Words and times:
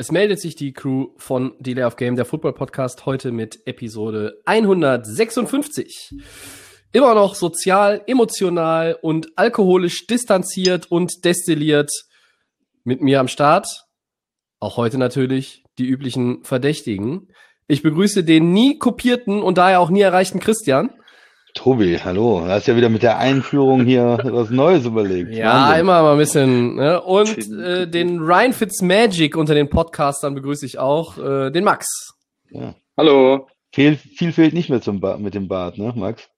Es 0.00 0.10
meldet 0.10 0.40
sich 0.40 0.56
die 0.56 0.72
Crew 0.72 1.08
von 1.18 1.52
Delay 1.58 1.84
of 1.84 1.96
Game, 1.96 2.16
der 2.16 2.24
Football 2.24 2.54
Podcast, 2.54 3.04
heute 3.04 3.32
mit 3.32 3.60
Episode 3.66 4.40
156. 4.46 6.14
Immer 6.92 7.14
noch 7.14 7.34
sozial, 7.34 8.00
emotional 8.06 8.96
und 9.02 9.36
alkoholisch 9.36 10.06
distanziert 10.06 10.90
und 10.90 11.26
destilliert. 11.26 11.90
Mit 12.82 13.02
mir 13.02 13.20
am 13.20 13.28
Start. 13.28 13.84
Auch 14.58 14.78
heute 14.78 14.96
natürlich 14.96 15.64
die 15.76 15.86
üblichen 15.86 16.44
Verdächtigen. 16.44 17.28
Ich 17.66 17.82
begrüße 17.82 18.24
den 18.24 18.54
nie 18.54 18.78
kopierten 18.78 19.42
und 19.42 19.58
daher 19.58 19.80
auch 19.80 19.90
nie 19.90 20.00
erreichten 20.00 20.40
Christian. 20.40 20.94
Tobi, 21.54 21.98
hallo. 22.02 22.40
Du 22.40 22.46
hast 22.46 22.68
ja 22.68 22.76
wieder 22.76 22.88
mit 22.88 23.02
der 23.02 23.18
Einführung 23.18 23.84
hier 23.84 24.18
was 24.22 24.50
Neues 24.50 24.84
überlegt. 24.86 25.30
Ja, 25.32 25.52
Wahnsinn. 25.68 25.80
immer 25.80 26.02
mal 26.02 26.12
ein 26.12 26.18
bisschen. 26.18 26.76
Ne? 26.76 27.00
Und 27.02 27.36
äh, 27.52 27.88
den 27.88 28.20
Ryan 28.20 28.52
Fitzmagic 28.52 29.36
unter 29.36 29.54
den 29.54 29.68
Podcastern 29.68 30.34
begrüße 30.34 30.64
ich 30.64 30.78
auch, 30.78 31.18
äh, 31.18 31.50
den 31.50 31.64
Max. 31.64 32.14
Ja. 32.50 32.74
Hallo. 32.96 33.48
Viel, 33.72 33.96
viel 33.96 34.32
fehlt 34.32 34.54
nicht 34.54 34.70
mehr 34.70 34.80
zum 34.80 35.00
ba 35.00 35.16
mit 35.16 35.34
dem 35.34 35.48
Bart, 35.48 35.78
ne, 35.78 35.92
Max? 35.96 36.28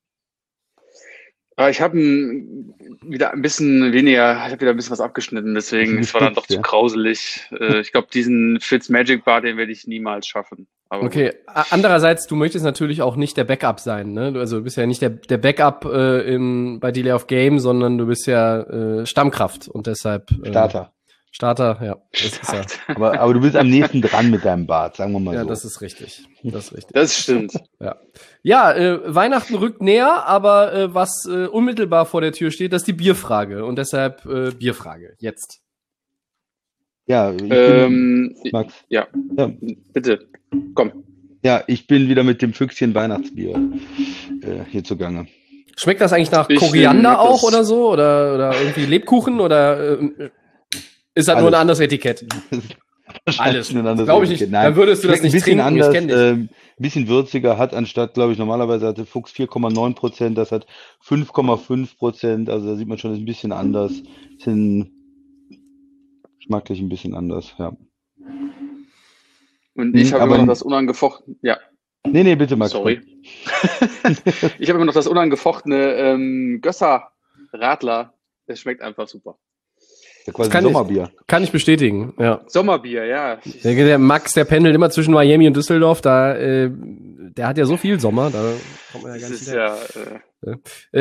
Äh, 1.57 1.71
Ich 1.71 1.81
habe 1.81 1.97
wieder 1.99 3.33
ein 3.33 3.43
bisschen 3.43 3.93
weniger, 3.93 4.35
ich 4.47 4.53
habe 4.53 4.61
wieder 4.61 4.71
ein 4.71 4.77
bisschen 4.77 4.93
was 4.93 5.01
abgeschnitten, 5.01 5.55
deswegen 5.55 5.99
es 5.99 6.13
war 6.15 6.21
dann 6.21 6.35
doch 6.35 6.47
zu 6.47 6.55
ja. 6.57 6.61
grauselig. 6.61 7.47
Äh, 7.59 7.81
Ich 7.81 7.93
glaube, 7.93 8.09
diesen 8.13 8.61
Fitzmagic 8.61 9.25
Bar, 9.25 9.41
den 9.41 9.57
werde 9.57 9.73
ich 9.73 9.87
niemals 9.87 10.27
schaffen. 10.27 10.67
Aber 10.93 11.05
Okay, 11.05 11.33
andererseits, 11.47 12.27
du 12.27 12.37
möchtest 12.37 12.67
natürlich 12.67 13.01
auch 13.01 13.17
nicht 13.17 13.39
der 13.39 13.45
Backup 13.45 13.81
sein. 13.81 14.13
Ne? 14.13 14.31
Du- 14.33 14.41
Also 14.41 14.59
du 14.59 14.65
bist 14.65 14.77
ja 14.77 14.85
nicht 14.87 15.01
der, 15.01 15.09
der 15.09 15.39
Backup 15.39 15.87
äh, 15.87 16.21
in, 16.35 16.81
bei 16.81 16.93
Delay 16.93 17.13
of 17.13 17.27
Game, 17.29 17.59
sondern 17.61 17.97
du 17.97 18.07
bist 18.07 18.27
ja 18.27 18.61
äh, 18.61 19.07
Stammkraft 19.07 19.69
und 19.69 19.87
deshalb 19.87 20.31
äh, 20.45 20.49
Starter. 20.51 20.93
Starter, 21.31 21.79
ja. 21.83 21.97
Das 22.13 22.23
ist 22.25 22.53
ja, 22.53 22.95
Aber, 22.95 23.19
aber 23.19 23.33
du 23.33 23.41
bist 23.41 23.57
am 23.57 23.71
nächsten 23.71 24.03
dran 24.03 24.31
mit 24.31 24.45
deinem 24.45 24.67
Bart, 24.67 24.97
sagen 24.97 25.13
wir 25.15 25.21
mal 25.21 25.35
ja, 25.35 25.45
so. 25.45 25.49
das 25.49 25.65
ist 25.65 25.81
richtig. 25.81 26.27
Das 26.43 26.67
ist 26.67 26.77
richtig. 26.77 26.93
Das 26.93 27.17
stimmt. 27.17 27.55
Ja, 27.81 27.97
ja 28.43 28.73
äh, 28.75 29.15
Weihnachten 29.15 29.55
rückt 29.55 29.81
näher, 29.81 30.27
aber 30.27 30.75
äh, 30.75 30.95
was 30.95 31.25
äh, 31.27 31.47
unmittelbar 31.47 32.05
vor 32.05 32.21
der 32.21 32.33
Tür 32.33 32.51
steht, 32.51 32.75
das 32.75 32.83
ist 32.83 32.89
die 32.89 32.93
Bierfrage. 32.93 33.65
Und 33.65 33.77
deshalb 33.77 34.27
äh, 34.27 34.51
Bierfrage. 34.51 35.15
Jetzt. 35.21 35.63
ja, 37.07 37.31
ich 37.33 37.39
bin, 37.39 37.51
Ähm, 37.51 38.37
Max. 38.53 38.75
ja, 38.91 39.07
Ja, 39.39 39.51
bitte, 39.95 40.29
komm. 40.75 40.93
ja, 41.45 41.63
ich 41.67 41.87
bin 41.87 42.09
wieder 42.09 42.23
mit 42.25 42.43
dem 42.43 42.53
Füchschen 42.53 42.95
Weihnachtsbier 42.95 43.55
äh, 44.43 44.65
hier 44.71 44.85
zugange. 44.85 45.27
Schmeckt 45.77 46.01
das 46.01 46.13
eigentlich 46.13 46.31
nach 46.31 46.49
Ich 46.51 46.59
Koriander 46.59 47.21
auch 47.21 47.41
das- 47.41 47.45
oder 47.45 47.65
so? 47.65 47.91
Oder, 47.93 48.35
oder 48.35 48.61
irgendwie 48.61 48.85
Lebkuchen? 48.87 49.41
Oder 49.41 49.99
äh, 50.01 50.31
ist 51.15 51.29
das 51.29 51.37
nur 51.37 51.47
Alles. 51.47 51.55
ein 51.55 51.61
anderes 51.61 51.81
Etikett? 51.81 52.27
Alles. 53.39 53.71
Ein 53.71 53.79
anderes 53.87 54.05
Glaub 54.07 54.23
ich 54.23 54.31
nicht. 54.31 54.51
Nein, 54.51 54.65
Dann 54.65 54.77
würdest 54.77 55.03
du 55.05 55.09
das 55.09 55.21
schmeckt 55.23 55.35
nicht 55.35 55.47
ein 55.47 55.59
bisschen 55.59 55.59
trinken, 55.59 55.77
ich 55.79 55.85
anders, 55.85 56.07
dich. 56.09 56.17
äh, 56.17 56.31
ein 56.33 56.49
bisschen 56.79 57.09
würziger, 57.09 57.59
hat 57.59 57.75
anstatt, 57.75 58.15
glaube 58.15 58.33
ich, 58.33 58.39
normalerweise 58.39 58.87
hatte 58.87 59.05
Fuchs 59.07 59.33
4,9 59.33 59.95
Prozent, 59.95 60.39
das 60.39 60.51
hat 60.53 60.67
5,5 61.07 61.97
Prozent, 61.99 62.49
also 62.51 62.69
da 62.69 62.77
sieht 62.77 62.89
man 62.89 62.99
schon, 62.99 63.11
das 63.11 63.19
ist 63.19 63.23
ein 63.23 63.27
bisschen 63.27 63.53
anders, 63.53 63.93
bisschen 64.37 64.91
geschmacklich 66.39 66.81
ein 66.81 66.89
bisschen 66.89 67.15
anders, 67.15 67.55
ja. 67.59 67.73
Und 69.75 69.97
ich 69.97 70.13
Hm, 70.13 70.21
habe 70.21 70.25
immer 70.35 70.39
noch 70.39 70.47
das 70.53 70.63
unangefochten, 70.63 71.39
ja, 71.43 71.59
Nee, 72.05 72.25
nee, 72.25 72.35
bitte, 72.35 72.57
Max. 72.57 72.73
sorry. 72.73 73.01
ich 74.59 74.69
habe 74.69 74.77
immer 74.79 74.85
noch 74.87 74.93
das 74.95 75.07
unangefochtene 75.07 75.95
ähm, 75.95 76.59
Gösser 76.61 77.13
Radler. 77.53 78.15
Es 78.47 78.59
schmeckt 78.61 78.83
einfach 78.83 79.07
super. 79.07 79.39
Ja, 80.27 80.33
quasi 80.33 80.51
Kann 80.51 80.65
ich- 80.67 80.73
Sommerbier. 80.73 81.11
Kann 81.29 81.45
ich 81.45 81.53
bestätigen, 81.53 82.13
ja. 82.19 82.43
Sommerbier, 82.49 83.05
ja. 83.07 83.39
Der, 83.65 83.75
der 83.75 83.99
Max, 83.99 84.35
der 84.35 84.45
pendelt 84.45 84.75
immer 84.75 84.91
zwischen 84.91 85.15
Miami 85.15 85.47
und 85.47 85.57
Düsseldorf, 85.57 86.01
da, 86.01 86.35
äh, 86.37 86.71
der 86.75 87.47
hat 87.47 87.57
ja 87.59 87.65
so 87.67 87.77
viel 87.77 87.99
Sommer, 88.01 88.31
da 88.31 88.53
kommt 88.93 89.05
man 89.05 89.15
ja 89.21 89.29
Das 89.29 89.47
gar 89.47 89.79
nicht 89.79 89.97
ja, 90.45 90.53
äh, 90.53 90.57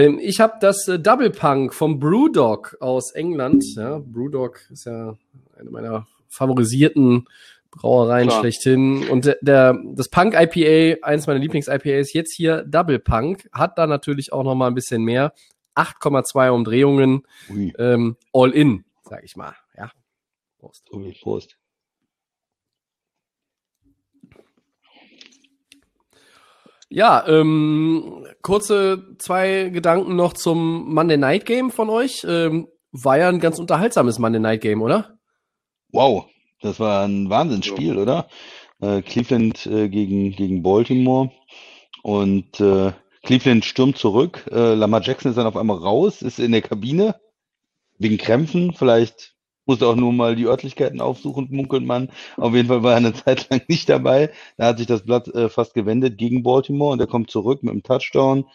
Ähm, 0.05 0.19
ich 0.21 0.39
habe 0.39 0.53
das 0.61 0.87
äh, 0.87 0.99
Double 0.99 1.31
Punk 1.31 1.73
vom 1.73 1.99
Brewdog 1.99 2.77
aus 2.79 3.11
England. 3.11 3.63
Ja, 3.75 3.99
Brewdog 4.03 4.59
ist 4.71 4.85
ja 4.85 5.17
eine 5.59 5.69
meiner 5.71 6.07
favorisierten 6.29 7.27
Brauereien 7.71 8.27
Klar. 8.27 8.41
schlechthin. 8.41 9.07
Und 9.09 9.25
der, 9.25 9.37
der 9.41 9.79
das 9.95 10.09
Punk 10.09 10.35
IPA, 10.37 11.05
eins 11.05 11.27
meiner 11.27 11.39
Lieblings-IPAs, 11.39 12.13
jetzt 12.13 12.33
hier 12.33 12.63
Double 12.63 12.99
Punk, 12.99 13.49
hat 13.51 13.77
da 13.77 13.87
natürlich 13.87 14.33
auch 14.33 14.43
noch 14.43 14.55
mal 14.55 14.67
ein 14.67 14.75
bisschen 14.75 15.03
mehr. 15.03 15.33
8,2 15.75 16.49
Umdrehungen, 16.51 17.23
Ui, 17.49 17.73
ähm, 17.79 18.17
all 18.33 18.51
in, 18.51 18.83
sag 19.03 19.23
ich 19.23 19.37
mal. 19.37 19.55
Ja. 19.77 19.91
Prost. 20.59 20.85
Tobi, 20.85 21.15
Prost. 21.21 21.57
Ja, 26.89 27.25
ähm, 27.25 28.27
kurze 28.41 29.15
zwei 29.17 29.69
Gedanken 29.69 30.17
noch 30.17 30.33
zum 30.33 30.93
Monday 30.93 31.15
Night 31.15 31.45
Game 31.45 31.71
von 31.71 31.89
euch. 31.89 32.25
Ähm, 32.27 32.67
war 32.91 33.17
ja 33.17 33.29
ein 33.29 33.39
ganz 33.39 33.59
unterhaltsames 33.59 34.19
Monday 34.19 34.41
Night 34.41 34.59
Game, 34.59 34.81
oder? 34.81 35.17
Wow, 35.93 36.25
das 36.61 36.79
war 36.79 37.05
ein 37.05 37.29
Wahnsinnsspiel, 37.29 37.97
oder? 37.97 38.27
Äh, 38.81 39.01
Cleveland 39.01 39.65
äh, 39.65 39.89
gegen, 39.89 40.31
gegen 40.31 40.63
Baltimore 40.63 41.31
und 42.03 42.59
äh, 42.59 42.93
Cleveland 43.23 43.65
stürmt 43.65 43.97
zurück. 43.97 44.45
Äh, 44.51 44.73
Lamar 44.73 45.01
Jackson 45.01 45.31
ist 45.31 45.37
dann 45.37 45.47
auf 45.47 45.57
einmal 45.57 45.77
raus, 45.77 46.21
ist 46.21 46.39
in 46.39 46.51
der 46.51 46.61
Kabine 46.61 47.19
wegen 47.99 48.17
Krämpfen. 48.17 48.73
Vielleicht 48.73 49.35
musste 49.65 49.87
auch 49.87 49.95
nur 49.95 50.11
mal 50.11 50.35
die 50.35 50.45
Örtlichkeiten 50.45 51.01
aufsuchen, 51.01 51.47
munkelt 51.51 51.85
man. 51.85 52.09
Auf 52.37 52.55
jeden 52.55 52.67
Fall 52.67 52.83
war 52.83 52.91
er 52.91 52.97
eine 52.97 53.13
Zeit 53.25 53.49
lang 53.49 53.61
nicht 53.67 53.89
dabei. 53.89 54.31
Da 54.57 54.67
hat 54.67 54.79
sich 54.79 54.87
das 54.87 55.03
Blatt 55.03 55.27
äh, 55.29 55.49
fast 55.49 55.73
gewendet 55.73 56.17
gegen 56.17 56.43
Baltimore 56.43 56.93
und 56.93 56.99
er 56.99 57.07
kommt 57.07 57.29
zurück 57.29 57.61
mit 57.63 57.71
einem 57.71 57.83
Touchdown. 57.83 58.45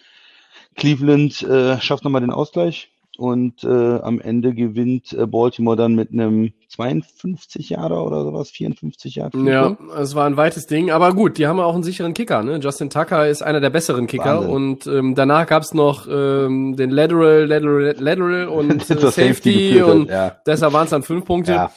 Cleveland 0.75 1.43
äh, 1.43 1.81
schafft 1.81 2.05
nochmal 2.05 2.21
den 2.21 2.33
Ausgleich 2.33 2.91
und 3.19 3.65
äh, 3.65 3.99
am 4.01 4.21
Ende 4.21 4.55
gewinnt 4.55 5.13
äh, 5.13 5.27
Baltimore 5.27 5.77
dann 5.77 5.95
mit 5.95 6.13
einem 6.13 6.53
52 6.69 7.71
Jahre 7.71 8.03
oder 8.03 8.23
sowas, 8.23 8.51
54 8.51 9.17
Jahre. 9.17 9.39
Ja, 9.45 9.77
es 9.99 10.15
war 10.15 10.27
ein 10.27 10.37
weites 10.37 10.67
Ding, 10.67 10.91
aber 10.91 11.15
gut, 11.15 11.39
die 11.39 11.47
haben 11.47 11.61
auch 11.61 11.75
einen 11.75 11.85
sicheren 11.85 12.15
Kicker. 12.15 12.43
Ne? 12.43 12.59
Justin 12.63 12.91
Tucker 12.91 13.27
ist 13.29 13.43
einer 13.43 13.61
der 13.61 13.71
besseren 13.71 14.07
Kicker 14.07 14.41
Wahnsinn. 14.41 14.51
und 14.51 14.87
ähm, 14.87 15.15
danach 15.15 15.47
gab's 15.47 15.75
noch 15.75 16.07
ähm, 16.09 16.77
den 16.77 16.91
Lateral, 16.91 17.47
Lateral, 17.47 17.95
Lateral 17.99 18.49
und 18.49 18.91
äh, 18.91 19.11
Safety, 19.11 19.79
hat, 19.79 19.89
und 19.89 20.09
ja. 20.11 20.37
deshalb 20.47 20.73
waren 20.73 20.85
es 20.85 20.91
dann 20.91 21.03
fünf 21.03 21.25
Punkte. 21.25 21.53
Ja. 21.53 21.71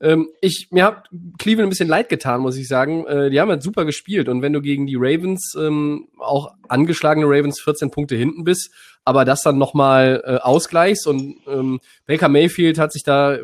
Ähm, 0.00 0.28
ich, 0.40 0.68
mir 0.70 0.84
hat 0.84 1.08
Cleveland 1.38 1.68
ein 1.68 1.70
bisschen 1.70 1.88
leid 1.88 2.08
getan, 2.08 2.42
muss 2.42 2.56
ich 2.56 2.68
sagen. 2.68 3.06
Äh, 3.06 3.30
die 3.30 3.40
haben 3.40 3.50
halt 3.50 3.62
super 3.62 3.84
gespielt 3.84 4.28
und 4.28 4.42
wenn 4.42 4.52
du 4.52 4.60
gegen 4.60 4.86
die 4.86 4.96
Ravens, 4.96 5.54
ähm, 5.58 6.08
auch 6.18 6.52
angeschlagene 6.68 7.26
Ravens, 7.26 7.60
14 7.60 7.90
Punkte 7.90 8.14
hinten 8.16 8.44
bist, 8.44 8.70
aber 9.04 9.24
das 9.24 9.42
dann 9.42 9.56
nochmal 9.56 10.22
äh, 10.24 10.36
ausgleichst 10.36 11.06
und 11.06 11.36
ähm, 11.46 11.80
Baker 12.06 12.28
Mayfield 12.28 12.78
hat 12.78 12.92
sich 12.92 13.04
da, 13.04 13.38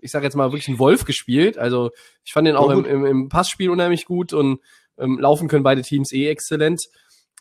ich 0.00 0.10
sage 0.10 0.24
jetzt 0.24 0.36
mal, 0.36 0.52
wirklich 0.52 0.68
einen 0.68 0.78
Wolf 0.78 1.04
gespielt. 1.04 1.56
Also 1.56 1.90
ich 2.24 2.32
fand 2.32 2.46
den 2.46 2.56
auch 2.56 2.70
im, 2.70 2.84
im, 2.84 3.06
im 3.06 3.28
Passspiel 3.28 3.70
unheimlich 3.70 4.04
gut 4.04 4.32
und 4.32 4.60
ähm, 4.98 5.18
laufen 5.18 5.48
können 5.48 5.62
beide 5.62 5.82
Teams 5.82 6.12
eh 6.12 6.28
exzellent. 6.28 6.82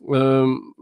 Ähm, 0.07 0.73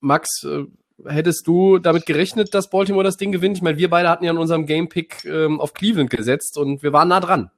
Max, 0.00 0.42
äh, 0.44 0.64
hättest 1.06 1.46
du 1.46 1.78
damit 1.78 2.06
gerechnet, 2.06 2.54
dass 2.54 2.70
Baltimore 2.70 3.04
das 3.04 3.16
Ding 3.16 3.32
gewinnt? 3.32 3.56
Ich 3.56 3.62
meine, 3.62 3.78
wir 3.78 3.90
beide 3.90 4.08
hatten 4.08 4.24
ja 4.24 4.30
in 4.30 4.38
unserem 4.38 4.66
Game-Pick 4.66 5.24
ähm, 5.24 5.60
auf 5.60 5.74
Cleveland 5.74 6.10
gesetzt 6.10 6.58
und 6.58 6.82
wir 6.82 6.92
waren 6.92 7.08
nah 7.08 7.20
dran. 7.20 7.50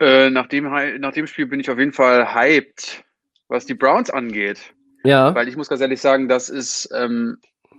Äh, 0.00 0.30
nach, 0.30 0.46
dem, 0.46 0.70
nach 1.00 1.12
dem 1.12 1.26
Spiel 1.26 1.46
bin 1.46 1.60
ich 1.60 1.70
auf 1.70 1.78
jeden 1.78 1.92
Fall 1.92 2.34
hyped, 2.34 3.04
was 3.48 3.66
die 3.66 3.74
Browns 3.74 4.10
angeht. 4.10 4.58
Ja, 5.04 5.34
Weil 5.34 5.48
ich 5.48 5.56
muss 5.56 5.68
ganz 5.68 5.80
ehrlich 5.80 6.00
sagen, 6.00 6.28
das 6.28 6.48
ist 6.48 6.88
ähm, 6.92 7.38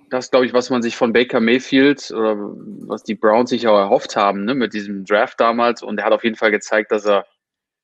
das, 0.09 0.31
glaube 0.31 0.45
ich, 0.45 0.53
was 0.53 0.69
man 0.69 0.81
sich 0.81 0.95
von 0.95 1.13
Baker 1.13 1.39
Mayfield 1.39 2.11
oder 2.11 2.37
was 2.37 3.03
die 3.03 3.15
Browns 3.15 3.49
sich 3.49 3.67
auch 3.67 3.77
erhofft 3.77 4.15
haben, 4.15 4.45
ne, 4.45 4.55
mit 4.55 4.73
diesem 4.73 5.05
Draft 5.05 5.39
damals. 5.39 5.83
Und 5.83 5.99
er 5.99 6.05
hat 6.05 6.13
auf 6.13 6.23
jeden 6.23 6.37
Fall 6.37 6.51
gezeigt, 6.51 6.91
dass 6.91 7.05
er 7.05 7.25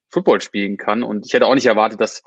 Football 0.10 0.42
spielen 0.42 0.78
kann. 0.78 1.04
Und 1.04 1.26
ich 1.26 1.34
hätte 1.34 1.46
auch 1.46 1.56
nicht 1.56 1.66
erwartet, 1.66 2.00
dass 2.00 2.24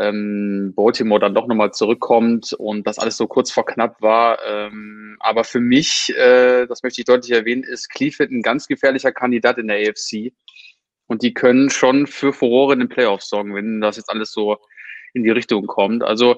ähm, 0.00 0.72
Baltimore 0.74 1.20
dann 1.20 1.34
doch 1.34 1.46
nochmal 1.46 1.72
zurückkommt 1.72 2.52
und 2.52 2.86
das 2.86 2.98
alles 2.98 3.16
so 3.16 3.26
kurz 3.26 3.50
vor 3.50 3.66
knapp 3.66 4.00
war. 4.02 4.38
Ähm, 4.46 5.16
aber 5.20 5.44
für 5.44 5.60
mich, 5.60 6.12
äh, 6.16 6.66
das 6.66 6.82
möchte 6.82 7.00
ich 7.00 7.06
deutlich 7.06 7.32
erwähnen, 7.32 7.62
ist 7.64 7.88
Cleveland 7.90 8.32
ein 8.32 8.42
ganz 8.42 8.66
gefährlicher 8.66 9.12
Kandidat 9.12 9.58
in 9.58 9.68
der 9.68 9.78
AFC. 9.88 10.32
und 11.06 11.22
die 11.22 11.34
können 11.34 11.70
schon 11.70 12.06
für 12.06 12.32
Furore 12.32 12.74
in 12.74 12.80
den 12.80 12.88
Playoffs 12.88 13.28
sorgen, 13.28 13.54
wenn 13.54 13.80
das 13.80 13.96
jetzt 13.96 14.10
alles 14.10 14.32
so 14.32 14.58
in 15.12 15.22
die 15.22 15.30
Richtung 15.30 15.66
kommt. 15.66 16.02
Also 16.02 16.36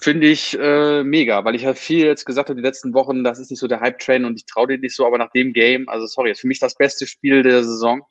finde 0.00 0.26
ich 0.28 0.58
äh, 0.58 1.04
mega, 1.04 1.44
weil 1.44 1.54
ich 1.54 1.64
halt 1.66 1.78
viel 1.78 2.06
jetzt 2.06 2.24
gesagt 2.24 2.48
habe 2.48 2.60
die 2.60 2.66
letzten 2.66 2.94
Wochen, 2.94 3.24
das 3.24 3.38
ist 3.38 3.50
nicht 3.50 3.60
so 3.60 3.68
der 3.68 3.80
Hype-Train 3.80 4.24
und 4.24 4.36
ich 4.36 4.46
traue 4.46 4.66
dir 4.68 4.78
nicht 4.78 4.96
so, 4.96 5.06
aber 5.06 5.18
nach 5.18 5.30
dem 5.30 5.52
Game, 5.52 5.88
also 5.88 6.06
sorry, 6.06 6.30
ist 6.32 6.40
für 6.40 6.48
mich 6.48 6.58
das 6.60 6.74
beste 6.76 7.06
Spiel 7.06 7.42
der 7.42 7.62
Saison. 7.64 8.02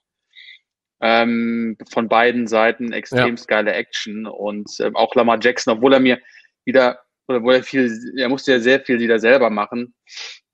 Ähm, 1.01 1.77
von 1.91 2.07
beiden 2.07 2.47
Seiten 2.47 2.93
extremst 2.93 3.49
ja. 3.49 3.57
geile 3.57 3.73
Action 3.73 4.27
und 4.27 4.69
ähm, 4.79 4.95
auch 4.95 5.15
Lamar 5.15 5.39
Jackson, 5.41 5.77
obwohl 5.77 5.93
er 5.93 5.99
mir 5.99 6.19
wieder, 6.63 6.99
oder 7.27 7.39
obwohl 7.39 7.55
er 7.55 7.63
viel, 7.63 8.13
er 8.17 8.29
musste 8.29 8.51
ja 8.51 8.59
sehr 8.59 8.81
viel 8.81 8.99
wieder 8.99 9.17
selber 9.17 9.49
machen, 9.49 9.95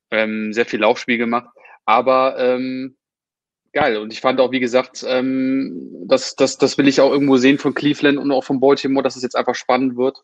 ähm, 0.09 0.53
sehr 0.53 0.65
viel 0.65 0.79
Laufspiel 0.79 1.17
gemacht, 1.17 1.49
aber 1.85 2.37
ähm, 2.39 2.95
geil. 3.73 3.97
Und 3.97 4.11
ich 4.11 4.21
fand 4.21 4.39
auch, 4.39 4.51
wie 4.51 4.59
gesagt, 4.59 5.05
ähm, 5.07 6.05
das, 6.07 6.35
das, 6.35 6.57
das 6.57 6.77
will 6.77 6.87
ich 6.87 7.01
auch 7.01 7.11
irgendwo 7.11 7.37
sehen 7.37 7.57
von 7.57 7.73
Cleveland 7.73 8.17
und 8.17 8.31
auch 8.31 8.43
von 8.43 8.59
Baltimore, 8.59 9.03
dass 9.03 9.15
es 9.15 9.23
jetzt 9.23 9.35
einfach 9.35 9.55
spannend 9.55 9.97
wird. 9.97 10.17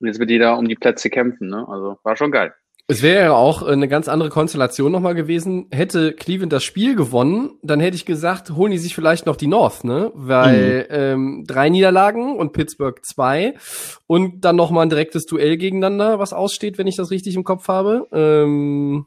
Und 0.00 0.06
jetzt 0.06 0.18
wird 0.18 0.30
jeder 0.30 0.56
um 0.56 0.66
die 0.66 0.74
Plätze 0.74 1.10
kämpfen. 1.10 1.48
Ne? 1.48 1.66
Also 1.68 1.98
war 2.02 2.16
schon 2.16 2.32
geil. 2.32 2.54
Es 2.88 3.00
wäre 3.00 3.22
ja 3.22 3.32
auch 3.32 3.62
eine 3.62 3.88
ganz 3.88 4.08
andere 4.08 4.28
Konstellation 4.28 4.92
nochmal 4.92 5.14
gewesen. 5.14 5.66
Hätte 5.70 6.12
Cleveland 6.12 6.52
das 6.52 6.64
Spiel 6.64 6.96
gewonnen, 6.96 7.52
dann 7.62 7.80
hätte 7.80 7.96
ich 7.96 8.04
gesagt, 8.04 8.50
holen 8.50 8.72
die 8.72 8.78
sich 8.78 8.94
vielleicht 8.94 9.24
noch 9.24 9.36
die 9.36 9.46
North, 9.46 9.84
ne? 9.84 10.10
Weil 10.14 10.86
mhm. 10.90 10.94
ähm, 10.94 11.44
drei 11.46 11.68
Niederlagen 11.68 12.36
und 12.36 12.52
Pittsburgh 12.52 13.02
zwei 13.04 13.54
und 14.06 14.44
dann 14.44 14.56
nochmal 14.56 14.84
ein 14.84 14.90
direktes 14.90 15.26
Duell 15.26 15.56
gegeneinander, 15.56 16.18
was 16.18 16.32
aussteht, 16.32 16.76
wenn 16.76 16.88
ich 16.88 16.96
das 16.96 17.10
richtig 17.10 17.36
im 17.36 17.44
Kopf 17.44 17.68
habe. 17.68 18.08
Ähm, 18.12 19.06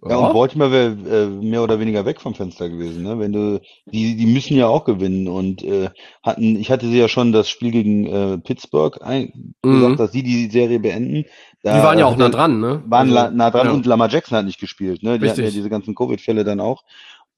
ja, 0.00 0.16
und 0.16 0.32
Baltimore 0.32 0.72
wäre 0.72 0.92
äh, 0.92 1.26
mehr 1.26 1.62
oder 1.62 1.78
weniger 1.78 2.06
weg 2.06 2.20
vom 2.20 2.34
Fenster 2.34 2.70
gewesen, 2.70 3.02
ne? 3.02 3.18
Wenn 3.18 3.32
du, 3.32 3.60
die, 3.84 4.16
die 4.16 4.26
müssen 4.26 4.56
ja 4.56 4.66
auch 4.66 4.84
gewinnen 4.84 5.28
und 5.28 5.62
äh, 5.62 5.90
hatten, 6.22 6.56
ich 6.56 6.70
hatte 6.70 6.86
sie 6.86 6.98
ja 6.98 7.08
schon 7.08 7.32
das 7.32 7.50
Spiel 7.50 7.70
gegen 7.72 8.06
äh, 8.06 8.38
Pittsburgh 8.38 9.02
ein, 9.02 9.54
mhm. 9.62 9.72
gesagt, 9.72 10.00
dass 10.00 10.12
sie 10.12 10.22
die 10.22 10.48
Serie 10.48 10.80
beenden. 10.80 11.26
Da, 11.62 11.76
die 11.76 11.84
waren 11.84 11.98
ja 11.98 12.06
auch 12.06 12.16
nah 12.16 12.30
dran, 12.30 12.58
ne? 12.58 12.82
Waren 12.86 13.14
also, 13.14 13.36
nah 13.36 13.50
dran 13.50 13.66
ja. 13.66 13.72
und 13.72 13.84
Lamar 13.84 14.08
Jackson 14.08 14.38
hat 14.38 14.46
nicht 14.46 14.60
gespielt, 14.60 15.02
ne? 15.02 15.18
Die 15.18 15.24
Richtig. 15.24 15.30
hatten 15.30 15.44
ja 15.44 15.50
diese 15.50 15.70
ganzen 15.70 15.94
Covid-Fälle 15.94 16.44
dann 16.44 16.60
auch. 16.60 16.84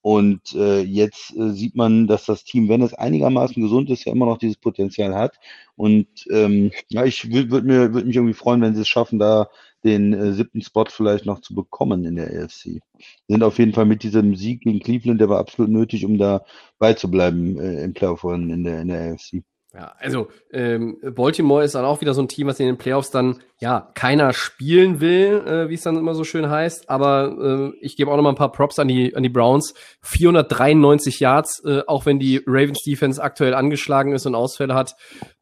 Und 0.01 0.55
äh, 0.55 0.81
jetzt 0.83 1.35
äh, 1.35 1.49
sieht 1.51 1.77
man, 1.77 2.07
dass 2.07 2.27
das 2.27 2.45
Team, 2.45 2.69
wenn 2.69 2.83
es 2.83 2.93
einigermaßen 2.93 3.61
gesund 3.61 3.89
ist, 3.89 4.05
ja 4.05 4.13
immer 4.13 4.27
noch 4.27 4.37
dieses 4.39 4.59
Potenzial 4.59 5.15
hat. 5.15 5.41
Und 5.77 6.07
ähm, 6.31 6.73
ja, 6.89 7.05
ich 7.05 7.33
würde 7.33 7.51
würd 7.51 7.65
mir 7.65 7.95
würd 7.95 8.07
mich 8.07 8.15
irgendwie 8.15 8.35
freuen, 8.35 8.61
wenn 8.61 8.75
sie 8.75 8.83
es 8.83 8.89
schaffen, 8.89 9.19
da 9.19 9.49
den 9.85 10.13
äh, 10.13 10.33
siebten 10.33 10.63
Spot 10.63 10.87
vielleicht 10.89 11.27
noch 11.27 11.41
zu 11.41 11.55
bekommen 11.55 12.05
in 12.05 12.17
der 12.17 12.27
AFC. 12.27 12.81
Sind 13.29 13.43
auf 13.43 13.59
jeden 13.59 13.73
Fall 13.73 13.87
mit 13.87 14.03
diesem 14.03 14.35
Sieg 14.37 14.63
gegen 14.63 14.81
Cleveland, 14.81 15.21
der 15.21 15.29
war 15.29 15.39
absolut 15.39 15.71
nötig, 15.71 16.05
um 16.05 16.19
da 16.19 16.43
beizubleiben 16.79 17.59
äh, 17.59 17.85
im 17.85 17.95
Playoff 17.95 18.25
in 18.25 18.65
der, 18.65 18.81
in 18.81 18.89
der 18.89 19.13
AFC. 19.13 19.43
Ja, 19.75 19.93
also 19.99 20.29
ähm, 20.53 20.99
Baltimore 21.03 21.65
ist 21.65 21.75
dann 21.75 21.85
auch 21.85 22.01
wieder 22.01 22.15
so 22.15 22.23
ein 22.23 22.29
Team, 22.29 22.47
was 22.47 22.61
in 22.61 22.67
den 22.67 22.79
Playoffs 22.79 23.11
dann 23.11 23.41
ja 23.61 23.91
keiner 23.95 24.33
spielen 24.33 25.01
will, 25.01 25.43
äh, 25.45 25.69
wie 25.69 25.75
es 25.75 25.83
dann 25.83 25.97
immer 25.97 26.15
so 26.15 26.23
schön 26.23 26.49
heißt. 26.49 26.89
Aber 26.89 27.73
äh, 27.75 27.79
ich 27.85 27.97
gebe 27.97 28.09
auch 28.09 28.17
noch 28.17 28.23
mal 28.23 28.29
ein 28.29 28.37
paar 28.37 28.53
Props 28.53 28.79
an 28.79 28.87
die 28.87 29.17
an 29.17 29.25
die 29.25 29.29
Browns. 29.29 29.75
493 30.03 31.19
Yards, 31.19 31.65
äh, 31.65 31.83
auch 31.89 32.07
wenn 32.07 32.21
die 32.21 32.41
Ravens 32.47 32.85
Defense 32.85 33.21
aktuell 33.21 33.53
angeschlagen 33.53 34.13
ist 34.13 34.27
und 34.27 34.37
Ausfälle 34.37 34.75
hat. 34.75 34.95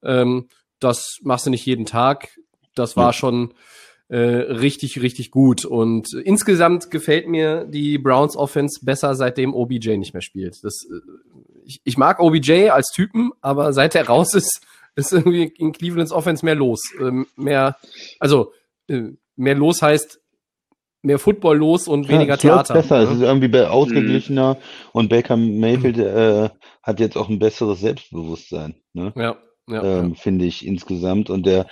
Ähm, 0.02 0.48
das 0.80 1.18
machst 1.22 1.44
du 1.44 1.50
nicht 1.50 1.66
jeden 1.66 1.84
Tag. 1.84 2.28
Das 2.74 2.96
war 2.96 3.08
ja. 3.08 3.12
schon 3.12 3.52
äh, 4.12 4.16
richtig, 4.18 5.00
richtig 5.00 5.30
gut. 5.30 5.64
Und 5.64 6.12
insgesamt 6.12 6.90
gefällt 6.90 7.28
mir 7.28 7.64
die 7.64 7.96
Browns 7.96 8.36
Offense 8.36 8.84
besser, 8.84 9.14
seitdem 9.14 9.54
OBJ 9.54 9.96
nicht 9.96 10.12
mehr 10.12 10.20
spielt. 10.20 10.62
Das, 10.62 10.84
äh, 10.84 11.00
ich, 11.64 11.80
ich 11.82 11.96
mag 11.96 12.20
OBJ 12.20 12.68
als 12.68 12.90
Typen, 12.94 13.30
aber 13.40 13.72
seit 13.72 13.94
er 13.94 14.06
raus 14.06 14.34
ist, 14.34 14.60
ist 14.96 15.14
irgendwie 15.14 15.44
in 15.56 15.72
Clevelands 15.72 16.12
Offense 16.12 16.44
mehr 16.44 16.54
los. 16.54 16.82
Ähm, 17.00 17.26
mehr, 17.36 17.78
also 18.20 18.52
äh, 18.88 19.12
mehr 19.36 19.54
los 19.54 19.80
heißt 19.80 20.20
mehr 21.00 21.18
Football 21.18 21.56
los 21.56 21.88
und 21.88 22.04
ja, 22.04 22.10
weniger 22.10 22.36
Theater. 22.36 22.74
besser, 22.74 22.98
ne? 22.98 23.04
es 23.04 23.10
ist 23.12 23.22
irgendwie 23.22 23.58
ausgeglichener 23.60 24.54
mhm. 24.54 24.60
und 24.92 25.08
Baker 25.08 25.38
Mayfield 25.38 25.96
äh, 25.96 26.50
hat 26.82 27.00
jetzt 27.00 27.16
auch 27.16 27.30
ein 27.30 27.38
besseres 27.38 27.80
Selbstbewusstsein. 27.80 28.74
Ne? 28.92 29.14
Ja. 29.16 29.38
Ja, 29.68 30.00
ähm, 30.00 30.10
ja. 30.10 30.14
finde 30.16 30.44
ich 30.44 30.66
insgesamt. 30.66 31.30
Und 31.30 31.46
der 31.46 31.66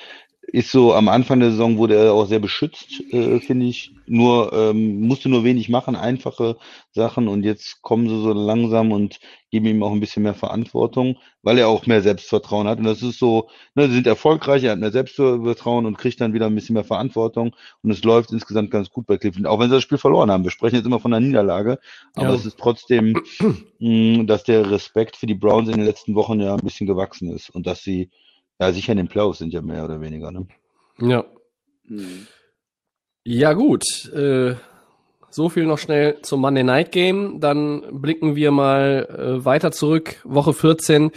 ist 0.53 0.73
so 0.73 0.95
am 0.95 1.09
Anfang 1.09 1.39
der 1.39 1.51
Saison 1.51 1.79
wurde 1.79 1.95
er 1.95 2.13
auch 2.13 2.27
sehr 2.27 2.41
beschützt, 2.41 3.01
äh, 3.13 3.39
finde 3.41 3.67
ich. 3.67 3.93
Nur 4.07 4.53
ähm, 4.53 5.03
musste 5.03 5.29
nur 5.29 5.45
wenig 5.45 5.69
machen, 5.69 5.95
einfache 5.95 6.57
Sachen 6.91 7.29
und 7.29 7.45
jetzt 7.45 7.83
kommen 7.83 8.09
sie 8.09 8.21
so 8.21 8.33
langsam 8.33 8.91
und 8.91 9.21
geben 9.53 9.67
ihm 9.67 9.83
auch 9.85 9.93
ein 9.93 10.01
bisschen 10.01 10.25
mehr 10.25 10.35
Verantwortung, 10.35 11.17
weil 11.43 11.59
er 11.59 11.69
auch 11.69 11.87
mehr 11.87 12.03
Selbstvertrauen 12.03 12.67
hat. 12.67 12.79
Und 12.79 12.85
das 12.85 13.03
ist 13.03 13.21
so, 13.21 13.49
ne, 13.77 13.87
sie 13.87 13.95
sind 13.95 14.09
erfolgreich, 14.09 14.65
er 14.65 14.73
hat 14.73 14.81
mehr 14.81 14.91
Selbstvertrauen 14.91 15.87
und 15.87 15.99
kriegt 15.99 16.21
dann 16.21 16.33
wieder 16.33 16.47
ein 16.47 16.55
bisschen 16.57 16.75
mehr 16.75 16.85
Verantwortung 16.85 17.55
und 17.83 17.91
es 17.93 18.03
läuft 18.03 18.33
insgesamt 18.33 18.73
ganz 18.73 18.91
gut 18.91 19.07
bei 19.07 19.19
Cleveland, 19.19 19.47
auch 19.47 19.61
wenn 19.61 19.69
sie 19.69 19.77
das 19.77 19.85
Spiel 19.85 19.99
verloren 19.99 20.33
haben. 20.33 20.43
Wir 20.43 20.51
sprechen 20.51 20.77
jetzt 20.77 20.87
immer 20.87 21.01
von 21.01 21.15
einer 21.15 21.25
Niederlage, 21.25 21.79
aber 22.17 22.31
ja. 22.31 22.35
es 22.35 22.45
ist 22.45 22.59
trotzdem, 22.59 23.23
mh, 23.79 24.25
dass 24.25 24.43
der 24.43 24.69
Respekt 24.69 25.17
für 25.17 25.27
die 25.27 25.35
Browns 25.35 25.69
in 25.69 25.77
den 25.77 25.87
letzten 25.87 26.17
Wochen 26.17 26.41
ja 26.41 26.55
ein 26.55 26.65
bisschen 26.65 26.89
gewachsen 26.89 27.31
ist 27.33 27.51
und 27.51 27.69
dass 27.69 27.85
sie 27.85 28.11
ja, 28.61 28.73
sicher 28.73 28.93
in 28.93 28.99
den 28.99 29.09
Playoffs 29.09 29.39
sind 29.39 29.53
ja 29.53 29.63
mehr 29.63 29.85
oder 29.85 30.01
weniger, 30.01 30.31
ne? 30.31 30.47
Ja. 30.99 31.25
Mhm. 31.85 32.27
Ja, 33.25 33.53
gut. 33.55 33.85
Äh, 34.13 34.55
so 35.31 35.49
viel 35.49 35.65
noch 35.65 35.79
schnell 35.79 36.21
zum 36.23 36.41
Monday 36.41 36.63
Night 36.63 36.93
Game. 36.93 37.41
Dann 37.41 38.01
blicken 38.01 38.37
wir 38.37 38.51
mal 38.51 39.09
äh, 39.09 39.45
weiter 39.45 39.73
zurück. 39.73 40.21
Woche 40.25 40.53
14. 40.53 41.11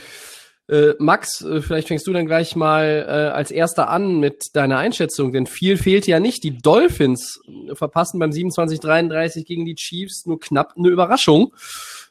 Äh, 0.70 0.94
Max, 0.98 1.42
äh, 1.42 1.62
vielleicht 1.62 1.90
fängst 1.90 2.08
du 2.08 2.14
dann 2.14 2.26
gleich 2.26 2.56
mal 2.56 3.06
äh, 3.06 3.12
als 3.34 3.52
erster 3.52 3.90
an 3.90 4.20
mit 4.20 4.46
deiner 4.54 4.78
Einschätzung, 4.78 5.34
denn 5.34 5.46
viel 5.46 5.76
fehlt 5.76 6.08
ja 6.08 6.22
nicht. 6.22 6.44
Die 6.44 6.58
Dolphins 6.58 7.42
verpassen 7.74 8.18
beim 8.20 8.32
27-33 8.32 9.46
gegen 9.46 9.66
die 9.66 9.76
Chiefs 9.76 10.26
nur 10.26 10.40
knapp 10.40 10.74
eine 10.78 10.88
Überraschung. 10.88 11.54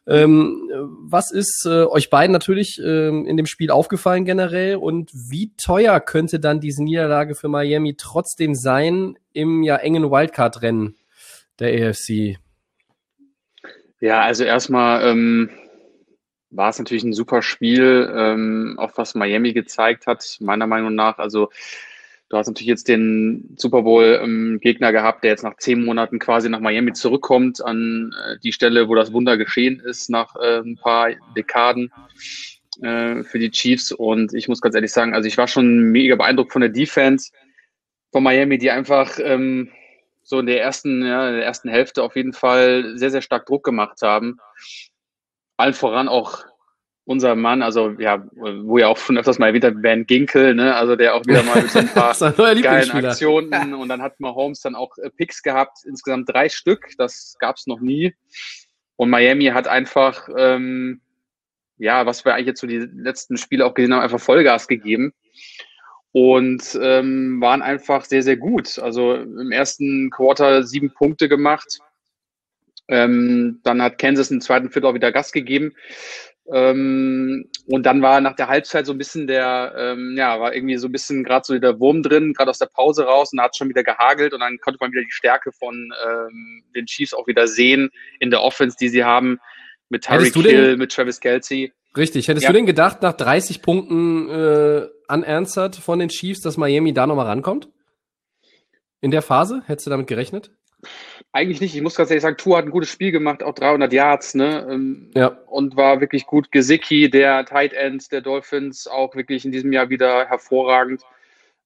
Ähm, 0.07 0.69
was 1.09 1.31
ist 1.31 1.65
äh, 1.65 1.85
euch 1.85 2.11
beiden 2.11 2.33
natürlich 2.33 2.79
ähm, 2.85 3.25
in 3.25 3.37
dem 3.37 3.47
Spiel 3.47 3.71
aufgefallen 3.71 4.25
generell 4.25 4.77
und 4.77 5.11
wie 5.13 5.53
teuer 5.57 6.01
könnte 6.01 6.41
dann 6.41 6.61
diese 6.61 6.83
Niederlage 6.83 7.35
für 7.35 7.49
Miami 7.49 7.95
trotzdem 7.97 8.55
sein 8.55 9.17
im 9.33 9.63
ja 9.63 9.77
engen 9.77 10.11
Wildcard-Rennen 10.11 10.97
der 11.59 11.89
AFC? 11.89 12.37
Ja, 14.01 14.23
also 14.23 14.43
erstmal 14.43 15.09
ähm, 15.09 15.51
war 16.53 16.71
es 16.71 16.79
natürlich 16.79 17.05
ein 17.05 17.13
super 17.13 17.43
Spiel, 17.43 18.13
ähm, 18.15 18.77
auch 18.79 18.93
was 18.97 19.15
Miami 19.15 19.53
gezeigt 19.53 20.07
hat, 20.07 20.37
meiner 20.41 20.67
Meinung 20.67 20.95
nach. 20.95 21.19
Also 21.19 21.49
Du 22.33 22.39
hast 22.39 22.47
natürlich 22.47 22.69
jetzt 22.69 22.89
den 22.89 23.55
Super 23.59 23.83
Bowl-Gegner 23.83 24.89
ähm, 24.89 24.95
gehabt, 24.95 25.23
der 25.23 25.33
jetzt 25.33 25.45
nach 25.45 25.59
zehn 25.59 25.85
Monaten 25.85 26.19
quasi 26.19 26.49
nach 26.49 26.61
Miami 26.61 26.95
zurückkommt, 26.95 27.63
an 27.63 28.15
äh, 28.25 28.39
die 28.43 28.53
Stelle, 28.53 28.89
wo 28.89 28.95
das 28.95 29.13
Wunder 29.13 29.37
geschehen 29.37 29.81
ist, 29.81 30.09
nach 30.09 30.35
äh, 30.37 30.61
ein 30.61 30.79
paar 30.79 31.11
Dekaden 31.37 31.93
äh, 32.81 33.23
für 33.23 33.39
die 33.39 33.51
Chiefs. 33.51 33.93
Und 33.93 34.33
ich 34.33 34.49
muss 34.49 34.63
ganz 34.63 34.75
ehrlich 34.75 34.93
sagen, 34.93 35.13
also 35.13 35.29
ich 35.29 35.37
war 35.37 35.47
schon 35.47 35.91
mega 35.91 36.17
beeindruckt 36.17 36.55
von 36.55 36.63
der 36.63 36.71
Defense 36.71 37.33
von 38.13 38.23
Miami, 38.23 38.57
die 38.57 38.71
einfach 38.71 39.19
ähm, 39.23 39.69
so 40.23 40.39
in 40.39 40.47
der 40.47 40.63
ersten, 40.63 41.05
ja, 41.05 41.29
in 41.29 41.35
der 41.35 41.45
ersten 41.45 41.69
Hälfte 41.69 42.03
auf 42.03 42.17
jeden 42.17 42.33
Fall 42.33 42.97
sehr, 42.97 43.11
sehr 43.11 43.21
stark 43.21 43.45
Druck 43.45 43.63
gemacht 43.63 43.99
haben. 44.01 44.39
Allen 45.63 45.75
voran 45.75 46.09
auch 46.09 46.45
unser 47.05 47.35
Mann, 47.35 47.63
also 47.63 47.91
ja, 47.99 48.25
wo 48.33 48.79
ja 48.79 48.89
auch 48.89 48.97
schon 48.97 49.19
öfters 49.19 49.39
mal 49.39 49.49
erwähnt 49.49 49.65
hat, 49.65 49.83
Ben 49.83 50.07
Ginkel, 50.07 50.55
ne, 50.55 50.75
also 50.75 50.95
der 50.95 51.15
auch 51.15 51.27
wieder 51.27 51.43
mal 51.43 51.63
mit 51.63 51.71
so 51.71 51.81
ein 51.81 51.89
paar 51.89 52.15
geilen 52.63 52.91
Aktionen 52.93 53.75
und 53.75 53.89
dann 53.89 54.03
hat 54.03 54.21
Mahomes 54.21 54.61
dann 54.61 54.77
auch 54.77 54.97
äh, 54.99 55.11
Picks 55.11 55.43
gehabt, 55.43 55.79
insgesamt 55.85 56.29
drei 56.29 56.49
Stück, 56.49 56.91
das 56.99 57.37
gab's 57.41 57.67
noch 57.67 57.81
nie. 57.81 58.15
Und 58.97 59.11
Miami 59.11 59.47
hat 59.47 59.67
einfach, 59.67 60.29
ähm, 60.37 61.01
ja, 61.77 62.07
was 62.07 62.25
wir 62.25 62.35
eigentlich 62.35 62.49
jetzt 62.49 62.61
so 62.61 62.69
die 62.69 62.79
letzten 62.79 63.37
Spiele 63.37 63.67
auch 63.67 63.75
gesehen 63.75 63.93
haben, 63.93 64.03
einfach 64.03 64.21
Vollgas 64.21 64.69
gegeben 64.69 65.13
und 66.13 66.79
ähm, 66.81 67.41
waren 67.41 67.63
einfach 67.63 68.05
sehr, 68.05 68.23
sehr 68.23 68.37
gut. 68.37 68.79
Also 68.79 69.15
im 69.15 69.51
ersten 69.51 70.11
Quarter 70.11 70.63
sieben 70.63 70.93
Punkte 70.93 71.29
gemacht. 71.29 71.81
Ähm, 72.89 73.61
dann 73.63 73.81
hat 73.83 73.99
Kansas 73.99 74.31
im 74.31 74.41
zweiten 74.41 74.71
Viertel 74.71 74.89
auch 74.89 74.95
wieder 74.95 75.13
Gas 75.13 75.33
gegeben. 75.33 75.73
Ähm, 76.51 77.49
und 77.67 77.87
dann 77.87 78.03
war 78.03 78.21
nach 78.21 78.35
der 78.35 78.49
Halbzeit 78.49 78.85
so 78.87 78.93
ein 78.93 78.99
bisschen 78.99 79.29
der, 79.29 79.75
ähm, 79.77 80.17
ja, 80.17 80.41
war 80.41 80.55
irgendwie 80.55 80.77
so 80.77 80.89
ein 80.89 80.93
bisschen 80.93 81.23
gerade 81.23 81.45
so 81.47 81.57
der 81.57 81.79
Wurm 81.79 82.03
drin, 82.03 82.35
gerade 82.35 82.51
aus 82.51 82.59
der 82.59 82.67
Pause 82.67 83.05
raus 83.05 83.33
und 83.33 83.37
da 83.37 83.45
hat 83.45 83.57
schon 83.57 83.69
wieder 83.69 83.85
gehagelt 83.85 84.35
und 84.35 84.41
dann 84.41 84.59
konnte 84.59 84.79
man 84.81 84.91
wieder 84.91 85.03
die 85.03 85.13
Stärke 85.13 85.53
von 85.53 85.93
ähm, 86.05 86.65
den 86.75 86.87
Chiefs 86.87 87.15
auch 87.15 87.29
wieder 87.29 87.47
sehen 87.47 87.91
in 88.19 88.31
der 88.31 88.43
Offense, 88.43 88.77
die 88.79 88.89
sie 88.89 89.05
haben 89.05 89.39
mit 89.89 90.03
Tyreek 90.03 90.35
Hill, 90.35 90.77
mit 90.77 90.91
Travis 90.91 91.21
Kelsey. 91.21 91.73
Richtig, 91.97 92.27
hättest 92.27 92.45
ja. 92.45 92.51
du 92.51 92.55
denn 92.57 92.67
gedacht, 92.67 93.03
nach 93.03 93.13
30 93.13 93.63
Punkten 93.63 94.29
äh, 94.29 94.89
unanswered 95.09 95.77
von 95.77 95.99
den 96.01 96.09
Chiefs, 96.09 96.41
dass 96.41 96.57
Miami 96.57 96.93
da 96.93 97.07
nochmal 97.07 97.27
rankommt? 97.27 97.69
In 99.01 99.11
der 99.11 99.23
Phase? 99.23 99.63
Hättest 99.67 99.87
du 99.87 99.91
damit 99.91 100.07
gerechnet? 100.07 100.51
Eigentlich 101.35 101.63
nicht. 101.63 101.75
Ich 101.75 101.81
muss 101.81 101.95
ganz 101.95 102.11
ehrlich 102.11 102.23
sagen, 102.23 102.37
Tour 102.37 102.59
hat 102.59 102.67
ein 102.67 102.71
gutes 102.71 102.91
Spiel 102.91 103.11
gemacht, 103.11 103.43
auch 103.43 103.55
300 103.55 103.91
Yards, 103.93 104.35
ne? 104.35 104.67
Ähm, 104.71 105.11
Ja. 105.15 105.39
Und 105.47 105.77
war 105.77 106.01
wirklich 106.01 106.27
gut. 106.27 106.53
Gesicki, 106.53 107.09
der 107.09 107.47
Tight 107.47 107.73
End 107.73 108.13
der 108.13 108.21
Dolphins, 108.21 108.87
auch 108.87 109.17
wirklich 109.17 109.47
in 109.47 109.53
diesem 109.53 109.73
Jahr 109.73 109.89
wieder 109.89 110.27
hervorragend. 110.27 111.03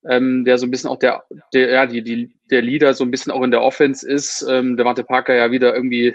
Ähm, 0.08 0.44
der 0.44 0.56
so 0.58 0.66
ein 0.66 0.70
bisschen 0.70 0.88
auch 0.88 1.00
der, 1.00 1.24
der, 1.52 1.68
ja, 1.68 1.86
die, 1.86 2.02
die, 2.02 2.32
der 2.48 2.62
Leader 2.62 2.94
so 2.94 3.02
ein 3.02 3.10
bisschen 3.10 3.32
auch 3.32 3.42
in 3.42 3.50
der 3.50 3.62
Offense 3.62 4.08
ist. 4.08 4.46
Ähm, 4.48 4.76
der 4.76 4.86
Wante 4.86 5.02
Parker 5.02 5.34
ja 5.34 5.50
wieder 5.50 5.74
irgendwie 5.74 6.14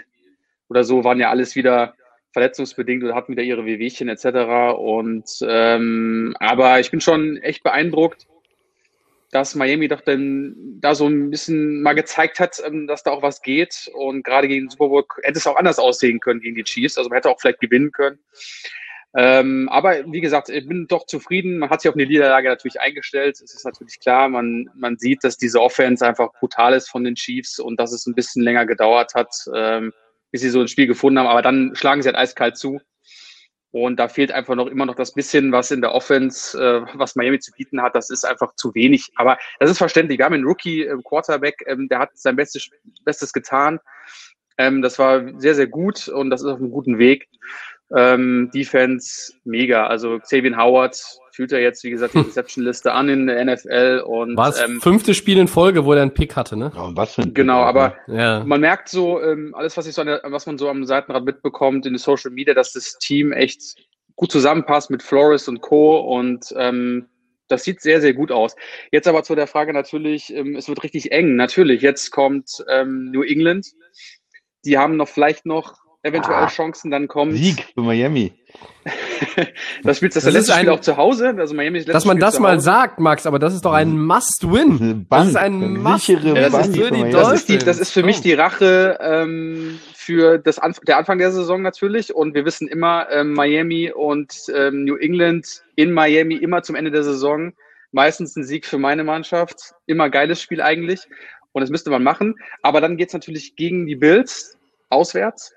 oder 0.70 0.84
so, 0.84 1.04
waren 1.04 1.20
ja 1.20 1.28
alles 1.28 1.54
wieder 1.54 1.94
verletzungsbedingt 2.32 3.04
oder 3.04 3.14
hatten 3.14 3.32
wieder 3.32 3.42
ihre 3.42 3.66
Wehwehchen 3.66 4.08
etc. 4.08 4.78
Und 4.78 5.26
ähm, 5.46 6.34
aber 6.40 6.80
ich 6.80 6.90
bin 6.90 7.02
schon 7.02 7.36
echt 7.36 7.62
beeindruckt, 7.62 8.26
dass 9.32 9.54
Miami 9.54 9.88
doch 9.88 10.02
dann 10.02 10.54
da 10.80 10.94
so 10.94 11.08
ein 11.08 11.30
bisschen 11.30 11.82
mal 11.82 11.94
gezeigt 11.94 12.38
hat, 12.38 12.62
ähm, 12.64 12.86
dass 12.86 13.02
da 13.02 13.10
auch 13.10 13.22
was 13.22 13.40
geht. 13.40 13.90
Und 13.94 14.22
gerade 14.24 14.46
gegen 14.46 14.68
Super 14.68 14.88
Bowl 14.88 15.04
hätte 15.22 15.38
es 15.38 15.46
auch 15.46 15.56
anders 15.56 15.78
aussehen 15.78 16.20
können 16.20 16.40
gegen 16.40 16.54
die 16.54 16.64
Chiefs. 16.64 16.98
Also 16.98 17.08
man 17.08 17.16
hätte 17.16 17.30
auch 17.30 17.40
vielleicht 17.40 17.60
gewinnen 17.60 17.92
können. 17.92 18.18
Ähm, 19.14 19.68
aber 19.70 20.10
wie 20.12 20.20
gesagt, 20.20 20.50
ich 20.50 20.68
bin 20.68 20.86
doch 20.86 21.06
zufrieden. 21.06 21.58
Man 21.58 21.70
hat 21.70 21.80
sich 21.80 21.88
auf 21.88 21.94
eine 21.94 22.06
Niederlage 22.06 22.48
natürlich 22.48 22.78
eingestellt. 22.78 23.40
Es 23.42 23.54
ist 23.54 23.64
natürlich 23.64 24.00
klar, 24.00 24.28
man, 24.28 24.68
man 24.74 24.98
sieht, 24.98 25.24
dass 25.24 25.38
diese 25.38 25.60
Offense 25.60 26.06
einfach 26.06 26.30
brutal 26.38 26.74
ist 26.74 26.90
von 26.90 27.02
den 27.02 27.14
Chiefs 27.14 27.58
und 27.58 27.80
dass 27.80 27.92
es 27.92 28.06
ein 28.06 28.14
bisschen 28.14 28.42
länger 28.42 28.66
gedauert 28.66 29.14
hat, 29.14 29.34
ähm, 29.54 29.92
bis 30.30 30.42
sie 30.42 30.50
so 30.50 30.60
ein 30.60 30.68
Spiel 30.68 30.86
gefunden 30.86 31.18
haben. 31.18 31.26
Aber 31.26 31.42
dann 31.42 31.74
schlagen 31.74 32.02
sie 32.02 32.08
halt 32.08 32.16
eiskalt 32.16 32.58
zu. 32.58 32.80
Und 33.72 33.98
da 33.98 34.06
fehlt 34.06 34.32
einfach 34.32 34.54
noch 34.54 34.66
immer 34.66 34.84
noch 34.84 34.94
das 34.94 35.14
bisschen, 35.14 35.50
was 35.50 35.70
in 35.70 35.80
der 35.80 35.94
Offense, 35.94 36.58
äh, 36.58 36.82
was 36.94 37.16
Miami 37.16 37.40
zu 37.40 37.52
bieten 37.52 37.80
hat. 37.80 37.94
Das 37.94 38.10
ist 38.10 38.24
einfach 38.24 38.54
zu 38.54 38.74
wenig. 38.74 39.10
Aber 39.16 39.38
das 39.58 39.70
ist 39.70 39.78
verständlich. 39.78 40.18
Wir 40.18 40.26
haben 40.26 40.34
einen 40.34 40.44
Rookie 40.44 40.82
äh, 40.82 40.96
Quarterback, 41.02 41.64
ähm, 41.66 41.88
der 41.88 42.00
hat 42.00 42.10
sein 42.14 42.36
Bestes, 42.36 42.68
Bestes 43.04 43.32
getan. 43.32 43.80
Ähm, 44.58 44.82
das 44.82 44.98
war 44.98 45.22
sehr, 45.40 45.54
sehr 45.54 45.66
gut 45.66 46.08
und 46.08 46.28
das 46.28 46.42
ist 46.42 46.48
auf 46.48 46.58
einem 46.58 46.70
guten 46.70 46.98
Weg. 46.98 47.28
Ähm, 47.96 48.50
Defense 48.54 49.32
mega. 49.44 49.86
Also 49.86 50.18
Xavier 50.18 50.56
Howard 50.56 51.02
führt 51.34 51.52
er 51.52 51.60
jetzt, 51.60 51.82
wie 51.84 51.90
gesagt, 51.90 52.14
die 52.14 52.18
Reception-Liste 52.28 52.92
an 52.92 53.08
in 53.08 53.26
der 53.26 53.44
NFL 53.44 54.04
und 54.06 54.36
War 54.36 54.50
es 54.50 54.60
ähm, 54.60 54.80
fünfte 54.80 55.14
Spiel 55.14 55.38
in 55.38 55.48
Folge, 55.48 55.84
wo 55.84 55.92
er 55.94 56.02
einen 56.02 56.14
Pick 56.14 56.36
hatte, 56.36 56.56
ne? 56.56 56.70
Ja, 56.74 56.82
und 56.82 56.96
was 56.96 57.14
für 57.14 57.22
ein 57.22 57.34
genau, 57.34 57.60
Pick, 57.60 57.68
aber 57.68 57.96
Ja. 58.06 58.44
man 58.44 58.60
merkt 58.60 58.88
so, 58.88 59.20
ähm, 59.22 59.54
alles, 59.54 59.76
was 59.76 59.86
ich 59.86 59.94
so 59.94 60.02
an 60.02 60.06
der, 60.08 60.20
was 60.24 60.46
man 60.46 60.58
so 60.58 60.68
am 60.68 60.84
Seitenrad 60.84 61.24
mitbekommt 61.24 61.86
in 61.86 61.94
den 61.94 61.98
Social 61.98 62.30
Media, 62.30 62.54
dass 62.54 62.72
das 62.72 62.98
Team 62.98 63.32
echt 63.32 63.76
gut 64.14 64.30
zusammenpasst 64.30 64.90
mit 64.90 65.02
Flores 65.02 65.48
und 65.48 65.60
Co. 65.62 65.98
Und 65.98 66.52
ähm, 66.56 67.06
das 67.48 67.64
sieht 67.64 67.80
sehr, 67.80 68.00
sehr 68.00 68.12
gut 68.14 68.30
aus. 68.30 68.54
Jetzt 68.92 69.08
aber 69.08 69.22
zu 69.24 69.34
der 69.34 69.46
Frage 69.46 69.72
natürlich, 69.72 70.32
ähm, 70.34 70.54
es 70.56 70.68
wird 70.68 70.82
richtig 70.82 71.12
eng. 71.12 71.34
Natürlich, 71.36 71.82
jetzt 71.82 72.10
kommt 72.10 72.62
ähm, 72.68 73.10
New 73.10 73.22
England. 73.22 73.68
Die 74.64 74.78
haben 74.78 74.96
noch 74.96 75.08
vielleicht 75.08 75.44
noch 75.46 75.74
eventuell 76.02 76.36
Ah. 76.36 76.46
Chancen, 76.48 76.90
dann 76.90 77.08
kommt 77.08 77.34
Sieg 77.34 77.64
für 77.74 77.80
Miami. 77.82 78.32
das 79.82 79.96
Spiel, 79.96 80.08
das, 80.08 80.24
Das 80.24 80.32
letzte 80.32 80.52
Spiel 80.52 80.68
ein- 80.68 80.74
auch 80.74 80.80
zu 80.80 80.96
Hause. 80.96 81.34
Also 81.36 81.54
Miami 81.54 81.78
ist 81.78 81.88
Dass 81.88 82.04
man 82.04 82.18
das 82.18 82.38
mal 82.38 82.60
sagt, 82.60 83.00
Max, 83.00 83.26
aber 83.26 83.38
das 83.38 83.54
ist 83.54 83.64
doch 83.64 83.72
ein 83.72 83.98
Must-Win. 83.98 84.80
Eine 84.80 85.06
Das 85.08 85.28
ist 85.28 85.36
ein 85.36 85.82
Must 85.82 86.08
Ja, 86.08 86.48
das 86.48 86.68
ist 86.68 86.74
die. 86.74 87.10
Das 87.10 87.32
ist, 87.32 87.48
die, 87.48 87.58
das 87.58 87.78
ist 87.78 87.90
für 87.92 88.02
mich 88.02 88.20
die 88.20 88.34
Rache 88.34 88.98
ähm, 89.00 89.78
für 89.94 90.38
das 90.38 90.58
Anf 90.58 90.80
der 90.80 90.98
Anfang 90.98 91.18
der 91.18 91.32
Saison 91.32 91.62
natürlich. 91.62 92.14
Und 92.14 92.34
wir 92.34 92.44
wissen 92.44 92.68
immer, 92.68 93.08
ähm, 93.10 93.32
Miami 93.32 93.92
und 93.92 94.34
ähm, 94.54 94.84
New 94.84 94.96
England 94.96 95.62
in 95.76 95.92
Miami 95.92 96.36
immer 96.36 96.62
zum 96.62 96.76
Ende 96.76 96.90
der 96.90 97.04
Saison. 97.04 97.52
Meistens 97.92 98.36
ein 98.36 98.44
Sieg 98.44 98.66
für 98.66 98.78
meine 98.78 99.04
Mannschaft. 99.04 99.74
Immer 99.86 100.10
geiles 100.10 100.40
Spiel 100.40 100.60
eigentlich. 100.62 101.08
Und 101.52 101.60
das 101.60 101.70
müsste 101.70 101.90
man 101.90 102.02
machen. 102.02 102.36
Aber 102.62 102.80
dann 102.80 102.96
geht's 102.96 103.12
natürlich 103.12 103.54
gegen 103.56 103.86
die 103.86 103.96
Bills 103.96 104.56
auswärts. 104.88 105.52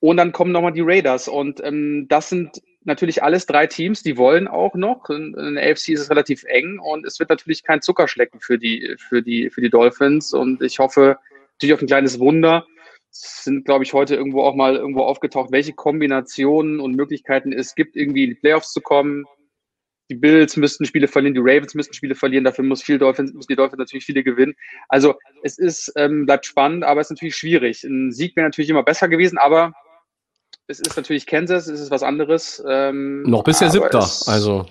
Und 0.00 0.18
dann 0.18 0.32
kommen 0.32 0.52
nochmal 0.52 0.72
die 0.72 0.82
Raiders. 0.82 1.28
Und 1.28 1.62
ähm, 1.64 2.06
das 2.08 2.28
sind 2.28 2.62
natürlich 2.84 3.22
alles 3.22 3.46
drei 3.46 3.66
Teams, 3.66 4.02
die 4.02 4.16
wollen 4.16 4.48
auch 4.48 4.74
noch. 4.74 5.10
In, 5.10 5.34
in 5.34 5.54
der 5.54 5.70
AFC 5.70 5.88
ist 5.90 6.00
es 6.00 6.10
relativ 6.10 6.44
eng 6.44 6.78
und 6.78 7.04
es 7.04 7.18
wird 7.18 7.30
natürlich 7.30 7.62
kein 7.62 7.82
Zuckerschlecken 7.82 8.40
für 8.40 8.58
die, 8.58 8.96
für 8.98 9.22
die, 9.22 9.50
für 9.50 9.60
die 9.60 9.70
Dolphins. 9.70 10.32
Und 10.32 10.62
ich 10.62 10.78
hoffe 10.78 11.18
natürlich 11.54 11.74
auf 11.74 11.82
ein 11.82 11.88
kleines 11.88 12.18
Wunder. 12.18 12.66
Es 13.10 13.44
sind, 13.44 13.64
glaube 13.64 13.84
ich, 13.84 13.92
heute 13.92 14.14
irgendwo 14.14 14.42
auch 14.42 14.54
mal 14.54 14.76
irgendwo 14.76 15.02
aufgetaucht, 15.02 15.50
welche 15.50 15.72
Kombinationen 15.72 16.80
und 16.80 16.94
Möglichkeiten 16.94 17.52
es 17.52 17.74
gibt, 17.74 17.96
irgendwie 17.96 18.24
in 18.24 18.30
die 18.30 18.36
Playoffs 18.36 18.72
zu 18.72 18.80
kommen. 18.80 19.24
Die 20.08 20.14
Bills 20.14 20.56
müssten 20.56 20.84
Spiele 20.84 21.08
verlieren, 21.08 21.34
die 21.34 21.40
Ravens 21.40 21.74
müssten 21.74 21.94
Spiele 21.94 22.14
verlieren, 22.14 22.44
dafür 22.44 22.64
muss 22.64 22.82
viel 22.82 22.98
Dolphins, 22.98 23.32
müssen 23.32 23.48
die 23.48 23.56
Dolphins 23.56 23.78
natürlich 23.78 24.04
viele 24.04 24.22
gewinnen. 24.22 24.54
Also 24.88 25.14
es 25.42 25.58
ist, 25.58 25.92
ähm, 25.96 26.26
bleibt 26.26 26.46
spannend, 26.46 26.84
aber 26.84 27.00
es 27.00 27.08
ist 27.08 27.16
natürlich 27.16 27.34
schwierig. 27.34 27.82
Ein 27.82 28.12
Sieg 28.12 28.36
wäre 28.36 28.46
natürlich 28.46 28.70
immer 28.70 28.84
besser 28.84 29.08
gewesen, 29.08 29.36
aber 29.38 29.72
es 30.68 30.80
ist 30.80 30.96
natürlich 30.96 31.26
Kansas, 31.26 31.66
es 31.68 31.80
ist 31.80 31.90
was 31.90 32.02
anderes. 32.02 32.62
Ähm, 32.68 33.22
Noch 33.22 33.44
bis 33.44 33.58
der 33.58 33.68
aber 33.68 33.72
Siebter. 33.72 33.98
es- 34.00 34.26
Also, 34.28 34.66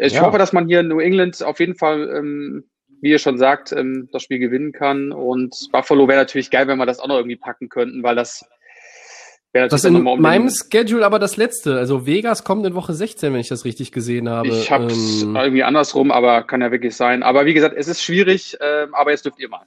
ich 0.00 0.14
Ja. 0.14 0.22
hoffe, 0.22 0.38
dass 0.38 0.52
man 0.52 0.66
hier 0.68 0.80
in 0.80 0.88
New 0.88 1.00
England 1.00 1.42
auf 1.42 1.60
jeden 1.60 1.74
Fall, 1.74 2.08
ähm, 2.16 2.64
wie 3.00 3.10
ihr 3.10 3.18
schon 3.18 3.38
sagt, 3.38 3.72
ähm, 3.72 4.08
das 4.12 4.22
Spiel 4.22 4.38
gewinnen 4.38 4.72
kann. 4.72 5.12
Und 5.12 5.68
Buffalo 5.72 6.06
wäre 6.08 6.20
natürlich 6.20 6.50
geil, 6.50 6.68
wenn 6.68 6.78
wir 6.78 6.86
das 6.86 7.00
auch 7.00 7.08
noch 7.08 7.16
irgendwie 7.16 7.36
packen 7.36 7.68
könnten, 7.68 8.02
weil 8.04 8.14
das 8.14 8.44
wäre 9.52 9.66
das 9.68 9.82
natürlich 9.82 9.88
in 9.88 9.94
dann 9.94 10.04
nochmal 10.04 10.14
um 10.16 10.22
meinem 10.22 10.50
Schedule 10.50 11.04
aber 11.04 11.18
das 11.18 11.36
letzte. 11.36 11.76
Also 11.78 12.06
Vegas 12.06 12.44
kommt 12.44 12.64
in 12.64 12.74
Woche 12.74 12.94
16, 12.94 13.32
wenn 13.32 13.40
ich 13.40 13.48
das 13.48 13.64
richtig 13.64 13.90
gesehen 13.92 14.28
habe. 14.28 14.48
Ich 14.48 14.70
hab's 14.70 15.22
Ähm, 15.22 15.34
irgendwie 15.36 15.64
andersrum, 15.64 16.10
aber 16.12 16.44
kann 16.44 16.60
ja 16.62 16.70
wirklich 16.70 16.94
sein. 16.96 17.22
Aber 17.24 17.44
wie 17.44 17.52
gesagt, 17.54 17.74
es 17.76 17.88
ist 17.88 18.02
schwierig, 18.02 18.56
ähm, 18.60 18.94
aber 18.94 19.10
jetzt 19.10 19.24
dürft 19.24 19.40
ihr 19.40 19.48
mal. 19.48 19.66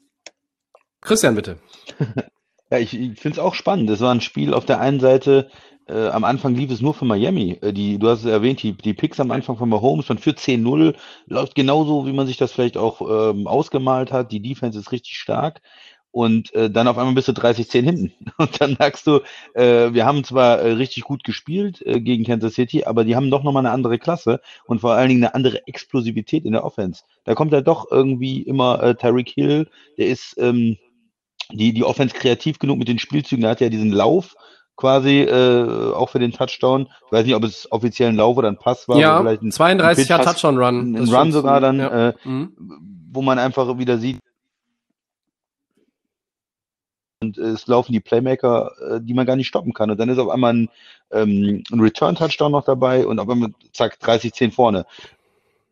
Christian, 1.02 1.36
bitte. 1.36 1.58
Ja, 2.72 2.80
ich, 2.80 2.94
ich 3.00 3.20
finde 3.20 3.40
es 3.40 3.40
auch 3.40 3.54
spannend. 3.54 3.90
Das 3.90 4.02
war 4.02 4.12
ein 4.14 4.22
Spiel 4.22 4.54
auf 4.54 4.66
der 4.66 4.80
einen 4.80 5.00
Seite, 5.00 5.50
äh, 5.88 6.08
am 6.08 6.24
Anfang 6.24 6.56
lief 6.56 6.72
es 6.72 6.82
nur 6.82 6.94
für 6.96 7.06
Miami. 7.06 7.60
Äh, 7.62 7.74
die, 7.74 8.00
du 8.00 8.10
hast 8.10 8.20
es 8.22 8.26
erwähnt, 8.26 8.64
die, 8.64 8.74
die 8.74 8.94
Picks 8.94 9.20
am 9.20 9.32
Anfang 9.32 9.58
von 9.58 9.70
Mahomes, 9.70 10.10
man 10.10 10.18
führt 10.18 10.40
10-0, 10.40 10.96
läuft 11.28 11.54
genauso, 11.56 12.08
wie 12.08 12.14
man 12.14 12.26
sich 12.28 12.38
das 12.38 12.52
vielleicht 12.52 12.78
auch 12.78 13.02
ähm, 13.32 13.46
ausgemalt 13.48 14.12
hat. 14.12 14.32
Die 14.32 14.42
Defense 14.42 14.80
ist 14.80 14.92
richtig 14.92 15.18
stark. 15.18 15.62
Und 16.12 16.54
äh, 16.56 16.72
dann 16.72 16.88
auf 16.88 16.98
einmal 16.98 17.14
bist 17.14 17.28
du 17.28 17.34
30-10 17.34 17.84
hinten. 17.84 18.14
Und 18.38 18.60
dann 18.62 18.78
sagst 18.78 19.06
du, 19.06 19.20
äh, 19.54 19.94
wir 19.94 20.06
haben 20.06 20.24
zwar 20.24 20.60
äh, 20.60 20.72
richtig 20.72 21.04
gut 21.04 21.24
gespielt 21.26 21.82
äh, 21.86 22.00
gegen 22.00 22.24
Kansas 22.24 22.54
City, 22.56 22.86
aber 22.86 23.04
die 23.04 23.16
haben 23.18 23.30
doch 23.30 23.44
nochmal 23.44 23.66
eine 23.66 23.74
andere 23.74 24.00
Klasse 24.00 24.40
und 24.66 24.80
vor 24.80 24.94
allen 24.94 25.10
Dingen 25.10 25.24
eine 25.26 25.36
andere 25.36 25.68
Explosivität 25.68 26.46
in 26.46 26.54
der 26.54 26.64
Offense. 26.64 27.04
Da 27.26 27.36
kommt 27.36 27.52
ja 27.52 27.60
doch 27.62 27.92
irgendwie 27.92 28.42
immer 28.42 28.82
äh, 28.82 28.96
Tyreek 28.96 29.30
Hill, 29.30 29.68
der 29.98 30.08
ist 30.08 30.36
ähm, 30.40 30.78
die, 31.52 31.74
die 31.74 31.84
Offense 31.84 32.14
kreativ 32.16 32.60
genug 32.60 32.78
mit 32.80 32.88
den 32.88 33.00
Spielzügen. 33.00 33.44
Da 33.44 33.50
hat 33.52 33.62
er 33.62 33.68
ja 33.68 33.72
diesen 33.72 33.92
Lauf 33.92 34.36
quasi 34.78 35.22
äh, 35.22 35.94
auch 35.94 36.10
für 36.10 36.20
den 36.20 36.32
Touchdown. 36.34 36.90
Ich 37.06 37.12
weiß 37.12 37.26
nicht, 37.26 37.36
ob 37.36 37.44
es 37.46 37.72
offiziell 37.72 38.10
ein 38.10 38.16
Lauf 38.18 38.36
oder 38.38 38.50
ein 38.50 38.58
Pass 38.58 38.88
war. 38.90 38.98
ja, 38.98 39.20
vielleicht 39.22 39.42
ein, 39.42 39.52
32 39.52 40.10
Jahre 40.10 40.24
Pitch- 40.24 40.26
Touchdown-Run. 40.34 40.96
ein, 40.96 41.10
Run 41.14 41.32
sogar 41.32 41.62
dann, 41.62 41.80
Ja. 41.80 42.10
äh, 42.10 42.14
Mhm. 42.26 42.54
wo 43.12 43.22
man 43.22 43.40
einfach 43.40 43.78
wieder 43.78 43.98
sieht, 43.98 44.20
und 47.22 47.38
äh, 47.38 47.42
es 47.44 47.68
laufen 47.68 47.94
die 47.94 48.02
Playmaker, 48.02 48.72
äh, 48.96 49.02
die 49.02 49.14
man 49.14 49.26
gar 49.26 49.36
nicht 49.36 49.48
stoppen 49.48 49.74
kann. 49.74 49.90
Und 49.90 49.98
dann 50.00 50.10
ist 50.10 50.18
auf 50.20 50.30
einmal 50.30 50.54
ein, 50.54 50.70
ähm, 51.12 51.64
ein 51.72 51.80
Return-Touchdown 51.80 52.52
noch 52.52 52.66
dabei 52.66 53.06
und 53.08 53.20
auf 53.20 53.30
einmal, 53.30 53.52
zack, 53.74 53.98
30-10 54.02 54.52
vorne. 54.52 54.86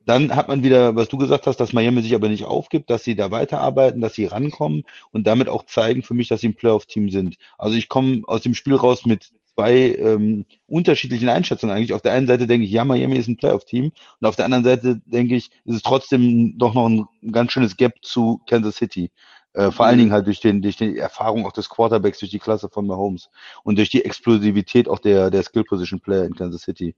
Dann 0.05 0.35
hat 0.35 0.47
man 0.47 0.63
wieder, 0.63 0.95
was 0.95 1.07
du 1.09 1.17
gesagt 1.17 1.47
hast, 1.47 1.57
dass 1.57 1.73
Miami 1.73 2.01
sich 2.01 2.15
aber 2.15 2.29
nicht 2.29 2.45
aufgibt, 2.45 2.89
dass 2.89 3.03
sie 3.03 3.15
da 3.15 3.31
weiterarbeiten, 3.31 4.01
dass 4.01 4.15
sie 4.15 4.25
rankommen 4.25 4.83
und 5.11 5.27
damit 5.27 5.49
auch 5.49 5.65
zeigen 5.65 6.03
für 6.03 6.13
mich, 6.13 6.27
dass 6.27 6.41
sie 6.41 6.49
ein 6.49 6.55
Playoff-Team 6.55 7.09
sind. 7.09 7.37
Also 7.57 7.77
ich 7.77 7.89
komme 7.89 8.21
aus 8.27 8.41
dem 8.41 8.53
Spiel 8.53 8.75
raus 8.75 9.05
mit 9.05 9.31
zwei 9.55 9.95
ähm, 9.95 10.45
unterschiedlichen 10.67 11.29
Einschätzungen 11.29 11.75
eigentlich. 11.75 11.93
Auf 11.93 12.01
der 12.01 12.13
einen 12.13 12.27
Seite 12.27 12.47
denke 12.47 12.65
ich, 12.65 12.71
ja, 12.71 12.85
Miami 12.85 13.17
ist 13.17 13.27
ein 13.27 13.37
Playoff-Team 13.37 13.91
und 14.19 14.27
auf 14.27 14.35
der 14.35 14.45
anderen 14.45 14.63
Seite 14.63 15.01
denke 15.05 15.35
ich, 15.35 15.51
ist 15.65 15.75
es 15.75 15.81
trotzdem 15.83 16.57
doch 16.57 16.73
noch 16.73 16.87
ein 16.87 17.07
ganz 17.31 17.51
schönes 17.51 17.77
Gap 17.77 17.93
zu 18.01 18.41
Kansas 18.47 18.75
City. 18.75 19.11
Äh, 19.53 19.71
vor 19.71 19.85
allen 19.85 19.99
Dingen 19.99 20.11
halt 20.11 20.25
durch 20.25 20.39
den, 20.39 20.61
durch 20.61 20.77
die 20.77 20.97
Erfahrung 20.97 21.45
auch 21.45 21.51
des 21.51 21.69
Quarterbacks, 21.69 22.19
durch 22.19 22.31
die 22.31 22.39
Klasse 22.39 22.69
von 22.69 22.87
Mahomes 22.87 23.29
und 23.63 23.77
durch 23.77 23.89
die 23.89 24.03
Explosivität 24.03 24.89
auch 24.89 24.99
der, 24.99 25.29
der 25.29 25.43
Skill 25.43 25.63
Position 25.63 25.99
Player 25.99 26.25
in 26.25 26.35
Kansas 26.35 26.63
City. 26.63 26.95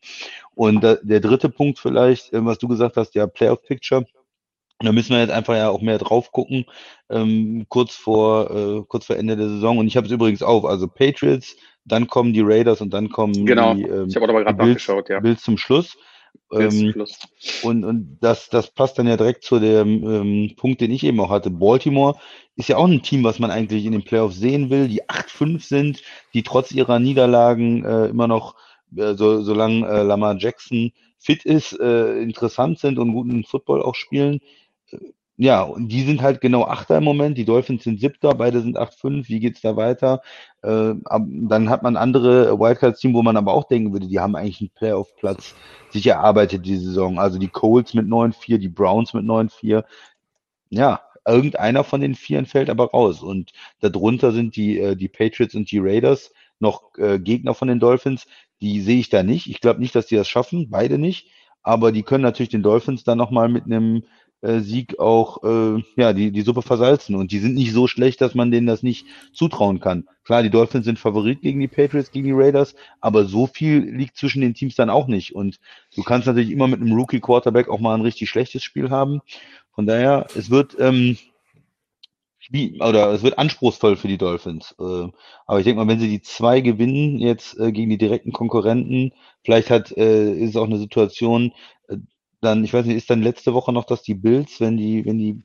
Und 0.54 0.82
da, 0.82 0.96
der 0.96 1.20
dritte 1.20 1.50
Punkt 1.50 1.80
vielleicht, 1.80 2.32
äh, 2.34 2.46
was 2.46 2.58
du 2.58 2.68
gesagt 2.68 2.96
hast, 2.98 3.16
ja, 3.16 3.28
Playoff 3.28 3.62
Picture. 3.64 4.06
Da 4.80 4.92
müssen 4.92 5.12
wir 5.12 5.22
jetzt 5.22 5.32
einfach 5.32 5.56
ja 5.56 5.70
auch 5.70 5.82
mehr 5.82 5.98
drauf 5.98 6.34
gucken, 6.34 6.66
ähm, 7.10 7.66
kurz 7.70 7.96
vor 7.96 8.52
äh, 8.52 8.84
kurz 8.88 9.06
vor 9.06 9.16
Ende 9.16 9.38
der 9.38 9.48
Saison. 9.48 9.78
Und 9.78 9.88
ich 9.88 9.96
habe 9.96 10.06
es 10.06 10.12
übrigens 10.12 10.44
auf, 10.44 10.66
also 10.66 10.88
Patriots, 10.88 11.56
dann 11.86 12.08
kommen 12.08 12.34
die 12.34 12.42
Raiders 12.42 12.82
und 12.82 12.94
dann 12.94 13.10
kommen 13.10 13.46
Genau. 13.46 13.74
die, 13.74 13.84
ähm, 13.84 14.08
Ich 14.10 14.16
habe 14.16 14.28
aber 14.28 14.40
die 14.40 14.46
gerade 14.46 14.58
Bills, 14.58 14.70
nachgeschaut, 14.70 15.10
ja. 15.10 15.20
Bills 15.22 15.44
zum 15.44 15.58
Schluss. 15.58 15.98
Ähm, 16.56 17.06
und, 17.64 17.84
und 17.84 18.18
das, 18.22 18.50
das 18.50 18.72
passt 18.72 18.98
dann 18.98 19.08
ja 19.08 19.18
direkt 19.18 19.44
zu 19.44 19.60
dem 19.60 20.04
ähm, 20.10 20.56
Punkt, 20.56 20.82
den 20.82 20.92
ich 20.92 21.04
eben 21.04 21.20
auch 21.20 21.30
hatte. 21.30 21.50
Baltimore 21.50 22.18
ist 22.56 22.70
ja 22.70 22.78
auch 22.78 22.88
ein 22.88 23.02
Team, 23.02 23.24
was 23.24 23.40
man 23.40 23.52
eigentlich 23.52 23.86
in 23.86 23.92
den 23.92 24.04
Playoffs 24.04 24.38
sehen 24.38 24.70
will, 24.70 24.88
die 24.88 25.04
8-5 25.04 25.62
sind, 25.62 26.02
die 26.34 26.44
trotz 26.44 26.72
ihrer 26.72 27.00
Niederlagen 27.00 27.84
äh, 27.84 28.08
immer 28.08 28.28
noch, 28.28 28.56
äh, 28.96 29.16
so, 29.16 29.42
solange 29.42 29.88
äh, 29.88 30.04
Lamar 30.04 30.38
Jackson 30.38 30.92
fit 31.18 31.44
ist, 31.46 31.80
äh, 31.80 32.20
interessant 32.22 32.80
sind 32.80 33.00
und 33.00 33.14
guten 33.14 33.44
Football 33.44 33.82
auch 33.82 33.96
spielen. 33.96 34.40
Ja, 35.38 35.64
und 35.64 35.90
die 35.90 36.04
sind 36.04 36.22
halt 36.22 36.40
genau 36.40 36.64
Achter 36.64 36.98
im 36.98 37.04
Moment. 37.04 37.38
Die 37.38 37.44
Dolphins 37.44 37.84
sind 37.84 38.00
Siebter, 38.00 38.36
beide 38.36 38.62
sind 38.62 38.78
8-5. 38.78 39.28
Wie 39.28 39.42
geht's 39.42 39.60
da 39.60 39.76
weiter? 39.76 40.22
Äh, 40.62 40.94
dann 41.04 41.70
hat 41.70 41.84
man 41.84 41.98
andere 41.98 42.58
Wildcards-Team, 42.58 43.14
wo 43.14 43.22
man 43.22 43.36
aber 43.36 43.54
auch 43.54 43.66
denken 43.66 43.92
würde, 43.92 44.08
die 44.08 44.20
haben 44.20 44.36
eigentlich 44.36 44.62
einen 44.62 44.70
Playoff-Platz 44.70 45.54
sich 45.90 46.08
erarbeitet 46.08 46.66
die 46.66 46.78
Saison. 46.78 47.20
Also 47.20 47.38
die 47.38 47.50
Colts 47.50 47.94
mit 47.94 48.08
9-4, 48.08 48.60
die 48.60 48.70
Browns 48.70 49.14
mit 49.14 49.26
9-4. 49.26 49.84
Ja, 50.70 51.02
irgendeiner 51.28 51.84
von 51.84 52.00
den 52.02 52.16
Vieren 52.16 52.46
fällt 52.46 52.70
aber 52.70 52.92
raus. 52.92 53.22
Und 53.22 53.52
darunter 53.82 54.32
sind 54.32 54.56
die, 54.56 54.80
äh, 54.80 54.96
die 54.96 55.10
Patriots 55.10 55.56
und 55.56 55.70
die 55.70 55.80
Raiders 55.80 56.32
noch 56.60 56.98
äh, 56.98 57.20
Gegner 57.20 57.54
von 57.54 57.68
den 57.68 57.82
Dolphins. 57.82 58.26
Die 58.62 58.80
sehe 58.80 59.00
ich 59.00 59.10
da 59.10 59.22
nicht. 59.24 59.48
Ich 59.50 59.60
glaube 59.60 59.82
nicht, 59.82 59.96
dass 59.96 60.08
die 60.08 60.16
das 60.16 60.30
schaffen, 60.30 60.70
beide 60.70 60.98
nicht. 60.98 61.30
Aber 61.62 61.92
die 61.92 62.04
können 62.04 62.24
natürlich 62.24 62.52
den 62.52 62.64
Dolphins 62.64 63.04
dann 63.04 63.18
nochmal 63.18 63.50
mit 63.50 63.66
einem 63.66 64.04
äh, 64.46 64.60
Sieg 64.60 65.00
auch 65.00 65.44
äh, 65.44 65.84
ja, 65.96 66.14
die, 66.14 66.32
die 66.32 66.42
Suppe 66.42 66.62
versalzen. 66.62 67.16
Und 67.16 67.32
die 67.32 67.40
sind 67.40 67.56
nicht 67.56 67.74
so 67.74 67.88
schlecht, 67.88 68.22
dass 68.22 68.36
man 68.36 68.52
denen 68.52 68.68
das 68.68 68.84
nicht 68.84 69.06
zutrauen 69.34 69.80
kann. 69.80 70.08
Klar, 70.24 70.44
die 70.44 70.50
Dolphins 70.50 70.86
sind 70.86 71.00
Favorit 71.00 71.42
gegen 71.42 71.60
die 71.60 71.68
Patriots, 71.68 72.12
gegen 72.12 72.26
die 72.26 72.34
Raiders, 72.34 72.76
aber 73.02 73.26
so 73.26 73.48
viel 73.48 73.80
liegt 73.80 74.18
zwischen 74.18 74.42
den 74.42 74.54
Teams 74.54 74.76
dann 74.76 74.90
auch 74.90 75.08
nicht. 75.08 75.36
Und 75.36 75.60
du 75.96 76.04
kannst 76.04 76.28
natürlich 76.28 76.52
immer 76.52 76.68
mit 76.68 76.82
einem 76.82 76.94
Rookie-Quarterback 76.94 77.70
auch 77.70 77.80
mal 77.80 77.96
ein 77.96 78.02
richtig 78.02 78.30
schlechtes 78.30 78.64
Spiel 78.64 78.90
haben. 78.90 79.22
Von 79.74 79.86
daher, 79.86 80.28
es 80.36 80.50
wird 80.50 80.76
ähm, 80.80 81.18
oder 82.80 83.12
es 83.12 83.24
wird 83.24 83.38
anspruchsvoll 83.38 83.96
für 83.96 84.08
die 84.08 84.18
Dolphins. 84.18 84.76
Äh, 84.80 85.08
aber 85.46 85.60
ich 85.60 85.66
denke 85.66 85.84
mal, 85.84 85.88
wenn 85.88 86.00
sie 86.00 86.10
die 86.10 86.22
zwei 86.22 86.62
gewinnen 86.62 87.20
jetzt 87.20 87.60
äh, 87.60 87.72
gegen 87.72 87.90
die 87.90 87.98
direkten 87.98 88.32
Konkurrenten, 88.32 89.14
vielleicht 89.44 89.70
hat 89.70 89.92
äh, 89.98 90.32
ist 90.32 90.52
es 90.52 90.56
auch 90.56 90.66
eine 90.66 90.78
Situation, 90.78 91.54
äh, 91.88 91.98
dann, 92.46 92.64
ich 92.64 92.74
weiß 92.74 92.86
nicht, 92.86 92.96
ist 92.96 93.10
dann 93.10 93.22
letzte 93.22 93.54
Woche 93.54 93.74
noch, 93.74 93.86
dass 93.86 94.02
die 94.04 94.16
Bills, 94.16 94.62
wenn 94.62 94.78
die, 94.78 95.06
wenn 95.06 95.18
die 95.18 95.44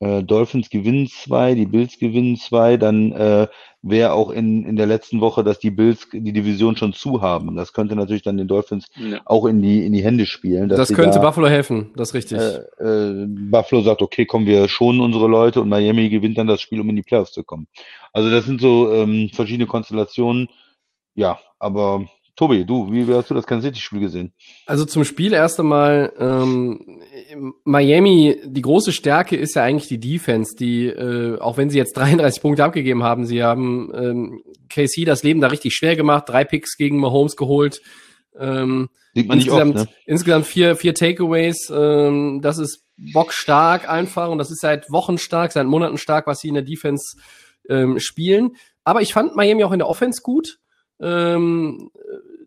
äh, 0.00 0.22
Dolphins 0.22 0.68
gewinnen 0.70 1.06
zwei, 1.06 1.54
die 1.54 1.66
Bills 1.66 1.98
gewinnen 1.98 2.36
zwei, 2.36 2.76
dann 2.76 3.12
äh, 3.12 3.48
wäre 3.82 4.12
auch 4.12 4.30
in, 4.30 4.64
in 4.64 4.76
der 4.76 4.86
letzten 4.86 5.20
Woche, 5.20 5.42
dass 5.44 5.58
die 5.58 5.70
Bills 5.70 6.08
die 6.12 6.32
Division 6.32 6.76
schon 6.76 6.92
zu 6.92 7.22
haben. 7.22 7.56
Das 7.56 7.72
könnte 7.72 7.96
natürlich 7.96 8.22
dann 8.22 8.36
den 8.36 8.48
Dolphins 8.48 8.86
Ja. 8.96 9.20
auch 9.24 9.46
in 9.46 9.62
die, 9.62 9.86
in 9.86 9.92
die 9.92 10.04
Hände 10.04 10.26
spielen. 10.26 10.68
dass 10.68 10.78
Das 10.78 10.92
könnte 10.92 11.18
da, 11.18 11.26
Buffalo 11.26 11.48
helfen, 11.48 11.92
das 11.96 12.08
ist 12.10 12.14
richtig. 12.14 12.38
äh, 12.38 12.56
äh, 12.82 13.26
Buffalo 13.26 13.82
sagt, 13.82 14.02
okay, 14.02 14.26
kommen 14.26 14.46
wir 14.46 14.68
schonen 14.68 15.00
unsere 15.00 15.28
Leute 15.28 15.60
und 15.62 15.68
Miami 15.68 16.08
gewinnt 16.08 16.36
dann 16.36 16.46
das 16.46 16.60
Spiel, 16.60 16.80
um 16.80 16.90
in 16.90 16.96
die 16.96 17.02
Playoffs 17.02 17.32
zu 17.32 17.44
kommen. 17.44 17.66
Also 18.12 18.30
das 18.30 18.44
sind 18.44 18.60
so 18.60 18.92
ähm, 18.92 19.30
verschiedene 19.32 19.66
Konstellationen. 19.66 20.48
Ja, 21.14 21.38
aber 21.58 22.06
Tobi, 22.36 22.66
du, 22.66 22.92
wie, 22.92 23.10
hast 23.14 23.30
du 23.30 23.34
das 23.34 23.46
Kansas 23.46 23.68
City-Spiel 23.68 24.00
gesehen? 24.00 24.34
Also 24.66 24.84
zum 24.84 25.04
Spiel 25.04 25.32
erst 25.32 25.58
einmal, 25.58 26.12
ähm, 26.18 27.00
Miami, 27.64 28.36
die 28.44 28.60
große 28.60 28.92
Stärke 28.92 29.36
ist 29.36 29.56
ja 29.56 29.62
eigentlich 29.62 29.88
die 29.88 29.98
Defense, 29.98 30.54
die, 30.54 30.86
äh, 30.86 31.38
auch 31.40 31.56
wenn 31.56 31.70
sie 31.70 31.78
jetzt 31.78 31.92
33 31.96 32.42
Punkte 32.42 32.62
abgegeben 32.64 33.02
haben, 33.02 33.24
sie 33.24 33.42
haben 33.42 33.90
ähm, 33.94 34.42
KC 34.68 35.06
das 35.06 35.22
Leben 35.22 35.40
da 35.40 35.48
richtig 35.48 35.74
schwer 35.74 35.96
gemacht, 35.96 36.24
drei 36.28 36.44
Picks 36.44 36.76
gegen 36.76 36.98
Mahomes 36.98 37.36
geholt. 37.36 37.80
Ähm, 38.38 38.90
Sieht 39.14 39.28
man 39.28 39.38
nicht 39.38 39.50
oft, 39.50 39.62
insgesamt, 39.62 39.88
ne? 39.88 39.96
insgesamt 40.04 40.46
vier, 40.46 40.76
vier 40.76 40.94
Takeaways. 40.94 41.72
Ähm, 41.74 42.40
das 42.42 42.58
ist 42.58 42.84
bockstark 42.98 43.88
einfach 43.88 44.28
und 44.28 44.36
das 44.36 44.50
ist 44.50 44.60
seit 44.60 44.90
Wochen 44.90 45.16
stark, 45.16 45.52
seit 45.52 45.66
Monaten 45.66 45.96
stark, 45.96 46.26
was 46.26 46.40
sie 46.40 46.48
in 46.48 46.54
der 46.54 46.62
Defense 46.62 47.16
ähm, 47.70 47.98
spielen. 47.98 48.56
Aber 48.84 49.00
ich 49.00 49.14
fand 49.14 49.36
Miami 49.36 49.64
auch 49.64 49.72
in 49.72 49.78
der 49.78 49.88
Offense 49.88 50.20
gut. 50.22 50.58
Ähm, 51.00 51.90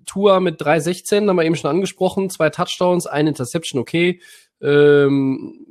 Tour 0.06 0.39
mit 0.39 0.62
3,16, 0.62 1.27
haben 1.27 1.36
wir 1.36 1.46
eben 1.46 1.56
schon 1.56 1.70
angesprochen, 1.70 2.29
zwei 2.29 2.50
Touchdowns, 2.50 3.06
eine 3.06 3.29
Interception, 3.29 3.79
okay. 3.79 4.22
Ähm, 4.62 5.65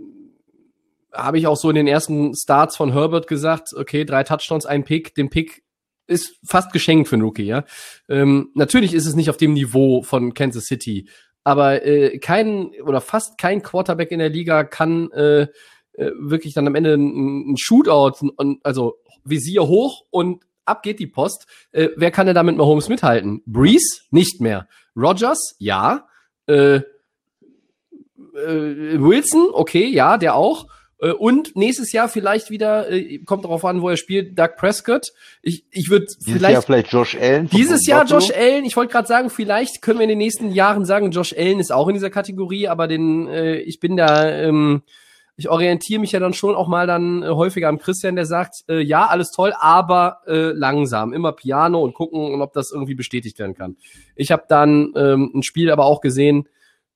Habe 1.13 1.39
ich 1.39 1.47
auch 1.47 1.57
so 1.57 1.69
in 1.71 1.77
den 1.77 1.89
ersten 1.89 2.35
Starts 2.37 2.77
von 2.77 2.93
Herbert 2.93 3.27
gesagt, 3.27 3.71
okay, 3.77 4.05
drei 4.05 4.23
Touchdowns, 4.23 4.67
ein 4.67 4.85
Pick, 4.85 5.15
den 5.15 5.31
Pick 5.31 5.65
ist 6.07 6.39
fast 6.45 6.73
geschenkt 6.73 7.09
für 7.09 7.17
einen 7.17 7.23
Rookie, 7.23 7.45
ja. 7.45 7.65
Ähm, 8.09 8.51
natürlich 8.55 8.95
ist 8.95 9.07
es 9.07 9.15
nicht 9.15 9.29
auf 9.29 9.37
dem 9.37 9.55
Niveau 9.55 10.03
von 10.03 10.35
Kansas 10.35 10.65
City, 10.65 11.09
aber 11.45 11.85
äh, 11.85 12.19
kein 12.19 12.71
oder 12.85 13.01
fast 13.01 13.39
kein 13.39 13.63
Quarterback 13.63 14.11
in 14.11 14.19
der 14.19 14.29
Liga 14.29 14.65
kann 14.65 15.11
äh, 15.13 15.49
äh, 15.95 16.13
wirklich 16.19 16.55
dann 16.55 16.67
am 16.67 16.75
Ende 16.75 16.95
ein, 16.95 17.53
ein 17.53 17.57
Shootout, 17.59 18.33
ein, 18.39 18.59
also 18.63 18.99
Visier 19.25 19.67
hoch 19.67 20.05
und 20.11 20.45
ab 20.69 20.83
geht 20.83 20.99
die 20.99 21.07
Post. 21.07 21.47
Äh, 21.73 21.89
wer 21.97 22.11
kann 22.11 22.27
denn 22.27 22.35
da 22.35 22.43
mit 22.43 22.57
Mahomes 22.57 22.89
mithalten? 22.89 23.43
Breeze? 23.47 24.03
Nicht 24.11 24.41
mehr. 24.41 24.69
Rogers? 24.97 25.57
Ja. 25.59 26.07
Äh, 26.47 26.81
äh, 28.35 29.01
Wilson? 29.01 29.49
Okay, 29.53 29.87
ja, 29.89 30.17
der 30.19 30.35
auch. 30.35 30.67
Äh, 31.01 31.13
Und 31.13 31.57
nächstes 31.57 31.93
Jahr 31.93 32.09
vielleicht 32.09 32.51
wieder, 32.51 32.91
äh, 32.91 33.19
kommt 33.19 33.45
darauf 33.45 33.65
an, 33.65 33.83
wo 33.83 33.89
er 33.89 33.97
spielt, 33.97 34.39
Doug 34.39 34.57
Prescott. 34.57 35.09
Ich, 35.43 35.65
ich 35.71 35.91
würde 35.91 36.07
vielleicht 36.25 36.53
Jahr 36.53 36.63
vielleicht 36.63 36.93
Josh 36.93 37.17
Allen. 37.17 37.49
dieses 37.49 37.87
Jahr 37.87 38.03
Buffalo. 38.03 38.21
Josh 38.21 38.37
Allen, 38.37 38.65
ich 38.65 38.77
wollte 38.77 38.93
gerade 38.93 39.09
sagen, 39.09 39.31
vielleicht 39.31 39.83
können 39.83 39.99
wir 39.99 40.05
in 40.05 40.11
den 40.11 40.19
nächsten 40.19 40.51
Jahren 40.51 40.85
sagen, 40.85 41.11
Josh 41.11 41.35
Allen 41.37 41.61
ist 41.61 41.73
auch 41.73 41.89
in 41.89 41.95
dieser 41.95 42.11
Kategorie, 42.11 42.69
aber 42.69 42.89
den, 42.89 43.29
äh, 43.29 43.57
ich 43.59 43.81
bin 43.81 43.97
da, 43.97 44.29
ähm, 44.29 44.83
ich 45.39 45.49
orientiere 45.49 46.01
mich 46.01 46.11
ja 46.11 46.19
dann 46.19 46.35
schon 46.35 46.57
auch 46.57 46.67
mal 46.67 46.89
dann 46.89 47.23
äh, 47.23 47.29
häufiger 47.29 47.69
am 47.69 47.79
Christian, 47.79 48.17
der 48.17 48.27
sagt, 48.27 48.65
äh, 48.69 48.81
ja, 48.81 49.07
alles 49.07 49.31
toll, 49.31 49.55
aber 49.59 50.19
äh, 50.27 50.51
langsam, 50.51 51.13
immer 51.13 51.31
Piano 51.31 51.81
und 51.81 51.95
gucken, 51.95 52.43
ob 52.43 52.53
das 52.53 52.73
irgendwie 52.73 52.97
bestätigt 52.97 53.39
werden 53.39 53.55
kann. 53.55 53.77
Ich 54.17 54.33
habe 54.33 54.43
dann 54.49 54.93
ähm, 54.97 55.31
ein 55.33 55.45
Spiel 55.45 55.71
aber 55.71 55.85
auch 55.85 56.01
gesehen, 56.01 56.49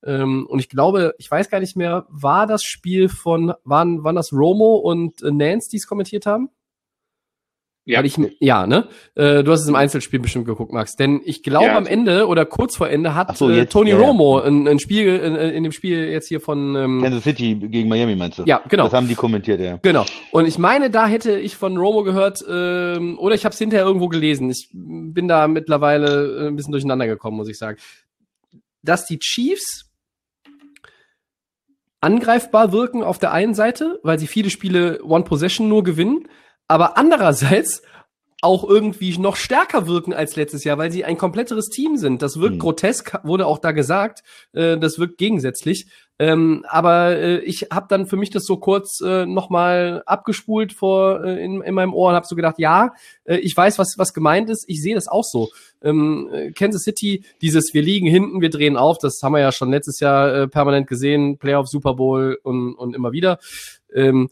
ähm, 0.05 0.45
und 0.49 0.59
ich 0.59 0.67
glaube, 0.67 1.15
ich 1.17 1.31
weiß 1.31 1.49
gar 1.49 1.61
nicht 1.61 1.77
mehr, 1.77 2.05
war 2.09 2.45
das 2.45 2.63
Spiel 2.63 3.07
von, 3.07 3.53
waren, 3.63 4.03
waren 4.03 4.17
das 4.17 4.33
Romo 4.33 4.75
und 4.75 5.23
äh, 5.23 5.31
Nance, 5.31 5.69
die 5.69 5.77
es 5.77 5.87
kommentiert 5.87 6.25
haben? 6.25 6.49
Ja. 7.85 7.99
Weil 7.99 8.05
ich, 8.05 8.17
ja, 8.39 8.65
ne? 8.65 8.87
Äh, 9.15 9.43
du 9.43 9.51
hast 9.51 9.61
es 9.61 9.67
im 9.67 9.75
Einzelspiel 9.75 10.19
bestimmt 10.19 10.45
geguckt, 10.45 10.71
Max. 10.71 10.95
Denn 10.95 11.19
ich 11.25 11.43
glaube, 11.43 11.65
Ja, 11.65 11.75
am 11.77 11.85
Ende 11.85 12.27
oder 12.27 12.45
kurz 12.45 12.77
vor 12.77 12.89
Ende 12.89 13.13
hat 13.13 13.35
so, 13.37 13.49
äh, 13.49 13.57
jetzt, 13.57 13.73
Tony 13.73 13.89
ja. 13.89 13.97
Romo 13.97 14.39
ein, 14.39 14.67
ein 14.69 14.79
Spiel 14.79 15.17
in, 15.17 15.35
in 15.35 15.63
dem 15.63 15.73
Spiel 15.73 16.07
jetzt 16.07 16.29
hier 16.29 16.39
von 16.39 16.75
ähm, 16.77 17.01
Kansas 17.03 17.23
City 17.23 17.55
gegen 17.55 17.89
Miami 17.89 18.15
meinst 18.15 18.39
du? 18.39 18.43
Ja, 18.45 18.61
genau. 18.69 18.85
Das 18.85 18.93
haben 18.93 19.09
die 19.09 19.15
kommentiert, 19.15 19.59
ja. 19.59 19.79
Genau. 19.81 20.05
Und 20.31 20.47
ich 20.47 20.57
meine, 20.57 20.89
da 20.89 21.07
hätte 21.07 21.37
ich 21.37 21.57
von 21.57 21.75
Romo 21.75 22.03
gehört, 22.03 22.43
ähm, 22.49 23.19
oder 23.19 23.35
ich 23.35 23.43
habe 23.43 23.51
es 23.51 23.59
hinterher 23.59 23.85
irgendwo 23.85 24.07
gelesen. 24.07 24.49
Ich 24.49 24.69
bin 24.71 25.27
da 25.27 25.49
mittlerweile 25.49 26.45
äh, 26.45 26.47
ein 26.47 26.55
bisschen 26.55 26.71
durcheinander 26.71 27.07
gekommen, 27.07 27.35
muss 27.35 27.49
ich 27.49 27.57
sagen. 27.57 27.77
Dass 28.81 29.05
die 29.05 29.19
Chiefs 29.19 29.91
angreifbar 31.99 32.71
wirken 32.71 33.03
auf 33.03 33.19
der 33.19 33.33
einen 33.33 33.53
Seite, 33.53 33.99
weil 34.03 34.19
sie 34.19 34.27
viele 34.27 34.49
Spiele 34.49 35.03
One 35.03 35.23
Possession 35.25 35.67
nur 35.67 35.83
gewinnen, 35.83 36.27
aber 36.67 36.97
andererseits 36.97 37.81
auch 38.43 38.67
irgendwie 38.67 39.17
noch 39.17 39.37
stärker 39.37 39.87
wirken 39.87 40.13
als 40.13 40.35
letztes 40.35 40.65
Jahr, 40.65 40.77
weil 40.77 40.91
sie 40.91 41.05
ein 41.05 41.17
kompletteres 41.17 41.69
Team 41.69 41.95
sind. 41.95 42.21
Das 42.21 42.39
wirkt 42.39 42.55
Hm. 42.55 42.59
grotesk, 42.59 43.17
wurde 43.23 43.47
auch 43.47 43.57
da 43.57 43.71
gesagt. 43.71 44.21
Äh, 44.51 44.77
das 44.77 44.99
wirkt 44.99 45.17
gegensätzlich. 45.17 45.87
Ähm, 46.19 46.65
aber 46.67 47.15
äh, 47.15 47.39
ich 47.39 47.67
habe 47.71 47.87
dann 47.89 48.05
für 48.05 48.17
mich 48.17 48.29
das 48.29 48.43
so 48.43 48.57
kurz 48.57 48.99
äh, 49.01 49.25
nochmal 49.25 50.03
abgespult 50.05 50.73
vor 50.73 51.23
äh, 51.23 51.43
in, 51.43 51.61
in 51.61 51.73
meinem 51.73 51.93
Ohr 51.93 52.09
und 52.09 52.15
habe 52.15 52.27
so 52.27 52.35
gedacht, 52.35 52.59
ja, 52.59 52.91
äh, 53.23 53.37
ich 53.37 53.55
weiß, 53.55 53.79
was 53.79 53.95
was 53.97 54.13
gemeint 54.13 54.49
ist. 54.49 54.65
Ich 54.67 54.81
sehe 54.81 54.93
das 54.93 55.07
auch 55.07 55.23
so. 55.23 55.49
Ähm, 55.81 56.29
äh, 56.31 56.51
Kansas 56.51 56.83
City, 56.83 57.23
dieses 57.41 57.73
wir 57.73 57.81
liegen 57.81 58.07
hinten, 58.07 58.41
wir 58.41 58.49
drehen 58.49 58.75
auf, 58.75 58.97
das 58.99 59.21
haben 59.23 59.33
wir 59.33 59.39
ja 59.39 59.53
schon 59.53 59.71
letztes 59.71 60.01
Jahr 60.01 60.33
äh, 60.33 60.47
permanent 60.49 60.87
gesehen, 60.87 61.37
Playoff, 61.37 61.67
Super 61.67 61.95
Bowl 61.95 62.37
und, 62.43 62.75
und 62.75 62.93
immer 62.93 63.11
wieder. 63.13 63.39
Ähm, 63.93 64.29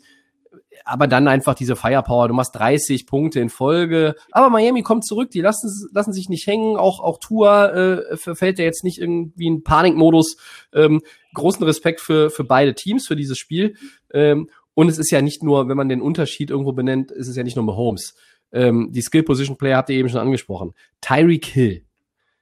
aber 0.86 1.08
dann 1.08 1.28
einfach 1.28 1.54
diese 1.54 1.76
Firepower. 1.76 2.28
Du 2.28 2.34
machst 2.34 2.56
30 2.56 3.06
Punkte 3.06 3.40
in 3.40 3.50
Folge. 3.50 4.16
Aber 4.32 4.50
Miami 4.50 4.84
kommt 4.84 5.06
zurück. 5.06 5.32
Die 5.32 5.42
lassen, 5.42 5.70
lassen 5.94 6.14
sich 6.14 6.30
nicht 6.30 6.48
hängen. 6.48 6.78
Auch, 6.78 7.00
auch 7.00 7.20
Tua 7.20 7.70
äh, 7.70 8.18
verfällt 8.18 8.60
ja 8.60 8.66
jetzt 8.66 8.84
nicht 8.84 9.00
irgendwie 9.00 9.48
in 9.48 9.64
Panikmodus. 9.64 10.38
Ähm, 10.74 11.02
großen 11.34 11.64
Respekt 11.64 12.02
für, 12.02 12.30
für 12.30 12.44
beide 12.44 12.74
Teams, 12.74 13.08
für 13.08 13.16
dieses 13.16 13.38
Spiel. 13.38 13.76
Ähm, 14.14 14.50
und 14.74 14.90
es 14.90 14.98
ist 14.98 15.12
ja 15.12 15.22
nicht 15.22 15.44
nur, 15.44 15.68
wenn 15.68 15.78
man 15.78 15.90
den 15.90 16.02
Unterschied 16.02 16.50
irgendwo 16.50 16.74
benennt, 16.74 17.12
ist 17.12 17.28
es 17.28 17.36
ja 17.36 17.44
nicht 17.44 17.56
nur 17.56 17.66
Mahomes. 17.66 18.16
Ähm, 18.54 18.90
die 18.92 19.02
Skill 19.02 19.24
Position 19.24 19.58
Player 19.58 19.78
habt 19.78 19.90
ihr 19.90 19.98
eben 19.98 20.10
schon 20.10 20.20
angesprochen. 20.20 20.74
Tyreek 21.02 21.46
Hill. 21.46 21.86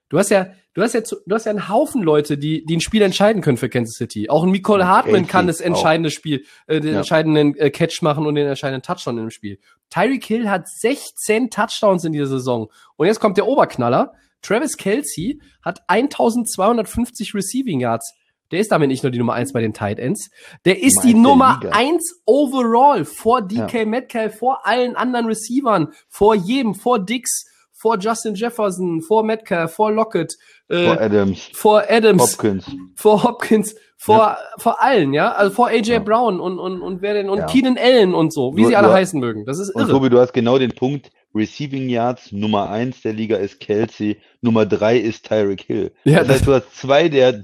Du 0.10 0.18
hast 0.18 0.30
ja, 0.32 0.48
du 0.74 0.82
hast 0.82 0.94
ja, 0.94 1.02
du 1.02 1.36
hast 1.36 1.46
ja 1.46 1.52
einen 1.52 1.70
Haufen 1.70 2.02
Leute, 2.02 2.38
die, 2.38 2.66
die 2.66 2.78
ein 2.78 2.82
Spiel 2.82 3.02
entscheiden 3.04 3.42
können 3.42 3.58
für 3.58 3.70
Kansas 3.70 3.96
City. 3.96 4.30
Auch 4.30 4.44
ein 4.44 4.50
Nicole 4.52 4.88
Hartman 4.88 5.28
kann 5.28 5.48
das 5.48 5.62
auch. 5.62 5.66
entscheidende 5.66 6.10
Spiel, 6.10 6.46
äh, 6.68 6.80
den 6.80 6.94
Ja. 6.94 6.98
entscheidenden 7.00 7.56
äh, 7.58 7.70
Catch 7.70 8.02
machen 8.02 8.26
und 8.26 8.36
den 8.36 8.48
entscheidenden 8.48 8.82
Touchdown 8.82 9.18
im 9.20 9.30
Spiel. 9.30 9.60
Tyreek 9.92 10.26
Hill 10.26 10.50
hat 10.50 10.68
16 10.68 11.50
Touchdowns 11.52 12.04
in 12.06 12.14
dieser 12.14 12.28
Saison. 12.28 12.70
Und 12.96 13.08
jetzt 13.08 13.20
kommt 13.20 13.38
der 13.38 13.48
Oberknaller. 13.48 14.14
Travis 14.42 14.78
Kelsey 14.78 15.42
hat 15.64 15.82
1250 15.88 17.34
Receiving 17.36 17.80
Yards. 17.82 18.14
Der 18.52 18.60
ist 18.60 18.72
damit 18.72 18.88
nicht 18.88 19.04
nur 19.04 19.12
die 19.12 19.20
Nummer 19.20 19.34
eins 19.34 19.54
bei 19.54 19.62
den 19.62 19.74
Tight 19.74 20.00
Ends. 20.00 20.32
Der 20.66 20.82
ist 20.82 21.02
die 21.04 21.14
Nummer 21.14 21.60
Liga. 21.62 21.76
eins 21.76 22.20
overall 22.26 23.06
vor 23.06 23.42
DK 23.44 23.74
Ja. 23.82 23.86
Metcalf, 23.86 24.40
vor 24.40 24.66
allen 24.66 24.96
anderen 24.96 25.28
Receivern, 25.28 25.90
vor 26.08 26.34
jedem, 26.34 26.74
vor 26.74 26.98
Dix, 27.00 27.46
vor 27.82 27.98
Justin 27.98 28.36
Jefferson, 28.36 29.02
vor 29.02 29.24
Metcalf, 29.24 29.74
vor 29.74 29.92
Lockett, 29.92 30.36
äh, 30.68 30.86
Vor 30.86 31.00
Adams, 31.02 31.50
vor 31.54 31.84
Adams, 31.90 32.34
Hopkins. 32.34 32.66
vor 32.96 33.24
Hopkins, 33.24 33.76
vor, 33.98 34.38
vor 34.58 34.82
allen, 34.84 35.14
ja, 35.14 35.32
also 35.32 35.54
vor 35.56 35.68
AJ 35.70 35.94
Ja. 35.94 36.00
Brown 36.00 36.40
und, 36.42 36.60
und, 36.60 36.82
und 36.82 37.02
wer 37.02 37.14
denn, 37.14 37.30
und 37.30 37.38
Ja. 37.40 37.46
Keenan 37.46 37.78
Allen 37.78 38.14
und 38.14 38.34
so, 38.34 38.56
wie 38.56 38.62
Nur- 38.62 38.70
sie 38.70 38.76
alle 38.76 38.88
nur- 38.88 38.96
heißen 38.98 39.20
mögen. 39.20 39.46
Das 39.46 39.60
ist 39.60 39.74
Und 39.74 39.84
irre. 39.84 39.92
Tobi, 39.92 40.10
du 40.10 40.20
hast 40.20 40.34
genau 40.34 40.58
den 40.58 40.72
Punkt. 40.74 41.10
Receiving 41.36 41.90
Yards 41.90 42.32
Nummer 42.32 42.70
eins 42.72 43.02
der 43.02 43.14
Liga 43.14 43.38
ist 43.38 43.60
Kelsey, 43.60 44.18
Nummer 44.42 44.66
drei 44.66 44.98
ist 44.98 45.28
Tyreek 45.28 45.62
Hill. 45.62 45.92
Ja, 46.04 46.20
das 46.24 46.30
heißt, 46.38 46.48
du 46.48 46.54
hast 46.54 46.76
zwei 46.76 47.08
der, 47.08 47.44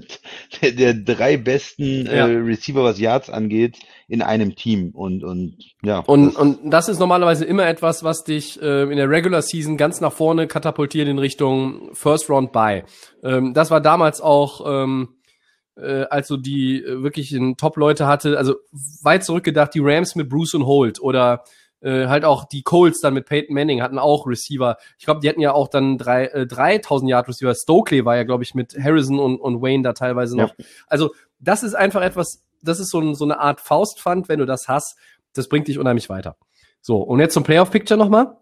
der, 0.60 0.72
der 0.72 0.94
drei 0.94 1.36
besten 1.36 2.06
Ja. 2.06 2.26
äh, 2.26 2.36
Receiver, 2.36 2.82
was 2.82 2.98
Yards 2.98 3.30
angeht, 3.30 3.78
in 4.08 4.22
einem 4.22 4.56
Team. 4.56 4.90
Und, 4.92 5.22
und 5.22 5.56
ja. 5.82 6.00
Und, 6.00 6.26
das- 6.26 6.36
und 6.36 6.70
das 6.70 6.88
ist 6.88 6.98
normalerweise 6.98 7.44
immer 7.44 7.66
etwas, 7.68 8.02
was 8.02 8.24
dich 8.24 8.60
äh, 8.60 8.82
in 8.82 8.96
der 8.96 9.08
Regular 9.08 9.42
Season 9.42 9.76
ganz 9.76 10.00
nach 10.00 10.12
vorne 10.12 10.46
katapultiert 10.48 11.06
in 11.08 11.18
Richtung 11.18 11.90
First 11.94 12.28
Round 12.28 12.52
Bye. 12.52 12.84
Ähm, 13.22 13.54
das 13.54 13.70
war 13.70 13.80
damals 13.80 14.20
auch, 14.20 14.64
ähm, 14.66 15.10
äh, 15.76 16.04
als 16.10 16.26
du 16.28 16.38
die 16.38 16.82
äh, 16.82 17.02
wirklich 17.02 17.32
in 17.32 17.56
Top-Leute 17.56 18.06
hatte, 18.06 18.36
also 18.38 18.54
weit 19.02 19.24
zurückgedacht, 19.24 19.74
die 19.74 19.80
Rams 19.82 20.14
mit 20.16 20.28
Bruce 20.28 20.54
und 20.54 20.64
Holt 20.66 21.00
oder 21.00 21.44
äh, 21.86 22.08
halt 22.08 22.24
auch 22.24 22.44
die 22.44 22.62
Colts 22.62 23.00
dann 23.00 23.14
mit 23.14 23.26
Peyton 23.26 23.54
Manning 23.54 23.80
hatten 23.80 23.98
auch 23.98 24.26
Receiver. 24.26 24.76
Ich 24.98 25.04
glaube, 25.04 25.20
die 25.20 25.28
hatten 25.28 25.40
ja 25.40 25.52
auch 25.52 25.68
dann 25.68 25.98
drei, 25.98 26.26
äh, 26.26 26.46
3000 26.46 27.08
Yard 27.08 27.28
Receiver. 27.28 27.54
Stokely 27.54 28.04
war 28.04 28.16
ja, 28.16 28.24
glaube 28.24 28.42
ich, 28.42 28.54
mit 28.54 28.76
Harrison 28.76 29.20
und, 29.20 29.38
und 29.38 29.62
Wayne 29.62 29.84
da 29.84 29.92
teilweise 29.92 30.36
noch. 30.36 30.52
Also 30.88 31.14
das 31.38 31.62
ist 31.62 31.74
einfach 31.74 32.02
etwas, 32.02 32.42
das 32.60 32.80
ist 32.80 32.90
so, 32.90 32.98
ein, 32.98 33.14
so 33.14 33.24
eine 33.24 33.38
Art 33.38 33.60
Faustpfand, 33.60 34.28
wenn 34.28 34.40
du 34.40 34.46
das 34.46 34.66
hast, 34.66 34.98
das 35.32 35.48
bringt 35.48 35.68
dich 35.68 35.78
unheimlich 35.78 36.08
weiter. 36.08 36.36
So, 36.80 36.98
und 36.98 37.20
jetzt 37.20 37.34
zum 37.34 37.44
Playoff-Picture 37.44 37.98
nochmal. 37.98 38.36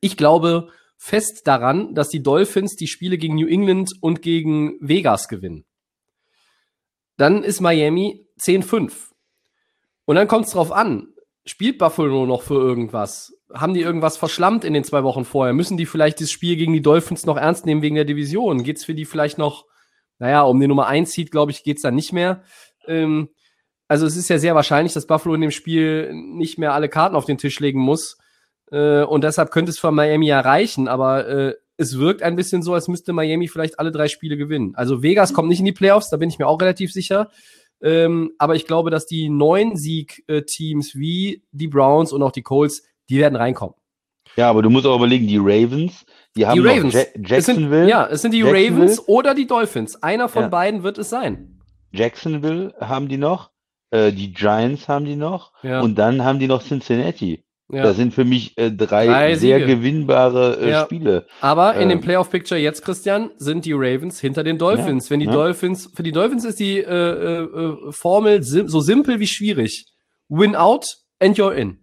Ich 0.00 0.16
glaube 0.16 0.68
fest 0.96 1.42
daran, 1.46 1.94
dass 1.94 2.08
die 2.08 2.22
Dolphins 2.22 2.76
die 2.76 2.86
Spiele 2.86 3.18
gegen 3.18 3.34
New 3.34 3.48
England 3.48 3.90
und 4.00 4.22
gegen 4.22 4.76
Vegas 4.80 5.28
gewinnen. 5.28 5.64
Dann 7.16 7.42
ist 7.42 7.60
Miami 7.60 8.28
10-5. 8.40 8.92
Und 10.04 10.16
dann 10.16 10.28
kommt 10.28 10.46
es 10.46 10.52
drauf 10.52 10.72
an, 10.72 11.08
spielt 11.44 11.78
Buffalo 11.78 12.26
noch 12.26 12.42
für 12.42 12.54
irgendwas? 12.54 13.34
Haben 13.52 13.74
die 13.74 13.80
irgendwas 13.80 14.16
verschlammt 14.16 14.64
in 14.64 14.74
den 14.74 14.84
zwei 14.84 15.02
Wochen 15.02 15.24
vorher? 15.24 15.54
Müssen 15.54 15.76
die 15.76 15.86
vielleicht 15.86 16.20
das 16.20 16.30
Spiel 16.30 16.56
gegen 16.56 16.72
die 16.72 16.82
Dolphins 16.82 17.26
noch 17.26 17.36
ernst 17.36 17.66
nehmen 17.66 17.82
wegen 17.82 17.96
der 17.96 18.04
Division? 18.04 18.62
Geht's 18.62 18.84
für 18.84 18.94
die 18.94 19.04
vielleicht 19.04 19.38
noch, 19.38 19.66
naja, 20.18 20.42
um 20.42 20.60
die 20.60 20.68
Nummer 20.68 20.86
1 20.86 21.12
Seed, 21.12 21.30
glaube 21.30 21.50
ich, 21.50 21.64
geht's 21.64 21.82
dann 21.82 21.94
nicht 21.94 22.12
mehr. 22.12 22.42
Ähm, 22.86 23.30
also 23.88 24.06
es 24.06 24.16
ist 24.16 24.28
ja 24.28 24.38
sehr 24.38 24.54
wahrscheinlich, 24.54 24.92
dass 24.92 25.06
Buffalo 25.06 25.34
in 25.34 25.40
dem 25.40 25.50
Spiel 25.50 26.12
nicht 26.12 26.58
mehr 26.58 26.74
alle 26.74 26.88
Karten 26.88 27.16
auf 27.16 27.24
den 27.24 27.38
Tisch 27.38 27.58
legen 27.58 27.80
muss. 27.80 28.18
Äh, 28.70 29.02
und 29.02 29.24
deshalb 29.24 29.50
könnte 29.50 29.70
es 29.70 29.80
für 29.80 29.90
Miami 29.90 30.28
ja 30.28 30.40
reichen, 30.40 30.86
aber 30.86 31.26
äh, 31.26 31.54
es 31.76 31.98
wirkt 31.98 32.22
ein 32.22 32.36
bisschen 32.36 32.62
so, 32.62 32.74
als 32.74 32.88
müsste 32.88 33.12
Miami 33.12 33.48
vielleicht 33.48 33.78
alle 33.78 33.90
drei 33.90 34.08
Spiele 34.08 34.36
gewinnen. 34.36 34.74
Also 34.74 35.02
Vegas 35.02 35.32
kommt 35.32 35.48
nicht 35.48 35.60
in 35.60 35.64
die 35.64 35.72
Playoffs, 35.72 36.10
da 36.10 36.18
bin 36.18 36.28
ich 36.28 36.38
mir 36.38 36.46
auch 36.46 36.60
relativ 36.60 36.92
sicher. 36.92 37.30
Ähm, 37.82 38.32
aber 38.38 38.56
ich 38.56 38.66
glaube, 38.66 38.90
dass 38.90 39.06
die 39.06 39.28
neuen 39.28 39.76
Sieg-Teams 39.76 40.94
wie 40.96 41.42
die 41.52 41.68
Browns 41.68 42.12
und 42.12 42.22
auch 42.22 42.32
die 42.32 42.42
Colts, 42.42 42.82
die 43.08 43.18
werden 43.18 43.36
reinkommen. 43.36 43.74
ja, 44.36 44.48
aber 44.50 44.62
du 44.62 44.70
musst 44.70 44.86
auch 44.86 44.96
überlegen, 44.96 45.26
die 45.26 45.38
Ravens, 45.38 46.04
die 46.36 46.46
haben 46.46 46.56
die 46.56 46.62
noch 46.62 46.76
Ravens. 46.76 46.94
Ja 46.94 47.00
Es 47.00 47.12
sind, 47.12 47.28
Jacksonville, 47.28 47.88
ja, 47.88 48.06
es 48.06 48.22
sind 48.22 48.32
die 48.34 48.38
Jacksonville. 48.40 48.70
Ravens 48.76 49.08
oder 49.08 49.34
die 49.34 49.46
Dolphins. 49.46 50.02
Einer 50.02 50.28
von 50.28 50.42
Ja. 50.42 50.48
beiden 50.48 50.82
wird 50.82 50.98
es 50.98 51.10
sein. 51.10 51.60
Jacksonville 51.92 52.74
haben 52.80 53.08
die 53.08 53.16
noch, 53.16 53.50
äh, 53.90 54.12
die 54.12 54.32
Giants 54.32 54.88
haben 54.88 55.04
die 55.04 55.16
noch 55.16 55.52
Ja. 55.62 55.80
und 55.80 55.96
dann 55.96 56.22
haben 56.24 56.38
die 56.38 56.46
noch 56.46 56.62
Cincinnati. 56.62 57.42
Ja. 57.72 57.84
Das 57.84 57.96
sind 57.96 58.12
für 58.12 58.24
mich 58.24 58.56
äh, 58.58 58.70
drei, 58.72 59.06
Drei 59.06 59.34
sehr 59.36 59.60
gewinnbare 59.60 60.58
äh, 60.60 60.70
Ja. 60.70 60.84
Spiele. 60.84 61.26
Aber 61.40 61.74
in 61.74 61.88
dem 61.88 61.98
Ähm. 61.98 62.04
Playoff-Picture 62.04 62.58
jetzt, 62.60 62.82
Christian, 62.84 63.30
sind 63.36 63.64
die 63.64 63.72
Ravens 63.72 64.18
hinter 64.20 64.42
den 64.42 64.58
Dolphins. 64.58 65.08
Wenn 65.10 65.20
die 65.20 65.26
ja. 65.26 65.32
Dolphins, 65.32 65.90
für 65.94 66.02
die 66.02 66.12
Dolphins 66.12 66.44
ist 66.44 66.58
die 66.58 66.78
äh, 66.78 66.84
äh, 66.84 67.42
äh, 67.44 67.92
Formel 67.92 68.42
sim 68.42 68.66
so 68.68 68.80
simpel 68.80 69.20
wie 69.20 69.26
schwierig. 69.26 69.86
Win 70.28 70.56
out 70.56 70.86
and 71.20 71.36
you're 71.38 71.52
in. 71.52 71.78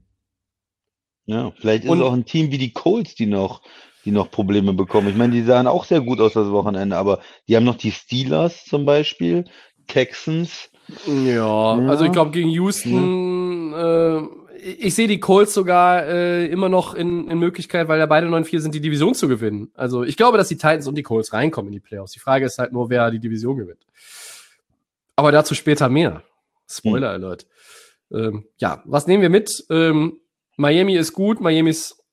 Ja, 1.26 1.52
vielleicht 1.60 1.84
ist 1.84 1.90
Und- 1.90 2.00
es 2.00 2.06
auch 2.06 2.14
ein 2.14 2.26
Team 2.26 2.52
wie 2.52 2.58
die 2.58 2.72
Colts, 2.72 3.16
die 3.16 3.26
noch, 3.26 3.62
die 4.06 4.12
noch 4.12 4.32
Probleme 4.32 4.74
bekommen. 4.74 5.10
Ich 5.10 5.16
meine, 5.16 5.34
die 5.34 5.44
sahen 5.44 5.68
auch 5.68 5.84
sehr 5.86 6.02
gut 6.02 6.20
aus 6.22 6.34
das 6.34 6.50
Wochenende, 6.52 6.96
aber 6.98 7.20
die 7.48 7.56
haben 7.56 7.66
noch 7.66 7.76
die 7.76 7.92
Steelers 7.92 8.64
zum 8.66 8.86
Beispiel, 8.86 9.46
Texans. 9.88 10.70
Ja, 11.06 11.78
Ja. 11.80 11.88
also 11.90 12.06
ich 12.06 12.12
glaube 12.14 12.32
gegen 12.32 12.50
Houston, 12.50 13.74
äh, 13.74 14.22
ich, 14.58 14.96
sehe 14.96 15.08
die 15.08 15.20
Colts 15.20 15.54
sogar 15.54 16.06
äh, 16.06 16.48
immer 16.48 16.70
noch 16.70 16.94
in, 16.94 17.30
in 17.30 17.40
Möglichkeit, 17.40 17.88
weil 17.88 18.00
ja 18.00 18.06
beide 18.06 18.28
9-4 18.28 18.60
sind, 18.60 18.76
die 18.76 18.82
Division 18.82 19.14
zu 19.14 19.28
gewinnen. 19.28 19.72
Also 19.76 20.04
ich 20.04 20.18
glaube, 20.18 20.38
dass 20.38 20.48
die 20.48 20.56
Titans 20.56 20.88
und 20.88 20.96
die 20.96 21.04
Colts 21.04 21.34
reinkommen 21.34 21.70
in 21.70 21.74
die 21.74 21.80
Playoffs. 21.80 22.12
Die 22.12 22.20
Frage 22.20 22.46
ist 22.46 22.58
halt 22.58 22.74
nur, 22.74 22.90
wer 22.90 23.12
die 23.12 23.20
Division 23.20 23.58
gewinnt. 23.58 23.86
Aber 25.16 25.32
dazu 25.32 25.56
später 25.56 25.90
mehr. 25.90 26.24
Spoiler 26.70 27.12
Alert. 27.12 27.48
Ähm, 28.12 28.46
ja, 28.58 28.82
was 28.86 29.08
nehmen 29.08 29.22
wir 29.22 29.30
mit? 29.30 29.66
Ähm, 29.70 30.20
Miami 30.58 30.96
ist 30.96 31.14
gut, 31.14 31.40
Miami 31.40 31.70
ist, 31.70 32.04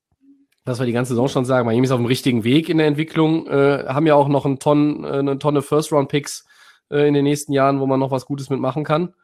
was 0.64 0.78
wir 0.78 0.86
die 0.86 0.92
ganze 0.92 1.10
Saison 1.10 1.28
schon 1.28 1.44
sagen, 1.44 1.66
Miami 1.66 1.86
ist 1.86 1.92
auf 1.92 1.98
dem 1.98 2.06
richtigen 2.06 2.44
Weg 2.44 2.68
in 2.68 2.78
der 2.78 2.86
Entwicklung, 2.86 3.46
äh, 3.46 3.84
haben 3.86 4.06
ja 4.06 4.14
auch 4.14 4.28
noch 4.28 4.44
einen 4.44 4.58
Ton, 4.58 5.04
äh, 5.04 5.18
eine 5.18 5.38
Tonne 5.38 5.62
First-Round-Picks 5.62 6.46
äh, 6.90 7.06
in 7.08 7.14
den 7.14 7.24
nächsten 7.24 7.52
Jahren, 7.52 7.80
wo 7.80 7.86
man 7.86 8.00
noch 8.00 8.10
was 8.10 8.26
Gutes 8.26 8.50
mitmachen 8.50 8.84
kann. 8.84 9.14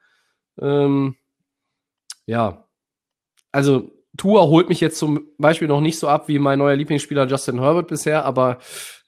Ähm, 0.61 1.17
ja, 2.27 2.67
also 3.53 3.91
Tua 4.17 4.43
holt 4.43 4.69
mich 4.69 4.81
jetzt 4.81 4.99
zum 4.99 5.29
Beispiel 5.39 5.69
noch 5.69 5.81
nicht 5.81 5.99
so 5.99 6.09
ab 6.09 6.29
wie 6.29 6.39
mein 6.39 6.59
neuer 6.59 6.77
Lieblingsspieler 6.77 7.27
Justin 7.27 7.61
Herbert 7.61 7.89
bisher, 7.89 8.25
aber 8.25 8.59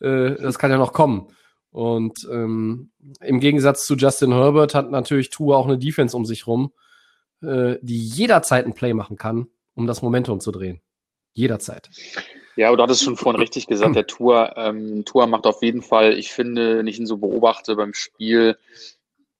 äh, 0.01 0.37
das 0.37 0.59
kann 0.59 0.71
ja 0.71 0.79
noch 0.79 0.93
kommen. 0.93 1.29
Und 1.71 2.29
ähm, 2.31 2.91
im 3.21 3.41
Gegensatz 3.41 3.87
zu 3.87 3.97
Justin 3.97 4.33
Herbert 4.33 4.75
hat 4.75 4.91
natürlich 4.91 5.31
Tua 5.31 5.57
auch 5.57 5.67
eine 5.67 5.79
Defense 5.79 6.17
um 6.17 6.25
sich 6.25 6.47
rum, 6.47 6.73
äh, 7.43 7.77
die 7.81 7.99
jederzeit 7.99 8.67
ein 8.67 8.75
Play 8.75 8.95
machen 8.95 9.17
kann, 9.17 9.47
um 9.75 9.87
das 9.87 10.03
Momentum 10.03 10.41
zu 10.41 10.53
drehen. 10.53 10.81
Jederzeit. 11.33 11.89
Ja, 12.57 12.75
du 12.75 12.83
hattest 12.83 13.03
schon 13.03 13.17
vorhin 13.17 13.41
richtig 13.41 13.67
gesagt, 13.67 13.97
der 13.97 14.07
Tour, 14.07 14.53
ähm, 14.57 15.05
Tour 15.07 15.27
macht 15.27 15.47
auf 15.47 15.63
jeden 15.63 15.81
Fall, 15.81 16.19
ich 16.19 16.31
finde, 16.31 16.79
wenn 16.79 16.87
ich 16.87 16.99
ihn 16.99 17.07
so 17.07 17.17
beobachte 17.17 17.77
beim 17.77 17.95
Spiel, 17.95 18.59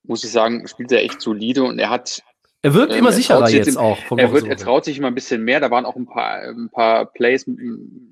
muss 0.01 0.23
ich 0.23 0.31
sagen, 0.31 0.67
spielt 0.67 0.91
er 0.91 1.03
echt 1.03 1.21
solide 1.21 1.63
und 1.63 1.77
er 1.77 1.91
hat, 1.91 2.23
Er 2.63 2.73
wirkt 2.73 2.93
Ähm, 2.93 2.99
immer 2.99 3.09
er 3.09 3.13
sicherer 3.13 3.49
jetzt 3.49 3.67
jetzt- 3.67 3.77
auch. 3.77 3.97
Vom 4.05 4.17
er, 4.17 4.31
wird, 4.33 4.47
er 4.47 4.57
traut 4.57 4.85
sich 4.85 4.97
immer 4.97 5.07
ein 5.09 5.15
bisschen 5.15 5.43
mehr, 5.43 5.59
da 5.59 5.69
waren 5.69 5.85
auch 5.85 5.95
ein 5.97 6.05
paar, 6.07 6.41
ein 6.41 6.69
paar 6.71 7.05
Plays 7.05 7.45
mit, 7.45 7.59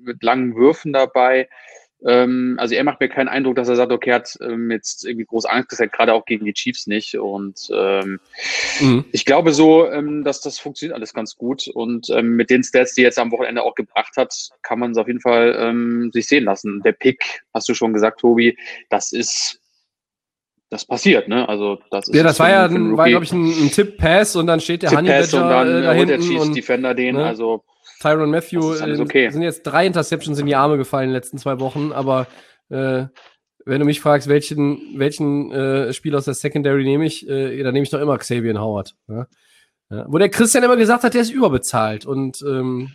mit 0.04 0.22
langen 0.22 0.56
Würfen 0.56 0.92
dabei. 0.94 1.48
Ähm, 2.04 2.56
also 2.60 2.74
er 2.74 2.84
macht 2.84 3.00
mir 3.00 3.10
keinen 3.10 3.28
Eindruck, 3.30 3.56
dass 3.56 3.70
er 3.70 3.76
sagt, 3.76 3.92
okay, 3.92 4.10
er 4.10 4.16
hat 4.16 4.36
ähm, 4.42 4.72
jetzt 4.72 5.06
irgendwie 5.06 5.26
groß 5.26 5.46
Angst 5.46 5.70
gesagt, 5.70 5.94
gerade 5.94 6.14
auch 6.16 6.26
gegen 6.26 6.46
die 6.46 6.54
Chiefs 6.54 6.88
nicht. 6.88 7.16
Und 7.16 7.70
ähm, 7.74 8.20
Mhm. 8.82 9.06
ich 9.12 9.24
glaube 9.24 9.54
so, 9.54 9.88
ähm, 9.90 10.24
dass 10.24 10.42
das 10.42 10.58
funktioniert 10.60 10.96
alles 10.96 11.14
ganz 11.14 11.36
gut. 11.38 11.68
Und 11.68 12.10
ähm, 12.10 12.36
mit 12.36 12.50
den 12.50 12.64
Stats, 12.64 12.96
die 12.96 13.02
er 13.02 13.06
jetzt 13.06 13.20
am 13.20 13.32
Wochenende 13.32 13.62
auch 13.62 13.76
gebracht 13.76 14.18
hat, 14.18 14.34
kann 14.64 14.80
man 14.80 14.92
es 14.92 14.98
auf 14.98 15.08
jeden 15.08 15.22
Fall 15.22 16.10
sich 16.12 16.28
sehen 16.28 16.44
lassen. 16.46 16.82
Der 16.82 16.94
Pick, 16.94 17.44
hast 17.54 17.70
du 17.70 17.76
schon 17.76 17.94
gesagt, 17.94 18.20
Tobi, 18.20 18.58
das 18.90 19.12
ist, 19.14 19.61
das 20.71 20.86
passiert, 20.86 21.27
ne? 21.27 21.47
Also 21.47 21.79
das 21.91 22.07
ist 22.07 22.15
Ja, 22.15 22.23
das 22.23 22.39
war 22.39 22.49
ja, 22.49 22.65
ein, 22.65 22.97
war, 22.97 23.07
glaube 23.07 23.25
ich, 23.25 23.34
ein, 23.34 23.45
ein 23.45 23.71
Tipp-Pass 23.71 24.36
und 24.38 24.47
dann 24.47 24.62
steht 24.62 24.84
der 24.84 24.91
Honey 24.91 25.10
Pass 25.10 25.34
und 25.34 25.41
Badger 25.41 25.65
dann 25.65 25.84
äh, 25.84 25.86
da 25.86 25.93
holt 25.93 26.10
der 26.10 26.17
hinten 26.17 26.31
Chiefs 26.31 26.45
und 26.47 26.55
Defender 26.55 26.95
den. 26.95 27.15
ne? 27.15 27.25
Also 27.25 27.63
Tyron 27.99 28.31
Matthew 28.31 28.73
äh, 28.75 28.99
okay. 28.99 29.29
sind 29.29 29.41
jetzt 29.41 29.63
drei 29.63 29.86
Interceptions 29.86 30.39
in 30.39 30.45
die 30.45 30.55
Arme 30.55 30.77
gefallen 30.77 31.03
in 31.03 31.10
den 31.10 31.15
letzten 31.15 31.38
zwei 31.38 31.60
Wochen, 31.60 31.91
aber 31.91 32.25
äh, 32.69 33.05
wenn 33.65 33.79
du 33.79 33.86
mich 33.86 33.99
fragst, 33.99 34.29
welchen, 34.29 34.97
welchen 34.97 35.51
äh, 35.51 35.93
Spieler 35.93 36.17
aus 36.17 36.25
der 36.25 36.34
Secondary 36.34 36.84
nehme 36.84 37.05
ich, 37.05 37.27
äh, 37.27 37.62
dann 37.62 37.73
nehme 37.73 37.84
ich 37.84 37.91
doch 37.91 37.99
immer 37.99 38.17
Xavier 38.17 38.60
Howard. 38.60 38.95
Ja? 39.07 39.27
Ja. 39.89 40.05
Wo 40.07 40.17
der 40.17 40.29
Christian 40.29 40.63
immer 40.63 40.77
gesagt 40.77 41.03
hat, 41.03 41.13
der 41.13 41.21
ist 41.21 41.31
überbezahlt. 41.31 42.05
Und 42.05 42.41
ähm, 42.47 42.91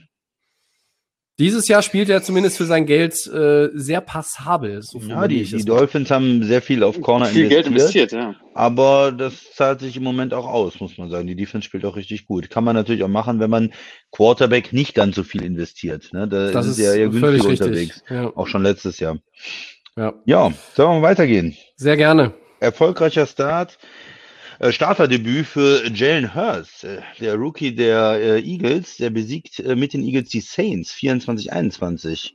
dieses 1.38 1.68
Jahr 1.68 1.83
spielt 1.83 2.09
er 2.09 2.22
zumindest 2.22 2.57
für 2.57 2.64
sein 2.64 2.87
Geld 2.87 3.14
äh, 3.27 3.68
sehr 3.75 4.01
passabel. 4.01 4.81
So 4.83 4.99
Ja, 5.01 5.29
die, 5.29 5.42
die. 5.44 5.64
Dolphins 5.64 6.11
haben 6.11 6.42
sehr 6.44 6.62
viel 6.62 6.83
auf 6.83 7.01
Corner 7.01 7.27
viel 7.27 7.49
Geld 7.49 7.66
investiert, 7.66 8.12
investiert, 8.12 8.35
ja. 8.42 8.49
aber 8.55 9.12
das 9.12 9.53
zahlt 9.55 9.81
sich 9.81 9.96
im 9.96 10.03
Moment 10.03 10.33
auch 10.33 10.46
aus, 10.46 10.81
muss 10.81 10.96
man 10.96 11.11
sagen. 11.11 11.27
Die 11.27 11.37
Defense 11.37 11.66
spielt 11.66 11.85
auch 11.85 11.96
richtig 11.96 12.27
gut. 12.27 12.49
Kann 12.49 12.64
man 12.64 12.75
natürlich 12.75 13.03
auch 13.03 13.09
machen, 13.09 13.38
wenn 13.38 13.51
man 13.51 13.72
Quarterback 14.12 14.72
nicht 14.72 14.94
ganz 14.94 15.16
so 15.16 15.25
viel 15.25 15.42
investiert. 15.42 16.09
Ne? 16.12 16.27
Da 16.27 16.51
Das 16.53 16.66
ist 16.66 16.77
sie 16.77 16.85
ja 16.85 16.94
eher 16.94 17.12
richtig. 17.12 17.44
unterwegs. 17.61 18.03
Ja. 18.09 18.33
Auch 18.35 18.46
schon 18.46 18.62
letztes 18.62 18.99
Jahr. 18.99 19.18
ja, 19.96 20.14
Ja, 20.25 20.53
sollen 20.75 20.88
wir 20.90 21.01
mal 21.01 21.03
weitergehen? 21.03 21.55
sehr 21.77 21.96
gerne. 21.99 22.33
Erfolgreicher 22.61 23.27
Start. 23.27 23.79
Äh, 24.59 24.73
Starterdebüt 24.73 25.47
für 25.47 25.87
Jalen 25.92 26.35
Hurst, 26.35 26.85
äh, 26.85 27.03
der 27.21 27.35
Rookie 27.35 27.75
der 27.75 28.19
äh, 28.21 28.40
Eagles, 28.40 28.97
der 28.97 29.11
besiegt 29.11 29.59
mit 29.59 29.92
den 29.92 30.03
Eagles 30.03 30.31
die 30.31 30.40
Saints 30.40 30.95
24-21. 30.95 32.33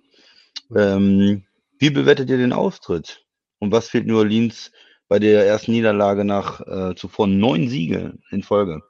Ähm, 0.75 1.43
wie 1.79 1.89
bewertet 1.89 2.29
ihr 2.29 2.37
den 2.37 2.53
Auftritt? 2.53 3.25
Und 3.59 3.71
was 3.71 3.89
fehlt 3.89 4.05
New 4.05 4.17
Orleans 4.17 4.71
bei 5.07 5.19
der 5.19 5.45
ersten 5.45 5.71
Niederlage 5.71 6.23
nach 6.23 6.61
äh, 6.61 6.95
zuvor 6.95 7.27
neun 7.27 7.67
Siege 7.69 8.17
in 8.29 8.43
Folge? 8.43 8.81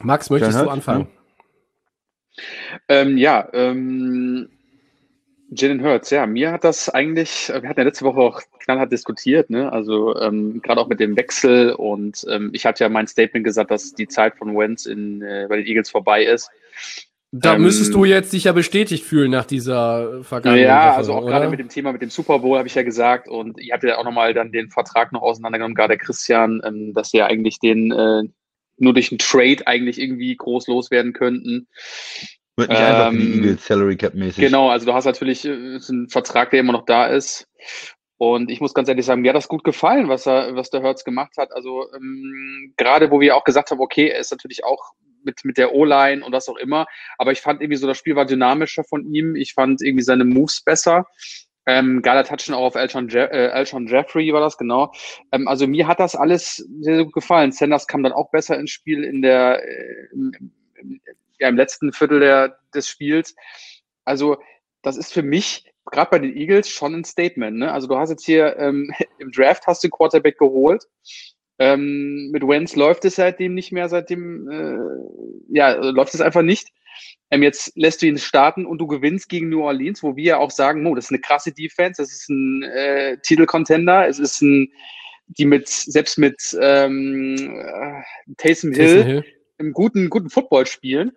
Max, 0.00 0.30
möchtest 0.30 0.54
Jalen 0.54 0.66
du 0.66 0.72
Hurts, 0.72 0.88
anfangen? 0.88 1.08
Ähm, 2.88 3.18
ja, 3.18 3.48
ähm, 3.52 4.53
Jalen 5.54 5.82
Hurts, 5.82 6.10
ja, 6.10 6.26
mir 6.26 6.52
hat 6.52 6.64
das 6.64 6.88
eigentlich, 6.88 7.48
wir 7.48 7.68
hatten 7.68 7.80
ja 7.80 7.84
letzte 7.84 8.04
Woche 8.04 8.20
auch 8.20 8.40
knallhart 8.60 8.92
diskutiert, 8.92 9.50
ne? 9.50 9.72
Also 9.72 10.18
ähm, 10.18 10.60
gerade 10.62 10.80
auch 10.80 10.88
mit 10.88 11.00
dem 11.00 11.16
Wechsel 11.16 11.72
und 11.72 12.24
ähm, 12.28 12.50
ich 12.52 12.66
hatte 12.66 12.84
ja 12.84 12.88
mein 12.88 13.06
Statement 13.06 13.44
gesagt, 13.44 13.70
dass 13.70 13.94
die 13.94 14.08
Zeit 14.08 14.36
von 14.36 14.56
Wentz 14.56 14.86
in, 14.86 15.22
äh, 15.22 15.46
bei 15.48 15.56
den 15.56 15.66
Eagles 15.66 15.90
vorbei 15.90 16.24
ist. 16.24 16.50
Da 17.36 17.54
Ähm, 17.54 17.62
müsstest 17.62 17.92
du 17.94 18.04
jetzt 18.04 18.32
dich 18.32 18.44
ja 18.44 18.52
bestätigt 18.52 19.04
fühlen 19.04 19.30
nach 19.30 19.44
dieser 19.44 20.22
vergangenen 20.22 20.66
Ja, 20.66 20.90
Woche, 20.90 20.96
also 20.96 21.14
auch 21.14 21.26
gerade 21.26 21.48
mit 21.48 21.58
dem 21.58 21.68
Thema 21.68 21.92
mit 21.92 22.00
dem 22.00 22.10
Super 22.10 22.38
Bowl 22.38 22.58
habe 22.58 22.68
ich 22.68 22.76
ja 22.76 22.82
gesagt 22.82 23.28
und 23.28 23.60
ihr 23.60 23.74
habt 23.74 23.82
ja 23.82 23.98
auch 23.98 24.04
nochmal 24.04 24.34
dann 24.34 24.52
den 24.52 24.70
Vertrag 24.70 25.10
noch 25.12 25.22
auseinandergenommen, 25.22 25.74
gerade 25.74 25.96
der 25.96 25.98
Christian, 25.98 26.60
ähm, 26.64 26.92
dass 26.92 27.12
ja 27.12 27.26
eigentlich 27.26 27.58
den 27.58 27.90
äh, 27.90 28.22
nur 28.76 28.92
durch 28.92 29.10
einen 29.10 29.18
Trade 29.18 29.66
eigentlich 29.66 30.00
irgendwie 30.00 30.36
groß 30.36 30.68
loswerden 30.68 31.12
könnten. 31.12 31.66
Wird 32.56 32.70
nicht 32.70 32.80
einfach 32.80 33.10
für 33.10 33.16
die 33.16 33.24
Ähm, 33.24 33.34
Eagles 33.34 33.66
Salary 33.66 33.96
Cap 33.96 34.14
mäßig. 34.14 34.44
Genau, 34.44 34.68
also 34.68 34.86
du 34.86 34.94
hast 34.94 35.04
natürlich 35.04 35.44
äh, 35.44 35.76
ist 35.76 35.88
ein 35.88 36.08
Vertrag, 36.08 36.50
der 36.50 36.60
immer 36.60 36.72
noch 36.72 36.84
da 36.84 37.06
ist. 37.06 37.48
Und 38.16 38.50
ich 38.50 38.60
muss 38.60 38.74
ganz 38.74 38.88
ehrlich 38.88 39.04
sagen, 39.04 39.22
mir 39.22 39.30
hat 39.30 39.36
das 39.36 39.48
gut 39.48 39.64
gefallen, 39.64 40.08
was 40.08 40.26
er, 40.26 40.54
was 40.54 40.70
der 40.70 40.82
Hertz 40.82 41.04
gemacht 41.04 41.36
hat. 41.36 41.52
Also 41.52 41.86
ähm, 41.94 42.72
gerade 42.76 43.10
wo 43.10 43.20
wir 43.20 43.36
auch 43.36 43.44
gesagt 43.44 43.70
haben, 43.70 43.80
okay, 43.80 44.08
er 44.08 44.20
ist 44.20 44.30
natürlich 44.30 44.64
auch 44.64 44.92
mit, 45.24 45.44
mit 45.44 45.58
der 45.58 45.74
O-Line 45.74 46.24
und 46.24 46.32
was 46.32 46.48
auch 46.48 46.56
immer. 46.56 46.86
Aber 47.18 47.32
ich 47.32 47.40
fand 47.40 47.60
irgendwie 47.60 47.78
so, 47.78 47.86
das 47.86 47.98
Spiel 47.98 48.14
war 48.14 48.24
dynamischer 48.24 48.84
von 48.84 49.04
ihm. 49.12 49.34
Ich 49.34 49.54
fand 49.54 49.82
irgendwie 49.82 50.04
seine 50.04 50.24
Moves 50.24 50.62
besser. 50.62 51.06
Ähm, 51.66 52.02
geiler 52.02 52.24
Touchdown 52.24 52.56
auch 52.56 52.66
auf 52.66 52.74
Elton, 52.74 53.08
Je 53.08 53.20
äh, 53.20 53.48
Elton 53.48 53.86
Jeffrey 53.86 54.32
war 54.32 54.40
das, 54.40 54.58
genau. 54.58 54.92
Ähm, 55.32 55.48
also 55.48 55.66
mir 55.66 55.88
hat 55.88 55.98
das 55.98 56.14
alles 56.14 56.56
sehr, 56.56 56.96
sehr 56.96 57.04
gut 57.04 57.14
gefallen. 57.14 57.52
Sanders 57.52 57.86
kam 57.86 58.02
dann 58.02 58.12
auch 58.12 58.30
besser 58.30 58.58
ins 58.58 58.70
Spiel 58.70 59.02
in 59.02 59.22
der, 59.22 59.62
äh, 59.64 60.08
im, 60.12 60.32
ja, 61.38 61.48
im 61.48 61.56
letzten 61.56 61.92
Viertel 61.92 62.20
der, 62.20 62.58
des 62.74 62.88
Spiels. 62.88 63.34
Also 64.04 64.38
das 64.82 64.96
ist 64.96 65.12
für 65.12 65.22
mich 65.22 65.64
gerade 65.90 66.10
bei 66.10 66.18
den 66.18 66.36
Eagles 66.36 66.68
schon 66.68 66.94
ein 66.94 67.04
Statement. 67.04 67.58
Ne? 67.58 67.72
Also 67.72 67.88
du 67.88 67.96
hast 67.96 68.10
jetzt 68.10 68.24
hier 68.24 68.56
ähm, 68.58 68.90
im 69.18 69.30
Draft 69.30 69.66
hast 69.66 69.84
du 69.84 69.88
Quarterback 69.88 70.38
geholt. 70.38 70.84
Ähm, 71.58 72.30
mit 72.32 72.42
Wentz 72.46 72.74
läuft 72.74 73.04
es 73.04 73.14
seitdem 73.14 73.54
nicht 73.54 73.70
mehr, 73.70 73.88
seitdem 73.88 74.50
äh, 74.50 75.56
ja 75.56 75.72
läuft 75.74 76.14
es 76.14 76.20
einfach 76.20 76.42
nicht. 76.42 76.68
Ähm, 77.30 77.42
jetzt 77.44 77.72
lässt 77.76 78.02
du 78.02 78.06
ihn 78.06 78.18
starten 78.18 78.66
und 78.66 78.78
du 78.78 78.88
gewinnst 78.88 79.28
gegen 79.28 79.50
New 79.50 79.62
Orleans, 79.62 80.02
wo 80.02 80.16
wir 80.16 80.24
ja 80.24 80.38
auch 80.38 80.50
sagen, 80.50 80.84
oh, 80.86 80.94
das 80.96 81.06
ist 81.06 81.10
eine 81.12 81.20
krasse 81.20 81.52
Defense, 81.52 82.02
das 82.02 82.12
ist 82.12 82.28
ein 82.28 82.62
äh, 82.64 83.18
Titelcontender, 83.22 84.08
es 84.08 84.18
ist 84.18 84.42
ein, 84.42 84.72
die 85.28 85.44
mit 85.44 85.68
selbst 85.68 86.18
mit 86.18 86.56
ähm, 86.60 87.36
äh, 87.36 88.02
Taysom 88.36 88.72
Hill, 88.72 88.86
Taysom 88.86 89.06
Hill. 89.06 89.24
im 89.58 89.72
guten 89.72 90.10
guten 90.10 90.30
Football 90.30 90.66
spielen. 90.66 91.12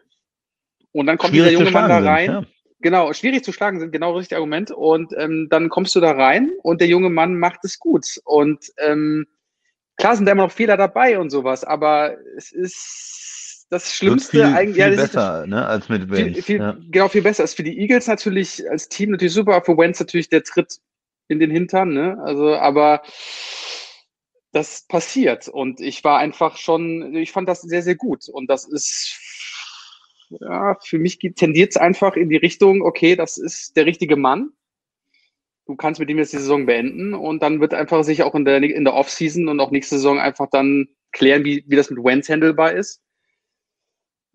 Und 0.97 1.05
dann 1.05 1.17
kommt 1.17 1.33
dieser 1.33 1.45
Schwierig 1.45 1.57
zu 1.57 1.63
junge 1.65 1.71
Mann 1.71 1.89
da 1.89 1.99
rein. 1.99 2.25
sind, 2.25 2.41
ja. 2.41 2.47
Genau, 2.79 3.13
schwierig 3.13 3.43
zu 3.43 3.51
schlagen 3.51 3.79
sind 3.79 3.91
genau 3.91 4.15
richtig 4.15 4.36
Argument. 4.36 4.71
Und 4.71 5.13
ähm, 5.17 5.47
dann 5.49 5.69
kommst 5.69 5.95
du 5.95 5.99
da 5.99 6.12
rein 6.12 6.51
und 6.63 6.81
der 6.81 6.88
junge 6.88 7.10
Mann 7.10 7.38
macht 7.38 7.60
es 7.63 7.79
gut. 7.79 8.05
Und 8.23 8.71
ähm, 8.77 9.27
klar 9.97 10.15
sind 10.15 10.25
da 10.25 10.31
immer 10.31 10.43
noch 10.43 10.51
Fehler 10.51 10.77
dabei 10.77 11.19
und 11.19 11.29
sowas, 11.29 11.63
aber 11.63 12.15
es 12.36 12.51
ist 12.51 13.65
das 13.69 13.93
Schlimmste 13.93 14.31
viel, 14.31 14.43
eigentlich. 14.43 14.75
viel 14.75 14.83
ja, 14.83 14.89
das 14.89 15.05
ist 15.05 15.12
besser, 15.13 15.47
ne, 15.47 15.65
als 15.65 15.89
mit 15.89 16.10
Wentz. 16.10 16.45
viel, 16.45 16.57
ja. 16.57 16.77
Genau, 16.89 17.07
viel 17.10 17.21
besser. 17.21 17.43
Ist 17.43 17.55
für 17.55 17.63
die 17.63 17.79
Eagles 17.79 18.07
natürlich 18.07 18.63
als 18.69 18.89
Team 18.89 19.12
natürlich 19.12 19.33
super, 19.33 19.62
für 19.62 19.77
Wentz 19.77 19.99
natürlich 19.99 20.29
der 20.29 20.43
Tritt 20.43 20.77
in 21.27 21.39
den 21.39 21.51
Hintern, 21.51 21.89
ne? 21.89 22.17
Also, 22.23 22.55
aber 22.55 23.01
das 24.53 24.88
passiert 24.88 25.47
und 25.47 25.81
ich 25.81 26.03
war 26.03 26.19
einfach 26.19 26.57
schon, 26.57 27.13
ich 27.15 27.31
fand 27.31 27.49
das 27.49 27.62
sehr, 27.62 27.83
sehr 27.83 27.95
gut 27.95 28.29
und 28.29 28.49
das 28.49 28.65
ist, 28.65 29.19
ja, 30.29 30.77
für 30.83 30.99
mich 30.99 31.19
tendiert 31.19 31.71
es 31.71 31.77
einfach 31.77 32.15
in 32.15 32.29
die 32.29 32.37
Richtung, 32.37 32.81
okay, 32.81 33.15
das 33.15 33.37
ist 33.37 33.75
der 33.77 33.85
richtige 33.85 34.15
Mann. 34.15 34.51
Du 35.65 35.75
kannst 35.75 35.99
mit 35.99 36.09
ihm 36.09 36.17
jetzt 36.17 36.33
die 36.33 36.37
Saison 36.37 36.65
beenden 36.65 37.13
und 37.13 37.43
dann 37.43 37.59
wird 37.59 37.73
einfach 37.73 38.03
sich 38.03 38.23
auch 38.23 38.35
in 38.35 38.45
der, 38.45 38.61
in 38.63 38.85
der 38.85 38.93
Offseason 38.93 39.49
und 39.49 39.59
auch 39.59 39.71
nächste 39.71 39.95
Saison 39.95 40.19
einfach 40.19 40.49
dann 40.49 40.87
klären, 41.11 41.43
wie, 41.43 41.63
wie 41.67 41.75
das 41.75 41.89
mit 41.89 42.03
Wentz 42.03 42.29
handelbar 42.29 42.73
ist. 42.73 43.01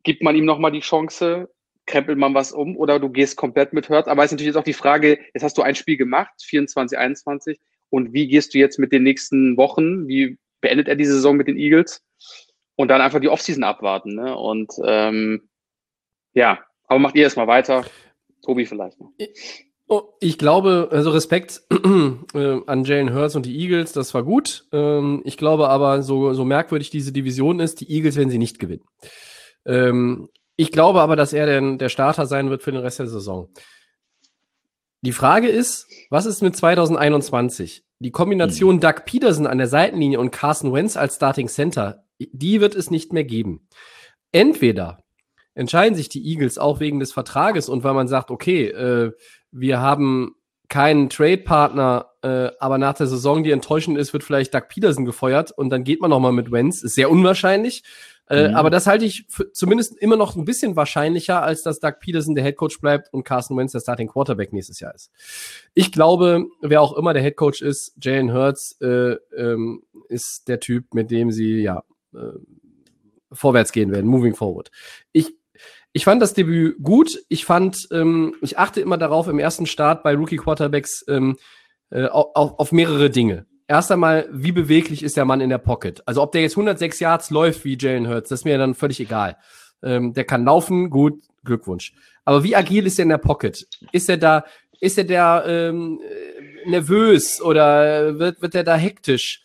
Gibt 0.03 0.23
man 0.23 0.37
ihm 0.37 0.45
nochmal 0.45 0.73
die 0.73 0.81
Chance, 0.81 1.49
krempelt 1.87 2.19
man 2.19 2.35
was 2.35 2.53
um 2.53 2.77
oder 2.77 2.99
du 2.99 3.09
gehst 3.09 3.37
komplett 3.37 3.73
mit 3.73 3.89
Hurt. 3.89 4.09
Aber 4.09 4.23
es 4.23 4.27
ist 4.27 4.33
natürlich 4.33 4.49
jetzt 4.49 4.57
auch 4.57 4.65
die 4.65 4.73
Frage, 4.73 5.19
jetzt 5.33 5.43
hast 5.43 5.57
du 5.57 5.63
ein 5.63 5.75
Spiel 5.75 5.97
gemacht, 5.97 6.33
24, 6.43 6.99
21, 6.99 7.61
und 7.89 8.13
wie 8.13 8.27
gehst 8.27 8.55
du 8.55 8.59
jetzt 8.59 8.79
mit 8.79 8.93
den 8.93 9.03
nächsten 9.03 9.57
Wochen? 9.57 10.09
Wie 10.09 10.39
beendet 10.61 10.89
er 10.89 10.97
die 10.97 11.05
Saison 11.05 11.37
mit 11.37 11.49
den 11.49 11.59
Eagles? 11.59 12.03
Und 12.75 12.89
dann 12.89 13.03
einfach 13.03 13.21
die 13.21 13.29
Offseason 13.29 13.65
abwarten. 13.65 14.15
Ne? 14.15 14.35
Und 14.37 14.73
ähm, 14.85 15.49
ja, 16.35 16.59
aber 16.87 16.99
macht 16.99 17.15
ihr 17.15 17.25
erstmal 17.25 17.47
weiter. 17.47 17.85
Tobi 18.43 18.67
vielleicht 18.67 19.01
noch. 19.01 19.13
Oh, 19.89 20.15
ich 20.21 20.39
glaube, 20.39 20.89
also 20.91 21.11
Respekt 21.11 21.63
äh, 21.71 22.61
an 22.67 22.85
Jalen 22.85 23.15
Hurts 23.15 23.37
und 23.37 23.45
die 23.45 23.59
Eagles, 23.59 23.93
das 23.93 24.15
war 24.15 24.23
gut. 24.23 24.65
Ähm, 24.73 25.21
ich 25.25 25.37
glaube 25.37 25.69
aber, 25.69 26.03
so, 26.03 26.33
so 26.33 26.45
merkwürdig 26.45 26.91
diese 26.91 27.13
Division 27.13 27.61
ist, 27.61 27.81
die 27.81 27.91
Eagles 27.91 28.17
werden 28.17 28.31
sie 28.31 28.39
nicht 28.39 28.59
gewinnen. 28.59 28.85
Ähm, 29.67 30.29
ich 30.57 30.73
glaube 30.73 31.03
aber, 31.03 31.15
dass 31.15 31.33
er 31.33 31.47
der, 31.47 31.77
der 31.77 31.89
Starter 31.89 32.27
sein 32.27 32.49
wird 32.49 32.63
für 32.63 32.73
den 32.73 32.81
Rest 32.81 33.01
der 33.01 33.07
Saison. 33.07 33.49
Die 35.03 35.13
Frage 35.13 35.49
ist, 35.49 35.89
was 36.11 36.27
ist 36.27 36.43
mit 36.43 36.57
2021? 36.57 37.85
Die 37.99 38.13
Kombination 38.13 38.81
Doug 38.81 39.05
Peterson 39.05 39.47
an 39.47 39.59
der 39.59 39.67
Seitenlinie 39.69 40.21
und 40.21 40.31
Carson 40.31 40.73
Wentz 40.73 40.97
als 40.97 41.17
Starting 41.17 41.49
Center, 41.49 42.05
die 42.19 42.61
wird 42.61 42.75
es 42.75 42.91
nicht 42.91 43.13
mehr 43.13 43.25
geben. 43.25 43.69
Entweder 44.31 45.02
entscheiden 45.55 45.95
sich 45.95 46.09
die 46.09 46.27
Eagles 46.27 46.59
auch 46.59 46.81
wegen 46.81 47.01
des 47.01 47.13
Vertrages 47.13 47.69
und 47.69 47.85
weil 47.85 47.95
man 47.95 48.09
sagt, 48.09 48.31
okay, 48.31 48.69
äh, 48.69 49.13
wir 49.51 49.81
haben 49.81 50.35
keinen 50.69 51.11
Trade-Partner, 51.11 52.07
äh, 52.23 52.49
aber 52.59 52.79
nach 52.79 52.95
der 52.95 53.07
Saison, 53.07 53.43
die 53.43 53.51
enttäuschend 53.51 53.99
ist, 53.99 54.15
wird 54.15 54.25
vielleicht 54.25 54.55
Doug 54.55 54.69
Peterson 54.69 55.05
gefeuert 55.05 55.53
und 55.53 55.69
dann 55.69 55.85
geht 55.85 56.01
man 56.01 56.11
noch 56.11 56.21
mal 56.21 56.33
mit 56.33 56.51
Wentz. 56.51 56.83
Ist 56.83 56.95
sehr 56.95 57.11
unwahrscheinlich. 57.11 57.83
Äh, 58.29 58.49
Mhm. 58.49 58.55
Aber 58.55 58.71
das 58.71 58.87
halte 58.87 59.05
ich 59.05 59.27
für 59.29 59.53
zumindest 59.53 59.99
immer 59.99 60.17
noch 60.17 60.37
ein 60.37 60.47
bisschen 60.47 60.75
wahrscheinlicher, 60.75 61.43
als 61.43 61.63
dass 61.63 61.81
Doug 61.81 61.95
Peterson 62.01 62.35
der 62.35 62.45
Headcoach 62.45 62.81
bleibt 62.81 63.13
und 63.13 63.25
Carson 63.25 63.59
Wentz 63.59 63.73
der 63.73 63.81
Starting 63.81 64.09
Quarterback 64.09 64.55
nächstes 64.55 64.81
Jahr 64.81 64.95
ist. 64.95 65.11
Ich 65.75 65.93
glaube, 65.93 66.47
wer 66.63 66.81
auch 66.81 66.97
immer 66.97 67.13
der 67.13 67.23
Headcoach 67.23 67.61
ist, 67.61 67.95
Jalen 68.01 68.33
Hurts 68.33 68.81
äh, 68.81 69.17
ähm, 69.37 69.83
ist 70.09 70.49
der 70.49 70.61
Typ, 70.61 70.95
mit 70.95 71.11
dem 71.11 71.31
sie 71.31 71.61
ja 71.61 71.83
äh, 72.15 72.39
vorwärts 73.31 73.73
gehen 73.73 73.93
werden, 73.93 74.07
moving 74.07 74.35
forward. 74.35 74.71
Ich 75.13 75.35
ich 75.93 76.05
fand 76.05 76.23
das 76.23 76.35
Debüt 76.35 76.77
gut. 76.83 77.23
Ich 77.29 77.45
fand, 77.45 77.89
ähm, 77.91 78.35
ich 78.41 78.59
achte 78.59 78.81
immer 78.81 78.99
darauf 78.99 79.29
im 79.29 79.39
ersten 79.39 79.67
Start 79.67 80.03
bei 80.03 80.15
Rookie 80.15 80.37
Quarterbacks 80.37 81.05
ähm, 81.09 81.37
äh, 81.91 82.07
auf, 82.07 82.59
auf 82.59 82.73
mehrere 82.73 83.11
Dinge. 83.11 83.47
Erst 83.69 83.93
einmal, 83.93 84.29
wie 84.33 84.53
beweglich 84.53 85.03
ist 85.03 85.17
der 85.17 85.25
Mann 85.25 85.41
in 85.41 85.51
der 85.51 85.59
Pocket? 85.59 86.03
Also 86.07 86.23
ob 86.23 86.33
der 86.33 86.43
jetzt 86.43 86.55
106 86.55 87.01
Yards 87.01 87.31
läuft 87.31 87.65
wie 87.65 87.79
Jalen 87.79 88.09
Hurts, 88.09 88.29
das 88.29 88.41
ist 88.41 88.45
mir 88.45 88.59
dann 88.59 88.75
völlig 88.75 89.01
egal. 89.01 89.37
Ähm, 89.83 90.13
der 90.15 90.25
kann 90.25 90.45
laufen, 90.45 90.91
gut, 90.91 91.23
Glückwunsch. 91.45 91.93
Aber 92.25 92.45
wie 92.45 92.57
agil 92.57 92.87
ist 92.87 92.99
er 92.99 93.05
in 93.05 93.09
der 93.09 93.19
Pocket? 93.19 93.67
Ist 93.93 94.09
er 94.09 94.17
da, 94.17 94.45
ist 94.81 94.99
er 94.99 95.05
da 95.05 95.45
ähm, 95.45 96.01
äh, 96.03 96.69
nervös 96.69 97.41
oder 97.41 98.19
wird, 98.19 98.43
wird 98.43 98.55
er 98.55 98.65
da 98.65 98.77
hektisch? 98.77 99.43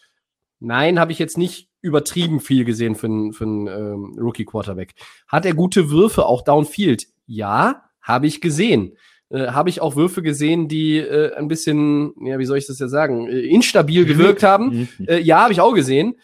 Nein, 0.59 0.99
habe 0.99 1.11
ich 1.11 1.19
jetzt 1.19 1.37
nicht 1.37 1.69
übertrieben 1.87 2.39
viel 2.39 2.65
gesehen 2.65 2.95
für 2.95 3.07
einen 3.07 3.33
für 3.33 3.45
einen, 3.45 3.67
ähm, 3.67 4.17
Rookie-Quarterback. 4.19 4.93
Hat 5.27 5.45
er 5.45 5.53
gute 5.53 5.89
Würfe, 5.89 6.25
auch 6.25 6.43
downfield? 6.43 7.07
Ja, 7.25 7.83
habe 8.01 8.27
ich 8.27 8.41
gesehen. 8.41 8.97
Äh, 9.29 9.47
habe 9.47 9.69
ich 9.69 9.81
auch 9.81 9.95
Würfe 9.95 10.21
gesehen, 10.21 10.67
die 10.67 10.97
äh, 10.97 11.33
ein 11.35 11.47
bisschen, 11.47 12.13
ja, 12.25 12.39
wie 12.39 12.45
soll 12.45 12.57
ich 12.57 12.67
das 12.67 12.79
ja 12.79 12.87
sagen, 12.87 13.27
äh, 13.27 13.39
instabil 13.39 14.05
gewirkt 14.05 14.43
haben? 14.43 14.87
Mhm. 14.99 15.07
Äh, 15.07 15.19
ja, 15.19 15.41
habe 15.41 15.53
ich 15.53 15.59
auch 15.59 15.73
gesehen. 15.73 16.15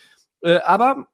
Äh, 0.42 0.60
aber, 0.60 1.08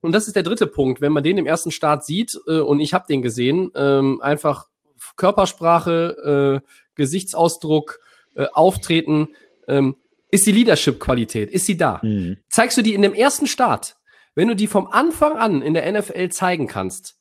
und 0.00 0.12
das 0.12 0.26
ist 0.26 0.36
der 0.36 0.42
dritte 0.42 0.66
Punkt, 0.66 1.00
wenn 1.00 1.12
man 1.12 1.24
den 1.24 1.38
im 1.38 1.46
ersten 1.46 1.70
Start 1.70 2.04
sieht, 2.04 2.38
äh, 2.46 2.60
und 2.60 2.80
ich 2.80 2.94
habe 2.94 3.06
den 3.08 3.22
gesehen, 3.22 3.70
ähm, 3.74 4.20
einfach 4.20 4.68
Körpersprache, 5.16 6.62
äh, 6.62 6.68
Gesichtsausdruck, 6.94 7.98
äh, 8.34 8.46
Auftreten, 8.52 9.28
ähm, 9.66 9.96
ist 10.34 10.46
die 10.46 10.52
Leadership-Qualität, 10.52 11.50
ist 11.50 11.66
sie 11.66 11.76
da? 11.76 12.00
Mhm. 12.02 12.38
Zeigst 12.50 12.76
du 12.76 12.82
die 12.82 12.94
in 12.94 13.02
dem 13.02 13.14
ersten 13.14 13.46
Start, 13.46 13.96
wenn 14.34 14.48
du 14.48 14.56
die 14.56 14.66
vom 14.66 14.88
Anfang 14.88 15.36
an 15.36 15.62
in 15.62 15.74
der 15.74 15.90
NFL 15.90 16.30
zeigen 16.30 16.66
kannst, 16.66 17.16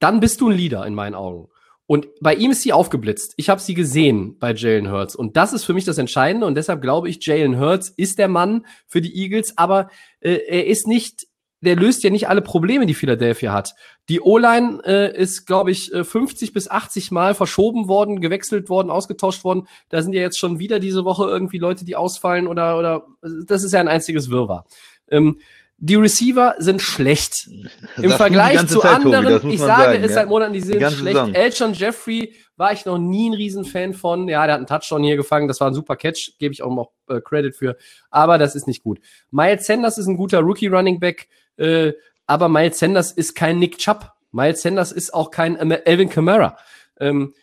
dann 0.00 0.18
bist 0.18 0.40
du 0.40 0.48
ein 0.48 0.56
Leader 0.56 0.86
in 0.86 0.94
meinen 0.94 1.14
Augen. 1.14 1.48
Und 1.86 2.08
bei 2.22 2.34
ihm 2.34 2.52
ist 2.52 2.62
sie 2.62 2.72
aufgeblitzt. 2.72 3.34
Ich 3.36 3.50
habe 3.50 3.60
sie 3.60 3.74
gesehen 3.74 4.38
bei 4.38 4.54
Jalen 4.54 4.90
Hurts. 4.90 5.14
Und 5.14 5.36
das 5.36 5.52
ist 5.52 5.64
für 5.64 5.74
mich 5.74 5.84
das 5.84 5.98
Entscheidende. 5.98 6.46
Und 6.46 6.54
deshalb 6.54 6.80
glaube 6.80 7.10
ich, 7.10 7.24
Jalen 7.26 7.60
Hurts 7.60 7.90
ist 7.90 8.18
der 8.18 8.28
Mann 8.28 8.64
für 8.86 9.02
die 9.02 9.14
Eagles. 9.14 9.58
Aber 9.58 9.90
äh, 10.20 10.38
er 10.48 10.66
ist 10.66 10.86
nicht, 10.86 11.26
der 11.64 11.76
löst 11.76 12.04
ja 12.04 12.10
nicht 12.10 12.28
alle 12.28 12.42
Probleme, 12.42 12.86
die 12.86 12.94
Philadelphia 12.94 13.52
hat. 13.52 13.74
Die 14.08 14.20
O-Line 14.20 14.80
äh, 14.84 15.16
ist, 15.16 15.46
glaube 15.46 15.70
ich, 15.70 15.92
äh, 15.92 16.04
50 16.04 16.52
bis 16.52 16.70
80 16.70 17.10
Mal 17.10 17.34
verschoben 17.34 17.88
worden, 17.88 18.20
gewechselt 18.20 18.68
worden, 18.68 18.90
ausgetauscht 18.90 19.44
worden. 19.44 19.66
Da 19.88 20.02
sind 20.02 20.12
ja 20.12 20.20
jetzt 20.20 20.38
schon 20.38 20.58
wieder 20.58 20.78
diese 20.78 21.04
Woche 21.04 21.24
irgendwie 21.24 21.58
Leute, 21.58 21.84
die 21.84 21.96
ausfallen 21.96 22.46
oder, 22.46 22.78
oder 22.78 23.06
das 23.46 23.64
ist 23.64 23.72
ja 23.72 23.80
ein 23.80 23.88
einziges 23.88 24.30
Wirrwarr. 24.30 24.66
Ähm, 25.10 25.38
die 25.78 25.96
Receiver 25.96 26.54
sind 26.58 26.80
schlecht. 26.80 27.48
Im 27.96 28.02
die 28.02 28.08
Vergleich 28.08 28.66
zu 28.66 28.78
Zeit, 28.78 29.02
Tobi, 29.02 29.14
anderen, 29.16 29.44
muss 29.44 29.54
ich 29.54 29.60
sage 29.60 29.82
sagen, 29.82 30.04
es 30.04 30.10
ja. 30.10 30.14
seit 30.14 30.28
Monaten, 30.28 30.52
die 30.52 30.60
sind 30.60 30.78
ganze 30.78 30.98
schlecht. 30.98 31.16
Saison. 31.16 31.34
Elton 31.34 31.72
Jeffrey 31.74 32.34
war 32.56 32.72
ich 32.72 32.84
noch 32.84 32.98
nie 32.98 33.28
ein 33.28 33.34
Riesenfan 33.34 33.92
von. 33.92 34.28
Ja, 34.28 34.46
der 34.46 34.54
hat 34.54 34.58
einen 34.60 34.66
Touchdown 34.66 35.02
hier 35.02 35.16
gefangen, 35.16 35.48
das 35.48 35.60
war 35.60 35.68
ein 35.68 35.74
super 35.74 35.96
Catch, 35.96 36.38
gebe 36.38 36.54
ich 36.54 36.62
auch 36.62 36.74
noch 36.74 36.92
äh, 37.08 37.20
Credit 37.20 37.54
für. 37.54 37.76
Aber 38.10 38.38
das 38.38 38.54
ist 38.54 38.66
nicht 38.66 38.82
gut. 38.82 39.00
Miles 39.30 39.66
Sanders 39.66 39.98
ist 39.98 40.06
ein 40.06 40.16
guter 40.16 40.40
Rookie 40.40 40.68
Running 40.68 41.00
Back, 41.00 41.28
äh, 41.56 41.92
aber 42.26 42.48
Miles 42.48 42.78
Sanders 42.78 43.12
ist 43.12 43.34
kein 43.34 43.58
Nick 43.58 43.78
Chubb. 43.78 44.12
Miles 44.32 44.62
Sanders 44.62 44.92
ist 44.92 45.12
auch 45.14 45.30
kein 45.30 45.56
Elvin 45.56 46.08
Kamara. 46.08 46.56
Ähm, 46.98 47.34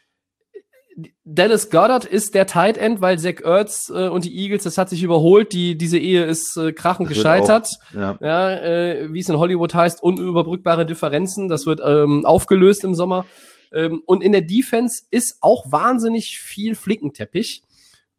Dallas 1.24 1.70
Goddard 1.70 2.04
ist 2.04 2.36
der 2.36 2.48
Tight 2.48 2.78
End, 2.78 3.00
weil 3.00 3.18
Zach 3.18 3.40
Ertz 3.44 3.90
äh, 3.90 4.10
und 4.10 4.26
die 4.26 4.36
Eagles, 4.38 4.64
das 4.64 4.78
hat 4.78 4.90
sich 4.90 5.02
überholt. 5.04 5.54
Die, 5.54 5.78
diese 5.78 5.98
Ehe 5.98 6.26
ist 6.26 6.58
äh, 6.58 6.74
krachend 6.74 7.10
Das 7.10 7.16
gescheitert. 7.18 7.68
auch- 7.68 7.94
ja. 7.96 8.18
Ja, 8.22 8.52
äh, 8.60 9.14
wie 9.14 9.20
es 9.20 9.30
in 9.30 9.38
Hollywood 9.38 9.74
heißt, 9.74 10.04
unüberbrückbare 10.04 10.86
Differenzen. 10.86 11.48
Das 11.48 11.66
wird 11.66 11.80
ähm, 11.84 12.26
aufgelöst 12.26 12.84
im 12.84 12.94
Sommer. 12.94 13.26
Ähm, 13.72 14.04
und 14.06 14.22
in 14.22 14.34
der 14.34 14.42
Defense 14.42 15.04
ist 15.12 15.38
auch 15.40 15.72
wahnsinnig 15.72 16.40
viel 16.40 16.76
Flickenteppich. 16.76 17.64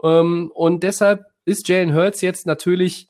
Ähm, 0.02 0.50
und 0.55 0.83
deshalb 0.83 1.26
ist 1.44 1.68
Jalen 1.68 1.94
Hurts 1.94 2.22
jetzt 2.22 2.46
natürlich 2.46 3.09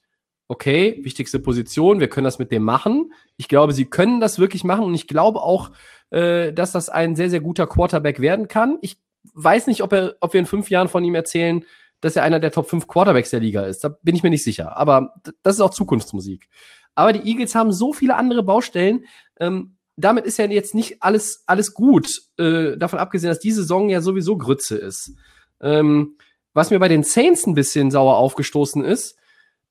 okay, 0.52 1.00
wichtigste 1.02 1.38
Position. 1.38 1.98
Wir 1.98 2.08
können 2.08 2.26
das 2.26 2.38
mit 2.38 2.52
dem 2.52 2.62
machen. 2.62 3.12
Ich 3.38 3.48
glaube, 3.48 3.72
sie 3.72 3.86
können 3.86 4.20
das 4.20 4.38
wirklich 4.38 4.64
machen. 4.64 4.84
Und 4.84 4.94
ich 4.94 5.08
glaube 5.08 5.40
auch, 5.40 5.70
äh, 6.10 6.52
dass 6.52 6.72
das 6.72 6.90
ein 6.90 7.16
sehr, 7.16 7.30
sehr 7.30 7.40
guter 7.40 7.66
Quarterback 7.66 8.20
werden 8.20 8.48
kann. 8.48 8.76
Ich 8.82 8.98
weiß 9.32 9.66
nicht, 9.66 9.82
ob, 9.82 9.94
er, 9.94 10.14
ob 10.20 10.34
wir 10.34 10.40
in 10.40 10.46
fünf 10.46 10.68
Jahren 10.68 10.88
von 10.88 11.04
ihm 11.04 11.14
erzählen, 11.14 11.64
dass 12.02 12.16
er 12.16 12.24
einer 12.24 12.38
der 12.38 12.50
Top 12.50 12.68
5 12.68 12.86
Quarterbacks 12.86 13.30
der 13.30 13.40
Liga 13.40 13.62
ist. 13.62 13.82
Da 13.82 13.88
bin 13.88 14.14
ich 14.14 14.22
mir 14.22 14.28
nicht 14.28 14.44
sicher. 14.44 14.76
Aber 14.76 15.14
das 15.42 15.54
ist 15.54 15.60
auch 15.60 15.70
Zukunftsmusik. 15.70 16.48
Aber 16.94 17.14
die 17.14 17.26
Eagles 17.26 17.54
haben 17.54 17.72
so 17.72 17.94
viele 17.94 18.16
andere 18.16 18.42
Baustellen. 18.42 19.06
Ähm, 19.40 19.76
damit 19.96 20.26
ist 20.26 20.38
ja 20.38 20.46
jetzt 20.46 20.74
nicht 20.74 21.02
alles, 21.02 21.44
alles 21.46 21.72
gut. 21.72 22.10
Äh, 22.38 22.76
davon 22.76 22.98
abgesehen, 22.98 23.30
dass 23.30 23.38
diese 23.38 23.62
Saison 23.62 23.88
ja 23.88 24.02
sowieso 24.02 24.36
Grütze 24.36 24.76
ist. 24.76 25.14
Ähm, 25.60 26.18
was 26.52 26.70
mir 26.70 26.80
bei 26.80 26.88
den 26.88 27.04
Saints 27.04 27.46
ein 27.46 27.54
bisschen 27.54 27.90
sauer 27.90 28.16
aufgestoßen 28.16 28.84
ist, 28.84 29.16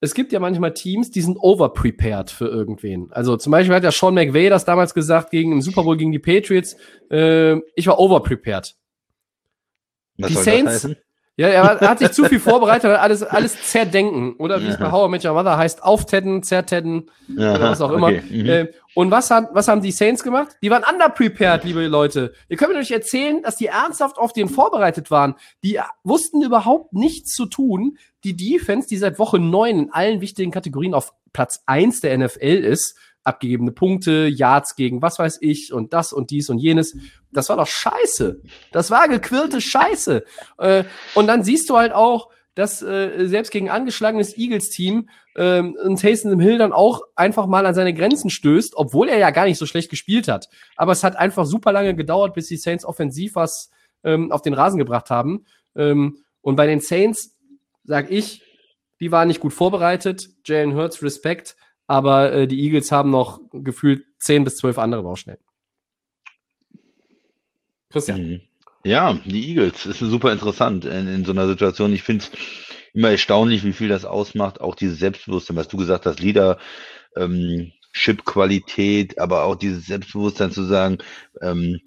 es 0.04 0.16
gibt 0.16 0.32
ja 0.32 0.40
manchmal 0.40 0.74
Teams, 0.74 1.12
die 1.12 1.22
sind 1.22 1.38
overprepared 1.38 2.32
für 2.32 2.48
irgendwen. 2.48 3.12
Also 3.12 3.38
zum 3.38 3.52
Beispiel 3.52 3.76
hat 3.76 3.84
ja 3.84 3.92
Sean 3.92 4.16
McVay 4.16 4.50
das 4.50 4.66
damals 4.66 4.96
gesagt 4.96 5.30
gegen 5.30 5.52
im 5.52 5.62
Super 5.62 5.84
Bowl 5.84 5.96
gegen 5.96 6.12
die 6.12 6.20
Patriots. 6.20 6.76
Äh, 7.12 7.58
ich 7.76 7.86
war 7.86 8.00
overprepared. 8.00 8.76
Was 10.18 10.30
Die 10.30 10.36
Saints-? 10.36 10.90
Ja, 11.38 11.48
er 11.48 11.80
hat- 11.80 12.00
sich 12.00 12.12
zu 12.12 12.26
viel 12.26 12.40
vorbereitet, 12.40 12.92
hat 12.92 13.00
alles, 13.00 13.24
alles 13.24 13.62
zerdenken. 13.64 14.34
Oder 14.34 14.62
wie 14.62 14.68
es 14.68 14.78
bei. 14.78 14.92
How 14.92 15.08
I 15.08 15.12
Met 15.12 15.24
Your 15.26 15.34
Mother 15.34 15.58
heißt, 15.58 15.82
auftedden, 15.82 16.44
zertedden 16.44 17.10
Aha, 17.38 17.56
oder 17.56 17.62
was 17.72 17.82
auch 17.82 17.92
immer. 17.92 18.08
okay, 18.08 18.22
mhm. 18.30 18.50
Äh, 18.50 18.68
und 18.94 19.10
was, 19.12 19.32
hat, 19.32 19.50
was 19.54 19.68
haben 19.70 19.82
die 19.82 19.92
Saints 19.94 20.22
gemacht? 20.24 20.58
Die 20.62 20.70
waren 20.70 20.84
underprepared, 20.84 21.64
liebe 21.64 21.88
Leute. 21.88 22.34
Ihr 22.50 22.58
könnt 22.58 22.74
mir 22.74 22.80
nicht 22.80 22.92
erzählen, 22.92 23.42
dass 23.42 23.56
die 23.56 23.68
ernsthaft 23.68 24.18
auf 24.18 24.34
den 24.34 24.50
vorbereitet 24.50 25.10
waren. 25.10 25.36
Die 25.64 25.80
wussten 26.04 26.42
überhaupt 26.44 26.92
nichts 26.94 27.34
zu 27.34 27.46
tun. 27.46 27.98
Die 28.26 28.36
Defense, 28.36 28.90
die 28.90 28.98
seit 28.98 29.18
Woche 29.18 29.40
9 29.40 29.80
in 29.80 29.94
allen 29.94 30.20
wichtigen 30.22 30.52
Kategorien 30.52 30.94
auf 30.94 31.14
Platz 31.32 31.64
1 31.66 32.02
der 32.02 32.18
NFL 32.18 32.64
ist, 32.66 32.98
abgegebene 33.24 33.72
Punkte, 33.72 34.28
Yards 34.28 34.76
gegen 34.76 35.02
was 35.02 35.20
weiß 35.20 35.40
ich 35.42 35.74
und 35.74 35.94
das 35.94 36.14
und 36.14 36.32
dies 36.32 36.50
und 36.50 36.58
jenes. 36.58 36.98
Das 37.32 37.50
war 37.50 37.58
doch 37.58 37.68
scheiße. 37.68 38.42
Das 38.72 38.92
war 38.92 39.08
gequirlte 39.08 39.62
Scheiße. 39.62 40.24
Äh, 40.58 40.84
und 41.16 41.28
dann 41.28 41.44
siehst 41.44 41.70
du 41.70 41.78
halt 41.78 41.94
auch, 41.94 42.30
dass 42.56 42.82
äh, 42.82 43.28
selbst 43.28 43.52
gegen 43.52 43.70
angeschlagenes 43.70 44.38
Eagles-Team 44.38 45.10
ähm, 45.38 45.78
ein 45.86 45.96
Taysom 45.96 46.40
Hill 46.40 46.58
dann 46.58 46.74
auch 46.74 47.02
einfach 47.16 47.48
mal 47.48 47.66
an 47.66 47.74
seine 47.74 47.94
Grenzen 47.94 48.30
stößt, 48.30 48.76
obwohl 48.76 49.08
er 49.08 49.18
ja 49.18 49.30
gar 49.30 49.46
nicht 49.46 49.58
so 49.58 49.66
schlecht 49.66 49.90
gespielt 49.90 50.28
hat. 50.28 50.50
Aber 50.76 50.92
es 50.92 51.04
hat 51.04 51.16
einfach 51.16 51.46
super 51.46 51.72
lange 51.72 51.96
gedauert, 51.96 52.34
bis 52.34 52.48
die 52.48 52.58
Saints 52.58 52.84
offensiv 52.84 53.36
was 53.36 53.70
ähm, 54.04 54.32
auf 54.32 54.42
den 54.42 54.54
Rasen 54.54 54.80
gebracht 54.80 55.10
haben. 55.10 55.46
Ähm, 55.76 56.18
und 56.42 56.56
bei 56.56 56.68
den 56.68 56.82
Saints, 56.82 57.38
sag 57.86 58.12
ich, 58.12 58.44
die 59.00 59.12
waren 59.12 59.30
nicht 59.30 59.40
gut 59.40 59.54
vorbereitet. 59.54 60.30
Jalen 60.46 60.76
Hurts, 60.76 61.02
Respekt. 61.02 61.56
Aber 61.92 62.32
äh, 62.32 62.48
die 62.48 62.62
Eagles 62.62 62.90
haben 62.94 63.10
noch 63.10 63.42
gefühlt 63.52 64.06
10 64.20 64.46
bis 64.46 64.56
12 64.56 64.78
andere 64.78 65.04
Baustellen. 65.04 65.40
Christian. 67.90 68.22
Mhm. 68.22 68.42
Ja, 68.86 69.20
die 69.26 69.50
Eagles 69.50 69.86
ist 69.86 70.00
super 70.00 70.32
interessant 70.32 70.86
in, 70.86 71.10
in 71.10 71.26
so 71.26 71.34
einer 71.34 71.48
Situation. 71.48 71.92
Ich 71.92 72.04
finde 72.04 72.24
es 72.24 72.32
immer 72.94 73.10
erstaunlich, 73.10 73.66
wie 73.66 73.74
viel 73.74 73.90
das 73.90 74.06
ausmacht. 74.06 74.62
Auch 74.62 74.76
dieses 74.76 75.00
Selbstbewusstsein, 75.00 75.58
was 75.58 75.68
du 75.68 75.76
gesagt 75.76 76.06
hast, 76.06 76.22
Leader, 76.22 76.60
ähm, 77.18 77.74
Chip-Qualität, 77.92 79.20
aber 79.20 79.44
auch 79.44 79.56
dieses 79.56 79.88
Selbstbewusstsein 79.88 80.52
zu 80.52 80.64
sagen, 80.64 81.00
ähm, 81.42 81.82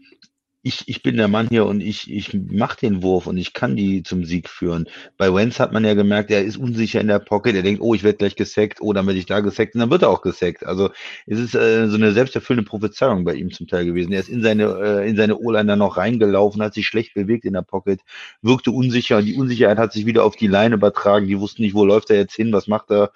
ich, 0.65 0.89
ich 0.89 1.03
bin 1.03 1.19
der 1.19 1.29
Mann 1.29 1.49
hier 1.51 1.67
und 1.67 1.83
ich, 1.83 2.11
ich 2.11 2.33
mache 2.33 2.79
den 2.81 3.03
Wurf 3.03 3.27
und 3.27 3.37
ich 3.37 3.53
kann 3.53 3.77
die 3.77 4.03
zum 4.03 4.25
Sieg 4.25 4.49
führen. 4.49 4.89
Bei 5.19 5.33
Wentz 5.33 5.61
hat 5.61 5.73
man 5.73 5.85
ja 5.85 5.93
gemerkt, 5.93 6.31
er 6.31 6.43
ist 6.43 6.57
unsicher 6.57 7.03
in 7.03 7.09
der 7.09 7.19
Pocket, 7.19 7.55
er 7.55 7.63
denkt, 7.63 7.83
oh, 7.83 7.93
ich 7.93 8.03
werde 8.03 8.17
gleich 8.17 8.35
gesackt, 8.35 8.81
oh, 8.81 8.95
dann 8.95 9.07
werde 9.07 9.19
ich 9.19 9.27
da 9.27 9.41
gesackt 9.41 9.75
und 9.75 9.81
dann 9.81 9.91
wird 9.91 10.03
er 10.03 10.09
auch 10.09 10.23
gesackt. 10.23 10.65
Also 10.65 10.89
es 11.27 11.39
ist 11.39 11.55
äh, 11.55 11.87
so 11.89 11.97
eine 11.97 12.13
selbsterfüllende 12.13 12.67
Prophezeiung 12.67 13.25
bei 13.25 13.35
ihm 13.35 13.53
zum 13.53 13.67
Teil 13.67 13.85
gewesen. 13.85 14.13
Er 14.13 14.21
ist 14.21 14.31
in 14.31 14.43
seine, 14.43 14.65
äh, 14.65 15.09
in 15.09 15.17
seine 15.17 15.37
O-Line 15.37 15.67
dann 15.67 15.81
noch 15.81 15.99
reingelaufen, 15.99 16.63
hat 16.63 16.73
sich 16.73 16.87
schlecht 16.87 17.13
bewegt 17.13 17.45
in 17.45 17.53
der 17.53 17.63
Pocket, 17.63 18.01
wirkte 18.41 18.71
unsicher 18.71 19.19
und 19.19 19.27
die 19.27 19.35
Unsicherheit 19.35 19.77
hat 19.77 19.93
sich 19.93 20.07
wieder 20.07 20.25
auf 20.25 20.35
die 20.35 20.49
Line 20.49 20.77
übertragen. 20.77 21.29
Die 21.29 21.39
wussten 21.39 21.61
nicht, 21.61 21.75
wo 21.75 21.85
läuft 21.85 22.09
er 22.09 22.17
jetzt 22.17 22.35
hin, 22.35 22.53
was 22.55 22.69
macht 22.69 22.91
er. 22.91 23.13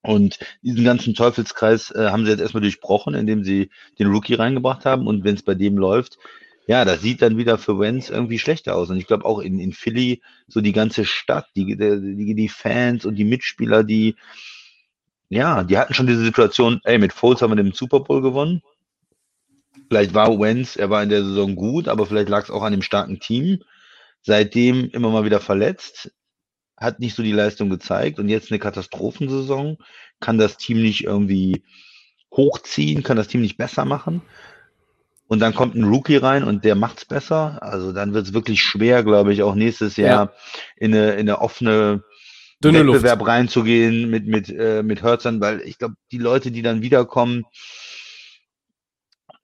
Und 0.00 0.38
diesen 0.62 0.84
ganzen 0.84 1.14
Teufelskreis 1.14 1.90
äh, 1.90 2.08
haben 2.10 2.24
sie 2.24 2.30
jetzt 2.30 2.40
erstmal 2.40 2.62
durchbrochen, 2.62 3.14
indem 3.14 3.44
sie 3.44 3.70
den 3.98 4.06
Rookie 4.06 4.34
reingebracht 4.34 4.86
haben. 4.86 5.06
Und 5.06 5.24
wenn 5.24 5.34
es 5.34 5.42
bei 5.42 5.54
dem 5.54 5.76
läuft, 5.76 6.16
ja, 6.66 6.84
das 6.84 7.00
sieht 7.00 7.22
dann 7.22 7.36
wieder 7.38 7.58
für 7.58 7.78
Wenz 7.78 8.10
irgendwie 8.10 8.38
schlechter 8.38 8.74
aus. 8.74 8.90
Und 8.90 8.96
ich 8.96 9.06
glaube 9.06 9.24
auch 9.24 9.38
in, 9.38 9.60
in 9.60 9.72
Philly, 9.72 10.22
so 10.48 10.60
die 10.60 10.72
ganze 10.72 11.04
Stadt, 11.04 11.46
die, 11.54 11.76
die, 11.76 12.34
die 12.34 12.48
Fans 12.48 13.06
und 13.06 13.14
die 13.14 13.24
Mitspieler, 13.24 13.84
die, 13.84 14.16
ja, 15.28 15.62
die 15.62 15.78
hatten 15.78 15.94
schon 15.94 16.08
diese 16.08 16.24
Situation, 16.24 16.80
ey, 16.84 16.98
mit 16.98 17.12
Foles 17.12 17.40
haben 17.40 17.52
wir 17.52 17.62
den 17.62 17.72
Super 17.72 18.00
Bowl 18.00 18.20
gewonnen. 18.20 18.62
Vielleicht 19.88 20.14
war 20.14 20.40
Wenz, 20.40 20.74
er 20.74 20.90
war 20.90 21.02
in 21.02 21.08
der 21.08 21.24
Saison 21.24 21.54
gut, 21.54 21.86
aber 21.86 22.06
vielleicht 22.06 22.28
lag 22.28 22.44
es 22.44 22.50
auch 22.50 22.62
an 22.62 22.72
dem 22.72 22.82
starken 22.82 23.20
Team. 23.20 23.62
Seitdem 24.22 24.90
immer 24.90 25.10
mal 25.10 25.24
wieder 25.24 25.40
verletzt, 25.40 26.12
hat 26.76 26.98
nicht 26.98 27.14
so 27.14 27.22
die 27.22 27.32
Leistung 27.32 27.70
gezeigt 27.70 28.18
und 28.18 28.28
jetzt 28.28 28.50
eine 28.50 28.58
Katastrophensaison, 28.58 29.78
kann 30.18 30.38
das 30.38 30.56
Team 30.56 30.82
nicht 30.82 31.04
irgendwie 31.04 31.62
hochziehen, 32.32 33.04
kann 33.04 33.16
das 33.16 33.28
Team 33.28 33.40
nicht 33.40 33.56
besser 33.56 33.84
machen. 33.84 34.22
Und 35.28 35.40
dann 35.40 35.54
kommt 35.54 35.74
ein 35.74 35.84
Rookie 35.84 36.16
rein 36.16 36.44
und 36.44 36.64
der 36.64 36.76
macht's 36.76 37.04
besser. 37.04 37.58
Also 37.60 37.92
dann 37.92 38.14
wird 38.14 38.26
es 38.26 38.32
wirklich 38.32 38.62
schwer, 38.62 39.02
glaube 39.02 39.32
ich, 39.32 39.42
auch 39.42 39.54
nächstes 39.54 39.96
Jahr 39.96 40.32
in, 40.76 40.94
eine, 40.94 41.12
in 41.12 41.20
eine 41.20 41.40
offene 41.40 42.04
Dünne 42.62 42.82
Luft. 42.82 43.02
Wettbewerb 43.02 43.26
reinzugehen 43.26 44.08
mit, 44.08 44.26
mit, 44.26 44.48
äh, 44.48 44.82
mit 44.82 45.02
Hörzern, 45.02 45.40
weil 45.40 45.60
ich 45.62 45.78
glaube, 45.78 45.94
die 46.12 46.18
Leute, 46.18 46.50
die 46.50 46.62
dann 46.62 46.80
wiederkommen, 46.80 47.44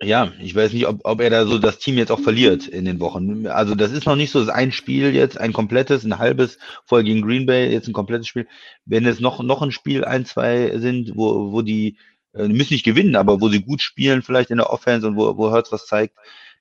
ja, 0.01 0.33
ich 0.41 0.55
weiß 0.55 0.73
nicht, 0.73 0.87
ob, 0.87 1.01
ob 1.05 1.21
er 1.21 1.31
da 1.31 1.47
so 1.47 1.59
das 1.59 1.79
Team 1.79 1.97
jetzt 1.97 2.11
auch 2.11 2.21
verliert 2.21 2.67
in 2.67 2.85
den 2.85 2.99
Wochen. 2.99 3.47
Also 3.47 3.75
das 3.75 3.93
ist 3.93 4.07
noch 4.07 4.17
nicht 4.17 4.31
so, 4.31 4.41
das 4.41 4.49
ist 4.49 4.55
ein 4.55 4.73
Spiel 4.73 5.15
jetzt, 5.15 5.39
ein 5.39 5.53
komplettes, 5.53 6.05
ein 6.05 6.19
halbes, 6.19 6.59
vorher 6.85 7.05
gegen 7.05 7.23
Green 7.23 7.47
Bay, 7.47 7.71
jetzt 7.71 7.89
ein 7.89 7.93
komplettes 7.93 8.27
Spiel. 8.27 8.49
Wenn 8.85 9.07
es 9.07 9.21
noch, 9.21 9.43
noch 9.43 9.63
ein 9.63 9.73
Spiel, 9.73 10.05
ein, 10.05 10.25
zwei 10.25 10.77
sind, 10.79 11.13
wo, 11.15 11.53
wo 11.53 11.63
die, 11.63 11.99
äh, 12.35 12.47
die 12.49 12.55
müssen 12.55 12.75
nicht 12.75 12.85
gewinnen, 12.85 13.17
aber 13.17 13.41
wo 13.41 13.49
sie 13.49 13.63
gut 13.63 13.83
spielen, 13.83 14.23
vielleicht 14.23 14.51
in 14.51 14.59
der 14.59 14.71
Offense 14.71 15.07
und 15.07 15.17
wo, 15.17 15.37
wo 15.37 15.51
Hurts 15.51 15.73
was 15.73 15.87
zeigt, 15.87 16.17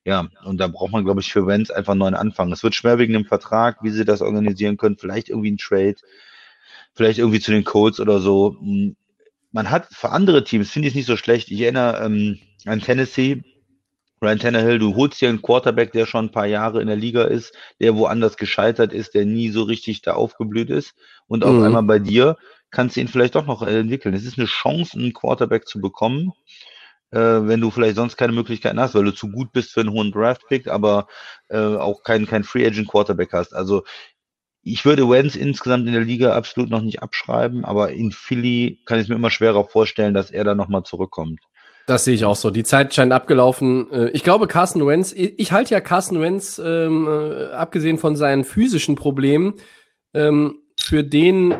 ja, 0.05 0.27
und 0.45 0.57
da 0.57 0.67
braucht 0.67 0.91
man, 0.91 1.03
glaube 1.05 1.21
ich, 1.21 1.31
für 1.31 1.45
Wenz 1.47 1.69
einfach 1.69 1.91
einen 1.91 1.99
neuen 1.99 2.15
Anfang. 2.15 2.51
Es 2.51 2.63
wird 2.63 2.73
schwer 2.75 2.97
wegen 2.99 3.13
dem 3.13 3.25
Vertrag, 3.25 3.83
wie 3.83 3.91
sie 3.91 4.05
das 4.05 4.21
organisieren 4.21 4.77
können, 4.77 4.97
vielleicht 4.97 5.29
irgendwie 5.29 5.51
ein 5.51 5.57
Trade, 5.57 5.95
vielleicht 6.93 7.19
irgendwie 7.19 7.39
zu 7.39 7.51
den 7.51 7.63
Colts 7.63 7.99
oder 7.99 8.19
so. 8.19 8.55
Hm, 8.59 8.95
Man 9.51 9.69
hat 9.71 9.87
für 9.91 10.11
andere 10.11 10.43
Teams, 10.45 10.71
finde 10.71 10.87
ich 10.89 10.93
es 10.93 10.97
nicht 10.97 11.07
so 11.07 11.17
schlecht. 11.17 11.51
Ich 11.51 11.61
erinnere 11.61 12.03
ähm, 12.05 12.39
an 12.65 12.81
Tennessee, 12.81 13.43
Ryan 14.23 14.39
Tannehill, 14.39 14.79
du 14.79 14.95
holst 14.95 15.21
dir 15.21 15.29
einen 15.29 15.41
Quarterback, 15.41 15.93
der 15.93 16.05
schon 16.07 16.25
ein 16.27 16.31
paar 16.31 16.47
Jahre 16.47 16.81
in 16.81 16.87
der 16.87 16.97
Liga 16.97 17.23
ist, 17.25 17.55
der 17.81 17.95
woanders 17.97 18.37
gescheitert 18.37 18.93
ist, 18.93 19.13
der 19.15 19.25
nie 19.25 19.49
so 19.49 19.63
richtig 19.63 20.01
da 20.03 20.13
aufgeblüht 20.13 20.69
ist. 20.69 20.95
Und 21.27 21.43
auf 21.43 21.59
Mhm. 21.59 21.63
einmal 21.63 21.83
bei 21.83 21.99
dir 21.99 22.37
kannst 22.71 22.95
du 22.95 23.01
ihn 23.01 23.07
vielleicht 23.07 23.35
doch 23.35 23.45
noch 23.45 23.61
äh, 23.61 23.79
entwickeln. 23.79 24.15
Es 24.15 24.25
ist 24.25 24.37
eine 24.37 24.47
Chance, 24.47 24.97
einen 24.97 25.13
Quarterback 25.13 25.67
zu 25.67 25.79
bekommen, 25.79 26.33
äh, 27.11 27.17
wenn 27.19 27.61
du 27.61 27.69
vielleicht 27.69 27.97
sonst 27.97 28.17
keine 28.17 28.33
Möglichkeiten 28.33 28.79
hast, 28.79 28.95
weil 28.95 29.03
du 29.03 29.11
zu 29.11 29.29
gut 29.29 29.51
bist 29.51 29.71
für 29.71 29.81
einen 29.81 29.91
hohen 29.91 30.11
Draft-Pick, 30.11 30.67
aber 30.67 31.07
äh, 31.49 31.57
auch 31.57 32.03
keinen 32.03 32.25
kein 32.25 32.43
Free 32.43 32.65
Agent 32.65 32.87
Quarterback 32.87 33.33
hast. 33.33 33.53
Also 33.53 33.83
ich 34.63 34.85
würde 34.85 35.09
Wentz 35.09 35.35
insgesamt 35.35 35.87
in 35.87 35.93
der 35.93 36.03
Liga 36.03 36.35
absolut 36.35 36.69
noch 36.69 36.81
nicht 36.81 37.01
abschreiben, 37.01 37.65
aber 37.65 37.91
in 37.91 38.11
Philly 38.11 38.79
kann 38.85 38.99
ich 38.99 39.03
es 39.03 39.09
mir 39.09 39.15
immer 39.15 39.31
schwerer 39.31 39.65
vorstellen, 39.65 40.13
dass 40.13 40.31
er 40.31 40.43
da 40.43 40.55
nochmal 40.55 40.83
zurückkommt. 40.83 41.39
Das 41.87 42.05
sehe 42.05 42.13
ich 42.13 42.25
auch 42.25 42.35
so. 42.35 42.51
Die 42.51 42.63
Zeit 42.63 42.93
scheint 42.93 43.11
abgelaufen. 43.11 43.91
Äh, 43.91 44.09
Ich 44.13 44.23
glaube, 44.23 44.47
Carson 44.47 44.85
Wentz, 44.85 45.13
ich 45.13 45.51
halte 45.51 45.73
ja 45.73 45.81
Carson 45.81 46.21
Wentz, 46.21 46.61
ähm, 46.63 47.07
äh, 47.07 47.45
abgesehen 47.53 47.97
von 47.97 48.15
seinen 48.15 48.43
physischen 48.43 48.95
Problemen, 48.95 49.55
ähm, 50.13 50.59
für 50.79 51.03
den 51.03 51.55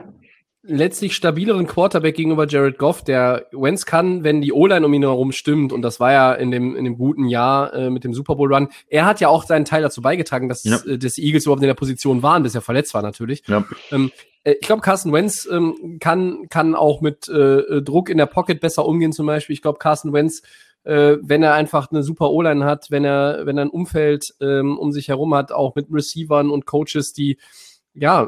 letztlich 0.63 1.15
stabileren 1.15 1.65
Quarterback 1.65 2.15
gegenüber 2.15 2.47
Jared 2.47 2.77
Goff, 2.77 3.03
der 3.03 3.47
Wentz 3.51 3.85
kann, 3.85 4.23
wenn 4.23 4.41
die 4.41 4.53
O-Line 4.53 4.85
um 4.85 4.93
ihn 4.93 5.01
herum 5.01 5.31
stimmt, 5.31 5.73
und 5.73 5.81
das 5.81 5.99
war 5.99 6.11
ja 6.11 6.33
in 6.33 6.51
dem, 6.51 6.75
in 6.75 6.85
dem 6.85 6.97
guten 6.97 7.25
Jahr 7.27 7.73
äh, 7.73 7.89
mit 7.89 8.03
dem 8.03 8.13
Super 8.13 8.35
Bowl 8.35 8.53
Run, 8.53 8.67
er 8.87 9.05
hat 9.05 9.19
ja 9.21 9.27
auch 9.27 9.43
seinen 9.43 9.65
Teil 9.65 9.81
dazu 9.81 10.01
beigetragen, 10.01 10.49
dass, 10.49 10.63
Ja. 10.63 10.77
äh, 10.85 10.97
dass 10.97 11.13
die 11.15 11.25
Eagles 11.25 11.45
überhaupt 11.45 11.63
in 11.63 11.67
der 11.67 11.73
Position 11.73 12.21
waren, 12.21 12.43
bis 12.43 12.53
er 12.53 12.61
verletzt 12.61 12.93
war 12.93 13.01
natürlich. 13.01 13.41
Ja. 13.47 13.65
Ähm, 13.91 14.11
äh, 14.43 14.53
ich 14.53 14.67
glaube, 14.67 14.83
Carson 14.83 15.11
Wentz 15.13 15.47
ähm, 15.51 15.97
kann, 15.99 16.47
kann 16.49 16.75
auch 16.75 17.01
mit 17.01 17.27
äh, 17.27 17.81
Druck 17.81 18.09
in 18.09 18.17
der 18.17 18.27
Pocket 18.27 18.59
besser 18.59 18.85
umgehen 18.85 19.13
zum 19.13 19.25
Beispiel. 19.25 19.55
Ich 19.55 19.63
glaube, 19.63 19.79
Carson 19.79 20.13
Wentz, 20.13 20.43
äh, 20.83 21.17
wenn 21.21 21.41
er 21.41 21.55
einfach 21.55 21.89
eine 21.91 22.03
super 22.03 22.29
O-Line 22.29 22.65
hat, 22.65 22.91
wenn 22.91 23.03
er, 23.03 23.47
wenn 23.47 23.57
er 23.57 23.65
ein 23.65 23.69
Umfeld 23.71 24.35
ähm, 24.41 24.77
um 24.77 24.91
sich 24.91 25.07
herum 25.07 25.33
hat, 25.33 25.51
auch 25.51 25.73
mit 25.73 25.87
Receivern 25.91 26.51
und 26.51 26.67
Coaches, 26.67 27.13
die 27.13 27.39
ja, 27.93 28.23
äh, 28.23 28.27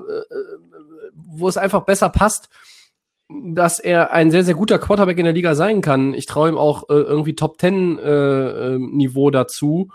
wo 1.16 1.48
es 1.48 1.58
einfach 1.58 1.86
besser 1.86 2.10
passt, 2.10 2.50
dass 3.30 3.80
er 3.80 4.12
ein 4.12 4.32
sehr, 4.32 4.44
sehr 4.44 4.54
guter 4.54 4.80
Quarterback 4.80 5.18
in 5.18 5.26
der 5.26 5.34
Liga 5.34 5.56
sein 5.56 5.82
kann. 5.82 6.14
Ich 6.14 6.26
traue 6.26 6.50
ihm 6.50 6.58
auch 6.58 6.90
äh, 6.90 6.94
irgendwie 6.94 7.36
Top 7.36 7.58
Ten 7.58 7.98
äh, 7.98 8.04
äh, 8.76 8.78
Niveau 8.78 9.32
dazu. 9.32 9.90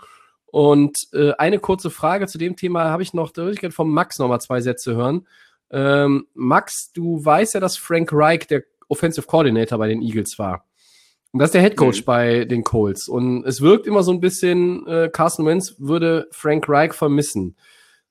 Und 0.47 0.97
äh, 1.13 1.33
eine 1.33 1.59
kurze 1.59 1.89
Frage 1.91 2.27
zu 2.27 2.37
dem 2.37 2.55
Thema 2.55 2.85
habe 2.85 3.03
ich 3.03 3.13
noch, 3.13 3.31
da 3.31 3.43
würde 3.43 3.53
ich 3.53 3.59
gerne 3.59 3.71
vom 3.71 3.93
Max 3.93 4.17
noch 4.17 4.27
mal 4.27 4.39
zwei 4.39 4.61
Sätze 4.61 4.95
hören. 4.95 5.27
Ähm, 5.69 6.25
Max, 6.33 6.91
du 6.91 7.23
weißt 7.23 7.53
ja, 7.53 7.59
dass 7.59 7.77
Frank 7.77 8.09
Reich 8.11 8.47
der 8.47 8.63
Offensive 8.87 9.27
Coordinator 9.27 9.77
bei 9.77 9.87
den 9.87 10.01
Eagles 10.01 10.39
war. 10.39 10.65
Und 11.31 11.39
das 11.39 11.49
ist 11.49 11.53
der 11.53 11.61
Head 11.61 11.77
Coach 11.77 12.01
Mhm. 12.01 12.05
bei 12.05 12.45
den 12.45 12.63
Colts. 12.63 13.07
Und 13.07 13.45
es 13.45 13.61
wirkt 13.61 13.85
immer 13.85 14.01
so 14.01 14.11
ein 14.11 14.19
bisschen, 14.19 14.87
äh, 14.87 15.09
Carson 15.13 15.45
Wentz 15.45 15.75
würde 15.77 16.27
Frank 16.31 16.67
Reich 16.67 16.93
vermissen. 16.93 17.55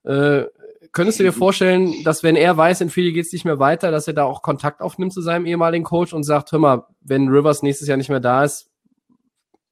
Äh, 0.04 0.44
könntest 0.92 1.18
du 1.18 1.24
dir 1.24 1.32
vorstellen, 1.32 2.02
dass 2.04 2.22
wenn 2.22 2.36
er 2.36 2.56
weiß, 2.56 2.80
in 2.80 2.90
Philly 2.90 3.12
geht's 3.12 3.32
nicht 3.32 3.44
mehr 3.44 3.58
weiter, 3.58 3.90
dass 3.90 4.06
er 4.08 4.14
da 4.14 4.24
auch 4.24 4.42
Kontakt 4.42 4.80
aufnimmt 4.80 5.12
zu 5.12 5.20
seinem 5.20 5.46
ehemaligen 5.46 5.84
Coach 5.84 6.12
und 6.12 6.24
sagt, 6.24 6.52
hör 6.52 6.58
mal, 6.58 6.86
wenn 7.00 7.28
Rivers 7.28 7.62
nächstes 7.62 7.88
Jahr 7.88 7.96
nicht 7.96 8.10
mehr 8.10 8.20
da 8.20 8.44
ist, 8.44 8.70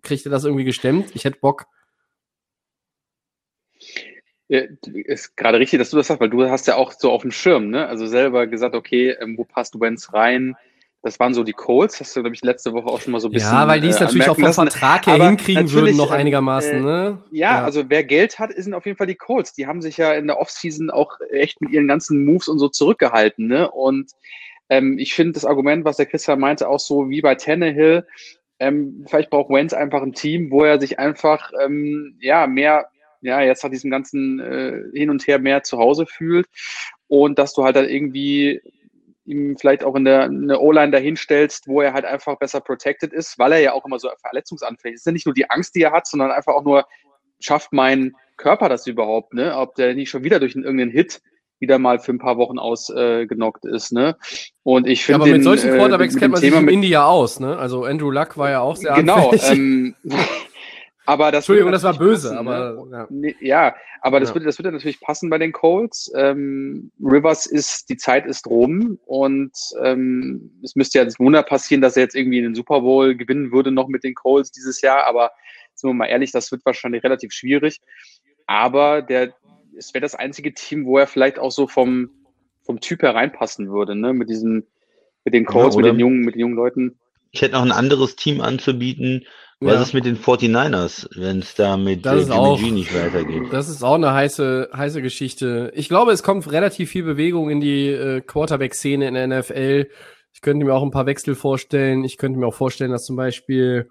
kriegt 0.02 0.24
er 0.26 0.30
das 0.30 0.44
irgendwie 0.44 0.64
gestemmt? 0.64 1.14
Ich 1.14 1.24
hätte 1.24 1.38
Bock. 1.40 1.66
Ja, 4.48 4.62
ist 4.84 5.36
gerade 5.36 5.58
richtig, 5.58 5.80
dass 5.80 5.90
du 5.90 5.96
das 5.96 6.06
sagst, 6.06 6.20
weil 6.20 6.30
du 6.30 6.48
hast 6.48 6.68
ja 6.68 6.76
auch 6.76 6.92
so 6.92 7.10
auf 7.10 7.22
dem 7.22 7.32
Schirm, 7.32 7.68
ne? 7.68 7.88
Also 7.88 8.06
selber 8.06 8.46
gesagt, 8.46 8.76
okay, 8.76 9.10
ähm, 9.20 9.36
wo 9.36 9.44
passt 9.44 9.78
Wentz 9.80 10.12
rein? 10.12 10.56
Das 11.06 11.20
waren 11.20 11.34
so 11.34 11.44
die 11.44 11.52
Colts, 11.52 12.00
hast 12.00 12.16
du, 12.16 12.20
glaube 12.20 12.34
ich, 12.34 12.42
letzte 12.42 12.72
Woche 12.72 12.86
auch 12.86 13.00
schon 13.00 13.12
mal 13.12 13.20
so 13.20 13.28
ein 13.28 13.30
bisschen. 13.30 13.52
ja, 13.52 13.68
weil 13.68 13.80
die 13.80 13.90
es 13.90 14.00
äh, 14.00 14.04
natürlich 14.04 14.28
auch 14.28 14.34
vom 14.34 14.42
lassen. 14.42 14.68
Vertrag 14.68 15.06
her 15.06 15.14
Aber 15.14 15.28
hinkriegen 15.28 15.70
würden, 15.70 15.96
noch 15.96 16.10
ähm, 16.10 16.18
einigermaßen, 16.18 16.78
äh, 16.78 16.80
ne? 16.80 17.22
Ja, 17.30 17.62
also 17.62 17.84
wer 17.86 18.02
Geld 18.02 18.40
hat, 18.40 18.50
sind 18.56 18.74
auf 18.74 18.86
jeden 18.86 18.98
Fall 18.98 19.06
die 19.06 19.14
Colts. 19.14 19.52
Die 19.52 19.68
haben 19.68 19.80
sich 19.80 19.98
ja 19.98 20.14
in 20.14 20.26
der 20.26 20.40
Offseason 20.40 20.90
auch 20.90 21.12
echt 21.30 21.60
mit 21.60 21.70
ihren 21.70 21.86
ganzen 21.86 22.24
Moves 22.24 22.48
und 22.48 22.58
so 22.58 22.68
zurückgehalten, 22.68 23.46
ne? 23.46 23.70
Und 23.70 24.10
ähm, 24.68 24.98
ich 24.98 25.14
finde 25.14 25.34
das 25.34 25.44
Argument, 25.44 25.84
was 25.84 25.96
der 25.96 26.06
Christian 26.06 26.40
meinte, 26.40 26.68
auch 26.68 26.80
so 26.80 27.08
wie 27.08 27.20
bei 27.20 27.36
Tannehill, 27.36 28.04
ähm, 28.58 29.04
vielleicht 29.06 29.30
braucht 29.30 29.50
Wentz 29.50 29.74
einfach 29.74 30.02
ein 30.02 30.12
Team, 30.12 30.50
wo 30.50 30.64
er 30.64 30.80
sich 30.80 30.98
einfach 30.98 31.52
ähm, 31.64 32.16
ja 32.20 32.48
mehr, 32.48 32.88
ja, 33.20 33.40
jetzt 33.42 33.62
nach 33.62 33.70
diesem 33.70 33.92
ganzen 33.92 34.40
äh, 34.40 34.82
Hin 34.92 35.10
und 35.10 35.24
Her 35.28 35.38
mehr 35.38 35.62
zu 35.62 35.78
Hause 35.78 36.04
fühlt 36.04 36.48
und 37.06 37.38
dass 37.38 37.54
du 37.54 37.62
halt 37.62 37.76
dann 37.76 37.88
irgendwie 37.88 38.60
ihm 39.26 39.56
vielleicht 39.58 39.84
auch 39.84 39.94
in 39.94 40.04
der 40.04 40.22
eine 40.24 40.58
O-Line 40.60 40.92
dahinstellst, 40.92 41.68
wo 41.68 41.80
er 41.80 41.92
halt 41.92 42.04
einfach 42.04 42.38
besser 42.38 42.60
protected 42.60 43.12
ist, 43.12 43.38
weil 43.38 43.52
er 43.52 43.60
ja 43.60 43.72
auch 43.72 43.84
immer 43.84 43.98
so 43.98 44.08
verletzungsanfällig 44.20 44.94
ist. 44.94 45.00
Es 45.00 45.02
ist 45.02 45.06
ja 45.06 45.12
nicht 45.12 45.26
nur 45.26 45.34
die 45.34 45.50
Angst, 45.50 45.74
die 45.74 45.82
er 45.82 45.92
hat, 45.92 46.06
sondern 46.06 46.30
einfach 46.30 46.54
auch 46.54 46.64
nur, 46.64 46.86
schafft 47.40 47.72
mein 47.72 48.12
Körper 48.36 48.68
das 48.68 48.86
überhaupt, 48.86 49.34
ne? 49.34 49.56
Ob 49.56 49.74
der 49.74 49.94
nicht 49.94 50.10
schon 50.10 50.24
wieder 50.24 50.40
durch 50.40 50.54
einen, 50.54 50.64
irgendeinen 50.64 50.90
Hit 50.90 51.20
wieder 51.58 51.78
mal 51.78 51.98
für 51.98 52.12
ein 52.12 52.18
paar 52.18 52.36
Wochen 52.36 52.58
ausgenockt 52.58 53.64
äh, 53.64 53.74
ist, 53.74 53.92
ne? 53.92 54.16
Und 54.62 54.86
ich 54.86 55.00
Ja, 55.00 55.06
finde 55.06 55.22
aber 55.22 55.26
mit 55.26 55.34
den, 55.36 55.42
solchen 55.42 55.70
äh, 55.70 55.76
Quarterbacks 55.76 56.14
mit 56.14 56.20
kennt 56.22 56.32
man 56.32 56.40
sich 56.42 56.52
in 56.52 56.64
mit- 56.64 56.74
Indy 56.74 56.88
ja 56.88 57.06
aus, 57.06 57.40
ne? 57.40 57.56
Also 57.58 57.84
Andrew 57.84 58.10
Luck 58.10 58.36
war 58.36 58.50
ja 58.50 58.60
auch 58.60 58.76
sehr 58.76 58.94
Genau, 58.94 59.30
anfällig. 59.30 59.58
ähm, 59.58 59.94
aber 61.06 61.32
das 61.32 61.44
Entschuldigung, 61.44 61.68
würde 61.68 61.76
das 61.76 61.82
war 61.84 61.92
natürlich 61.92 62.12
böse, 62.12 62.28
passen, 62.28 62.48
aber 62.48 62.86
ne? 62.86 62.96
ja. 62.96 63.06
Nee, 63.10 63.36
ja, 63.40 63.76
aber 64.00 64.20
das 64.20 64.30
Ja. 64.30 64.34
würde, 64.34 64.46
das 64.46 64.58
würde 64.58 64.72
natürlich 64.72 65.00
passen 65.00 65.30
bei 65.30 65.38
den 65.38 65.52
Colts. 65.52 66.12
Ähm, 66.14 66.90
Rivers 67.00 67.46
ist, 67.46 67.88
die 67.88 67.96
Zeit 67.96 68.26
ist 68.26 68.46
rum 68.46 68.98
und 69.06 69.52
ähm, 69.82 70.50
es 70.62 70.76
müsste 70.76 70.98
ja 70.98 71.04
das 71.04 71.18
Wunder 71.18 71.42
passieren, 71.42 71.80
dass 71.80 71.96
er 71.96 72.02
jetzt 72.02 72.14
irgendwie 72.14 72.42
den 72.42 72.54
Super 72.54 72.80
Bowl 72.80 73.14
gewinnen 73.14 73.52
würde 73.52 73.70
noch 73.70 73.88
mit 73.88 74.04
den 74.04 74.14
Colts 74.14 74.50
dieses 74.50 74.80
Jahr, 74.80 75.06
aber 75.06 75.30
sind 75.74 75.90
wir 75.90 75.94
mal 75.94 76.06
ehrlich, 76.06 76.32
das 76.32 76.50
wird 76.50 76.64
wahrscheinlich 76.64 77.04
relativ 77.04 77.32
schwierig. 77.32 77.80
Aber 78.46 79.02
der, 79.02 79.34
es 79.76 79.92
wäre 79.94 80.02
das 80.02 80.14
einzige 80.14 80.54
Team, 80.54 80.86
wo 80.86 80.98
er 80.98 81.06
vielleicht 81.06 81.38
auch 81.38 81.50
so 81.50 81.66
vom, 81.66 82.10
vom 82.62 82.80
Typ 82.80 83.02
her 83.02 83.14
reinpassen 83.14 83.70
würde, 83.70 83.94
ne? 83.94 84.12
Mit 84.12 84.28
diesen, 84.28 84.66
mit 85.24 85.34
den 85.34 85.44
Colts, 85.44 85.76
Ja, 85.76 85.82
mit 85.82 85.90
den 85.90 85.98
jungen, 85.98 86.20
mit 86.20 86.34
den 86.34 86.40
jungen 86.40 86.56
Leuten. 86.56 86.98
Ich 87.30 87.42
hätte 87.42 87.54
noch 87.54 87.62
ein 87.62 87.72
anderes 87.72 88.16
Team 88.16 88.40
anzubieten. 88.40 89.24
Was 89.58 89.74
Ja. 89.74 89.82
ist 89.82 89.94
mit 89.94 90.04
den 90.04 90.18
49ers, 90.18 91.08
wenn 91.16 91.38
es 91.38 91.54
da 91.54 91.78
mit 91.78 92.04
Das 92.04 92.28
äh, 92.28 92.32
auch- 92.32 92.60
nicht 92.60 92.94
weitergeht? 92.94 93.44
Das 93.52 93.70
ist 93.70 93.82
auch 93.82 93.94
eine 93.94 94.12
heiße, 94.12 94.68
heiße 94.74 95.00
Geschichte. 95.00 95.72
Ich 95.74 95.88
glaube, 95.88 96.12
es 96.12 96.22
kommt 96.22 96.50
relativ 96.52 96.90
viel 96.90 97.04
Bewegung 97.04 97.48
in 97.48 97.60
die 97.60 97.88
äh, 97.88 98.20
Quarterback-Szene 98.20 99.08
in 99.08 99.14
der 99.14 99.24
NFL. 99.28 99.88
Ich 100.34 100.42
könnte 100.42 100.66
mir 100.66 100.74
auch 100.74 100.82
ein 100.82 100.90
paar 100.90 101.06
Wechsel 101.06 101.34
vorstellen. 101.34 102.04
Ich 102.04 102.18
könnte 102.18 102.38
mir 102.38 102.46
auch 102.46 102.54
vorstellen, 102.54 102.90
dass 102.90 103.06
zum 103.06 103.16
Beispiel 103.16 103.88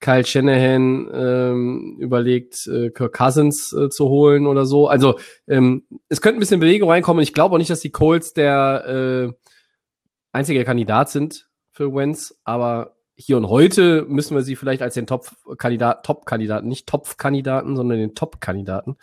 Kyle 0.00 0.26
Shanahan 0.26 1.08
ähm, 1.14 1.96
überlegt, 2.00 2.66
äh, 2.66 2.90
Kirk 2.90 3.16
Cousins 3.16 3.72
äh, 3.72 3.88
zu 3.90 4.08
holen 4.08 4.48
oder 4.48 4.66
so. 4.66 4.88
Also 4.88 5.18
ähm, 5.46 5.84
es 6.08 6.20
könnte 6.20 6.38
ein 6.38 6.40
bisschen 6.40 6.58
Bewegung 6.60 6.90
reinkommen. 6.90 7.22
Ich 7.22 7.32
glaube 7.32 7.54
auch 7.54 7.58
nicht, 7.58 7.70
dass 7.70 7.80
die 7.80 7.92
Colts 7.92 8.32
der 8.32 9.30
äh, 9.30 9.32
einzige 10.32 10.64
Kandidat 10.64 11.08
sind 11.10 11.46
für 11.74 11.92
Wentz, 11.92 12.34
aber 12.44 12.94
hier 13.16 13.36
und 13.36 13.48
heute 13.48 14.02
müssen 14.08 14.34
wir 14.34 14.42
sie 14.42 14.56
vielleicht 14.56 14.80
als 14.82 14.94
den 14.94 15.06
Top-Kandidat, 15.06 16.04
Top-Kandidaten, 16.06 16.66
nicht 16.68 16.86
Topf-Kandidaten, 16.88 17.76
sondern 17.76 17.98
den 17.98 18.14
Top-Kandidaten 18.14 18.96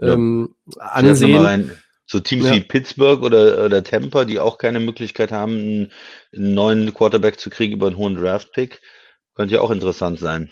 Ja. 0.00 0.12
ähm, 0.14 0.54
ansehen. 0.78 1.36
rein. 1.44 1.72
So 2.06 2.20
Teams 2.20 2.46
Ja. 2.46 2.54
wie 2.54 2.60
Pittsburgh 2.60 3.22
oder, 3.22 3.64
oder 3.64 3.82
Tampa, 3.84 4.24
die 4.24 4.38
auch 4.38 4.56
keine 4.58 4.80
Möglichkeit 4.80 5.32
haben, 5.32 5.52
einen, 5.52 5.92
einen 6.34 6.54
neuen 6.54 6.94
Quarterback 6.94 7.38
zu 7.40 7.50
kriegen 7.50 7.74
über 7.74 7.86
einen 7.88 7.96
hohen 7.98 8.14
Draft-Pick, 8.16 8.80
könnte 9.34 9.54
ja 9.56 9.60
auch 9.60 9.70
interessant 9.70 10.18
sein. 10.18 10.50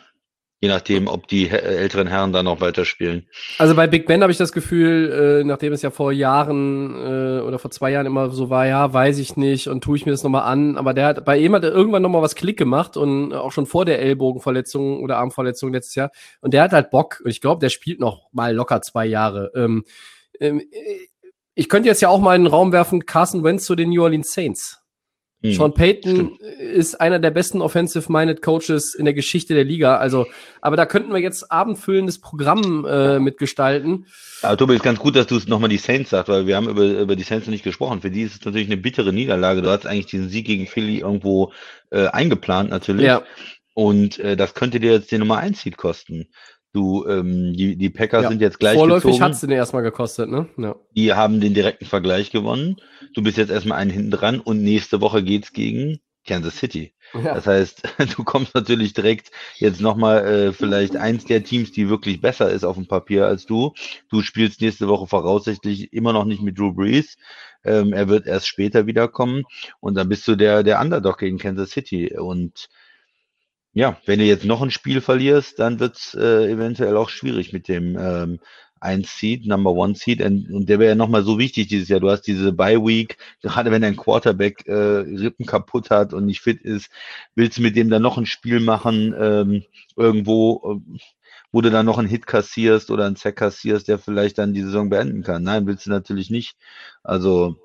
Je 0.61 0.69
nachdem, 0.71 1.07
ob 1.07 1.29
die 1.29 1.49
he- 1.51 1.57
älteren 1.57 2.07
Herren 2.07 2.33
da 2.33 2.43
noch 2.43 2.63
weiterspielen. 2.63 3.29
Also 3.59 3.75
bei 3.75 3.87
Big 3.87 4.07
Ben 4.07 4.23
habe 4.23 4.33
ich 4.33 4.39
das 4.39 4.53
Gefühl, 4.53 5.41
äh, 5.43 5.45
nachdem 5.45 5.75
es 5.75 5.83
ja 5.83 5.91
vor 5.91 6.13
Jahren 6.13 6.95
äh, 6.95 7.41
oder 7.43 7.59
vor 7.59 7.71
zwei 7.71 7.91
Jahren 7.91 8.07
immer 8.07 8.31
so 8.31 8.49
war, 8.49 8.67
ja, 8.67 8.91
weiß 8.91 9.19
ich 9.19 9.37
nicht 9.37 9.69
und 9.69 9.85
tue 9.85 9.99
ich 9.99 10.07
mir 10.07 10.13
das 10.13 10.23
nochmal 10.23 10.51
an. 10.51 10.79
Aber 10.79 10.95
der 10.95 11.07
hat 11.09 11.25
bei 11.27 11.37
ihm 11.39 11.55
hat 11.55 11.63
er 11.63 11.73
irgendwann 11.73 12.01
nochmal 12.01 12.23
was 12.23 12.35
Klick 12.37 12.57
gemacht 12.57 12.97
und 12.97 13.35
auch 13.35 13.53
schon 13.53 13.67
vor 13.67 13.85
der 13.85 14.01
Ellbogenverletzung 14.01 15.03
oder 15.03 15.19
Armverletzung 15.19 15.75
letztes 15.75 15.95
Jahr. 15.95 16.11
Und 16.41 16.55
der 16.55 16.63
hat 16.63 16.73
halt 16.73 16.89
Bock. 16.91 17.21
Und 17.23 17.31
ich 17.31 17.43
glaube, 17.43 17.61
der 17.61 17.69
spielt 17.69 18.01
noch 18.01 18.29
mal 18.33 18.55
locker 18.55 18.81
zwei 18.81 19.05
Jahre. 19.05 19.53
Ähm, 19.55 19.85
ähm, 20.41 20.61
äh, 20.61 20.65
ich 21.55 21.69
könnte 21.69 21.89
jetzt 21.89 22.01
ja 22.01 22.09
auch 22.09 22.21
mal 22.21 22.35
in 22.35 22.45
den 22.45 22.51
Raum 22.51 22.73
werfen, 22.73 23.05
Carson 23.05 23.45
Wentz 23.45 23.67
zu 23.67 23.75
den 23.75 23.91
New 23.91 24.03
Orleans 24.03 24.33
Saints. 24.33 24.79
Hm, 25.51 25.53
Sean 25.55 25.75
Payton 25.75 26.39
ist 26.59 27.01
einer 27.01 27.19
der 27.19 27.31
besten 27.31 27.61
offensive-minded 27.61 28.43
Coaches 28.43 28.95
in 28.95 29.05
der 29.05 29.15
Geschichte 29.15 29.55
der 29.55 29.65
Liga. 29.65 29.97
Also, 29.97 30.27
aber 30.61 30.77
da 30.77 30.87
könnten 30.87 31.13
wir 31.13 31.21
jetzt 31.21 31.51
abendfüllendes 31.51 32.21
Programm 32.21 32.85
äh, 32.89 33.19
mitgestalten. 33.19 34.07
Aber 34.43 34.57
Tobi, 34.57 34.75
ist 34.75 34.83
ganz 34.83 34.99
gut, 34.99 35.17
dass 35.17 35.27
du 35.27 35.37
es 35.37 35.49
nochmal 35.49 35.71
die 35.71 35.79
Saints 35.79 36.11
sagst, 36.11 36.29
weil 36.29 36.47
wir 36.47 36.57
haben 36.57 36.69
über, 36.69 36.85
über 36.85 37.17
die 37.17 37.23
Saints 37.23 37.47
noch 37.47 37.53
nicht 37.53 37.65
gesprochen. 37.65 38.01
Für 38.01 38.11
die 38.11 38.23
ist 38.23 38.35
es 38.35 38.45
natürlich 38.45 38.69
eine 38.69 38.77
bittere 38.77 39.13
Niederlage. 39.13 39.63
Du 39.63 39.71
hast 39.71 39.87
eigentlich 39.87 40.07
diesen 40.07 40.29
Sieg 40.29 40.47
gegen 40.47 40.67
Philly 40.67 41.01
irgendwo 41.01 41.53
äh, 41.91 42.07
eingeplant 42.07 42.71
natürlich. 42.71 43.07
Ja, 43.07 43.23
Und 43.75 44.19
äh, 44.19 44.37
das 44.37 44.55
könnte 44.55 44.81
dir 44.81 44.93
jetzt 44.93 45.13
den 45.13 45.21
Nummer 45.21 45.39
1 45.39 45.61
Seed 45.61 45.77
kosten. 45.77 46.29
Du, 46.77 47.07
ähm, 47.07 47.55
die, 47.55 47.77
die 47.77 47.89
Packers 47.89 48.25
ja. 48.25 48.29
sind 48.29 48.43
jetzt 48.43 48.59
gleich 48.59 48.77
Vorläufig 48.77 49.23
hat 49.23 49.33
es 49.33 49.41
den 49.41 49.51
erstmal 49.51 49.83
gekostet, 49.83 50.29
ne? 50.29 50.47
Ja. 50.59 50.75
Die 50.95 51.15
haben 51.15 51.41
den 51.41 51.55
direkten 51.55 51.87
Vergleich 51.87 52.31
gewonnen. 52.31 52.77
Du 53.17 53.23
bist 53.23 53.39
jetzt 53.39 53.51
erstmal 53.51 53.79
einen 53.79 53.91
hinten 53.91 54.11
dran 54.11 54.41
und 54.41 54.63
nächste 54.63 55.01
Woche 55.01 55.23
geht's 55.23 55.55
gegen 55.55 56.01
Kansas 56.27 56.59
City. 56.59 56.93
ja. 57.15 57.33
Das 57.33 57.47
heißt, 57.47 57.83
du 58.17 58.25
kommst 58.25 58.55
natürlich 58.55 58.93
direkt 58.93 59.31
jetzt 59.55 59.81
nochmal 59.81 60.27
äh, 60.27 60.53
vielleicht 60.53 60.97
eins 60.97 61.25
der 61.25 61.43
Teams, 61.43 61.73
die 61.73 61.89
wirklich 61.89 62.21
besser 62.21 62.51
ist 62.51 62.63
auf 62.63 62.77
dem 62.77 62.87
Papier 62.87 63.25
als 63.27 63.47
du. 63.47 63.73
Du 64.11 64.21
spielst 64.21 64.61
nächste 64.61 64.89
Woche 64.89 65.07
voraussichtlich 65.07 65.95
immer 65.95 66.13
noch 66.13 66.27
nicht 66.27 66.43
mit 66.43 66.59
Drew 66.59 66.75
Brees. 66.75 67.17
Ähm, 67.65 67.95
er 67.95 68.09
wird 68.09 68.27
erst 68.27 68.49
später 68.49 68.87
wiederkommen 68.87 69.45
und 69.81 69.95
dann 69.95 70.11
bist 70.11 70.29
du 70.29 70.37
der, 70.37 70.63
der 70.63 70.79
Underdog 70.79 71.17
gegen 71.17 71.39
Kansas 71.39 71.71
City. 71.71 72.19
Und 72.19 72.69
ja, 73.73 73.99
wenn 74.05 74.19
du 74.19 74.27
jetzt 74.27 74.45
noch 74.45 74.61
ein 74.61 74.71
Spiel 74.71 75.01
verlierst, 75.01 75.59
dann 75.59 75.81
wird's 75.81 76.13
äh, 76.13 76.51
eventuell 76.51 76.99
auch 76.99 77.09
schwierig 77.09 77.55
mit 77.55 77.67
dem 77.67 77.97
ähm, 77.99 78.41
1 78.81 79.09
Seed, 79.19 79.47
Number 79.47 79.73
One 79.73 79.95
Seed. 79.95 80.21
Und, 80.23 80.67
der 80.67 80.79
wäre 80.79 80.91
ja 80.91 80.95
nochmal 80.95 81.25
so 81.25 81.39
wichtig 81.39 81.69
dieses 81.69 81.89
Jahr. 81.89 82.01
Du 82.01 82.11
hast 82.11 82.23
diese 82.23 82.53
Bye 82.53 82.85
Week, 82.85 83.17
gerade 83.43 83.71
wenn 83.71 83.83
dein 83.83 83.97
Quarterback 83.97 84.67
äh, 84.67 84.73
Rippen 84.73 85.47
kaputt 85.47 85.91
hat 85.91 86.13
und 86.13 86.27
nicht 86.27 86.41
fit 86.41 86.63
ist, 86.63 86.91
willst 87.35 87.59
du 87.59 87.63
mit 87.63 87.77
dem 87.77 87.91
dann 87.91 88.03
noch 88.03 88.19
ein 88.19 88.27
Spiel 88.27 88.61
machen, 88.61 89.15
ähm, 89.19 89.65
irgendwo, 89.97 90.81
äh, 90.95 90.99
wo 91.53 91.61
du 91.61 91.71
dann 91.71 91.87
noch 91.87 91.99
einen 91.99 92.09
Hit 92.09 92.27
kassierst 92.27 92.91
oder 92.91 93.07
einen 93.07 93.17
Sack 93.17 93.37
kassierst, 93.37 93.89
der 93.89 93.99
vielleicht 93.99 94.39
dann 94.39 94.55
die 94.55 94.63
Saison 94.63 94.91
beenden 94.91 95.23
kann. 95.23 95.43
Nein, 95.43 95.67
willst 95.67 95.87
du 95.87 95.91
natürlich 95.91 96.31
nicht. 96.31 96.57
Also 97.03 97.57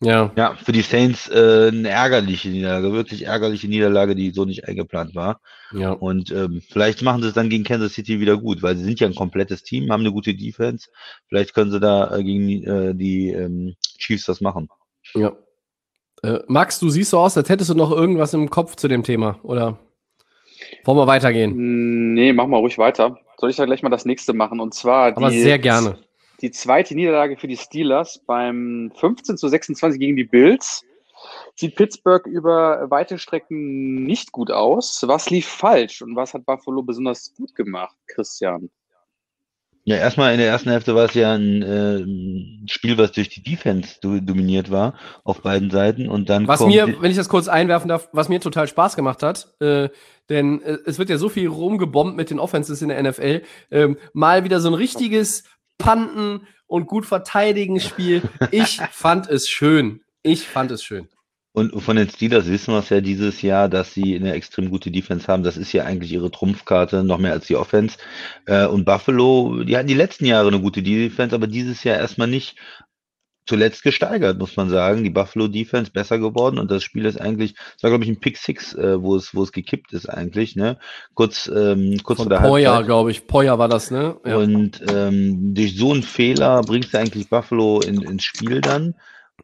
Ja. 0.00 0.30
Ja, 0.36 0.54
für 0.54 0.70
die 0.70 0.82
Saints 0.82 1.28
äh, 1.28 1.70
eine 1.72 1.88
ärgerliche 1.88 2.48
Niederlage, 2.48 2.92
wirklich 2.92 3.26
ärgerliche 3.26 3.66
Niederlage, 3.66 4.14
die 4.14 4.30
so 4.30 4.44
nicht 4.44 4.68
eingeplant 4.68 5.16
war. 5.16 5.40
Ja. 5.72 5.90
Und 5.90 6.30
ähm, 6.30 6.62
vielleicht 6.68 7.02
machen 7.02 7.22
sie 7.22 7.28
es 7.28 7.34
dann 7.34 7.48
gegen 7.48 7.64
Kansas 7.64 7.94
City 7.94 8.20
wieder 8.20 8.36
gut, 8.36 8.62
weil 8.62 8.76
sie 8.76 8.84
sind 8.84 9.00
ja 9.00 9.08
ein 9.08 9.14
komplettes 9.14 9.64
Team, 9.64 9.90
haben 9.90 10.00
eine 10.00 10.12
gute 10.12 10.34
Defense. 10.34 10.88
Vielleicht 11.28 11.52
können 11.52 11.72
sie 11.72 11.80
da 11.80 12.16
äh, 12.16 12.22
gegen 12.22 12.62
äh, 12.62 12.94
die 12.94 13.30
ähm, 13.30 13.74
Chiefs 13.98 14.26
das 14.26 14.40
machen. 14.40 14.68
Ja. 15.14 15.32
Äh, 16.22 16.40
Max, 16.46 16.78
du 16.78 16.90
siehst 16.90 17.10
so 17.10 17.18
aus, 17.18 17.36
als 17.36 17.48
hättest 17.48 17.70
du 17.70 17.74
noch 17.74 17.90
irgendwas 17.90 18.34
im 18.34 18.50
Kopf 18.50 18.76
zu 18.76 18.86
dem 18.86 19.02
Thema, 19.02 19.40
oder? 19.42 19.78
Wollen 20.84 20.98
wir 20.98 21.06
weitergehen? 21.06 22.14
Nee, 22.14 22.32
mach 22.32 22.46
mal 22.46 22.58
ruhig 22.58 22.78
weiter. 22.78 23.18
Soll 23.36 23.50
ich 23.50 23.56
da 23.56 23.64
gleich 23.64 23.82
mal 23.82 23.88
das 23.88 24.04
nächste 24.04 24.32
machen? 24.32 24.60
Und 24.60 24.74
zwar 24.74 25.16
Aber 25.16 25.30
die, 25.30 25.40
sehr 25.40 25.58
gerne. 25.58 25.98
Die 26.40 26.50
zweite 26.50 26.94
Niederlage 26.94 27.36
für 27.36 27.48
die 27.48 27.56
Steelers 27.56 28.20
beim 28.26 28.92
15 28.96 29.36
zu 29.36 29.48
26 29.48 29.98
gegen 30.00 30.16
die 30.16 30.24
Bills. 30.24 30.84
Sieht 31.56 31.74
Pittsburgh 31.74 32.26
über 32.26 32.90
weite 32.90 33.18
Strecken 33.18 34.04
nicht 34.04 34.30
gut 34.30 34.50
aus. 34.50 35.02
Was 35.06 35.30
lief 35.30 35.46
falsch 35.46 36.02
und 36.02 36.14
was 36.14 36.34
hat 36.34 36.46
Buffalo 36.46 36.82
besonders 36.82 37.34
gut 37.34 37.54
gemacht, 37.56 37.96
Christian? 38.06 38.70
Ja, 39.88 39.96
erstmal 39.96 40.32
in 40.34 40.38
der 40.38 40.48
ersten 40.48 40.68
Hälfte 40.68 40.94
war 40.94 41.06
es 41.06 41.14
ja 41.14 41.32
ein, 41.32 41.62
äh, 41.62 42.68
Spiel, 42.70 42.98
was 42.98 43.12
durch 43.12 43.30
die 43.30 43.42
Defense 43.42 43.96
do 44.02 44.20
dominiert 44.20 44.70
war, 44.70 44.92
auf 45.24 45.40
beiden 45.40 45.70
Seiten. 45.70 46.10
Und 46.10 46.28
dann 46.28 46.46
Was 46.46 46.58
kommt 46.58 46.74
mir, 46.74 47.00
wenn 47.00 47.10
ich 47.10 47.16
das 47.16 47.30
kurz 47.30 47.48
einwerfen 47.48 47.88
darf, 47.88 48.10
was 48.12 48.28
mir 48.28 48.38
total 48.38 48.68
Spaß 48.68 48.96
gemacht 48.96 49.22
hat, 49.22 49.48
äh, 49.60 49.88
denn 50.28 50.60
äh, 50.60 50.76
es 50.84 50.98
wird 50.98 51.08
ja 51.08 51.16
so 51.16 51.30
viel 51.30 51.48
rumgebombt 51.48 52.18
mit 52.18 52.28
den 52.28 52.38
Offenses 52.38 52.82
in 52.82 52.90
der 52.90 53.02
NFL, 53.02 53.40
ähm, 53.70 53.96
mal 54.12 54.44
wieder 54.44 54.60
so 54.60 54.68
ein 54.68 54.74
richtiges 54.74 55.44
Panten 55.78 56.46
und 56.66 56.86
gut 56.86 57.06
verteidigen 57.06 57.80
Spiel. 57.80 58.22
Ich 58.50 58.80
fand 58.90 59.28
es 59.28 59.48
schön. 59.48 60.02
Ich 60.22 60.46
fand 60.46 60.70
es 60.70 60.82
schön. 60.82 61.08
Und 61.52 61.80
von 61.80 61.96
den 61.96 62.08
Steelers 62.08 62.46
wissen 62.46 62.72
wir 62.72 62.78
es 62.78 62.90
ja 62.90 63.00
dieses 63.00 63.42
Jahr, 63.42 63.68
dass 63.68 63.92
sie 63.92 64.14
eine 64.14 64.34
extrem 64.34 64.70
gute 64.70 64.90
Defense 64.92 65.26
haben. 65.26 65.42
Das 65.42 65.56
ist 65.56 65.72
ja 65.72 65.84
eigentlich 65.84 66.12
ihre 66.12 66.30
Trumpfkarte, 66.30 67.02
noch 67.02 67.18
mehr 67.18 67.32
als 67.32 67.46
die 67.46 67.56
Offense. 67.56 67.96
Äh, 68.46 68.66
und 68.66 68.84
Buffalo, 68.84 69.64
die 69.64 69.76
hatten 69.76 69.88
die 69.88 69.94
letzten 69.94 70.26
Jahre 70.26 70.48
eine 70.48 70.60
gute 70.60 70.82
Defense, 70.82 71.34
aber 71.34 71.46
dieses 71.46 71.82
Jahr 71.82 71.96
erstmal 71.96 72.28
nicht 72.28 72.56
zuletzt 73.48 73.82
gesteigert, 73.82 74.38
muss 74.38 74.56
man 74.56 74.68
sagen. 74.68 75.02
Die 75.02 75.10
Buffalo 75.10 75.48
Defense 75.48 75.90
besser 75.90 76.18
geworden 76.18 76.58
und 76.58 76.70
das 76.70 76.82
Spiel 76.82 77.06
ist 77.06 77.20
eigentlich, 77.20 77.54
es 77.76 77.82
war 77.82 77.90
glaube 77.90 78.04
ich 78.04 78.10
ein 78.10 78.20
Pick 78.20 78.36
Six, 78.36 78.74
äh, 78.74 79.02
wo 79.02 79.16
es, 79.16 79.34
wo 79.34 79.42
es 79.42 79.52
gekippt 79.52 79.92
ist 79.94 80.08
eigentlich, 80.08 80.54
ne? 80.54 80.78
Kurz, 81.14 81.50
ähm, 81.52 81.98
kurz 82.02 82.18
Von 82.18 82.28
vor 82.28 82.38
der 82.38 82.46
Poyer, 82.46 82.84
glaube 82.84 83.10
ich. 83.10 83.26
Poyer 83.26 83.58
war 83.58 83.68
das, 83.68 83.90
ne? 83.90 84.16
Ja. 84.24 84.36
Und 84.36 84.82
ähm, 84.92 85.54
durch 85.54 85.76
so 85.76 85.92
einen 85.92 86.02
Fehler 86.02 86.60
bringst 86.60 86.92
du 86.92 86.98
eigentlich 86.98 87.30
Buffalo 87.30 87.80
in, 87.80 88.02
ins 88.02 88.24
Spiel 88.24 88.60
dann. 88.60 88.94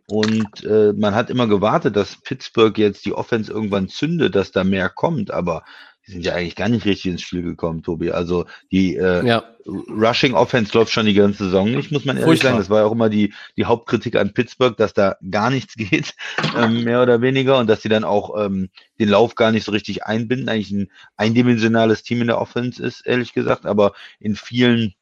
Und 0.07 0.65
äh, 0.65 0.93
man 0.93 1.15
hat 1.15 1.31
immer 1.31 1.47
gewartet, 1.47 1.97
dass 1.97 2.17
Pittsburgh 2.17 2.77
jetzt 2.77 3.07
die 3.07 3.15
Offense 3.15 3.51
irgendwann 3.51 3.89
zündet, 3.89 4.35
dass 4.35 4.53
da 4.53 4.63
mehr 4.63 4.91
kommt, 4.91 5.31
aber 5.31 5.65
die 6.07 6.13
sind 6.13 6.25
ja 6.25 6.35
eigentlich 6.35 6.57
gar 6.57 6.69
nicht 6.69 6.85
richtig 6.85 7.13
ins 7.13 7.23
Spiel 7.23 7.43
gekommen, 7.43 7.83
Tobi. 7.83 8.11
Also 8.11 8.45
die 8.71 8.97
äh, 8.97 9.27
ja. 9.27 9.45
Rushing 9.67 10.35
Offense 10.35 10.77
läuft 10.77 10.93
schon 10.93 11.07
die 11.07 11.15
ganze 11.15 11.45
Saison 11.45 11.71
nicht, 11.71 11.91
muss 11.91 12.05
man 12.05 12.17
ehrlich 12.17 12.27
Furchtbar. 12.27 12.51
sagen. 12.51 12.59
Das 12.59 12.69
war 12.69 12.81
ja 12.81 12.87
auch 12.87 12.93
immer 12.93 13.09
die, 13.09 13.33
die 13.57 13.65
Hauptkritik 13.65 14.17
an 14.17 14.35
Pittsburgh, 14.35 14.77
dass 14.77 14.93
da 14.93 15.17
gar 15.31 15.51
nichts 15.51 15.75
geht, 15.77 16.15
ähm, 16.57 16.85
mehr 16.85 17.03
oder 17.03 17.23
weniger, 17.23 17.59
und 17.59 17.69
dass 17.69 17.83
sie 17.83 17.89
dann 17.89 18.05
auch 18.05 18.45
ähm, 18.45 18.69
den 19.01 19.09
Lauf 19.09 19.35
gar 19.35 19.51
nicht 19.51 19.65
so 19.65 19.73
richtig 19.73 20.05
einbinden. 20.05 20.49
Eigentlich 20.49 20.73
ein 20.73 20.91
eindimensionales 21.17 22.03
Team 22.03 22.21
in 22.21 22.27
der 22.27 22.41
Offense 22.41 22.83
ist, 22.83 23.07
ehrlich 23.07 23.33
gesagt, 23.33 23.65
aber 23.65 23.95
in 24.21 24.37
vielen 24.37 24.95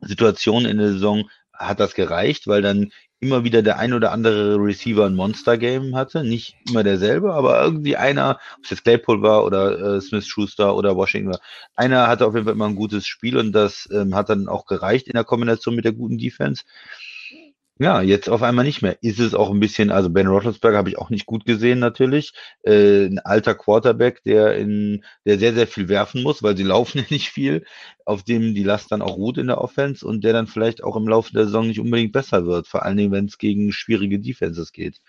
Situationen 0.00 0.70
in 0.70 0.78
der 0.78 0.92
Saison 0.92 1.28
hat 1.52 1.80
das 1.80 1.94
gereicht, 1.94 2.46
weil 2.46 2.62
dann 2.62 2.90
immer 3.20 3.44
wieder 3.44 3.62
der 3.62 3.78
ein 3.78 3.92
oder 3.92 4.12
andere 4.12 4.56
Receiver 4.56 5.06
ein 5.06 5.14
Monster-Game 5.14 5.96
hatte. 5.96 6.22
Nicht 6.24 6.56
immer 6.68 6.82
derselbe, 6.84 7.32
aber 7.32 7.62
irgendwie 7.62 7.96
einer, 7.96 8.38
ob 8.58 8.64
es 8.64 8.70
jetzt 8.70 8.84
Claypool 8.84 9.22
war 9.22 9.44
oder 9.44 9.96
äh, 9.96 10.00
Smith 10.00 10.26
Schuster 10.26 10.76
oder 10.76 10.96
Washington 10.96 11.32
war, 11.32 11.40
einer 11.74 12.08
hatte 12.08 12.26
auf 12.26 12.34
jeden 12.34 12.44
Fall 12.46 12.54
immer 12.54 12.68
ein 12.68 12.76
gutes 12.76 13.06
Spiel 13.06 13.36
und 13.36 13.52
das 13.52 13.88
ähm, 13.92 14.14
hat 14.14 14.28
dann 14.28 14.48
auch 14.48 14.66
gereicht 14.66 15.08
in 15.08 15.14
der 15.14 15.24
Kombination 15.24 15.74
mit 15.74 15.84
der 15.84 15.92
guten 15.92 16.18
Defense. 16.18 16.64
Ja, 17.78 18.00
jetzt 18.00 18.30
auf 18.30 18.42
einmal 18.42 18.64
nicht 18.64 18.80
mehr. 18.80 18.96
Ist 19.02 19.20
es 19.20 19.34
auch 19.34 19.50
ein 19.50 19.60
bisschen, 19.60 19.90
also 19.90 20.08
Ben 20.08 20.26
Roethlisberger 20.26 20.78
habe 20.78 20.88
ich 20.88 20.96
auch 20.96 21.10
nicht 21.10 21.26
gut 21.26 21.44
gesehen 21.44 21.78
natürlich. 21.78 22.32
Äh, 22.62 23.04
ein 23.04 23.18
alter 23.18 23.54
Quarterback, 23.54 24.22
der 24.24 24.56
in, 24.56 25.04
der 25.26 25.38
sehr, 25.38 25.52
sehr 25.52 25.66
viel 25.66 25.88
werfen 25.88 26.22
muss, 26.22 26.42
weil 26.42 26.56
sie 26.56 26.62
laufen 26.62 26.98
ja 27.00 27.04
nicht 27.10 27.28
viel, 27.28 27.66
auf 28.06 28.22
dem 28.22 28.54
die 28.54 28.62
Last 28.62 28.92
dann 28.92 29.02
auch 29.02 29.16
ruht 29.16 29.36
in 29.36 29.48
der 29.48 29.60
Offense 29.60 30.06
und 30.06 30.24
der 30.24 30.32
dann 30.32 30.46
vielleicht 30.46 30.82
auch 30.82 30.96
im 30.96 31.06
Laufe 31.06 31.32
der 31.34 31.44
Saison 31.44 31.66
nicht 31.66 31.80
unbedingt 31.80 32.12
besser 32.12 32.46
wird, 32.46 32.66
vor 32.66 32.82
allen 32.82 32.96
Dingen, 32.96 33.12
wenn 33.12 33.26
es 33.26 33.36
gegen 33.36 33.72
schwierige 33.72 34.18
Defenses 34.20 34.72
geht. 34.72 35.02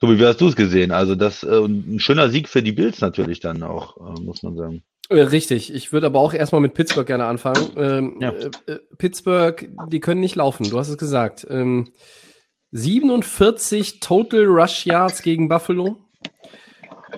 Tobi, 0.00 0.18
wie 0.18 0.26
hast 0.26 0.40
du 0.40 0.48
es 0.48 0.56
gesehen? 0.56 0.90
Also 0.90 1.14
das 1.14 1.44
äh, 1.44 1.64
ein 1.64 2.00
schöner 2.00 2.28
Sieg 2.30 2.48
für 2.48 2.62
die 2.62 2.72
Bills 2.72 3.00
natürlich 3.00 3.38
dann 3.38 3.62
auch, 3.62 3.96
äh, 3.98 4.20
muss 4.20 4.42
man 4.42 4.56
sagen. 4.56 4.82
Äh, 5.10 5.20
Richtig, 5.22 5.74
ich 5.74 5.92
würde 5.92 6.06
aber 6.06 6.20
auch 6.20 6.32
erstmal 6.32 6.60
mit 6.60 6.74
Pittsburgh 6.74 7.06
gerne 7.06 7.26
anfangen. 7.26 7.70
Ähm, 7.76 8.16
Ja. 8.20 8.30
äh, 8.30 8.50
äh, 8.66 8.78
Pittsburgh, 8.96 9.68
die 9.88 10.00
können 10.00 10.20
nicht 10.20 10.36
laufen, 10.36 10.70
du 10.70 10.78
hast 10.78 10.88
es 10.88 10.98
gesagt. 10.98 11.46
Ähm, 11.50 11.92
47 12.72 14.00
Total 14.00 14.44
Rush 14.44 14.86
Yards 14.86 15.22
gegen 15.22 15.48
Buffalo. 15.48 15.96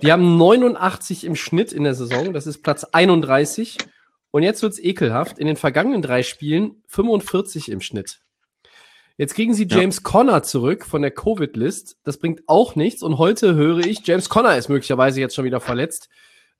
Die 0.02 0.10
haben 0.10 0.38
89 0.38 1.24
im 1.24 1.36
Schnitt 1.36 1.72
in 1.72 1.84
der 1.84 1.94
Saison, 1.94 2.32
das 2.32 2.46
ist 2.46 2.62
Platz 2.62 2.84
31. 2.84 3.76
Und 4.30 4.42
jetzt 4.42 4.62
wird's 4.62 4.78
ekelhaft. 4.78 5.38
In 5.38 5.46
den 5.46 5.56
vergangenen 5.56 6.00
drei 6.00 6.22
Spielen 6.22 6.82
45 6.88 7.70
im 7.70 7.82
Schnitt. 7.82 8.20
Jetzt 9.18 9.34
kriegen 9.34 9.52
sie 9.52 9.66
Ja. 9.68 9.76
James 9.76 10.02
Conner 10.02 10.42
zurück 10.42 10.86
von 10.86 11.02
der 11.02 11.10
Covid-List. 11.10 11.98
Das 12.04 12.16
bringt 12.16 12.40
auch 12.46 12.74
nichts. 12.74 13.02
Und 13.02 13.18
heute 13.18 13.54
höre 13.54 13.80
ich, 13.80 14.06
James 14.06 14.30
Conner 14.30 14.56
ist 14.56 14.70
möglicherweise 14.70 15.20
jetzt 15.20 15.34
schon 15.34 15.44
wieder 15.44 15.60
verletzt. 15.60 16.08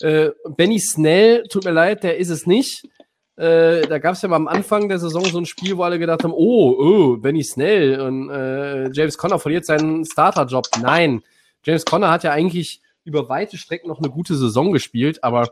Äh, 0.03 0.31
Benny 0.57 0.79
Snell, 0.79 1.45
tut 1.49 1.65
mir 1.65 1.71
leid, 1.71 2.03
der 2.03 2.19
ist 2.19 2.31
es 2.31 2.47
nicht. 2.47 2.89
Äh, 3.37 3.87
da 3.87 3.99
gab 3.99 4.15
es 4.15 4.23
ja 4.23 4.29
mal 4.29 4.37
am 4.37 4.49
Anfang 4.49 4.89
der 4.89 4.99
Saison 4.99 5.25
so 5.25 5.39
ein 5.39 5.47
Spiel, 5.47 5.77
wo 5.77 5.83
alle 5.85 5.99
gedacht 5.99 6.23
haben, 6.23 6.35
oh, 6.35 6.77
oh 6.79 7.17
Benny 7.17 7.43
Snell 7.43 8.01
und 8.01 8.31
äh, 8.31 8.91
James 8.93 9.17
Conner 9.17 9.39
verliert 9.39 9.65
seinen 9.65 10.05
Starterjob. 10.05 10.67
Nein, 10.81 11.23
James 11.65 11.85
Conner 11.85 12.11
hat 12.11 12.25
ja 12.25 12.33
eigentlich 12.33 12.83
über 13.05 13.29
weite 13.29 13.57
Strecken 13.57 13.89
noch 13.89 13.99
eine 13.99 14.11
gute 14.11 14.37
Saison 14.37 14.73
gespielt, 14.73 15.25
aber 15.25 15.51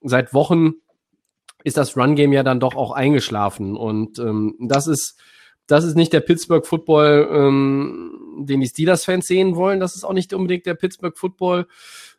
seit 0.00 0.32
Wochen 0.32 0.74
ist 1.64 1.76
das 1.76 1.96
Run-Game 1.96 2.32
ja 2.32 2.42
dann 2.42 2.60
doch 2.60 2.76
auch 2.76 2.92
eingeschlafen. 2.92 3.76
Und 3.76 4.18
ähm, 4.18 4.56
das 4.60 4.86
ist 4.86 5.18
das 5.68 5.84
ist 5.84 5.96
nicht 5.96 6.14
der 6.14 6.20
Pittsburgh 6.20 6.66
Football, 6.66 7.28
ähm, 7.30 8.38
den 8.38 8.60
die 8.60 8.68
Steelers-Fans 8.68 9.26
sehen 9.26 9.54
wollen. 9.54 9.80
Das 9.80 9.94
ist 9.94 10.02
auch 10.02 10.14
nicht 10.14 10.32
unbedingt 10.32 10.64
der 10.64 10.74
Pittsburgh 10.74 11.16
Football, 11.16 11.66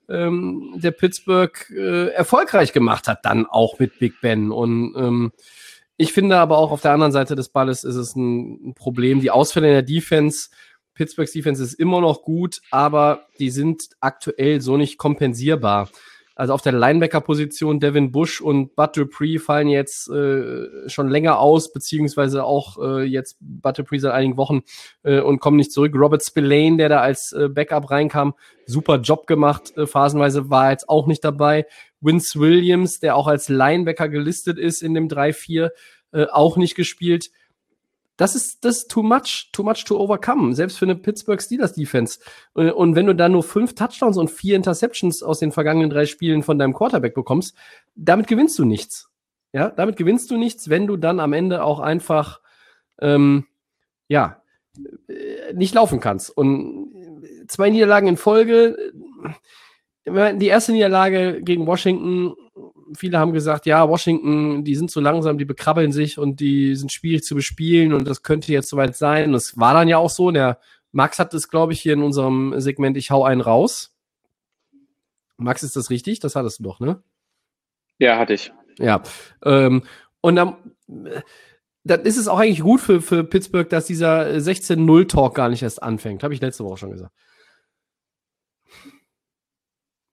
ähm, 0.09 0.73
der 0.75 0.91
Pittsburgh 0.91 1.69
äh, 1.71 2.07
erfolgreich 2.09 2.73
gemacht 2.73 3.07
hat, 3.07 3.25
dann 3.25 3.45
auch 3.45 3.79
mit 3.79 3.99
Big 3.99 4.21
Ben. 4.21 4.51
Und 4.51 4.95
ähm, 4.97 5.31
ich 5.97 6.13
finde 6.13 6.37
aber 6.37 6.57
auch 6.57 6.71
auf 6.71 6.81
der 6.81 6.91
anderen 6.91 7.11
Seite 7.11 7.35
des 7.35 7.49
Balles 7.49 7.83
ist 7.83 7.95
es 7.95 8.15
ein, 8.15 8.69
ein 8.69 8.73
Problem. 8.73 9.21
Die 9.21 9.31
Ausfälle 9.31 9.67
in 9.67 9.73
der 9.73 9.83
Defense, 9.83 10.49
Pittsburghs 10.93 11.31
Defense 11.31 11.63
ist 11.63 11.73
immer 11.73 12.01
noch 12.01 12.23
gut, 12.23 12.61
aber 12.71 13.27
die 13.39 13.49
sind 13.49 13.89
aktuell 13.99 14.61
so 14.61 14.77
nicht 14.77 14.97
kompensierbar. 14.97 15.89
Also 16.39 16.53
auf 16.53 16.61
der 16.61 16.71
Linebacker-Position 16.71 17.81
Devin 17.81 18.13
Bush 18.13 18.39
und 18.39 18.73
Bud 18.77 18.95
Dupree 18.95 19.39
fallen 19.39 19.67
jetzt 19.67 20.09
äh, 20.09 20.87
schon 20.87 21.09
länger 21.09 21.37
aus, 21.37 21.73
beziehungsweise 21.73 22.45
auch 22.45 22.77
äh, 22.81 23.03
jetzt 23.03 23.35
Bud 23.41 23.77
Dupree 23.77 23.97
seit 23.97 24.13
einigen 24.13 24.37
Wochen 24.37 24.61
äh, 25.03 25.19
und 25.19 25.39
kommen 25.41 25.57
nicht 25.57 25.73
zurück. 25.73 25.91
Robert 25.95 26.23
Spillane, 26.23 26.77
der 26.77 26.87
da 26.87 27.01
als 27.01 27.33
äh, 27.33 27.49
Backup 27.49 27.91
reinkam, 27.91 28.35
super 28.65 29.01
Job 29.01 29.27
gemacht. 29.27 29.75
Äh, 29.75 29.85
phasenweise 29.85 30.49
war 30.49 30.71
jetzt 30.71 30.87
auch 30.87 31.07
nicht 31.07 31.25
dabei. 31.25 31.65
Vince 31.99 32.39
Williams, 32.39 33.01
der 33.01 33.17
auch 33.17 33.27
als 33.27 33.49
Linebacker 33.49 34.07
gelistet 34.07 34.57
ist 34.57 34.81
in 34.81 34.93
dem 34.93 35.09
3-4, 35.09 35.71
äh, 36.13 36.25
auch 36.31 36.55
nicht 36.55 36.75
gespielt. 36.75 37.31
Das 38.19 38.35
ist, 38.35 38.65
das 38.65 38.79
ist 38.79 38.91
too 38.91 39.01
much, 39.01 39.49
too 39.53 39.63
much 39.63 39.85
to 39.85 39.97
overcome, 39.97 40.53
selbst 40.53 40.77
für 40.77 40.83
eine 40.83 40.97
Pittsburgh 40.97 41.41
Steelers 41.41 41.71
Defense. 41.71 42.19
Und, 42.53 42.93
wenn 42.97 43.05
du 43.05 43.15
dann 43.15 43.31
nur 43.31 43.43
fünf 43.43 43.75
Touchdowns 43.75 44.17
und 44.17 44.29
vier 44.29 44.57
Interceptions 44.57 45.23
aus 45.23 45.39
den 45.39 45.53
vergangenen 45.53 45.89
drei 45.89 46.05
Spielen 46.05 46.43
von 46.43 46.59
deinem 46.59 46.73
Quarterback 46.73 47.15
bekommst, 47.15 47.55
damit 47.95 48.27
gewinnst 48.27 48.59
du 48.59 48.65
nichts. 48.65 49.09
Ja, 49.53 49.69
damit 49.69 49.95
gewinnst 49.95 50.29
du 50.31 50.37
nichts, 50.37 50.69
wenn 50.69 50.85
du 50.85 50.97
dann 50.97 51.21
am 51.21 51.31
Ende 51.31 51.63
auch 51.63 51.79
einfach, 51.79 52.41
ähm, 52.99 53.45
ja, 54.09 54.43
äh, 55.07 55.53
nicht 55.53 55.73
laufen 55.73 56.01
kannst. 56.01 56.29
Und 56.29 56.91
zwei 57.47 57.69
Niederlagen 57.69 58.09
in 58.09 58.17
Folge, 58.17 58.91
äh, 60.03 60.35
die 60.35 60.47
erste 60.47 60.73
Niederlage 60.73 61.41
gegen 61.41 61.65
Washington, 61.65 62.35
viele 62.95 63.19
haben 63.19 63.33
gesagt, 63.33 63.65
ja, 63.65 63.87
Washington, 63.87 64.63
die 64.63 64.75
sind 64.75 64.91
so 64.91 64.99
langsam, 64.99 65.37
die 65.37 65.45
bekrabbeln 65.45 65.91
sich 65.91 66.17
und 66.17 66.39
die 66.39 66.75
sind 66.75 66.91
schwierig 66.91 67.23
zu 67.23 67.35
bespielen 67.35 67.93
und 67.93 68.07
das 68.07 68.23
könnte 68.23 68.51
jetzt 68.51 68.69
soweit 68.69 68.95
sein. 68.95 69.25
Und 69.25 69.33
das 69.33 69.57
war 69.57 69.73
dann 69.73 69.87
ja 69.87 69.97
auch 69.97 70.09
so. 70.09 70.31
Der 70.31 70.59
Max 70.91 71.19
hat 71.19 71.33
es, 71.33 71.49
glaube 71.49 71.73
ich, 71.73 71.81
hier 71.81 71.93
in 71.93 72.03
unserem 72.03 72.59
Segment 72.59 72.97
Ich 72.97 73.11
hau 73.11 73.23
einen 73.23 73.41
raus. 73.41 73.95
Max, 75.37 75.63
ist 75.63 75.75
das 75.75 75.89
richtig? 75.89 76.19
Das 76.19 76.35
hattest 76.35 76.59
du 76.59 76.63
doch, 76.63 76.79
ne? 76.79 77.01
Ja, 77.97 78.17
hatte 78.17 78.33
ich. 78.33 78.51
Ja. 78.77 79.03
Ähm, 79.43 79.83
und 80.21 80.35
dann, 80.35 80.55
dann 81.83 82.01
ist 82.01 82.17
es 82.17 82.27
auch 82.27 82.39
eigentlich 82.39 82.61
gut 82.61 82.81
für, 82.81 83.01
für 83.01 83.23
Pittsburgh, 83.23 83.69
dass 83.69 83.85
dieser 83.85 84.27
16-0-Talk 84.27 85.35
gar 85.35 85.49
nicht 85.49 85.63
erst 85.63 85.81
anfängt. 85.81 86.23
Habe 86.23 86.33
ich 86.33 86.41
letzte 86.41 86.63
Woche 86.65 86.77
schon 86.77 86.91
gesagt. 86.91 87.13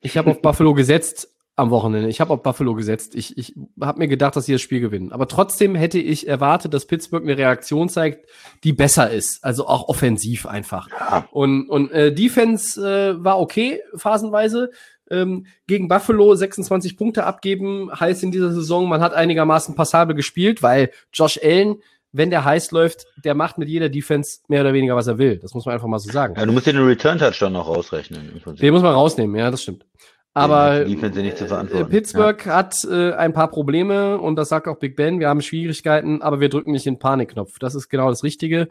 Ich 0.01 0.16
habe 0.16 0.31
auf 0.31 0.41
Buffalo 0.43 0.74
gesetzt 0.74 1.36
am 1.57 1.70
Wochenende. 1.70 2.11
Ich 2.11 2.20
habe 2.20 2.34
auf 2.34 2.42
Buffalo 2.42 2.74
gesetzt. 2.74 3.14
Ich, 3.14 3.36
ich 3.38 3.54
habe 3.80 3.98
mir 3.98 4.09
gedacht, 4.09 4.36
dass 4.36 4.44
sie 4.44 4.52
das 4.52 4.61
Spiel 4.61 4.80
gewinnen. 4.80 5.11
Aber 5.11 5.26
trotzdem 5.26 5.74
hätte 5.74 5.98
ich 5.98 6.28
erwartet, 6.28 6.74
dass 6.74 6.86
Pittsburgh 6.86 7.24
eine 7.24 7.38
Reaktion 7.38 7.88
zeigt, 7.88 8.28
die 8.62 8.74
besser 8.74 9.11
ist. 9.11 9.42
Also 9.42 9.66
auch 9.66 9.88
offensiv 9.88 10.44
einfach. 10.46 10.88
Ja. 10.90 11.26
Und, 11.30 11.68
und 11.70 11.90
äh, 11.92 12.12
Defense 12.12 12.80
äh, 12.80 13.24
war 13.24 13.40
okay, 13.40 13.80
phasenweise. 13.96 14.70
Ähm, 15.09 15.46
gegen 15.66 15.88
Buffalo 15.88 16.34
26 16.34 16.96
Punkte 16.96 17.24
abgeben, 17.24 17.90
heißt 17.92 18.24
in 18.24 18.32
dieser 18.32 18.52
Saison, 18.52 18.88
man 18.88 19.00
hat 19.00 19.14
einigermaßen 19.14 19.76
passabel 19.76 20.16
gespielt, 20.16 20.64
weil 20.64 20.90
Josh 21.12 21.38
Allen, 21.42 21.76
wenn 22.11 22.30
der 22.30 22.44
heiß 22.44 22.72
läuft, 22.72 23.07
der 23.24 23.34
macht 23.34 23.57
mit 23.57 23.68
jeder 23.68 23.88
Defense 23.88 24.40
mehr 24.48 24.62
oder 24.62 24.74
weniger, 24.74 24.96
was 24.96 25.07
er 25.07 25.16
will. 25.18 25.38
Das 25.38 25.54
muss 25.54 25.64
man 25.64 25.74
einfach 25.74 25.86
mal 25.86 26.00
so 26.00 26.11
sagen. 26.11 26.34
Ja, 26.36 26.44
du 26.44 26.52
musst 26.52 26.66
den 26.66 26.76
Return-Touchdown 26.76 27.52
noch 27.52 27.68
rausrechnen. 27.68 28.42
Den 28.61 28.74
muss 28.74 28.82
man 28.82 28.92
rausnehmen, 28.94 29.36
ja, 29.36 29.50
das 29.50 29.62
stimmt. 29.62 29.86
Aber 30.37 30.87
äh, 30.87 31.84
Pittsburgh 31.87 32.45
ja. 32.45 32.55
hat 32.57 32.84
äh, 32.84 33.12
ein 33.14 33.32
paar 33.32 33.49
Probleme 33.49 34.18
und 34.18 34.37
das 34.37 34.51
sagt 34.51 34.68
auch 34.68 34.76
Big 34.78 34.95
Ben. 34.95 35.18
Wir 35.18 35.30
haben 35.30 35.41
Schwierigkeiten, 35.41 36.20
aber 36.20 36.41
wir 36.41 36.51
drücken 36.51 36.72
nicht 36.72 36.84
den 36.84 36.99
Panikknopf. 36.99 37.59
Das 37.59 37.74
ist 37.74 37.89
genau 37.89 38.11
das 38.11 38.22
Richtige. 38.22 38.68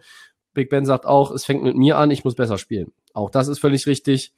Big 0.54 0.70
Ben 0.70 0.86
sagt 0.86 1.08
auch, 1.08 1.32
es 1.32 1.44
fängt 1.44 1.64
mit 1.64 1.76
mir 1.76 1.98
an, 1.98 2.12
ich 2.12 2.24
muss 2.24 2.36
besser 2.36 2.60
spielen. 2.60 2.92
Auch 3.16 3.32
das 3.32 3.48
ist 3.48 3.58
völlig 3.58 3.88
richtig. 3.88 4.32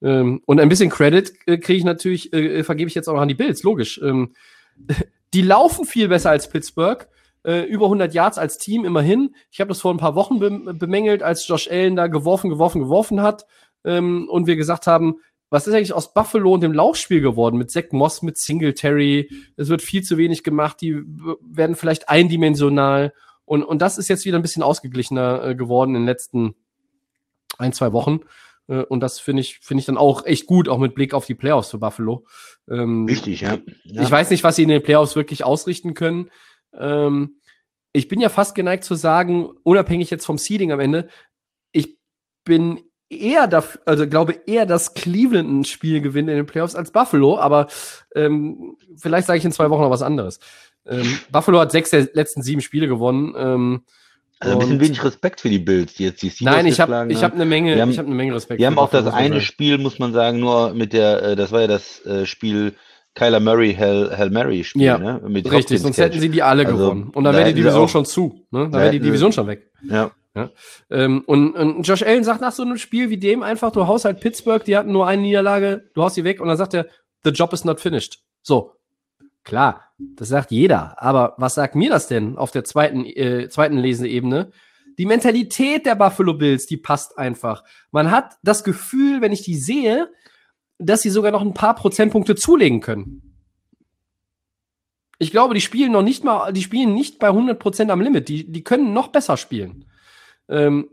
Ähm, 0.00 0.40
und 0.46 0.60
ein 0.60 0.70
bisschen 0.70 0.88
Credit 0.88 1.34
äh, 1.44 1.58
kriege 1.58 1.76
ich 1.76 1.84
natürlich, 1.84 2.32
äh, 2.32 2.64
vergebe 2.64 2.88
ich 2.88 2.94
jetzt 2.94 3.06
auch 3.06 3.14
noch 3.14 3.20
an 3.20 3.28
die 3.28 3.34
Bills, 3.34 3.62
logisch. 3.62 4.00
Ähm, 4.02 4.32
die 5.34 5.42
laufen 5.42 5.84
viel 5.84 6.08
besser 6.08 6.30
als 6.30 6.48
Pittsburgh. 6.48 7.06
Äh, 7.44 7.64
über 7.64 7.84
100 7.84 8.14
Yards 8.14 8.38
als 8.38 8.56
Team 8.56 8.86
immerhin. 8.86 9.34
Ich 9.50 9.60
habe 9.60 9.68
das 9.68 9.82
vor 9.82 9.92
ein 9.92 9.98
paar 9.98 10.14
Wochen 10.14 10.38
be 10.38 10.72
bemängelt, 10.72 11.22
als 11.22 11.46
Josh 11.46 11.68
Allen 11.70 11.96
da 11.96 12.06
geworfen, 12.06 12.48
geworfen, 12.48 12.80
geworfen 12.80 13.20
hat. 13.20 13.44
Ähm, 13.84 14.26
und 14.30 14.46
wir 14.46 14.56
gesagt 14.56 14.86
haben, 14.86 15.16
was 15.52 15.66
ist 15.66 15.74
eigentlich 15.74 15.92
aus 15.92 16.14
Buffalo 16.14 16.54
und 16.54 16.62
dem 16.62 16.72
Laufspiel 16.72 17.20
geworden 17.20 17.58
mit 17.58 17.70
Zach 17.70 17.84
Moss, 17.90 18.22
mit 18.22 18.38
Singletary? 18.38 19.28
Es 19.58 19.68
wird 19.68 19.82
viel 19.82 20.02
zu 20.02 20.16
wenig 20.16 20.44
gemacht, 20.44 20.78
die 20.80 21.02
werden 21.42 21.76
vielleicht 21.76 22.08
eindimensional. 22.08 23.12
Und, 23.44 23.62
und 23.62 23.82
das 23.82 23.98
ist 23.98 24.08
jetzt 24.08 24.24
wieder 24.24 24.38
ein 24.38 24.42
bisschen 24.42 24.62
ausgeglichener 24.62 25.44
äh, 25.44 25.54
geworden 25.54 25.90
in 25.90 26.02
den 26.02 26.06
letzten 26.06 26.54
ein, 27.58 27.74
zwei 27.74 27.92
Wochen. 27.92 28.20
Äh, 28.66 28.84
und 28.84 29.00
das 29.00 29.20
finde 29.20 29.42
ich, 29.42 29.58
finde 29.58 29.80
ich 29.80 29.84
dann 29.84 29.98
auch 29.98 30.24
echt 30.24 30.46
gut, 30.46 30.70
auch 30.70 30.78
mit 30.78 30.94
Blick 30.94 31.12
auf 31.12 31.26
die 31.26 31.34
Playoffs 31.34 31.70
für 31.70 31.78
Buffalo. 31.78 32.24
Ähm, 32.70 33.06
Wichtig, 33.06 33.42
ja. 33.42 33.58
ja. 33.84 34.02
Ich 34.02 34.10
weiß 34.10 34.30
nicht, 34.30 34.44
was 34.44 34.56
sie 34.56 34.62
in 34.62 34.70
den 34.70 34.82
Playoffs 34.82 35.16
wirklich 35.16 35.44
ausrichten 35.44 35.92
können. 35.92 36.30
Ähm, 36.72 37.42
ich 37.92 38.08
bin 38.08 38.22
ja 38.22 38.30
fast 38.30 38.54
geneigt 38.54 38.84
zu 38.84 38.94
sagen, 38.94 39.50
unabhängig 39.64 40.08
jetzt 40.08 40.24
vom 40.24 40.38
Seeding 40.38 40.72
am 40.72 40.80
Ende, 40.80 41.10
ich 41.72 41.98
bin 42.42 42.80
eher 43.12 43.46
dafür, 43.46 43.80
also 43.84 44.06
glaube 44.06 44.34
eher, 44.46 44.66
dass 44.66 44.94
Cleveland 44.94 45.50
ein 45.50 45.64
Spiel 45.64 46.00
gewinnt 46.00 46.28
in 46.28 46.36
den 46.36 46.46
Playoffs 46.46 46.74
als 46.74 46.90
Buffalo, 46.90 47.38
aber 47.38 47.68
ähm, 48.14 48.76
vielleicht 48.96 49.26
sage 49.26 49.38
ich 49.38 49.44
in 49.44 49.52
zwei 49.52 49.70
Wochen 49.70 49.82
noch 49.82 49.90
was 49.90 50.02
anderes. 50.02 50.40
Ähm, 50.86 51.18
Buffalo 51.30 51.60
hat 51.60 51.72
sechs 51.72 51.90
der 51.90 52.08
letzten 52.14 52.42
sieben 52.42 52.60
Spiele 52.60 52.88
gewonnen. 52.88 53.34
Ähm, 53.36 53.82
also 54.40 54.54
ein 54.54 54.58
bisschen 54.58 54.80
wenig 54.80 55.04
Respekt 55.04 55.40
für 55.40 55.48
die 55.48 55.60
Bills, 55.60 55.94
die 55.94 56.04
jetzt 56.04 56.20
die 56.20 56.30
Steelers 56.30 56.56
Nein, 56.56 56.66
ich 56.66 56.80
habe 56.80 57.06
ich 57.12 57.22
hab 57.22 57.32
eine 57.32 57.44
Menge, 57.44 57.80
haben, 57.80 57.90
ich 57.90 57.98
habe 57.98 58.06
eine 58.06 58.16
Menge 58.16 58.34
Respekt. 58.34 58.58
Wir 58.58 58.66
haben 58.66 58.78
auch 58.78 58.90
das 58.90 59.06
eine 59.06 59.40
Spiel, 59.40 59.78
muss 59.78 60.00
man 60.00 60.12
sagen, 60.12 60.40
nur 60.40 60.74
mit 60.74 60.92
der, 60.92 61.22
äh, 61.22 61.36
das 61.36 61.52
war 61.52 61.60
ja 61.60 61.68
das 61.68 62.04
äh, 62.04 62.26
Spiel 62.26 62.74
Kyler 63.14 63.40
Murray 63.40 63.74
Hell, 63.74 64.10
Hell 64.14 64.30
Mary 64.30 64.64
Spiel, 64.64 64.82
ja, 64.82 64.98
ne? 64.98 65.20
Mit 65.28 65.50
richtig, 65.50 65.80
sonst 65.80 65.98
hätten 65.98 66.18
sie 66.18 66.30
die 66.30 66.42
alle 66.42 66.64
also, 66.66 66.78
gewonnen. 66.78 67.10
Und 67.14 67.24
dann 67.24 67.36
wäre 67.36 67.52
die 67.52 67.60
Division 67.60 67.88
schon 67.88 68.04
zu, 68.04 68.46
ne? 68.50 68.68
Dann 68.70 68.72
wäre 68.72 68.90
die 68.90 69.00
Division 69.00 69.32
schon 69.32 69.46
weg. 69.46 69.70
Ja. 69.88 70.10
Ja? 70.34 70.50
Ähm, 70.90 71.22
und, 71.26 71.54
und 71.54 71.82
Josh 71.82 72.02
Allen 72.02 72.24
sagt 72.24 72.40
nach 72.40 72.52
so 72.52 72.62
einem 72.62 72.78
Spiel 72.78 73.10
wie 73.10 73.18
dem 73.18 73.42
einfach, 73.42 73.70
du 73.72 73.86
haust 73.86 74.04
halt 74.04 74.20
Pittsburgh, 74.20 74.64
die 74.64 74.76
hatten 74.76 74.92
nur 74.92 75.06
eine 75.06 75.22
Niederlage, 75.22 75.90
du 75.94 76.02
haust 76.02 76.14
sie 76.14 76.24
weg 76.24 76.40
und 76.40 76.48
dann 76.48 76.56
sagt 76.56 76.74
er, 76.74 76.86
the 77.24 77.30
job 77.30 77.52
is 77.52 77.64
not 77.64 77.80
finished. 77.80 78.20
So, 78.42 78.72
klar, 79.44 79.92
das 79.98 80.28
sagt 80.28 80.50
jeder. 80.50 81.00
Aber 81.02 81.34
was 81.38 81.54
sagt 81.54 81.74
mir 81.74 81.90
das 81.90 82.08
denn 82.08 82.36
auf 82.36 82.50
der 82.50 82.64
zweiten, 82.64 83.04
äh, 83.04 83.48
zweiten 83.48 83.76
Leseebene? 83.76 84.50
Die 84.98 85.06
Mentalität 85.06 85.86
der 85.86 85.94
Buffalo 85.94 86.34
Bills, 86.34 86.66
die 86.66 86.76
passt 86.76 87.18
einfach. 87.18 87.64
Man 87.90 88.10
hat 88.10 88.36
das 88.42 88.64
Gefühl, 88.64 89.20
wenn 89.20 89.32
ich 89.32 89.42
die 89.42 89.56
sehe, 89.56 90.10
dass 90.78 91.02
sie 91.02 91.10
sogar 91.10 91.30
noch 91.30 91.42
ein 91.42 91.54
paar 91.54 91.74
Prozentpunkte 91.74 92.34
zulegen 92.34 92.80
können. 92.80 93.34
Ich 95.18 95.30
glaube, 95.30 95.54
die 95.54 95.60
spielen 95.60 95.92
noch 95.92 96.02
nicht 96.02 96.24
mal, 96.24 96.52
die 96.52 96.62
spielen 96.62 96.94
nicht 96.94 97.18
bei 97.18 97.28
100 97.28 97.58
Prozent 97.58 97.90
am 97.90 98.00
Limit. 98.00 98.28
Die, 98.28 98.50
die 98.50 98.64
können 98.64 98.92
noch 98.92 99.08
besser 99.08 99.36
spielen. 99.36 99.84
Ähm, 100.52 100.90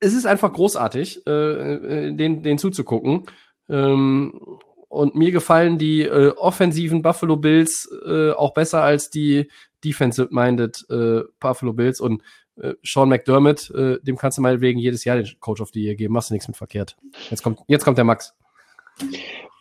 es 0.00 0.12
ist 0.12 0.26
einfach 0.26 0.52
großartig, 0.52 1.26
äh, 1.26 1.30
äh, 1.30 2.12
den, 2.12 2.42
den 2.42 2.58
zuzugucken. 2.58 3.24
Ähm, 3.68 4.58
und 4.88 5.14
mir 5.14 5.32
gefallen 5.32 5.78
die 5.78 6.02
äh, 6.02 6.28
offensiven 6.36 7.02
Buffalo 7.02 7.36
Bills 7.36 7.88
äh, 8.06 8.30
auch 8.32 8.54
besser 8.54 8.82
als 8.82 9.10
die 9.10 9.50
defensive-minded 9.82 10.86
äh, 10.90 11.20
Buffalo 11.40 11.72
Bills. 11.72 12.00
Und 12.00 12.22
äh, 12.56 12.74
Sean 12.84 13.08
McDermott, 13.08 13.72
dem 13.74 14.16
kannst 14.16 14.38
du 14.38 14.42
meinetwegen 14.42 14.78
jedes 14.78 15.04
Jahr 15.04 15.16
den 15.16 15.28
Coach 15.40 15.60
of 15.60 15.70
the 15.72 15.82
Year 15.82 15.96
geben. 15.96 16.14
Machst 16.14 16.30
du 16.30 16.34
nichts 16.34 16.46
mit 16.46 16.56
verkehrt. 16.56 16.96
Jetzt 17.30 17.42
kommt, 17.42 17.60
jetzt 17.66 17.84
kommt 17.84 17.98
der 17.98 18.04
Max. 18.04 18.34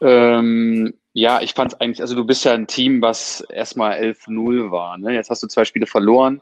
Ähm, 0.01 0.93
ja, 1.13 1.41
ich 1.41 1.53
fand 1.53 1.73
es 1.73 1.81
eigentlich, 1.81 2.01
also 2.01 2.13
du 2.13 2.25
bist 2.25 2.45
ja 2.45 2.53
ein 2.53 2.67
Team, 2.67 3.01
was 3.01 3.41
erstmal 3.41 3.93
11-0 3.99 4.69
war. 4.69 4.99
Ne? 4.99 5.13
Jetzt 5.13 5.31
hast 5.31 5.41
du 5.41 5.47
zwei 5.47 5.65
Spiele 5.65 5.87
verloren 5.87 6.41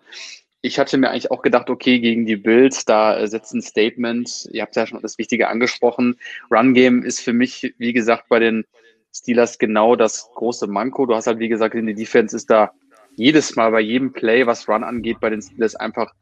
ich 0.62 0.78
hatte 0.78 0.98
mir 0.98 1.10
eigentlich 1.10 1.32
auch 1.32 1.42
gedacht, 1.42 1.70
okay, 1.70 2.00
gegen 2.00 2.26
die 2.26 2.36
Bills, 2.36 2.86
da 2.86 3.18
äh, 3.18 3.28
setzt 3.28 3.54
ein 3.54 3.62
Statement. 3.62 4.48
Ihr 4.52 4.62
habt 4.62 4.76
ja 4.76 4.86
schon 4.86 5.02
das 5.02 5.18
Wichtige 5.18 5.48
angesprochen. 5.48 6.20
Run 6.52 6.74
Game 6.74 7.04
ist 7.04 7.22
für 7.22 7.34
mich, 7.34 7.74
wie 7.78 7.94
gesagt, 7.94 8.30
bei 8.30 8.40
den 8.40 8.66
Steelers 9.14 9.58
genau 9.58 9.96
das 9.96 10.30
große 10.36 10.68
Manko. 10.68 11.06
Du 11.06 11.16
hast 11.16 11.28
halt, 11.28 11.40
wie 11.40 11.50
gesagt, 11.50 11.76
in 11.76 11.88
der 11.88 11.96
Defense 11.96 12.36
ist 12.36 12.50
da 12.50 12.72
jedes 13.16 13.56
Mal 13.56 13.72
bei 13.72 13.82
jedem 13.82 14.14
Play, 14.14 14.46
was 14.46 14.70
Run 14.70 14.84
angeht, 14.84 15.20
bei 15.20 15.30
den 15.30 15.42
Steelers 15.42 15.76
einfach 15.76 16.14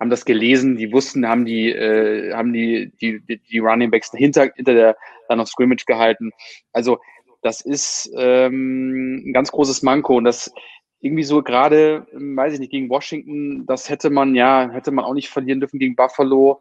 haben 0.00 0.10
das 0.10 0.24
gelesen, 0.24 0.76
die 0.76 0.92
wussten, 0.92 1.26
haben 1.26 1.44
die, 1.44 1.70
äh, 1.70 2.32
haben 2.32 2.52
die, 2.52 2.92
die, 3.00 3.20
die 3.20 3.58
Running 3.58 3.90
Backs 3.90 4.12
hinter, 4.12 4.50
hinter 4.54 4.74
der 4.74 4.96
Line 5.28 5.42
of 5.42 5.48
Scrimmage 5.48 5.84
gehalten. 5.86 6.30
Also 6.72 6.98
das 7.42 7.60
ist 7.60 8.10
ähm, 8.16 9.24
ein 9.26 9.32
ganz 9.32 9.50
großes 9.50 9.82
Manko 9.82 10.16
und 10.16 10.24
das 10.24 10.52
irgendwie 11.00 11.24
so 11.24 11.42
gerade, 11.42 12.06
weiß 12.12 12.54
ich 12.54 12.60
nicht, 12.60 12.72
gegen 12.72 12.90
Washington, 12.90 13.66
das 13.66 13.88
hätte 13.88 14.10
man 14.10 14.34
ja, 14.34 14.70
hätte 14.70 14.90
man 14.90 15.04
auch 15.04 15.14
nicht 15.14 15.28
verlieren 15.28 15.60
dürfen 15.60 15.78
gegen 15.78 15.94
Buffalo. 15.94 16.60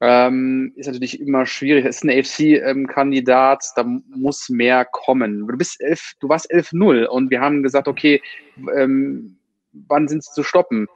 Ähm, 0.00 0.72
ist 0.74 0.86
natürlich 0.86 1.20
immer 1.20 1.46
schwierig. 1.46 1.84
Es 1.84 1.98
ist 1.98 2.04
ein 2.04 2.10
AFC-Kandidat, 2.10 3.64
da 3.76 3.84
muss 3.84 4.48
mehr 4.48 4.84
kommen. 4.84 5.46
Du 5.46 5.56
bist 5.56 5.80
elf, 5.80 6.14
du 6.18 6.28
warst 6.28 6.52
11-0 6.52 7.04
und 7.04 7.30
wir 7.30 7.40
haben 7.40 7.62
gesagt, 7.62 7.86
okay, 7.86 8.20
ähm, 8.74 9.36
wann 9.72 10.08
sind 10.08 10.24
sie 10.24 10.32
zu 10.32 10.42
stoppen? 10.42 10.88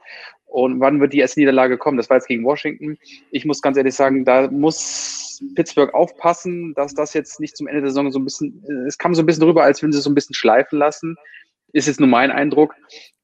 Und 0.45 0.81
wann 0.81 0.99
wird 0.99 1.13
die 1.13 1.19
erste 1.19 1.39
Niederlage 1.39 1.77
kommen? 1.77 1.97
Das 1.97 2.09
war 2.09 2.17
jetzt 2.17 2.27
gegen 2.27 2.43
Washington. 2.43 2.97
Ich 3.31 3.45
muss 3.45 3.61
ganz 3.61 3.77
ehrlich 3.77 3.95
sagen, 3.95 4.25
da 4.25 4.49
muss 4.49 5.41
Pittsburgh 5.55 5.93
aufpassen, 5.93 6.73
dass 6.73 6.93
das 6.93 7.13
jetzt 7.13 7.39
nicht 7.39 7.55
zum 7.55 7.67
Ende 7.67 7.81
der 7.81 7.91
Saison 7.91 8.11
so 8.11 8.19
ein 8.19 8.25
bisschen, 8.25 8.61
es 8.87 8.97
kam 8.97 9.15
so 9.15 9.21
ein 9.21 9.25
bisschen 9.25 9.43
rüber, 9.43 9.63
als 9.63 9.81
wenn 9.81 9.93
sie 9.93 10.01
so 10.01 10.09
ein 10.09 10.15
bisschen 10.15 10.35
schleifen 10.35 10.79
lassen 10.79 11.15
ist 11.73 11.87
jetzt 11.87 11.99
nur 11.99 12.09
mein 12.09 12.31
Eindruck. 12.31 12.75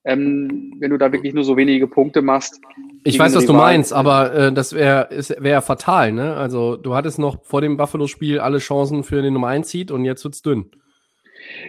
Ähm, 0.05 0.75
wenn 0.79 0.91
du 0.91 0.97
da 0.97 1.13
wirklich 1.13 1.33
nur 1.33 1.45
so 1.45 1.55
wenige 1.55 1.87
Punkte 1.87 2.21
machst. 2.21 2.59
Ich 3.05 3.17
weiß, 3.17 3.35
was 3.35 3.45
du 3.45 3.53
meinst, 3.53 3.93
aber 3.93 4.33
äh, 4.33 4.51
das 4.51 4.73
wäre 4.73 5.07
wär 5.39 5.61
fatal, 5.61 6.11
ne? 6.11 6.35
Also 6.35 6.75
du 6.75 6.93
hattest 6.93 7.19
noch 7.19 7.41
vor 7.45 7.61
dem 7.61 7.77
Buffalo-Spiel 7.77 8.39
alle 8.39 8.57
Chancen 8.57 9.05
für 9.05 9.21
den 9.21 9.33
Nummer 9.33 9.47
1 9.47 9.69
Seed 9.69 9.91
und 9.91 10.03
jetzt 10.03 10.25
wird's 10.25 10.41
dünn. 10.41 10.71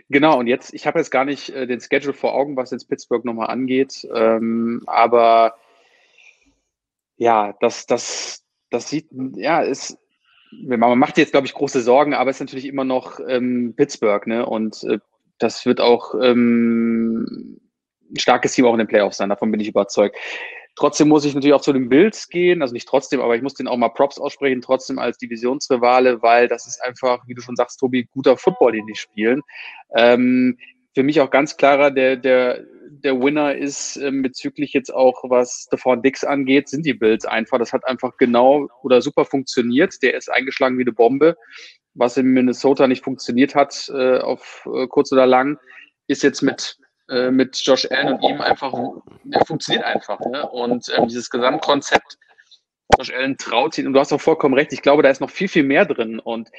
Genau, 0.08 0.38
und 0.38 0.48
jetzt, 0.48 0.74
ich 0.74 0.86
habe 0.86 0.98
jetzt 0.98 1.10
gar 1.10 1.24
nicht 1.24 1.50
äh, 1.50 1.66
den 1.66 1.80
Schedule 1.80 2.12
vor 2.12 2.34
Augen, 2.34 2.56
was 2.56 2.70
jetzt 2.70 2.88
Pittsburgh 2.88 3.24
nochmal 3.24 3.50
angeht, 3.50 4.06
ähm, 4.12 4.82
aber 4.86 5.54
ja, 7.16 7.54
das, 7.60 7.86
das, 7.86 8.44
das 8.70 8.88
sieht, 8.88 9.08
ja, 9.36 9.60
ist, 9.60 9.96
man 10.50 10.98
macht 10.98 11.18
jetzt, 11.18 11.32
glaube 11.32 11.46
ich, 11.46 11.54
große 11.54 11.80
Sorgen, 11.80 12.14
aber 12.14 12.30
es 12.30 12.36
ist 12.36 12.40
natürlich 12.40 12.66
immer 12.66 12.84
noch 12.84 13.20
ähm, 13.26 13.74
Pittsburgh, 13.76 14.26
ne? 14.26 14.46
Und 14.46 14.82
äh, 14.84 14.98
das 15.38 15.66
wird 15.66 15.80
auch 15.80 16.14
ähm, 16.20 17.60
ein 18.10 18.18
starkes 18.18 18.52
Team 18.52 18.66
auch 18.66 18.72
in 18.72 18.78
den 18.78 18.88
Playoffs 18.88 19.16
sein, 19.16 19.28
davon 19.28 19.50
bin 19.50 19.60
ich 19.60 19.68
überzeugt. 19.68 20.16
Trotzdem 20.76 21.08
muss 21.08 21.24
ich 21.24 21.34
natürlich 21.34 21.54
auch 21.54 21.60
zu 21.60 21.72
den 21.72 21.88
Bills 21.88 22.28
gehen, 22.28 22.60
also 22.60 22.74
nicht 22.74 22.88
trotzdem, 22.88 23.20
aber 23.20 23.36
ich 23.36 23.42
muss 23.42 23.54
den 23.54 23.68
auch 23.68 23.76
mal 23.76 23.90
Props 23.90 24.18
aussprechen, 24.18 24.60
trotzdem 24.60 24.98
als 24.98 25.18
Divisionsrivale, 25.18 26.20
weil 26.20 26.48
das 26.48 26.66
ist 26.66 26.82
einfach, 26.82 27.22
wie 27.28 27.34
du 27.34 27.42
schon 27.42 27.54
sagst, 27.54 27.78
Tobi, 27.78 28.08
guter 28.12 28.36
Football, 28.36 28.72
den 28.72 28.86
die 28.86 28.96
spielen. 28.96 29.42
Ähm, 29.94 30.58
für 30.94 31.04
mich 31.04 31.20
auch 31.20 31.30
ganz 31.30 31.56
klarer, 31.56 31.92
der, 31.92 32.16
der, 32.16 32.64
der 32.90 33.20
Winner 33.20 33.54
ist 33.54 33.96
ähm, 33.96 34.22
bezüglich 34.22 34.72
jetzt 34.72 34.92
auch, 34.92 35.22
was 35.28 35.66
Stefan 35.66 36.02
Dix 36.02 36.24
angeht, 36.24 36.68
sind 36.68 36.86
die 36.86 36.94
Bills 36.94 37.24
einfach. 37.24 37.58
Das 37.58 37.72
hat 37.72 37.86
einfach 37.86 38.16
genau 38.16 38.68
oder 38.82 39.02
super 39.02 39.24
funktioniert. 39.24 40.02
Der 40.02 40.14
ist 40.14 40.30
eingeschlagen 40.30 40.78
wie 40.78 40.82
eine 40.82 40.92
Bombe 40.92 41.36
was 41.94 42.16
in 42.16 42.26
Minnesota 42.26 42.86
nicht 42.86 43.04
funktioniert 43.04 43.54
hat, 43.54 43.90
äh, 43.94 44.18
auf 44.18 44.68
äh, 44.72 44.86
kurz 44.86 45.12
oder 45.12 45.26
lang, 45.26 45.58
ist 46.06 46.22
jetzt 46.22 46.42
mit 46.42 46.76
äh, 47.08 47.30
mit 47.30 47.56
Josh 47.58 47.86
Allen 47.90 48.14
und 48.14 48.22
ihm 48.22 48.40
einfach, 48.40 48.72
der 49.24 49.44
funktioniert 49.44 49.84
einfach. 49.84 50.18
Ne? 50.20 50.48
Und 50.48 50.90
ähm, 50.96 51.06
dieses 51.06 51.28
Gesamtkonzept, 51.28 52.18
Josh 52.96 53.12
Allen 53.12 53.36
traut 53.36 53.76
ihn, 53.76 53.86
und 53.86 53.92
du 53.92 54.00
hast 54.00 54.12
auch 54.12 54.20
vollkommen 54.20 54.54
recht, 54.54 54.72
ich 54.72 54.80
glaube, 54.80 55.02
da 55.02 55.10
ist 55.10 55.20
noch 55.20 55.30
viel, 55.30 55.48
viel 55.48 55.64
mehr 55.64 55.84
drin. 55.84 56.18
Und 56.18 56.50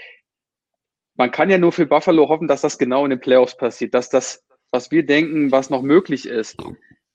man 1.16 1.32
kann 1.32 1.50
ja 1.50 1.58
nur 1.58 1.72
für 1.72 1.88
Buffalo 1.88 2.30
hoffen, 2.30 2.48
dass 2.48 2.62
das 2.62 2.78
genau 2.78 3.06
in 3.06 3.10
den 3.10 3.20
Playoffs 3.20 3.58
passiert, 3.58 3.94
dass 3.96 4.10
das, 4.10 4.44
was 4.72 4.92
wir 4.92 5.06
denken, 5.06 5.52
was 5.52 5.72
noch 5.72 5.82
möglich 5.82 6.28
ist, 6.28 6.58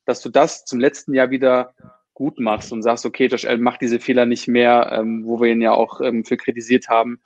dass 0.06 0.20
du 0.22 0.28
das 0.28 0.64
zum 0.64 0.80
letzten 0.80 1.14
Jahr 1.14 1.30
wieder 1.30 1.74
gut 2.14 2.40
machst 2.40 2.72
und 2.72 2.82
sagst, 2.82 3.06
okay, 3.06 3.26
Josh 3.26 3.44
Allen 3.44 3.62
macht 3.62 3.80
diese 3.80 4.00
Fehler 4.00 4.26
nicht 4.26 4.48
mehr, 4.48 4.90
ähm, 4.92 5.24
wo 5.24 5.40
wir 5.40 5.52
ihn 5.52 5.62
ja 5.62 5.72
auch 5.72 6.00
ähm, 6.00 6.24
für 6.24 6.36
kritisiert 6.36 6.88
haben. 6.88 7.20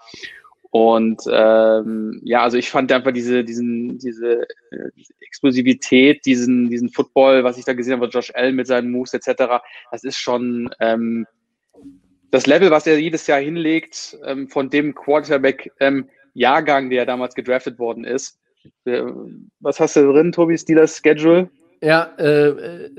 Und 0.74 1.22
ähm, 1.30 2.20
ja, 2.24 2.42
also 2.42 2.58
ich 2.58 2.68
fand 2.68 2.90
einfach 2.90 3.12
diese, 3.12 3.44
diesen, 3.44 3.96
diese, 3.98 4.42
äh, 4.42 4.90
diese 4.96 5.14
Explosivität, 5.20 6.26
diesen, 6.26 6.68
diesen 6.68 6.88
Football, 6.88 7.44
was 7.44 7.58
ich 7.58 7.64
da 7.64 7.74
gesehen 7.74 7.94
habe, 7.94 8.08
Josh 8.08 8.32
Allen 8.34 8.56
mit 8.56 8.66
seinen 8.66 8.90
Moves 8.90 9.14
etc., 9.14 9.62
das 9.92 10.02
ist 10.02 10.18
schon 10.18 10.68
ähm, 10.80 11.28
das 12.32 12.48
Level, 12.48 12.72
was 12.72 12.88
er 12.88 12.98
jedes 12.98 13.28
Jahr 13.28 13.38
hinlegt, 13.38 14.18
ähm, 14.26 14.48
von 14.48 14.68
dem 14.68 14.96
Quarterback 14.96 15.70
ähm, 15.78 16.08
Jahrgang, 16.32 16.90
der 16.90 17.06
damals 17.06 17.36
gedraftet 17.36 17.78
worden 17.78 18.02
ist. 18.02 18.40
Äh, 18.84 19.02
was 19.60 19.78
hast 19.78 19.94
du 19.94 20.12
drin, 20.12 20.32
Tobi? 20.32 20.58
Steelers 20.58 21.00
Schedule? 21.00 21.50
Ja, 21.82 22.12
äh, 22.18 22.48
äh, 22.48 22.90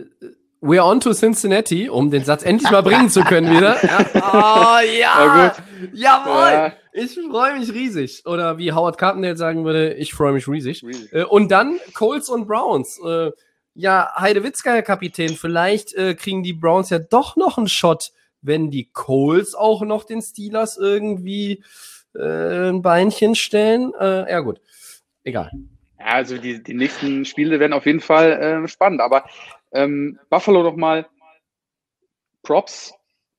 we're 0.61 0.81
on 0.81 1.01
to 1.01 1.13
Cincinnati, 1.13 1.89
um 1.89 2.09
den 2.09 2.23
Satz 2.23 2.45
endlich 2.45 2.71
mal 2.71 2.83
bringen 2.83 3.09
zu 3.09 3.21
können 3.25 3.53
wieder. 3.53 3.75
Ja. 3.83 4.05
Oh, 4.15 4.79
ja! 4.79 5.53
Jawohl! 5.91 6.51
Ja. 6.51 6.73
Ich 6.97 7.19
freue 7.29 7.59
mich 7.59 7.73
riesig. 7.73 8.25
Oder 8.25 8.57
wie 8.57 8.71
Howard 8.71 8.97
Carpendale 8.97 9.35
sagen 9.35 9.65
würde, 9.65 9.95
ich 9.95 10.13
freue 10.13 10.31
mich 10.31 10.47
riesig. 10.47 10.81
Riesig. 10.81 11.11
Äh, 11.11 11.25
und 11.25 11.51
dann 11.51 11.77
Colts 11.93 12.29
und 12.29 12.47
Browns. 12.47 13.01
Äh, 13.05 13.31
ja, 13.73 14.13
Heidewitzka, 14.15 14.71
Herr 14.71 14.81
Kapitän, 14.81 15.35
vielleicht 15.35 15.93
äh, 15.95 16.15
kriegen 16.15 16.41
die 16.41 16.53
Browns 16.53 16.89
ja 16.91 16.99
doch 16.99 17.35
noch 17.35 17.57
einen 17.57 17.67
Shot, 17.67 18.13
wenn 18.41 18.71
die 18.71 18.89
Colts 18.93 19.55
auch 19.55 19.81
noch 19.81 20.05
den 20.05 20.21
Steelers 20.21 20.77
irgendwie 20.77 21.63
ein 22.17 22.81
Beinchen 22.81 23.35
stellen. 23.35 23.91
Ja, 23.99 24.39
gut. 24.39 24.61
Egal. 25.25 25.51
Ja, 25.99 26.05
also 26.05 26.37
die, 26.37 26.63
die 26.63 26.73
nächsten 26.73 27.25
Spiele 27.25 27.59
werden 27.59 27.73
auf 27.73 27.85
jeden 27.85 27.99
Fall 27.99 28.65
spannend. 28.69 29.01
Aber 29.01 29.25
ähm, 29.73 30.17
Buffalo 30.29 30.63
nochmal 30.63 31.07
Props. 32.41 32.93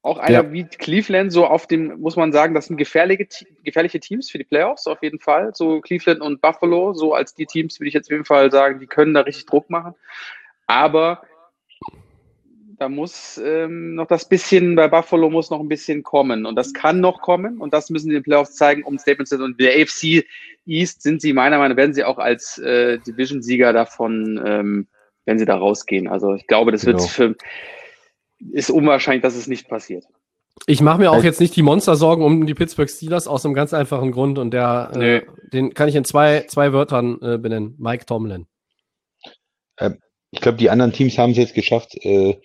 Auch 0.06 0.18
einer 0.18 0.44
Ja. 0.44 0.52
wie 0.52 0.64
Cleveland, 0.64 1.32
so 1.32 1.46
auf 1.46 1.66
dem, 1.66 1.98
muss 2.00 2.14
man 2.14 2.32
sagen, 2.32 2.54
das 2.54 2.66
sind 2.66 2.76
gefährliche, 2.76 3.26
gefährliche 3.64 3.98
Teams 3.98 4.30
für 4.30 4.38
die 4.38 4.44
Playoffs, 4.44 4.86
auf 4.86 5.02
jeden 5.02 5.18
Fall. 5.18 5.50
So 5.52 5.80
Cleveland 5.80 6.20
und 6.20 6.40
Buffalo, 6.40 6.94
so 6.94 7.12
als 7.12 7.34
die 7.34 7.46
Teams, 7.46 7.80
würde 7.80 7.88
ich 7.88 7.94
jetzt 7.94 8.06
auf 8.06 8.12
jeden 8.12 8.24
Fall 8.24 8.50
sagen, 8.52 8.78
die 8.78 8.86
können 8.86 9.14
da 9.14 9.22
richtig 9.22 9.46
Druck 9.46 9.68
machen. 9.68 9.94
Aber 10.68 11.22
da 12.78 12.88
muss 12.88 13.40
ähm, 13.44 13.94
noch 13.94 14.06
das 14.06 14.28
bisschen, 14.28 14.76
bei 14.76 14.86
Buffalo 14.86 15.30
muss 15.30 15.50
noch 15.50 15.60
ein 15.60 15.68
bisschen 15.68 16.02
kommen. 16.02 16.46
Und 16.46 16.56
das 16.56 16.72
kann 16.72 17.00
noch 17.00 17.20
kommen. 17.20 17.58
Und 17.58 17.72
das 17.74 17.90
müssen 17.90 18.08
die 18.08 18.14
in 18.14 18.20
den 18.20 18.24
Playoffs 18.24 18.54
zeigen, 18.54 18.84
um 18.84 18.98
Statements 18.98 19.30
zu 19.30 19.42
Und 19.42 19.58
der 19.60 19.72
AFC 19.80 20.24
East 20.66 21.02
sind 21.02 21.20
sie 21.20 21.32
meiner 21.32 21.58
Meinung 21.58 21.70
nach, 21.70 21.76
werden 21.78 21.94
sie 21.94 22.04
auch 22.04 22.18
als 22.18 22.58
äh, 22.58 22.98
Division-Sieger 22.98 23.72
davon, 23.72 24.40
ähm, 24.44 24.86
wenn 25.24 25.38
sie 25.38 25.46
da 25.46 25.56
rausgehen. 25.56 26.06
Also 26.06 26.34
ich 26.34 26.46
glaube, 26.46 26.70
das 26.70 26.86
wird 26.86 26.98
Genau. 26.98 27.08
für, 27.08 27.34
ist 28.52 28.70
unwahrscheinlich, 28.70 29.22
dass 29.22 29.36
es 29.36 29.46
nicht 29.46 29.68
passiert. 29.68 30.04
Ich 30.66 30.80
mache 30.80 30.98
mir 30.98 31.12
auch 31.12 31.22
jetzt 31.22 31.40
nicht 31.40 31.54
die 31.54 31.62
Monster-Sorgen 31.62 32.24
um 32.24 32.46
die 32.46 32.54
Pittsburgh 32.54 32.88
Steelers 32.88 33.28
aus 33.28 33.44
einem 33.44 33.54
ganz 33.54 33.74
einfachen 33.74 34.10
Grund 34.10 34.38
und 34.38 34.52
der, 34.52 34.90
äh, 34.94 35.22
den 35.52 35.74
kann 35.74 35.88
ich 35.88 35.94
in 35.94 36.04
zwei, 36.04 36.46
zwei 36.48 36.72
Wörtern 36.72 37.20
äh, 37.20 37.38
benennen. 37.38 37.74
Mike 37.78 38.06
Tomlin. 38.06 38.46
Ich 40.30 40.40
glaube, 40.40 40.58
die 40.58 40.70
anderen 40.70 40.92
Teams 40.92 41.18
haben 41.18 41.32
es 41.32 41.36
jetzt 41.36 41.54
geschafft, 41.54 41.94
äh, 42.02 42.38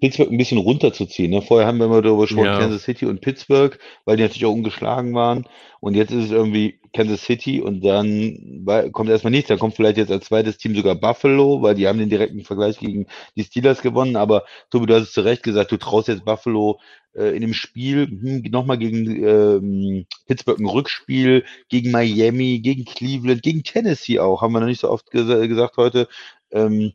Pittsburgh 0.00 0.32
ein 0.32 0.38
bisschen 0.38 0.58
runterzuziehen. 0.58 1.30
Ne? 1.30 1.42
Vorher 1.42 1.68
haben 1.68 1.78
wir 1.78 1.86
immer 1.86 2.02
darüber 2.02 2.22
gesprochen, 2.22 2.46
Ja. 2.46 2.58
Kansas 2.58 2.82
City 2.82 3.06
und 3.06 3.20
Pittsburgh, 3.20 3.78
weil 4.04 4.16
die 4.16 4.24
natürlich 4.24 4.44
auch 4.44 4.52
ungeschlagen 4.52 5.14
waren. 5.14 5.46
Und 5.80 5.94
jetzt 5.94 6.10
ist 6.10 6.24
es 6.24 6.30
irgendwie 6.32 6.80
Kansas 6.92 7.22
City 7.22 7.60
und 7.60 7.84
dann 7.84 8.64
kommt 8.92 9.10
erstmal 9.10 9.30
nichts. 9.30 9.48
Dann 9.48 9.58
kommt 9.58 9.74
vielleicht 9.74 9.96
jetzt 9.96 10.10
als 10.10 10.26
zweites 10.26 10.58
Team 10.58 10.74
sogar 10.74 10.94
Buffalo, 10.94 11.62
weil 11.62 11.74
die 11.74 11.88
haben 11.88 11.98
den 11.98 12.10
direkten 12.10 12.44
Vergleich 12.44 12.78
gegen 12.78 13.06
die 13.36 13.44
Steelers 13.44 13.82
gewonnen. 13.82 14.16
Aber 14.16 14.44
Tobi, 14.70 14.86
du 14.86 14.94
hast 14.94 15.02
es 15.04 15.12
zu 15.12 15.22
Recht 15.22 15.42
gesagt, 15.42 15.72
du 15.72 15.78
traust 15.78 16.08
jetzt 16.08 16.24
Buffalo 16.24 16.80
äh, 17.14 17.34
in 17.34 17.40
dem 17.40 17.54
Spiel 17.54 18.06
hm, 18.06 18.42
nochmal 18.50 18.78
gegen 18.78 19.24
ähm, 19.24 20.06
Pittsburgh 20.26 20.60
ein 20.60 20.66
Rückspiel, 20.66 21.44
gegen 21.68 21.90
Miami, 21.90 22.60
gegen 22.60 22.84
Cleveland, 22.84 23.42
gegen 23.42 23.62
Tennessee 23.62 24.18
auch, 24.18 24.42
haben 24.42 24.52
wir 24.52 24.60
noch 24.60 24.66
nicht 24.66 24.80
so 24.80 24.90
oft 24.90 25.10
gesa 25.10 25.46
gesagt 25.46 25.76
heute. 25.76 26.08
Ähm, 26.50 26.92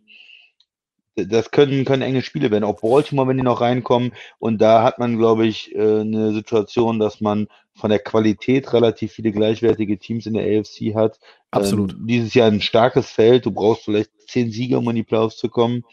das 1.15 1.49
können, 1.51 1.83
können 1.83 2.03
enge 2.03 2.21
Spiele 2.21 2.51
werden. 2.51 2.63
Auch 2.63 2.81
Baltimore, 2.81 3.27
wenn 3.27 3.37
die 3.37 3.43
noch 3.43 3.61
reinkommen. 3.61 4.11
Und 4.37 4.61
da 4.61 4.83
hat 4.83 4.99
man, 4.99 5.17
glaube 5.17 5.47
ich, 5.47 5.73
äh, 5.75 6.01
eine 6.01 6.31
Situation, 6.33 6.99
dass 6.99 7.21
man 7.21 7.47
von 7.77 7.89
der 7.89 7.99
Qualität 7.99 8.73
relativ 8.73 9.13
viele 9.13 9.31
gleichwertige 9.31 9.97
Teams 9.97 10.25
in 10.25 10.33
der 10.33 10.43
AFC 10.43 10.95
hat. 10.95 11.19
Absolut. 11.51 11.93
Ähm, 11.93 12.07
dieses 12.07 12.33
Jahr 12.33 12.47
ein 12.47 12.61
starkes 12.61 13.09
Feld. 13.09 13.45
Du 13.45 13.51
brauchst 13.51 13.85
vielleicht 13.85 14.11
zehn 14.27 14.51
Sieger, 14.51 14.79
um 14.79 14.89
in 14.89 14.95
die 14.95 15.03
Playoffs 15.03 15.37
zu 15.37 15.49
kommen. 15.49 15.83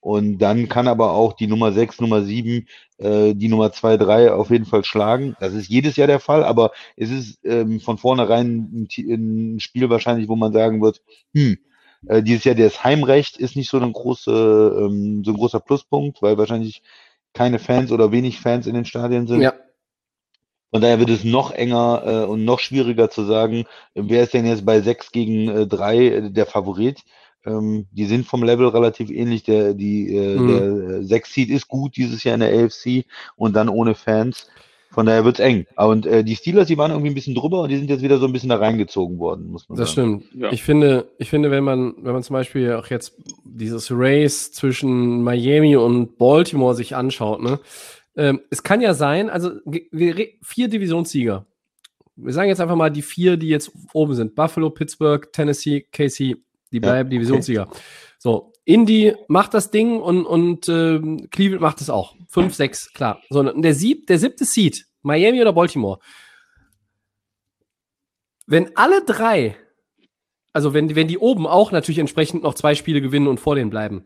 Und 0.00 0.38
dann 0.38 0.68
kann 0.68 0.88
aber 0.88 1.12
auch 1.12 1.34
die 1.34 1.46
Nummer 1.46 1.72
6, 1.72 2.00
Nummer 2.00 2.22
7, 2.22 2.66
äh, 2.98 3.34
die 3.34 3.48
Nummer 3.48 3.70
2, 3.70 3.98
3 3.98 4.32
auf 4.32 4.50
jeden 4.50 4.64
Fall 4.64 4.84
schlagen. 4.84 5.36
Das 5.40 5.52
ist 5.52 5.68
jedes 5.68 5.96
Jahr 5.96 6.06
der 6.06 6.20
Fall, 6.20 6.42
aber 6.42 6.72
es 6.96 7.10
ist 7.10 7.38
ähm, 7.44 7.80
von 7.80 7.98
vornherein 7.98 8.70
ein, 8.72 8.88
ein 8.96 9.60
Spiel 9.60 9.90
wahrscheinlich, 9.90 10.28
wo 10.28 10.36
man 10.36 10.54
sagen 10.54 10.80
wird, 10.80 11.02
hm, 11.34 11.58
äh, 12.06 12.22
dieses 12.22 12.44
Jahr 12.44 12.54
das 12.54 12.82
Heimrecht 12.82 13.36
ist 13.36 13.56
nicht 13.56 13.68
so 13.68 13.78
ein, 13.78 13.92
große, 13.92 14.30
ähm, 14.30 15.22
so 15.22 15.32
ein 15.32 15.36
großer 15.36 15.60
Pluspunkt, 15.60 16.22
weil 16.22 16.38
wahrscheinlich 16.38 16.82
keine 17.34 17.58
Fans 17.58 17.92
oder 17.92 18.10
wenig 18.10 18.40
Fans 18.40 18.66
in 18.66 18.74
den 18.74 18.86
Stadien 18.86 19.26
sind. 19.26 19.42
Ja, 19.42 19.52
Von 20.70 20.80
daher 20.82 20.98
wird 21.00 21.10
es 21.10 21.24
noch 21.24 21.50
enger 21.50 22.02
äh, 22.06 22.24
und 22.26 22.44
noch 22.44 22.60
schwieriger 22.60 23.10
zu 23.10 23.24
sagen, 23.24 23.64
äh, 23.94 24.02
wer 24.06 24.22
ist 24.22 24.34
denn 24.34 24.46
jetzt 24.46 24.64
bei 24.64 24.80
6 24.80 25.10
gegen 25.12 25.48
äh, 25.48 25.66
3 25.66 25.96
äh, 25.98 26.30
der 26.30 26.46
Favorit. 26.46 27.00
Ähm, 27.46 27.86
die 27.90 28.04
sind 28.04 28.26
vom 28.26 28.42
Level 28.42 28.68
relativ 28.68 29.10
ähnlich. 29.10 29.42
Der, 29.44 29.72
die, 29.74 30.14
äh, 30.14 30.36
Mhm. 30.38 30.46
der 30.46 30.96
äh, 30.98 31.02
6 31.04 31.32
Seed 31.32 31.50
ist 31.50 31.68
gut 31.68 31.96
dieses 31.96 32.22
Jahr 32.22 32.34
in 32.34 32.40
der 32.40 32.52
AFC 32.64 33.04
und 33.36 33.56
dann 33.56 33.68
ohne 33.68 33.94
Fans. 33.94 34.46
Von 34.92 35.06
daher 35.06 35.24
wird's 35.24 35.38
eng. 35.38 35.66
Und 35.76 36.04
äh, 36.04 36.24
die 36.24 36.34
Steelers, 36.34 36.66
die 36.66 36.76
waren 36.76 36.90
irgendwie 36.90 37.10
ein 37.10 37.14
bisschen 37.14 37.36
drüber 37.36 37.62
und 37.62 37.68
die 37.68 37.76
sind 37.76 37.88
jetzt 37.88 38.02
wieder 38.02 38.18
so 38.18 38.26
ein 38.26 38.32
bisschen 38.32 38.48
da 38.48 38.56
reingezogen 38.56 39.18
worden, 39.20 39.50
muss 39.52 39.68
man 39.68 39.78
das 39.78 39.94
sagen. 39.94 40.22
stimmt. 40.24 40.42
Ja. 40.42 40.52
Ich 40.52 40.64
finde, 40.64 41.06
ich 41.18 41.30
finde, 41.30 41.50
wenn 41.52 41.62
man, 41.62 41.94
wenn 42.02 42.12
man 42.12 42.24
zum 42.24 42.34
Beispiel 42.34 42.72
auch 42.74 42.88
jetzt 42.88 43.14
dieses 43.44 43.88
Race 43.92 44.50
zwischen 44.50 45.22
Miami 45.22 45.76
und 45.76 46.18
Baltimore 46.18 46.74
sich 46.74 46.96
anschaut, 46.96 47.40
ne, 47.40 47.60
ähm, 48.20 48.40
es 48.50 48.62
kann 48.62 48.80
ja 48.80 48.92
sein, 48.94 49.30
also 49.30 49.50
vier 50.42 50.68
Divisionssieger. 50.68 51.46
Wir 52.16 52.32
sagen 52.34 52.48
jetzt 52.50 52.60
einfach 52.60 52.76
mal 52.76 52.90
die 52.90 53.02
vier, 53.02 53.36
die 53.36 53.48
jetzt 53.48 53.72
oben 53.94 54.14
sind: 54.14 54.34
Buffalo, 54.34 54.70
Pittsburgh, 54.70 55.32
Tennessee, 55.32 55.80
KC. 55.90 56.36
Die 56.72 56.76
Ja, 56.76 56.80
bleiben 56.80 57.08
okay. 57.08 57.16
Divisionssieger. 57.16 57.68
So, 58.18 58.52
Indy 58.64 59.14
macht 59.28 59.54
das 59.54 59.70
Ding 59.70 59.98
und, 60.00 60.24
und 60.26 60.68
ähm, 60.68 61.28
Cleveland 61.30 61.62
macht 61.62 61.80
es 61.80 61.88
auch. 61.90 62.14
Fünf, 62.28 62.54
sechs, 62.54 62.92
klar. 62.92 63.20
So, 63.30 63.40
und 63.40 63.62
der, 63.62 63.74
sieb, 63.74 64.06
der 64.06 64.18
siebte 64.18 64.44
Seed, 64.44 64.84
Miami 65.02 65.40
oder 65.40 65.52
Baltimore. 65.52 65.98
Wenn 68.46 68.76
alle 68.76 69.04
drei, 69.04 69.56
also 70.52 70.74
wenn, 70.74 70.88
die- 70.88 70.96
wenn 70.96 71.08
die 71.08 71.18
oben 71.18 71.46
auch 71.46 71.72
natürlich 71.72 71.98
entsprechend 71.98 72.42
noch 72.42 72.54
zwei 72.54 72.74
Spiele 72.74 73.00
gewinnen 73.00 73.26
und 73.28 73.40
vor 73.40 73.54
denen 73.54 73.70
bleiben, 73.70 74.04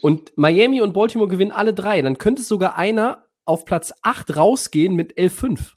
und 0.00 0.32
Miami 0.36 0.80
und 0.80 0.92
Baltimore 0.92 1.28
gewinnen 1.28 1.50
alle 1.50 1.74
drei, 1.74 2.00
dann 2.02 2.18
könnte 2.18 2.42
sogar 2.42 2.76
einer 2.76 3.24
auf 3.48 3.64
Platz 3.64 3.92
8 4.02 4.36
rausgehen 4.36 4.94
mit 4.94 5.16
11-5. 5.18 5.72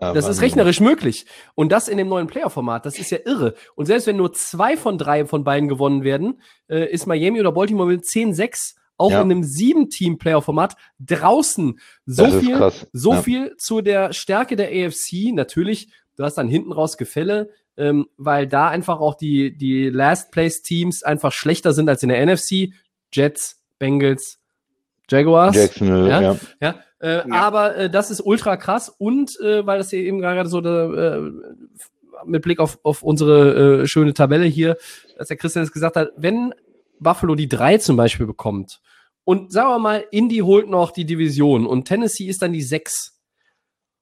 Ja, 0.00 0.12
Das 0.12 0.28
ist 0.28 0.40
rechnerisch 0.40 0.80
möglich. 0.80 1.26
Und 1.56 1.72
das 1.72 1.88
in 1.88 1.98
dem 1.98 2.08
neuen 2.08 2.28
Player-Format, 2.28 2.86
das 2.86 2.98
ist 3.00 3.10
ja 3.10 3.18
irre. 3.24 3.54
Und 3.74 3.86
selbst 3.86 4.06
wenn 4.06 4.16
nur 4.16 4.32
zwei 4.32 4.76
von 4.76 4.96
drei 4.96 5.24
von 5.26 5.42
beiden 5.42 5.68
gewonnen 5.68 6.04
werden, 6.04 6.40
äh, 6.68 6.88
ist 6.92 7.06
Miami 7.06 7.40
oder 7.40 7.50
Baltimore 7.50 7.88
mit 7.88 8.04
10-6 8.04 8.76
auch 8.96 9.10
Ja. 9.10 9.22
in 9.22 9.30
einem 9.32 9.42
Sieben-Team-Player-Format 9.42 10.76
draußen. 11.00 11.80
So 12.06 12.24
Das 12.24 12.36
viel, 12.36 12.72
so 12.92 13.12
Ja. 13.14 13.22
viel 13.22 13.56
zu 13.56 13.80
der 13.80 14.12
Stärke 14.12 14.54
der 14.54 14.68
AFC. 14.68 15.32
Natürlich, 15.32 15.88
du 16.16 16.22
hast 16.24 16.34
dann 16.34 16.48
hinten 16.48 16.72
raus 16.72 16.96
Gefälle, 16.96 17.50
ähm, 17.76 18.06
weil 18.16 18.46
da 18.46 18.68
einfach 18.68 19.00
auch 19.00 19.14
die, 19.16 19.56
die 19.56 19.88
Last-Place-Teams 19.88 21.02
einfach 21.02 21.32
schlechter 21.32 21.72
sind 21.72 21.88
als 21.88 22.02
in 22.04 22.08
der 22.10 22.20
NFC. 22.24 22.72
Jets, 23.12 23.60
Bengals, 23.78 24.38
Jaguars. 25.10 25.56
Jacksonville, 25.56 26.08
Ja. 26.08 26.36
ja. 26.60 26.74
Äh, 27.00 27.28
Ja. 27.28 27.34
aber 27.42 27.76
äh, 27.76 27.90
das 27.90 28.10
ist 28.10 28.20
ultra 28.20 28.56
krass 28.56 28.88
und 28.88 29.38
äh, 29.40 29.64
weil 29.66 29.78
das 29.78 29.90
hier 29.90 30.00
eben 30.00 30.18
gerade 30.20 30.48
so 30.48 30.60
äh, 30.60 31.30
mit 32.26 32.42
Blick 32.42 32.58
auf, 32.58 32.78
auf 32.82 33.02
unsere 33.02 33.82
äh, 33.82 33.86
schöne 33.86 34.14
Tabelle 34.14 34.46
hier, 34.46 34.76
dass 35.16 35.28
der 35.28 35.36
Christian 35.36 35.64
es 35.64 35.72
gesagt 35.72 35.96
hat, 35.96 36.10
wenn 36.16 36.52
Buffalo 36.98 37.34
die 37.36 37.48
drei 37.48 37.78
zum 37.78 37.96
Beispiel 37.96 38.26
bekommt 38.26 38.80
und 39.24 39.52
sagen 39.52 39.68
wir 39.70 39.78
mal, 39.78 40.04
Indy 40.10 40.38
holt 40.38 40.68
noch 40.68 40.90
die 40.90 41.04
Division 41.04 41.66
und 41.66 41.84
Tennessee 41.84 42.26
ist 42.26 42.42
dann 42.42 42.52
die 42.52 42.62
sechs, 42.62 43.17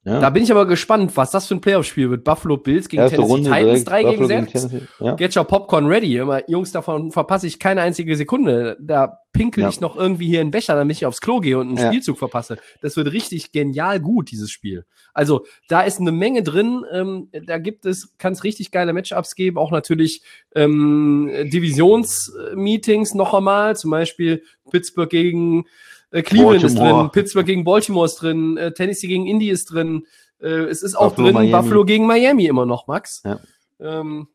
Ja. 0.07 0.21
Da 0.21 0.31
bin 0.31 0.45
ich 0.45 0.53
aber 0.53 0.67
gespannt, 0.67 1.17
was 1.17 1.33
das 1.33 1.49
für 1.49 1.57
ein 1.57 1.61
Playoff-Spiel 1.61 2.09
wird. 2.11 2.23
Buffalo 2.23 2.57
Bills 2.57 2.89
gegen 2.89 3.03
Erste 3.03 3.17
Tennessee 3.17 3.33
Runde 3.33 3.51
Titans, 3.51 3.85
direkt, 3.85 3.89
3 3.89 4.03
gegen 4.05 4.11
Buffalo 4.23 4.29
gegen 4.29 4.47
6. 4.47 4.53
Tennessee. 4.69 4.87
Ja. 5.01 5.15
Get 5.17 5.37
your 5.37 5.45
Popcorn 5.45 5.87
ready. 5.87 6.17
Immer, 6.17 6.49
Jungs, 6.49 6.71
davon 6.71 7.11
verpasse 7.11 7.49
ich 7.49 7.59
keine 7.59 7.81
einzige 7.83 8.15
Sekunde. 8.17 8.77
Da 8.81 9.19
pinkel 9.33 9.65
Ja. 9.65 9.69
ich 9.69 9.81
noch 9.81 9.97
irgendwie 9.97 10.29
hier 10.29 10.41
in 10.43 10.47
den 10.47 10.51
Becher, 10.53 10.77
damit 10.77 10.97
ich 10.97 11.07
aufs 11.07 11.21
Klo 11.21 11.41
gehe 11.41 11.59
und 11.59 11.69
einen 11.71 11.77
Ja. 11.79 11.89
Spielzug 11.89 12.19
verpasse. 12.19 12.57
Das 12.83 12.97
wird 12.97 13.13
richtig 13.13 13.51
genial 13.51 13.99
gut, 13.99 14.31
dieses 14.31 14.49
Spiel. 14.53 14.87
Also, 15.13 15.45
da 15.69 15.81
ist 15.81 15.99
eine 16.01 16.13
Menge 16.13 16.45
drin. 16.45 16.85
Ähm, 16.93 17.29
da 17.45 17.59
gibt 17.59 17.85
es, 17.85 18.17
kann 18.17 18.33
es 18.33 18.45
richtig 18.45 18.71
geile 18.71 18.93
Matchups 18.93 19.35
geben. 19.35 19.59
Auch 19.59 19.73
natürlich 19.73 20.23
ähm, 20.55 21.31
Divisionsmeetings 21.53 23.15
noch 23.15 23.35
einmal. 23.35 23.77
Zum 23.77 23.91
Beispiel 23.91 24.43
Pittsburgh 24.71 25.11
gegen 25.11 25.65
äh, 26.11 26.23
Cleveland 26.23 26.63
ist 26.63 26.75
Baltimore. 26.77 27.03
drin, 27.03 27.11
Pittsburgh 27.13 27.47
gegen 27.47 27.65
Baltimore 27.65 28.07
ist 28.07 28.17
drin, 28.17 28.57
äh, 28.57 28.73
Tennessee 28.73 29.09
gegen 29.09 29.27
Indy 29.27 29.51
ist 29.51 29.73
drin. 29.73 30.07
Äh, 30.41 30.65
es 30.65 30.83
ist 30.83 30.95
auch 30.95 31.11
Buffalo, 31.11 31.27
drin 31.27 31.35
Miami. 31.35 31.53
Buffalo 31.53 31.85
gegen 31.85 32.07
Miami 32.07 32.47
immer 32.47 32.67
noch, 32.67 32.87
Max. 32.87 33.23
Ja. 33.25 33.41
Ähm, 33.81 34.29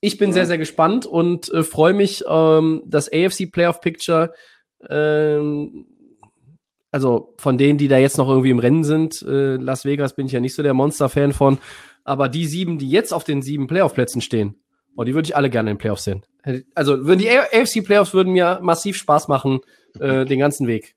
ich 0.00 0.18
bin 0.18 0.32
sehr, 0.32 0.46
sehr 0.46 0.58
gespannt 0.58 1.06
und 1.06 1.52
äh, 1.52 1.62
freue 1.62 1.92
mich, 1.92 2.24
ähm, 2.28 2.82
das 2.86 3.10
AFC 3.12 3.50
Playoff 3.50 3.80
Picture, 3.80 4.32
ähm, 4.88 5.86
also 6.90 7.34
von 7.36 7.58
denen, 7.58 7.78
die 7.78 7.88
da 7.88 7.98
jetzt 7.98 8.16
noch 8.16 8.28
irgendwie 8.28 8.50
im 8.50 8.60
Rennen 8.60 8.84
sind, 8.84 9.22
äh, 9.22 9.56
Las 9.56 9.84
Vegas 9.84 10.14
bin 10.14 10.26
ich 10.26 10.32
ja 10.32 10.40
nicht 10.40 10.54
so 10.54 10.62
der 10.62 10.74
Monster-Fan 10.74 11.32
von, 11.32 11.58
aber 12.04 12.28
die 12.28 12.46
sieben, 12.46 12.78
die 12.78 12.88
jetzt 12.88 13.12
auf 13.12 13.24
den 13.24 13.42
sieben 13.42 13.66
Playoff-Plätzen 13.66 14.20
stehen, 14.20 14.54
oh, 14.96 15.04
die 15.04 15.14
würde 15.14 15.26
ich 15.26 15.36
alle 15.36 15.50
gerne 15.50 15.70
in 15.70 15.76
den 15.76 15.80
Playoffs 15.80 16.04
sehen. 16.04 16.24
Also 16.74 17.04
würden 17.04 17.18
die 17.18 17.28
AFC 17.28 17.84
Playoffs 17.84 18.14
würden 18.14 18.32
mir 18.32 18.60
massiv 18.62 18.96
Spaß 18.96 19.28
machen, 19.28 19.60
äh, 20.00 20.24
den 20.24 20.38
ganzen 20.38 20.66
Weg. 20.66 20.94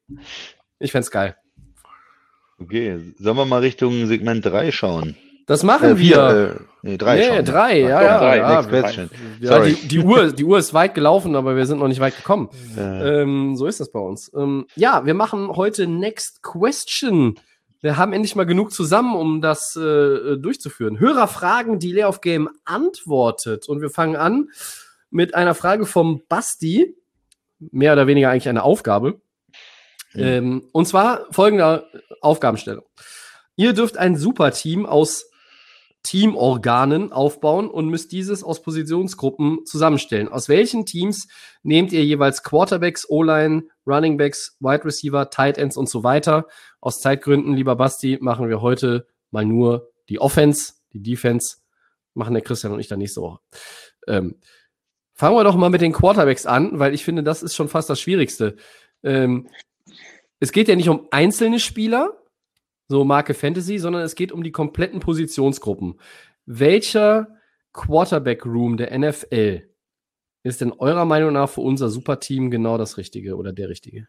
Ich 0.80 0.92
fänd's 0.92 1.12
geil. 1.12 1.36
Okay, 2.60 3.00
sollen 3.18 3.38
wir 3.38 3.46
mal 3.46 3.60
Richtung 3.62 4.06
Segment 4.08 4.46
3 4.46 4.72
schauen? 4.72 5.16
Das 5.48 5.64
machen 5.64 5.90
Äh, 5.90 5.98
wir. 5.98 6.56
äh, 6.60 6.64
nee, 6.84 6.98
drei 6.98 7.16
Nee, 7.18 7.24
schauen. 7.28 7.46
drei, 7.46 7.80
ja, 7.80 7.98
Ach, 7.98 8.02
ja, 8.04 8.18
drei, 8.20 8.38
ja. 8.38 9.08
Ja, 9.40 9.48
Sorry. 9.48 9.74
die, 9.74 9.88
die, 9.88 10.00
Uhr, 10.00 10.32
die 10.32 10.44
Uhr 10.46 10.60
ist 10.60 10.74
weit 10.74 10.94
gelaufen, 10.94 11.36
aber 11.36 11.56
wir 11.56 11.66
sind 11.66 11.80
noch 11.80 11.88
nicht 11.88 12.00
weit 12.00 12.16
gekommen. 12.16 12.50
Äh, 12.78 13.22
Ähm, 13.22 13.56
so 13.56 13.66
ist 13.66 13.80
das 13.80 13.92
bei 13.92 14.00
uns. 14.00 14.32
Ähm, 14.36 14.68
ja, 14.76 15.06
wir 15.06 15.14
machen 15.16 15.50
heute 15.56 15.88
Next 15.88 16.44
Question. 16.44 17.40
Wir 17.82 17.98
haben 17.98 18.14
endlich 18.14 18.36
mal 18.36 18.46
genug 18.46 18.72
zusammen, 18.72 19.16
um 19.16 19.42
das 19.42 19.76
äh, 19.76 20.38
durchzuführen. 20.38 21.00
Hörerfragen, 21.00 21.80
die 21.80 21.92
Lay 21.94 22.04
of 22.04 22.22
Game 22.22 22.48
antwortet. 22.64 23.68
Und 23.68 23.82
wir 23.82 23.90
fangen 23.90 24.16
an 24.16 24.50
mit 25.10 25.34
einer 25.34 25.56
Frage 25.56 25.88
vom 25.88 26.22
Basti. 26.30 26.96
Mehr 27.72 27.94
oder 27.94 28.08
weniger 28.08 28.30
eigentlich 28.30 28.50
eine 28.50 28.64
Aufgabe. 28.64 29.22
Mhm. 30.14 30.24
Ähm, 30.24 30.70
und 30.72 30.88
zwar 30.88 31.28
folgende 31.32 31.86
Aufgabenstellung. 32.22 32.86
Ihr 33.56 33.74
dürft 33.74 33.98
ein 33.98 34.16
Superteam 34.16 34.86
aus 34.86 35.30
Teamorganen 36.04 37.12
aufbauen 37.12 37.70
und 37.70 37.88
müsst 37.88 38.12
dieses 38.12 38.44
aus 38.44 38.64
Positionsgruppen 38.64 39.66
zusammenstellen. 39.66 40.30
Aus 40.30 40.50
welchen 40.50 40.86
Teams 40.86 41.28
nehmt 41.62 41.92
ihr 41.92 42.04
jeweils 42.04 42.42
Quarterbacks, 42.44 43.08
O-Line, 43.08 43.66
Runningbacks, 43.86 44.58
Wide 44.60 44.84
Receiver, 44.84 45.30
Tight 45.30 45.60
Ends 45.60 45.78
und 45.78 45.88
so 45.88 46.04
weiter? 46.04 46.48
Aus 46.80 47.02
Zeitgründen, 47.02 47.54
lieber 47.54 47.76
Basti, 47.76 48.18
machen 48.20 48.50
wir 48.50 48.62
heute 48.62 49.08
mal 49.30 49.46
nur 49.46 49.92
die 50.10 50.20
Offense, 50.20 50.74
die 50.92 51.04
Defense 51.04 51.58
machen 52.14 52.34
der 52.34 52.44
Christian 52.44 52.74
und 52.74 52.80
ich 52.80 52.88
dann 52.88 53.00
nächste 53.00 53.22
Woche. 53.22 53.40
Ähm, 54.08 54.40
fangen 55.22 55.36
wir 55.36 55.44
doch 55.44 55.56
mal 55.56 55.70
mit 55.70 55.82
den 55.82 55.94
Quarterbacks 55.94 56.48
an, 56.48 56.80
weil 56.80 56.96
ich 56.96 57.06
finde, 57.06 57.22
das 57.22 57.44
ist 57.44 57.56
schon 57.56 57.70
fast 57.70 57.88
das 57.92 58.02
Schwierigste. 58.02 58.56
Ähm, 59.04 59.50
es 60.40 60.52
geht 60.52 60.68
ja 60.68 60.76
nicht 60.76 60.90
um 60.90 61.08
einzelne 61.12 61.60
Spieler, 61.60 62.18
so 62.88 63.06
Marke 63.06 63.36
Fantasy, 63.36 63.78
sondern 63.78 64.02
es 64.02 64.16
geht 64.16 64.32
um 64.32 64.42
die 64.42 64.52
kompletten 64.52 65.00
Positionsgruppen. 65.00 66.00
Welcher 66.48 67.28
Quarterback-Room 67.72 68.78
der 68.78 68.98
NFL 68.98 69.70
ist 70.42 70.60
denn 70.60 70.72
eurer 70.72 71.06
Meinung 71.06 71.34
nach 71.34 71.52
für 71.52 71.62
unser 71.62 71.90
Superteam 71.90 72.50
genau 72.50 72.80
das 72.80 72.98
Richtige 72.98 73.38
oder 73.38 73.54
der 73.54 73.70
Richtige? 73.70 74.08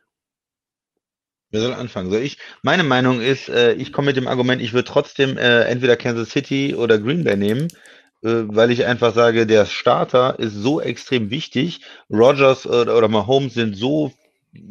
Wer 1.50 1.60
soll 1.60 1.74
anfangen? 1.74 2.10
Soll 2.10 2.22
ich? 2.22 2.38
Meine 2.62 2.84
Meinung 2.84 3.20
ist, 3.20 3.50
äh, 3.50 3.74
ich 3.74 3.92
komme 3.92 4.06
mit 4.06 4.16
dem 4.16 4.28
Argument, 4.28 4.62
ich 4.62 4.72
würde 4.72 4.88
trotzdem 4.88 5.36
äh, 5.36 5.64
entweder 5.64 5.98
Kansas 5.98 6.30
City 6.30 6.74
oder 6.74 6.98
Green 6.98 7.22
Bay 7.22 7.36
nehmen, 7.36 7.68
weil 8.22 8.70
ich 8.70 8.86
einfach 8.86 9.14
sage, 9.14 9.46
der 9.46 9.66
Starter 9.66 10.38
ist 10.38 10.54
so 10.54 10.80
extrem 10.80 11.30
wichtig. 11.30 11.80
Rogers 12.10 12.66
oder, 12.66 12.96
oder 12.96 13.08
Mahomes 13.08 13.54
sind 13.54 13.76
so 13.76 14.12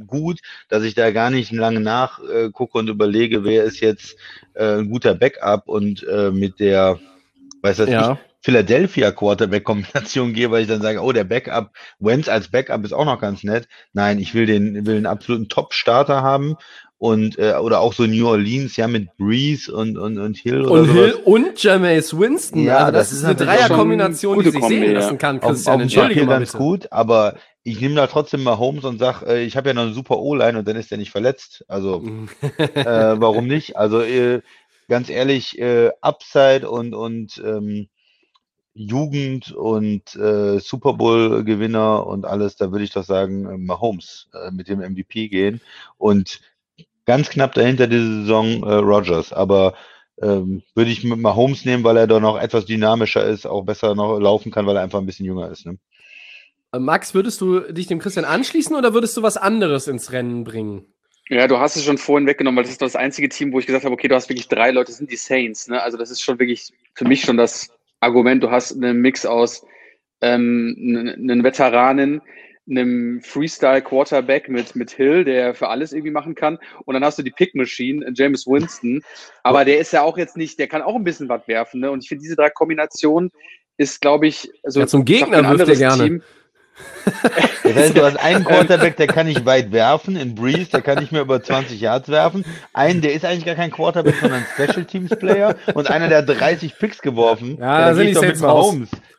gut, 0.08 0.39
dass 0.70 0.84
ich 0.84 0.95
da 0.95 1.12
gar 1.12 1.30
nicht 1.30 1.52
lange 1.52 1.80
nachgucke 1.80 2.78
und 2.78 2.89
überlege, 2.89 3.43
wer 3.43 3.64
ist 3.64 3.80
jetzt 3.80 4.16
äh, 4.54 4.78
ein 4.80 4.89
guter 4.89 5.16
Backup 5.16 5.68
und 5.68 6.04
äh, 6.08 6.32
mit 6.32 6.60
der, 6.60 6.99
weiß 7.62 7.78
das 7.78 7.89
ich, 7.89 8.18
Philadelphia 8.43 9.12
Quarterback-Kombination 9.12 10.34
gehe, 10.34 10.49
weil 10.49 10.64
ich 10.64 10.68
dann 10.68 10.82
sage, 10.82 11.02
oh, 11.02 11.12
der 11.12 11.26
Backup, 11.26 11.74
Wentz 11.99 12.28
als 12.28 12.49
Backup 12.49 12.84
ist 12.84 12.93
auch 12.93 13.06
noch 13.06 13.22
ganz 13.22 13.43
nett. 13.43 13.68
Nein, 13.93 14.20
ich 14.20 14.34
will 14.34 14.47
den, 14.47 14.86
will 14.86 14.97
einen 14.97 15.06
absoluten 15.06 15.47
Top-Starter 15.47 16.24
haben 16.24 16.56
und 17.02 17.39
äh, 17.39 17.56
oder 17.56 17.80
auch 17.80 17.93
so 17.93 18.06
New 18.06 18.28
Orleans, 18.28 18.78
ja, 18.78 18.88
mit 18.88 19.18
Breeze 19.18 19.74
und, 19.74 19.97
und, 19.97 20.20
und 20.20 20.38
Hill 20.38 20.62
oder 20.68 20.82
Und 20.82 20.86
sowas. 20.86 21.06
Hill 21.06 21.14
und 21.26 21.64
Jameis 21.64 22.16
Winston. 22.16 22.64
Ja, 22.64 22.78
also 22.78 22.91
das, 22.91 23.10
das 23.10 23.18
ist 23.18 23.26
eine 23.26 23.34
Dreierkombination, 23.34 24.43
die 24.43 24.52
sich 24.52 24.62
Kombi, 24.62 24.76
sehen 24.76 24.84
ja. 24.84 24.99
lassen 24.99 25.18
kann, 25.18 25.38
auf, 25.39 25.45
auf 25.45 25.52
Christian. 25.54 25.80
dem 25.80 25.82
Entschuldige 25.82 26.26
mal 26.26 26.38
ganz 26.38 26.54
gut, 26.54 26.91
aber 26.91 27.38
ich 27.64 27.82
nehme 27.82 27.95
da 27.95 28.06
trotzdem 28.06 28.43
mal 28.43 28.60
Holmes 28.60 28.84
und 28.84 28.99
sag, 28.99 29.24
äh, 29.24 29.41
ich 29.41 29.58
habe 29.58 29.70
ja 29.70 29.74
noch 29.74 29.82
eine 29.82 29.93
super 29.93 30.20
O-Line 30.20 30.60
und 30.60 30.68
dann 30.68 30.76
ist 30.76 30.91
der 30.91 30.99
nicht 30.99 31.10
verletzt. 31.10 31.66
Also 31.68 32.04
äh, 32.58 32.86
warum 32.86 33.47
nicht? 33.47 33.78
Also 33.78 34.02
äh, 34.02 34.41
ganz 34.88 35.10
ehrlich, 35.10 35.58
äh, 35.58 35.89
Upside 36.02 36.70
und 36.70 36.93
und 36.93 37.41
ähm, 37.43 37.88
Jugend 38.76 39.52
und 39.52 40.16
äh, 40.16 40.60
Super 40.60 40.93
Bowl 40.93 41.43
Gewinner 41.43 42.06
und 42.06 42.26
alles, 42.26 42.58
da 42.58 42.72
würde 42.72 42.86
ich 42.86 42.91
doch 42.91 43.04
sagen, 43.04 43.47
äh, 43.47 43.58
Mahomes 43.58 44.30
äh, 44.34 44.52
mit 44.52 44.68
dem 44.68 44.82
MVP 44.82 45.30
gehen 45.30 45.62
und 45.97 46.39
ganz 47.06 47.30
knapp 47.30 47.54
dahinter 47.54 47.88
diese 47.88 48.22
Saison 48.22 48.64
äh, 48.64 48.74
Rogers, 48.74 49.34
aber 49.34 49.76
ähm, 50.22 50.62
würde 50.76 50.91
ich 50.91 51.04
mit 51.04 51.20
Mahomes 51.20 51.66
nehmen, 51.66 51.84
weil 51.84 51.97
er 51.97 52.08
doch 52.08 52.20
noch 52.20 52.39
etwas 52.39 52.66
dynamischer 52.66 53.26
ist, 53.26 53.45
auch 53.45 53.64
besser 53.64 53.95
noch 53.95 54.20
laufen 54.20 54.52
kann, 54.52 54.68
weil 54.68 54.76
er 54.76 54.84
einfach 54.84 54.99
ein 54.99 55.06
bisschen 55.06 55.26
jünger 55.26 55.49
ist. 55.49 55.66
Ne? 55.66 55.78
Äh, 56.74 56.80
Max, 56.80 57.14
würdest 57.14 57.41
du 57.41 57.60
dich 57.60 57.88
dem 57.88 57.99
Christian 57.99 58.26
anschließen 58.26 58.76
oder 58.76 58.93
würdest 58.93 59.18
du 59.18 59.24
was 59.24 59.38
anderes 59.38 59.88
ins 59.88 60.12
Rennen 60.12 60.43
bringen? 60.43 60.86
Ja, 61.30 61.47
du 61.47 61.60
hast 61.60 61.78
es 61.78 61.86
schon 61.86 61.97
vorhin 61.97 62.28
weggenommen, 62.28 62.58
weil 62.58 62.64
das 62.64 62.74
ist 62.74 62.82
das 62.82 62.95
einzige 62.95 63.30
Team, 63.30 63.54
wo 63.54 63.60
ich 63.60 63.66
gesagt 63.66 63.86
habe, 63.86 63.93
okay, 63.93 64.08
du 64.08 64.16
hast 64.16 64.30
wirklich 64.30 64.49
drei 64.49 64.72
Leute, 64.72 64.88
das 64.88 64.97
sind 64.97 65.12
die 65.12 65.16
Saints. 65.16 65.68
Ne? 65.68 65.82
Also 65.82 65.97
das 65.97 66.12
ist 66.12 66.22
schon 66.22 66.39
wirklich 66.39 66.72
für 66.93 67.06
mich 67.06 67.22
schon 67.22 67.38
das 67.38 67.70
Argument. 68.02 68.43
Du 68.43 68.52
hast 68.52 68.74
einen 68.74 68.99
Mix 68.99 69.26
aus 69.26 69.66
ähm, 70.20 70.76
einen 70.78 71.43
Veteranen, 71.43 72.22
einem 72.70 73.22
Freestyle-Quarterback 73.22 74.49
mit, 74.49 74.76
mit 74.76 74.91
Hill, 74.91 75.24
der 75.24 75.55
für 75.55 75.70
alles 75.70 75.93
irgendwie 75.93 76.12
machen 76.12 76.36
kann. 76.36 76.59
Und 76.86 76.93
dann 76.93 77.03
hast 77.03 77.18
du 77.18 77.24
die 77.24 77.32
Pick-Machine, 77.32 78.05
äh, 78.05 78.12
James 78.14 78.45
Winston. 78.47 79.01
Aber 79.43 79.66
der 79.66 79.80
ist 79.80 79.93
ja 79.93 80.03
auch 80.03 80.18
jetzt 80.18 80.38
nicht, 80.38 80.59
der 80.59 80.68
kann 80.68 80.82
auch 80.82 80.95
ein 80.95 81.03
bisschen 81.03 81.30
was 81.30 81.47
werfen. 81.47 81.82
Ne? 81.82 81.91
Und 81.91 82.03
ich 82.03 82.09
finde, 82.09 82.24
diese 82.24 82.36
drei 82.36 82.49
Kombinationen 82.49 83.32
ist, 83.78 84.01
glaube 84.01 84.28
ich, 84.28 84.51
also 84.64 84.80
Ja, 84.80 84.88
zum 84.88 85.05
Gegner 85.05 85.57
wirft 85.57 85.70
er 85.70 85.76
gerne. 85.76 86.03
Team- 86.03 86.24
Das 87.64 87.76
heißt, 87.76 87.98
du 87.98 88.04
hast 88.04 88.18
einen 88.18 88.44
Quarterback, 88.44 88.98
der 88.98 89.08
kann 89.08 89.28
nicht 89.28 89.46
weit 89.46 89.72
werfen, 89.72 90.16
in 90.18 90.36
Breeze, 90.36 90.72
der 90.72 90.82
kann 90.82 91.00
nicht 91.00 91.12
mehr 91.14 91.22
über 91.22 91.42
20 91.42 91.80
Yards 91.80 92.10
werfen. 92.10 92.44
Einen, 92.74 93.02
der 93.02 93.14
ist 93.14 93.24
eigentlich 93.24 93.46
gar 93.46 93.56
kein 93.56 93.72
Quarterback, 93.72 94.16
sondern 94.20 94.40
ein 94.44 94.46
Special 94.68 94.84
Teams 94.86 95.10
Player. 95.12 95.56
Und 95.74 95.90
einer, 95.90 96.10
der 96.10 96.20
hat 96.20 96.28
30 96.30 96.78
Picks 96.78 97.02
geworfen. 97.02 97.58
Ja, 97.60 97.80
da 97.80 97.88
da 97.90 97.96
sind 97.96 98.08
die 98.08 98.14
Saints 98.14 98.42
mit 98.42 98.50
raus. 98.50 98.76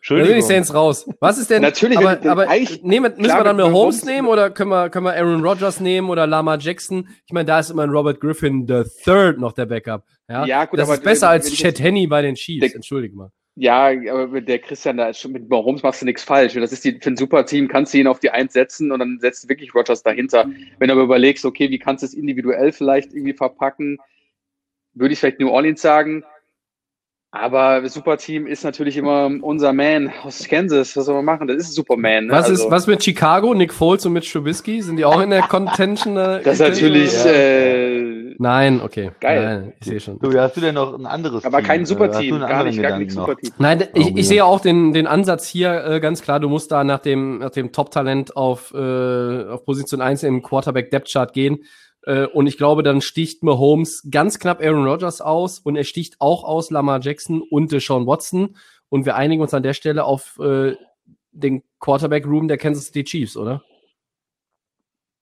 Da 0.09 0.17
sind 0.25 0.35
die. 0.37 0.43
Saints 0.43 0.75
raus. 0.75 1.09
Was 1.21 1.39
ist 1.39 1.49
denn? 1.51 1.63
Natürlich, 1.63 1.99
aber, 1.99 2.19
aber 2.31 2.49
eigentlich- 2.49 2.83
nehmen, 2.83 3.13
müssen 3.17 3.37
wir 3.37 3.45
dann 3.45 3.57
mehr 3.57 3.73
Holmes 3.73 4.05
nehmen 4.05 4.29
oder 4.29 4.51
können 4.51 4.71
wir, 4.71 4.91
können 4.91 5.07
wir 5.07 5.15
Aaron 5.15 5.43
Rodgers 5.43 5.81
nehmen 5.81 6.11
oder 6.11 6.27
Lama 6.27 6.57
Jackson? 6.57 7.09
Ich 7.27 7.33
meine, 7.33 7.47
da 7.47 7.61
ist 7.61 7.71
immer 7.71 7.85
ein 7.85 7.91
Robert 7.91 8.21
Griffin 8.21 8.67
the 8.69 8.83
Third 9.05 9.39
noch 9.39 9.53
der 9.53 9.67
Backup. 9.67 10.05
Ja, 10.29 10.45
Ja, 10.45 10.65
gut, 10.67 10.79
das 10.79 10.89
aber 10.89 10.95
ist 10.99 11.05
besser 11.05 11.29
als 11.31 11.51
Chet 11.53 11.81
Henney 11.81 12.07
bei 12.07 12.21
den 12.23 12.35
Chiefs. 12.35 12.75
Entschuldige 12.75 13.17
mal. 13.17 13.31
Ja, 13.55 13.89
aber 13.89 14.29
mit 14.29 14.49
der 14.49 14.61
Christian, 14.61 14.97
da 14.97 15.11
ist 15.11 15.21
schon 15.21 15.33
mit 15.33 15.51
Mahomes 15.51 15.83
machst 15.83 16.01
du 16.01 16.07
nichts 16.07 16.23
falsch. 16.23 16.55
Das 16.55 16.73
ist 16.73 16.85
die, 16.85 16.99
für 16.99 17.11
ein 17.11 17.19
super 17.19 17.45
Team, 17.45 17.69
kannst 17.69 17.93
du 17.93 17.99
ihn 17.99 18.07
auf 18.07 18.19
die 18.19 18.31
Eins 18.31 18.55
setzen 18.55 18.91
und 18.91 18.99
dann 19.01 19.19
setzt 19.21 19.45
du 19.45 19.49
wirklich 19.51 19.75
Rogers 19.75 20.03
dahinter. 20.03 20.49
Wenn 20.79 20.89
du 20.89 20.95
aber 20.95 21.03
überlegst, 21.03 21.45
okay, 21.45 21.69
wie 21.69 21.79
kannst 21.79 22.03
du 22.03 22.07
es 22.07 22.15
individuell 22.15 22.73
vielleicht 22.73 23.13
irgendwie 23.13 23.35
verpacken, 23.35 23.99
würde 24.95 25.13
ich 25.13 25.21
vielleicht 25.21 25.39
New 25.39 25.51
Orleans 25.51 25.83
sagen. 25.83 26.25
Aber 27.35 27.81
das 27.81 27.95
Superteam 27.95 28.47
ist 28.47 28.63
natürlich 28.63 28.99
immer 28.99 29.31
unser 29.41 29.73
Man 29.73 30.13
aus 30.23 30.47
Kansas. 30.47 30.95
Was 30.95 31.07
soll 31.07 31.15
man 31.15 31.25
machen? 31.25 31.49
Das 31.49 31.57
ist 31.57 31.75
Superman. 31.75 32.27
Ne? 32.27 32.33
Was 32.33 32.51
Also, 32.51 32.65
ist, 32.67 32.71
was 32.71 32.87
mit 32.87 33.03
Chicago? 33.03 33.55
Nick 33.55 33.73
Foles 33.73 34.05
und 34.05 34.13
Mitch 34.13 34.31
Trubisky? 34.31 34.83
Sind 34.83 34.97
die 34.99 35.07
auch 35.07 35.19
in 35.19 35.31
der 35.31 35.41
Contention? 35.43 36.15
äh, 36.19 36.43
Das 36.43 36.55
ist 36.55 36.61
natürlich, 36.61 37.11
Ja. 37.25 37.31
äh, 37.31 38.35
Nein, 38.39 38.83
okay. 38.85 39.13
Geil. 39.21 39.45
Nein, 39.45 39.73
ich 39.81 39.87
sehe 39.87 40.01
schon. 40.01 40.19
Du, 40.19 40.39
hast 40.39 40.57
du 40.59 40.61
denn 40.61 40.75
noch 40.75 40.93
ein 40.99 41.07
anderes 41.07 41.43
aber 41.47 41.59
Team? 41.59 41.67
kein 41.69 41.87
Superteam. 41.87 42.39
Gar 42.41 42.65
nicht, 42.65 42.83
gar 42.83 42.99
nicht? 42.99 43.13
Superteam. 43.13 43.51
Nein, 43.57 43.85
ich, 43.95 44.15
ich 44.15 44.29
sehe 44.29 44.45
auch 44.45 44.61
den, 44.61 44.93
den 44.93 45.07
Ansatz 45.07 45.47
hier 45.49 45.85
äh, 45.87 46.01
ganz 46.01 46.21
klar. 46.21 46.39
Du 46.39 46.51
musst 46.51 46.71
da 46.71 46.85
nach 46.85 46.99
dem, 46.99 47.39
nach 47.39 47.51
dem 47.51 47.73
Top-Talent 47.73 48.37
auf, 48.37 48.75
äh, 48.75 49.45
auf 49.49 49.65
Position 49.65 50.03
1 50.03 50.23
im 50.25 50.43
Quarterback-Depth-Chart 50.43 51.33
gehen. 51.33 51.61
Äh, 52.05 52.27
und 52.27 52.47
ich 52.47 52.57
glaube, 52.57 52.83
dann 52.83 53.01
sticht 53.01 53.43
Mahomes 53.43 54.09
ganz 54.11 54.39
knapp 54.39 54.63
Aaron 54.63 54.87
Rodgers 54.87 55.21
aus 55.21 55.59
und 55.59 55.77
er 55.77 55.85
sticht 55.85 56.21
auch 56.21 56.45
aus 56.45 56.71
Lamar 56.71 57.01
Jackson 57.01 57.43
und 57.43 57.73
Deshaun 57.73 58.07
Watson. 58.07 58.57
Und 58.89 59.07
wir 59.07 59.17
einigen 59.17 59.43
uns 59.43 59.55
an 59.55 59.63
der 59.63 59.75
Stelle 59.75 60.05
auf 60.05 60.39
äh, 60.39 60.77
den 61.33 61.63
Quarterback-Room 61.81 62.49
der 62.49 62.59
Kansas 62.59 62.87
City 62.87 63.05
Chiefs, 63.05 63.37
oder? 63.37 63.63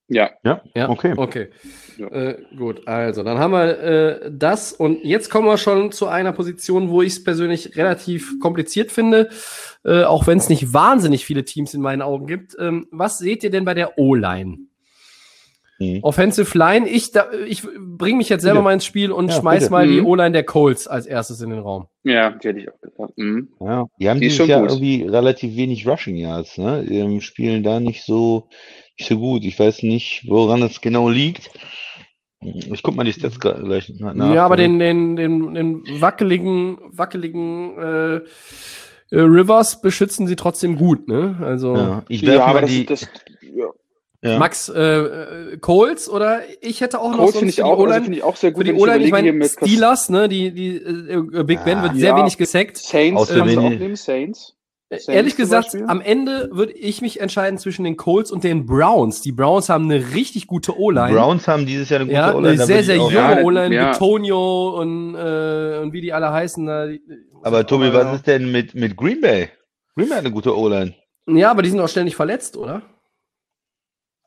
Ja, 0.08 0.30
Ja, 0.42 0.60
Ja, 0.74 0.88
okay. 0.88 1.14
Okay. 1.16 1.48
Ja. 1.96 2.08
Äh, 2.08 2.42
gut, 2.56 2.88
also 2.88 3.22
dann 3.22 3.38
haben 3.38 3.52
wir 3.52 3.78
äh, 3.78 4.30
das 4.32 4.72
und 4.72 5.04
jetzt 5.04 5.30
kommen 5.30 5.46
wir 5.46 5.56
schon 5.56 5.92
zu 5.92 6.08
einer 6.08 6.32
Position, 6.32 6.90
wo 6.90 7.00
ich 7.00 7.12
es 7.12 7.22
persönlich 7.22 7.76
relativ 7.76 8.40
kompliziert 8.40 8.90
finde, 8.90 9.28
äh, 9.84 10.02
auch 10.02 10.26
wenn 10.26 10.38
es 10.38 10.48
nicht 10.48 10.72
wahnsinnig 10.72 11.24
viele 11.24 11.44
Teams 11.44 11.74
in 11.74 11.80
meinen 11.80 12.02
Augen 12.02 12.26
gibt. 12.26 12.56
Ähm, 12.58 12.88
was 12.90 13.18
seht 13.18 13.44
ihr 13.44 13.50
denn 13.50 13.64
bei 13.64 13.74
der 13.74 13.98
O-Line? 13.98 14.58
Mhm. 15.80 16.00
Offensive 16.02 16.56
Line, 16.58 16.86
ich, 16.88 17.10
da, 17.10 17.26
ich 17.48 17.62
bringe 17.62 18.18
mich 18.18 18.28
jetzt 18.28 18.42
selber 18.42 18.56
Bitte. 18.58 18.64
mal 18.64 18.72
ins 18.74 18.84
Spiel 18.84 19.10
und 19.12 19.28
Ja, 19.30 19.40
schmeiß 19.40 19.60
bitte. 19.60 19.72
mal 19.72 19.88
die 19.88 20.00
Mhm. 20.02 20.06
O-Line 20.06 20.32
der 20.32 20.44
Colts 20.44 20.86
als 20.86 21.06
erstes 21.06 21.40
in 21.40 21.50
den 21.50 21.58
Raum. 21.60 21.86
ja, 22.04 22.30
die 22.30 22.48
hätte 22.48 22.58
ich 22.60 22.68
auch 22.68 22.80
gesagt. 22.80 23.12
Mhm. 23.16 23.48
Ja, 23.60 23.86
die 23.98 24.08
haben 24.10 24.20
Die 24.20 24.30
schon 24.30 24.46
Jahr 24.48 24.60
gut. 24.60 24.70
irgendwie 24.70 25.02
relativ 25.04 25.56
wenig 25.56 25.86
Rushing 25.88 26.16
Yards, 26.16 26.58
ne? 26.58 26.84
Die 26.86 26.98
ähm, 26.98 27.20
spielen 27.22 27.62
da 27.62 27.80
nicht 27.80 28.04
so, 28.04 28.48
nicht 28.98 29.08
so 29.08 29.16
gut. 29.18 29.44
Ich 29.44 29.58
weiß 29.58 29.82
nicht, 29.82 30.24
woran 30.28 30.62
es 30.62 30.80
genau 30.82 31.08
liegt. 31.08 31.50
Ich 32.42 32.82
guck 32.82 32.96
mal 32.96 33.04
die 33.04 33.12
Stats 33.12 33.38
gleich 33.38 33.92
na- 33.98 34.14
nach. 34.14 34.34
ja, 34.34 34.44
aber 34.46 34.56
den, 34.56 34.78
den, 34.78 35.16
den, 35.16 35.52
den 35.54 35.82
wackeligen, 36.00 36.78
wackeligen 36.90 37.76
äh, 37.78 38.16
äh, 38.16 38.20
Rivers 39.20 39.80
beschützen 39.82 40.26
sie 40.26 40.36
trotzdem 40.36 40.76
gut, 40.76 41.06
ne? 41.08 41.36
Also 41.42 41.74
Ja, 41.76 42.02
ich 42.08 42.22
Ja, 42.22 42.32
werfe 42.32 42.54
mal 42.54 42.60
das, 42.62 42.70
die. 42.70 42.86
das 42.86 43.00
ja. 43.02 43.08
Ja. 44.22 44.38
Max 44.38 44.68
äh, 44.68 44.80
äh, 44.80 45.56
Colts 45.58 46.08
oder 46.08 46.40
ich 46.60 46.80
hätte 46.80 47.00
auch 47.00 47.10
noch 47.12 47.18
sonst 47.24 47.38
finde 47.38 47.48
ich 47.50 47.56
für 47.56 47.62
die 47.62 47.66
auch, 47.66 47.70
also 47.72 47.82
O-Line. 47.84 48.02
finde 48.02 48.18
ich 48.18 48.24
auch 48.24 48.36
sehr 48.36 48.50
für 48.50 48.54
gut. 48.56 48.64
die 48.66 48.68
wenn 48.70 48.76
ich 48.76 48.82
O-Line, 48.82 49.04
ich 49.04 49.10
meine, 49.12 49.48
Steelers, 49.48 50.08
ne, 50.10 50.28
die, 50.28 50.52
die 50.52 50.76
äh, 50.76 51.42
Big 51.44 51.64
Ben 51.64 51.78
Ah, 51.78 51.82
wird 51.84 51.96
sehr 51.96 52.10
ja. 52.10 52.16
wenig 52.18 52.36
gesackt. 52.36 52.76
Saints 52.78 53.28
kannst 53.28 53.36
du 53.36 53.42
auch 53.60 53.68
die- 53.70 53.76
nehmen, 53.78 53.96
Saints. 53.96 54.56
Saints 54.92 55.06
Ehrlich 55.06 55.36
gesagt, 55.36 55.66
Beispiel. 55.66 55.84
am 55.86 56.00
Ende 56.00 56.48
würde 56.52 56.72
ich 56.72 57.00
mich 57.00 57.20
entscheiden 57.20 57.58
zwischen 57.58 57.84
den 57.84 57.96
Colts 57.96 58.32
und 58.32 58.42
den 58.42 58.66
Browns. 58.66 59.20
Die 59.22 59.30
Browns 59.30 59.68
haben 59.68 59.84
eine 59.84 60.14
richtig 60.14 60.48
gute 60.48 60.76
O-Line. 60.76 61.14
Browns 61.14 61.46
haben 61.46 61.64
dieses 61.64 61.88
Jahr 61.90 62.00
eine 62.00 62.06
gute 62.08 62.16
Ja, 62.18 62.34
O-Line, 62.34 62.48
eine 62.54 62.66
sehr, 62.66 62.82
sehr 62.82 62.96
junge 62.96 63.14
Ja, 63.14 63.40
O-Line, 63.40 63.72
ja. 63.72 63.92
Betonio 63.92 64.70
und, 64.80 65.14
äh, 65.14 65.78
und 65.80 65.92
wie 65.92 66.00
die 66.00 66.12
alle 66.12 66.32
heißen. 66.32 66.66
Da, 66.66 66.88
die- 66.88 67.00
Aber 67.44 67.64
Tobi, 67.66 67.92
was 67.94 68.16
ist 68.16 68.26
denn 68.26 68.50
mit, 68.50 68.74
mit 68.74 68.96
Green 68.96 69.20
Bay? 69.20 69.48
Green 69.94 70.08
Bay 70.08 70.16
hat 70.18 70.24
eine 70.24 70.34
gute 70.34 70.58
O-Line. 70.58 70.92
Ja, 71.28 71.52
aber 71.52 71.62
die 71.62 71.70
sind 71.70 71.78
auch 71.78 71.88
ständig 71.88 72.16
verletzt, 72.16 72.56
oder? 72.56 72.82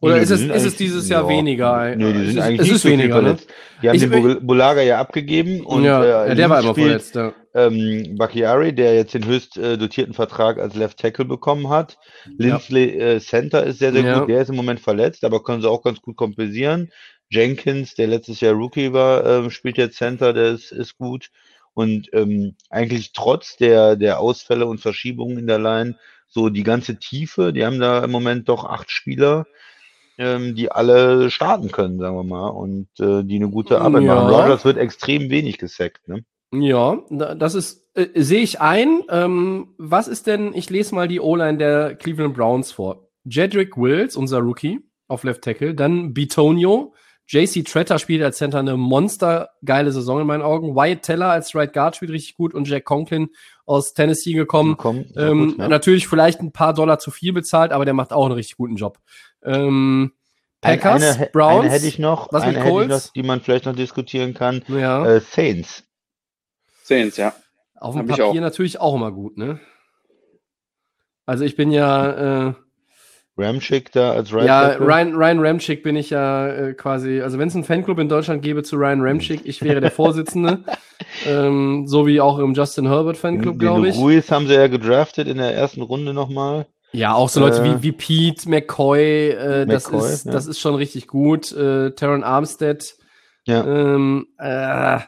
Oder 0.03 0.15
Nee, 0.17 0.23
ist 0.23 0.29
es, 0.31 0.41
ist 0.41 0.65
es 0.65 0.75
dieses 0.75 1.07
Jahr 1.09 1.23
ja, 1.23 1.29
weniger? 1.37 1.95
Nee, 1.95 2.11
die 2.13 2.19
es 2.19 2.27
sind 2.27 2.37
ist, 2.37 2.43
eigentlich 2.43 2.59
es 2.59 2.65
nicht 2.67 2.75
ist 2.75 2.81
so 2.83 2.89
weniger, 2.89 3.15
ne? 3.15 3.21
verletzt. 3.21 3.47
Die 3.81 3.87
haben 3.89 3.95
Ich- 3.95 4.01
den 4.01 4.11
Bul- 4.11 4.41
Bulaga 4.41 4.81
ja 4.81 4.99
abgegeben 4.99 5.61
und 5.65 5.83
ja, 5.83 6.03
äh, 6.03 6.29
ja, 6.29 6.35
der 6.35 6.49
war 6.49 6.59
immer 6.61 6.75
verletzt. 6.75 7.15
Ja. 7.15 7.33
ähm, 7.55 8.15
Bakiari, 8.17 8.73
der 8.73 8.95
jetzt 8.95 9.13
den 9.13 9.25
höchst 9.25 9.57
äh, 9.57 9.77
dotierten 9.77 10.13
Vertrag 10.13 10.59
als 10.59 10.75
Left 10.75 10.99
Tackle 10.99 11.25
bekommen 11.25 11.69
hat. 11.69 11.97
Lindsley 12.37 12.99
äh, 12.99 13.19
Center 13.19 13.63
ist 13.63 13.79
sehr, 13.79 13.91
sehr 13.93 14.19
gut. 14.19 14.29
Der 14.29 14.41
ist 14.41 14.49
im 14.49 14.55
Moment 14.55 14.79
verletzt, 14.79 15.23
aber 15.23 15.41
können 15.43 15.61
sie 15.61 15.69
auch 15.69 15.83
ganz 15.83 16.01
gut 16.01 16.17
kompensieren. 16.17 16.91
Jenkins, 17.29 17.95
der 17.95 18.07
letztes 18.07 18.41
Jahr 18.41 18.53
Rookie 18.53 18.93
war, 18.93 19.25
ähm, 19.25 19.49
spielt 19.49 19.77
jetzt 19.77 19.97
Center, 19.97 20.33
der 20.33 20.49
ist, 20.51 20.71
ist 20.71 20.97
gut. 20.97 21.29
Und 21.73 22.09
ähm, 22.13 22.55
eigentlich 22.69 23.13
trotz 23.13 23.57
der, 23.57 23.95
der 23.95 24.19
Ausfälle 24.19 24.65
und 24.67 24.79
Verschiebungen 24.81 25.37
in 25.39 25.47
der 25.47 25.59
Line, 25.59 25.95
so 26.27 26.49
die 26.49 26.63
ganze 26.63 26.97
Tiefe, 26.99 27.53
die 27.53 27.65
haben 27.65 27.79
da 27.79 28.03
im 28.03 28.11
Moment 28.11 28.49
doch 28.49 28.65
acht 28.65 28.91
Spieler, 28.91 29.45
ähm, 30.18 30.55
die 30.55 30.72
alle 30.72 31.30
starten 31.32 31.72
können, 31.72 31.99
sagen 31.99 32.16
wir 32.16 32.24
mal, 32.24 32.47
und 32.49 32.88
äh, 32.99 33.24
die 33.24 33.36
eine 33.38 33.49
gute 33.49 33.82
Arbeit 33.82 34.03
Ja. 34.03 34.16
machen. 34.16 34.34
Rogers 34.34 34.66
wird 34.66 34.78
extrem 34.78 35.30
wenig 35.30 35.57
gesackt, 35.57 36.07
ne? 36.07 36.24
Ja, 36.53 36.99
da- 37.09 37.34
das 37.34 37.55
ist, 37.55 37.88
äh, 37.95 38.07
sehe 38.22 38.41
ich 38.41 38.61
ein. 38.61 39.01
Ähm, 39.09 39.74
was 39.78 40.07
ist 40.07 40.28
denn, 40.28 40.53
ich 40.53 40.70
lese 40.70 40.93
mal 40.93 41.07
die 41.07 41.20
O-Line 41.20 41.57
der 41.57 41.95
Cleveland 41.95 42.36
Browns 42.36 42.72
vor. 42.72 43.07
Jedrick 43.26 43.76
Wills, 43.78 44.16
unser 44.16 44.39
Rookie, 44.39 44.80
auf 45.07 45.24
Left 45.24 45.41
Tackle. 45.43 45.74
Dann 45.74 46.14
Bitonio. 46.14 46.93
JC 47.26 47.64
Tretter 47.64 47.99
spielt 47.99 48.22
als 48.22 48.38
Center 48.38 48.59
eine 48.59 48.76
monstergeile 48.76 49.91
Saison 49.93 50.20
in 50.22 50.28
meinen 50.28 50.41
Augen. 50.41 50.76
Wyatt 50.76 51.03
Teller 51.03 51.28
als 51.32 51.55
Right 51.55 51.72
Guard 51.72 51.95
spielt 51.95 52.11
richtig 52.11 52.36
gut 52.36 52.53
und 52.53 52.68
Jack 52.68 52.84
Conklin 52.84 53.30
aus 53.66 53.93
Tennessee 53.93 54.34
gekommen. 54.34 54.76
Komm, 54.78 55.05
Ähm, 55.16 55.55
Natürlich 55.57 56.07
vielleicht 56.09 56.41
ein 56.41 56.51
paar 56.51 56.74
Dollar 56.74 56.99
zu 56.99 57.11
viel 57.11 57.32
bezahlt, 57.32 57.72
aber 57.72 57.86
der 57.86 57.93
macht 57.93 58.11
auch 58.11 58.26
einen 58.26 58.34
richtig 58.34 58.57
guten 58.57 58.76
Job. 58.76 58.97
Ähm, 59.45 60.13
Packers, 60.61 61.03
eine, 61.03 61.13
eine, 61.13 61.29
Browns. 61.31 61.65
Eine 61.65 61.71
hätte 61.71 61.87
ich 61.87 61.99
noch, 61.99 62.31
was 62.31 62.45
mit 62.45 62.55
eine 62.55 62.59
hätte 62.59 62.67
ich 62.67 62.73
Colts? 62.73 62.89
noch, 62.89 63.13
die 63.13 63.23
man 63.23 63.41
vielleicht 63.41 63.65
noch 63.65 63.75
diskutieren 63.75 64.33
kann. 64.33 64.63
ja, 64.67 65.05
Äh, 65.05 65.19
Saints. 65.19 65.83
Saints, 66.83 67.17
ja. 67.17 67.33
auf 67.75 67.95
dem 67.95 68.01
hab 68.01 68.07
Papier 68.07 68.25
auch. 68.25 68.33
natürlich 68.35 68.79
auch 68.79 68.95
immer 68.95 69.11
gut, 69.11 69.37
ne? 69.37 69.59
Also 71.25 71.45
ich 71.45 71.55
bin 71.55 71.71
ja, 71.71 72.49
äh, 72.49 72.53
Ramchick 73.37 73.91
da 73.91 74.11
als 74.11 74.31
Right 74.33 74.45
ja. 74.45 74.73
Ryan, 74.73 75.15
Ryan 75.15 75.39
Ramchick 75.39 75.81
bin 75.81 75.95
ich 75.95 76.11
ja 76.11 76.47
äh, 76.47 76.73
quasi, 76.73 77.21
also 77.21 77.39
wenn 77.39 77.47
es 77.47 77.55
einen 77.55 77.63
Fanclub 77.63 77.97
in 77.97 78.09
Deutschland 78.09 78.43
gäbe 78.43 78.63
zu 78.63 78.75
Ryan 78.75 79.01
Ramchick, 79.01 79.41
ich 79.45 79.63
wäre 79.63 79.81
der 79.81 79.91
Vorsitzende, 79.91 80.63
ähm, 81.27 81.87
so 81.87 82.05
wie 82.05 82.21
auch 82.21 82.37
im 82.37 82.53
Justin 82.53 82.87
Herbert 82.87 83.17
Fanclub, 83.17 83.57
glaube 83.57 83.87
ich. 83.87 83.97
Ruiz 83.97 84.29
haben 84.29 84.47
sie 84.47 84.53
ja 84.53 84.67
gedraftet 84.67 85.27
in 85.27 85.37
der 85.37 85.55
ersten 85.55 85.81
Runde 85.81 86.13
nochmal. 86.13 86.67
Ja, 86.93 87.13
auch 87.15 87.27
so 87.27 87.39
Leute 87.39 87.61
Äh, 87.61 87.81
wie, 87.81 87.83
wie 87.83 87.91
Pete, 87.91 88.47
McCoy, 88.47 89.29
äh, 89.29 89.65
das, 89.65 89.91
McCoy, 89.91 90.13
ist, 90.13 90.25
ja. 90.25 90.31
das 90.31 90.45
ist 90.45 90.59
schon 90.59 90.75
richtig 90.75 91.07
gut. 91.07 91.51
Äh, 91.51 91.91
Taron 91.95 92.23
Armstead. 92.23 92.95
Ja. 93.45 93.65
Ähm, 93.65 94.27
äh, 94.37 94.99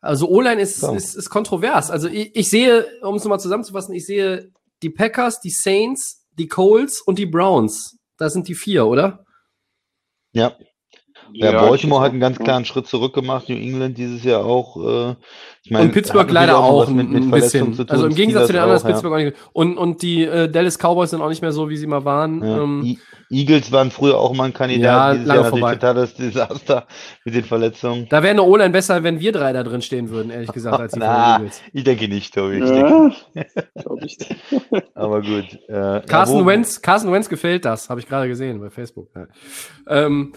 also 0.00 0.28
O-Line 0.28 0.60
ist, 0.60 0.80
So. 0.80 0.92
ist, 0.94 1.14
ist 1.14 1.30
kontrovers. 1.30 1.90
Also 1.90 2.08
ich, 2.08 2.34
ich 2.34 2.50
sehe, 2.50 2.86
um 3.02 3.14
es 3.14 3.24
nochmal 3.24 3.40
zusammenzufassen, 3.40 3.94
ich 3.94 4.04
sehe 4.04 4.50
die 4.82 4.90
Packers, 4.90 5.40
die 5.40 5.50
Saints, 5.50 6.26
die 6.38 6.48
Colts 6.48 7.00
und 7.00 7.18
die 7.18 7.26
Browns. 7.26 7.96
Das 8.18 8.32
sind 8.32 8.48
die 8.48 8.56
vier, 8.56 8.86
oder? 8.86 9.24
Ja. 10.32 10.56
Ja, 11.34 11.52
Ja, 11.52 11.60
Baltimore 11.62 12.02
hat 12.02 12.10
einen 12.12 12.20
ganz 12.20 12.38
klaren 12.38 12.64
Schritt 12.64 12.86
zurück 12.86 13.14
gemacht. 13.14 13.48
New 13.48 13.56
England 13.56 13.96
dieses 13.98 14.22
Jahr 14.24 14.44
auch. 14.44 14.76
Äh, 15.10 15.14
ich 15.64 15.70
meine, 15.70 15.84
und 15.86 15.92
Pittsburgh 15.92 16.30
leider 16.30 16.58
auch 16.58 16.88
ein, 16.88 16.96
mit, 16.96 17.08
mit 17.10 17.22
ein 17.22 17.30
bisschen. 17.30 17.72
zu 17.74 17.84
tun. 17.84 17.90
Also 17.90 18.06
im 18.06 18.14
Gegensatz 18.14 18.46
zu 18.48 18.52
den 18.52 18.60
anderen 18.62 18.78
ist 18.78 18.84
Pittsburgh 18.86 19.12
auch 19.14 19.18
nicht. 19.18 19.36
Und, 19.52 19.78
und 19.78 20.02
die 20.02 20.24
äh, 20.24 20.48
Dallas 20.48 20.76
Cowboys 20.78 21.10
sind 21.10 21.20
auch 21.22 21.28
nicht 21.28 21.42
mehr 21.42 21.52
so, 21.52 21.68
wie 21.70 21.76
sie 21.76 21.86
mal 21.86 22.04
waren. 22.04 22.42
auch, 22.42 22.46
ja. 22.46 22.62
Ähm, 22.62 22.98
Eagles 23.30 23.72
waren 23.72 23.90
früher 23.90 24.18
auch 24.18 24.34
mal 24.34 24.44
ein 24.44 24.52
Kandidat. 24.52 24.82
Ja, 24.84 25.12
dieses 25.12 25.26
lange 25.26 25.40
Jahr 25.40 25.50
vorbei. 25.50 25.74
totales 25.74 26.14
Desaster 26.14 26.86
mit 27.24 27.34
den 27.34 27.44
Verletzungen. 27.44 28.06
da 28.10 28.22
wäre 28.22 28.32
eine 28.32 28.42
O-Line 28.42 28.70
besser, 28.70 29.02
wenn 29.04 29.20
wir 29.20 29.32
drei 29.32 29.52
da 29.54 29.62
drin 29.62 29.80
stehen 29.80 30.10
würden, 30.10 30.30
ehrlich 30.30 30.52
gesagt, 30.52 30.78
als 30.80 30.92
die 30.92 30.98
Na, 30.98 31.36
Eagles. 31.36 31.62
ich 31.72 31.84
denke 31.84 32.08
nicht, 32.08 32.34
Tobi. 32.34 32.56
Ich 32.58 32.68
denke, 32.70 33.12
Ja, 33.34 33.44
glaube 33.80 34.04
ich. 34.04 34.18
aber 34.94 35.22
gut. 35.22 35.58
Äh, 35.68 36.02
Carson 36.06 36.40
ja, 36.40 36.46
Wentz, 36.46 36.82
Carson 36.82 37.10
Wentz 37.12 37.28
gefällt 37.28 37.64
das, 37.64 37.88
habe 37.88 38.00
ich 38.00 38.08
gerade 38.08 38.28
gesehen 38.28 38.60
bei 38.60 38.68
Facebook. 38.68 39.08
Ja, 39.16 39.26
ähm, 39.88 40.32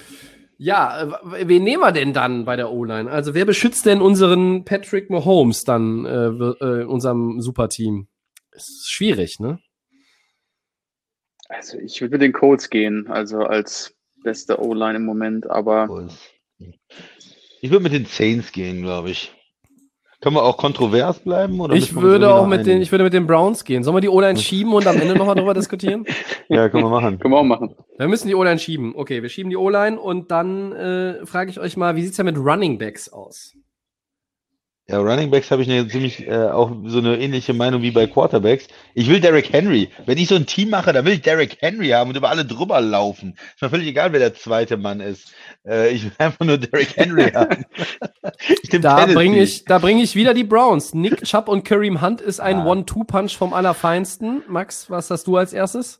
ja 0.58 1.04
äh, 1.04 1.48
wen 1.48 1.64
nehmen 1.64 1.82
wir 1.82 1.92
denn 1.92 2.14
dann 2.14 2.46
bei 2.46 2.56
der 2.56 2.72
O-Line? 2.72 3.10
Also 3.10 3.34
wer 3.34 3.46
beschützt 3.46 3.86
denn 3.86 4.02
unseren 4.02 4.66
Patrick 4.66 5.10
Mahomes 5.10 5.64
dann 5.64 6.06
äh, 6.06 6.28
äh, 6.28 6.82
in 6.82 6.88
unserem 6.88 7.42
Superteam? 7.42 8.08
Ist 8.52 8.90
schwierig, 8.90 9.40
ne? 9.40 9.60
Also 11.50 11.78
ich 11.78 12.02
würde 12.02 12.14
mit 12.14 12.22
den 12.22 12.34
Colts 12.34 12.70
gehen, 12.70 13.08
also 13.08 13.40
als 13.40 13.94
beste 14.24 14.60
O-Line 14.60 14.96
im 14.96 15.06
Moment, 15.06 15.50
aber 15.50 15.88
Ich 17.62 17.70
würde 17.70 17.84
mit 17.84 17.94
den 17.94 18.06
Saints 18.06 18.52
gehen, 18.52 18.82
glaube 18.82 19.12
ich. 19.12 19.35
Können 20.22 20.36
wir 20.36 20.44
auch 20.44 20.58
kontrovers 20.58 21.20
bleiben? 21.20 21.60
Oder 21.60 21.76
Ich 21.76 21.94
würde 21.96 22.34
auch 22.34 22.48
mit 22.48 22.66
den, 22.66 22.82
ich 22.82 22.92
würde 22.92 23.04
mit 23.04 23.14
den 23.14 23.28
Browns 23.28 23.64
gehen. 23.64 23.84
Sollen 23.84 23.96
wir 23.96 24.02
die 24.02 24.10
O-Line 24.10 24.38
schieben 24.40 24.74
und 24.74 24.88
am 24.88 25.00
Ende 25.00 25.16
nochmal 25.16 25.36
darüber 25.36 25.54
diskutieren? 25.54 26.06
Ja, 26.48 26.70
können 26.70 26.84
wir 26.84 26.90
machen. 26.92 27.18
können 27.18 27.34
wir 27.34 27.40
auch 27.40 27.44
machen. 27.44 27.76
Wir 27.98 28.08
müssen 28.08 28.28
die 28.28 28.36
O-Line 28.36 28.60
schieben. 28.60 28.94
Okay, 28.96 29.24
wir 29.24 29.30
schieben 29.30 29.50
die 29.50 29.58
O-Line 29.58 30.00
und 30.00 30.30
dann 30.30 30.74
äh, 30.74 31.26
frage 31.26 31.50
ich 31.50 31.60
euch 31.60 31.76
mal, 31.76 31.96
wie 31.96 32.04
sieht's 32.04 32.18
denn 32.18 32.28
mit 32.28 32.38
Running 32.38 32.78
Backs 32.78 33.10
aus? 33.12 33.56
Ja, 34.88 35.00
Running 35.00 35.32
Backs 35.32 35.50
habe 35.50 35.64
ich 35.64 35.70
eine 35.72 35.88
ziemlich 35.88 36.28
äh, 36.28 36.46
auch 36.50 36.72
so 36.86 37.00
eine 37.00 37.18
ähnliche 37.18 37.54
Meinung 37.54 37.82
wie 37.82 37.90
bei 37.90 38.06
Quarterbacks. 38.06 38.68
Ich 38.94 39.10
will 39.10 39.20
Derrick 39.20 39.52
Henry. 39.52 39.90
Wenn 40.06 40.20
ich 40.20 40.28
so 40.28 40.36
ein 40.36 40.46
Team 40.46 40.70
mache, 40.70 40.94
dann 40.94 41.04
will 41.06 41.14
ich 41.14 41.22
Derrick 41.24 41.58
Henry 41.60 41.90
haben 41.90 42.12
und 42.12 42.18
über 42.18 42.30
alle 42.30 42.46
drüber 42.46 42.80
laufen. 42.82 43.36
Ist 43.56 43.64
mir 43.64 43.72
völlig 43.72 43.88
egal, 43.88 44.14
wer 44.14 44.20
der 44.20 44.36
zweite 44.36 44.78
Mann 44.78 45.00
ist. 45.00 45.34
Äh, 45.68 45.90
ich 45.90 46.04
will 46.04 46.12
einfach 46.20 46.46
nur 46.46 46.60
Derrick 46.60 46.96
Henry 46.96 47.32
haben. 47.34 47.66
Da 48.82 49.08
bringe 49.08 49.42
ich, 49.42 49.66
da 49.66 49.80
bring 49.80 49.98
ich 49.98 50.16
wieder 50.16 50.36
die 50.36 50.44
Browns. 50.44 50.94
Nick 50.94 51.24
Chubb 51.24 51.48
und 51.48 51.64
Kareem 51.66 52.02
Hunt 52.02 52.22
ist 52.22 52.40
ein 52.40 52.58
Ah. 52.60 52.66
One-Two-Punch 52.68 53.36
vom 53.36 53.54
Allerfeinsten. 53.54 54.44
Max, 54.48 54.92
was 54.92 55.10
hast 55.10 55.26
du 55.26 55.38
als 55.38 55.52
erstes? 55.52 56.00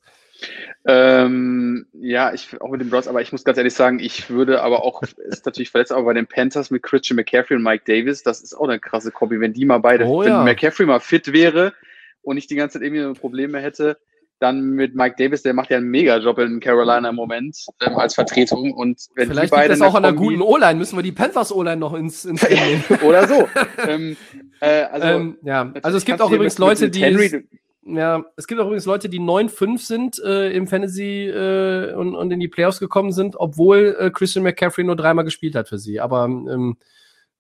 Ähm, 0.88 1.88
ja, 1.94 2.34
ich 2.34 2.62
auch 2.62 2.70
mit 2.70 2.82
den 2.82 2.90
Browns, 2.90 3.08
aber 3.08 3.22
ich 3.22 3.32
muss 3.32 3.44
ganz 3.44 3.58
ehrlich 3.58 3.74
sagen, 3.74 4.00
ich 4.00 4.30
würde 4.30 4.62
aber 4.62 4.84
auch, 4.84 5.02
ist 5.30 5.46
natürlich 5.46 5.72
verletzt, 5.72 5.92
aber 5.92 6.04
bei 6.04 6.14
den 6.14 6.28
Panthers 6.28 6.70
mit 6.72 6.84
Christian 6.84 7.16
McCaffrey 7.16 7.58
und 7.58 7.64
Mike 7.64 7.84
Davis, 7.88 8.24
das 8.24 8.42
ist 8.42 8.54
auch 8.54 8.68
eine 8.68 8.80
krasse 8.80 9.12
Kombi. 9.12 9.40
Wenn 9.40 9.54
die 9.54 9.66
mal 9.66 9.80
beide, 9.80 10.06
Oh 10.06 10.22
wenn 10.22 10.30
ja. 10.30 10.44
McCaffrey 10.44 10.86
mal 10.86 11.00
fit 11.00 11.34
wäre 11.34 11.74
und 12.22 12.36
nicht 12.36 12.50
die 12.50 12.56
ganze 12.56 12.80
Zeit 12.80 12.88
irgendwie 12.88 13.20
Probleme 13.20 13.60
hätte, 13.60 13.98
dann 14.40 14.72
mit 14.72 14.96
Mike 14.96 15.16
Davis, 15.18 15.44
der 15.44 15.54
macht 15.54 15.70
ja 15.70 15.78
einen 15.78 15.88
Mega-Job 15.90 16.38
in 16.40 16.60
Carolina 16.60 17.10
im 17.10 17.16
Moment 17.16 17.58
ähm, 17.82 17.96
als 17.96 18.16
Vertretung. 18.16 18.74
Und 18.74 19.02
wenn 19.16 19.30
Vielleicht 19.30 19.38
die 19.38 19.42
liegt 19.44 19.52
beiden 19.52 19.80
das 19.80 19.88
auch 19.88 19.96
an 19.96 20.04
der 20.04 20.12
Kombi- 20.12 20.38
guten 20.38 20.42
O-Line. 20.42 20.78
Müssen 20.78 20.98
wir 20.98 21.04
die 21.04 21.14
Panthers 21.14 21.54
O-Line 21.54 21.78
noch 21.78 21.94
ins, 21.94 22.26
ins 22.26 22.44
Rennen 22.50 22.84
nehmen. 22.90 23.02
Oder 23.04 23.28
so. 23.28 23.48
ähm, 23.88 24.18
äh, 24.60 24.84
also, 24.84 25.08
ähm, 25.08 25.38
ja, 25.42 25.72
also 25.82 25.98
es 25.98 26.04
gibt 26.06 26.22
auch 26.22 26.32
übrigens 26.32 26.58
Leute, 26.58 26.90
die 26.90 27.02
Henry, 27.02 27.48
ja, 27.86 28.26
es 28.36 28.48
gibt 28.48 28.60
auch 28.60 28.66
übrigens 28.66 28.86
Leute, 28.86 29.10
die 29.10 29.20
9-5 29.20 29.78
sind 29.80 30.20
äh, 30.24 30.50
im 30.52 30.68
Fantasy 30.68 31.28
äh, 31.28 31.94
und, 31.94 32.16
und 32.16 32.32
in 32.32 32.40
die 32.40 32.48
Playoffs 32.48 32.80
gekommen 32.80 33.12
sind, 33.12 33.36
obwohl 33.38 33.96
äh, 34.00 34.10
Christian 34.10 34.44
McCaffrey 34.44 34.84
nur 34.84 34.96
dreimal 34.96 35.24
gespielt 35.26 35.56
hat 35.56 35.70
für 35.70 35.78
sie. 35.78 36.00
Aber 36.00 36.26
ähm, 36.26 36.78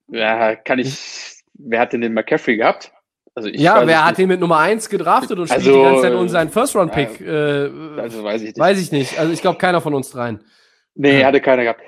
ja, 0.09 0.55
kann 0.55 0.79
ich. 0.79 1.41
Wer 1.55 1.79
hat 1.79 1.93
denn 1.93 2.01
den 2.01 2.13
McCaffrey 2.13 2.57
gehabt? 2.57 2.91
Also 3.33 3.49
ich 3.49 3.59
ja, 3.59 3.85
wer 3.87 4.01
hat 4.05 4.11
nicht. 4.11 4.19
den 4.19 4.27
mit 4.29 4.39
Nummer 4.39 4.59
1 4.59 4.89
gedraftet 4.89 5.37
und 5.39 5.47
spielt 5.47 5.59
Also, 5.67 5.77
die 5.77 5.83
ganze 5.83 6.01
Zeit 6.03 6.13
unseren 6.13 6.49
First-Round-Pick? 6.49 7.21
äh, 7.21 7.69
Also 7.99 8.23
weiß 8.23 8.41
ich 8.41 8.47
nicht. 8.49 8.59
weiß 8.59 8.79
ich 8.79 8.91
nicht. 8.91 9.19
Also 9.19 9.33
ich 9.33 9.41
glaube, 9.41 9.57
keiner 9.57 9.81
von 9.81 9.93
uns 9.93 10.11
dreien. 10.11 10.41
nee, 10.93 11.23
hatte 11.25 11.41
keiner 11.41 11.63
gehabt. 11.63 11.81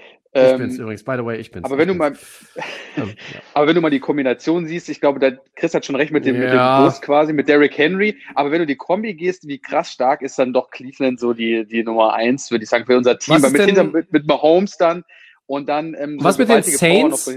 Ich 0.45 0.51
Ähm, 0.53 0.57
bin's 0.59 0.77
übrigens, 0.77 1.03
by 1.03 1.13
the 1.17 1.25
way, 1.25 1.37
ich 1.37 1.51
bin's. 1.51 1.65
aber 1.65 1.77
wenn 1.77 1.89
ich 1.89 1.93
du 1.93 1.97
mal, 1.97 2.11
bin's. 2.11 2.45
Ähm, 2.97 3.09
ja. 3.09 3.41
aber 3.53 3.67
wenn 3.67 3.75
du 3.75 3.81
mal 3.81 3.89
die 3.91 3.99
Kombination 3.99 4.65
siehst, 4.65 4.89
ich 4.89 4.99
glaube, 4.99 5.19
da 5.19 5.31
Chris 5.55 5.73
hat 5.73 5.85
schon 5.85 5.95
recht 5.95 6.11
mit 6.11 6.25
dem, 6.25 6.37
mit 6.39 6.47
Ja. 6.49 6.79
dem 6.81 6.85
Bus 6.85 7.01
quasi, 7.01 7.31
mit 7.33 7.47
Derrick 7.47 7.77
Henry. 7.77 8.17
Aber 8.35 8.49
wenn 8.51 8.59
du 8.59 8.65
die 8.65 8.75
Kombi 8.75 9.13
gehst, 9.13 9.47
wie 9.47 9.59
krass 9.59 9.91
stark 9.91 10.21
ist 10.21 10.39
dann 10.39 10.53
doch 10.53 10.71
Cleveland 10.71 11.19
so 11.19 11.33
die, 11.33 11.65
die 11.65 11.83
Nummer 11.83 12.13
eins, 12.13 12.49
würde 12.51 12.63
ich 12.63 12.69
sagen, 12.69 12.85
für 12.85 12.97
unser 12.97 13.19
Team. 13.19 13.41
Weil 13.43 13.51
mit, 13.51 13.59
denn- 13.61 13.65
hinter, 13.67 13.83
mit, 13.83 14.11
mit 14.11 14.27
Mahomes 14.27 14.77
dann 14.77 15.03
und 15.45 15.69
dann 15.69 15.95
ähm, 15.99 16.17
Was 16.21 16.37
mit 16.37 16.49
den 16.49 16.63
Saints? 16.63 17.31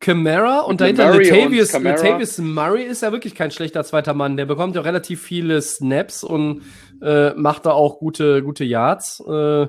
Kamara 0.00 0.60
und 0.60 0.74
Mit 0.74 0.80
dahinter 0.80 1.10
und 1.12 1.24
Latavius, 1.24 1.72
Kamara. 1.72 1.96
Latavius 1.96 2.38
Murray 2.38 2.84
ist 2.84 3.02
ja 3.02 3.10
wirklich 3.10 3.34
kein 3.34 3.50
schlechter 3.50 3.82
zweiter 3.82 4.14
Mann. 4.14 4.36
Der 4.36 4.46
bekommt 4.46 4.76
ja 4.76 4.82
relativ 4.82 5.20
viele 5.22 5.60
Snaps 5.60 6.22
und 6.22 6.62
äh, 7.02 7.30
macht 7.34 7.66
da 7.66 7.72
auch 7.72 7.98
gute, 7.98 8.42
gute 8.44 8.64
Yards. 8.64 9.20
Äh, 9.28 9.66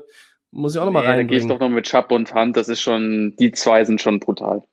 muss 0.51 0.73
ich 0.75 0.81
auch 0.81 0.85
nochmal 0.85 1.03
Nee, 1.07 1.15
da 1.17 1.23
gehe 1.23 1.37
ich 1.39 1.47
doch 1.47 1.59
noch 1.59 1.69
mit 1.69 1.85
Chubb 1.85 2.11
und 2.11 2.33
Hunt. 2.33 2.57
Das 2.57 2.69
ist 2.69 2.81
schon, 2.81 3.35
die 3.39 3.51
zwei 3.51 3.85
sind 3.85 4.01
schon 4.01 4.19
brutal. 4.19 4.63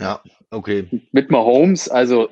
Ja, 0.00 0.20
okay. 0.50 0.88
Mit 1.12 1.30
Mahomes, 1.30 1.88
also 1.88 2.28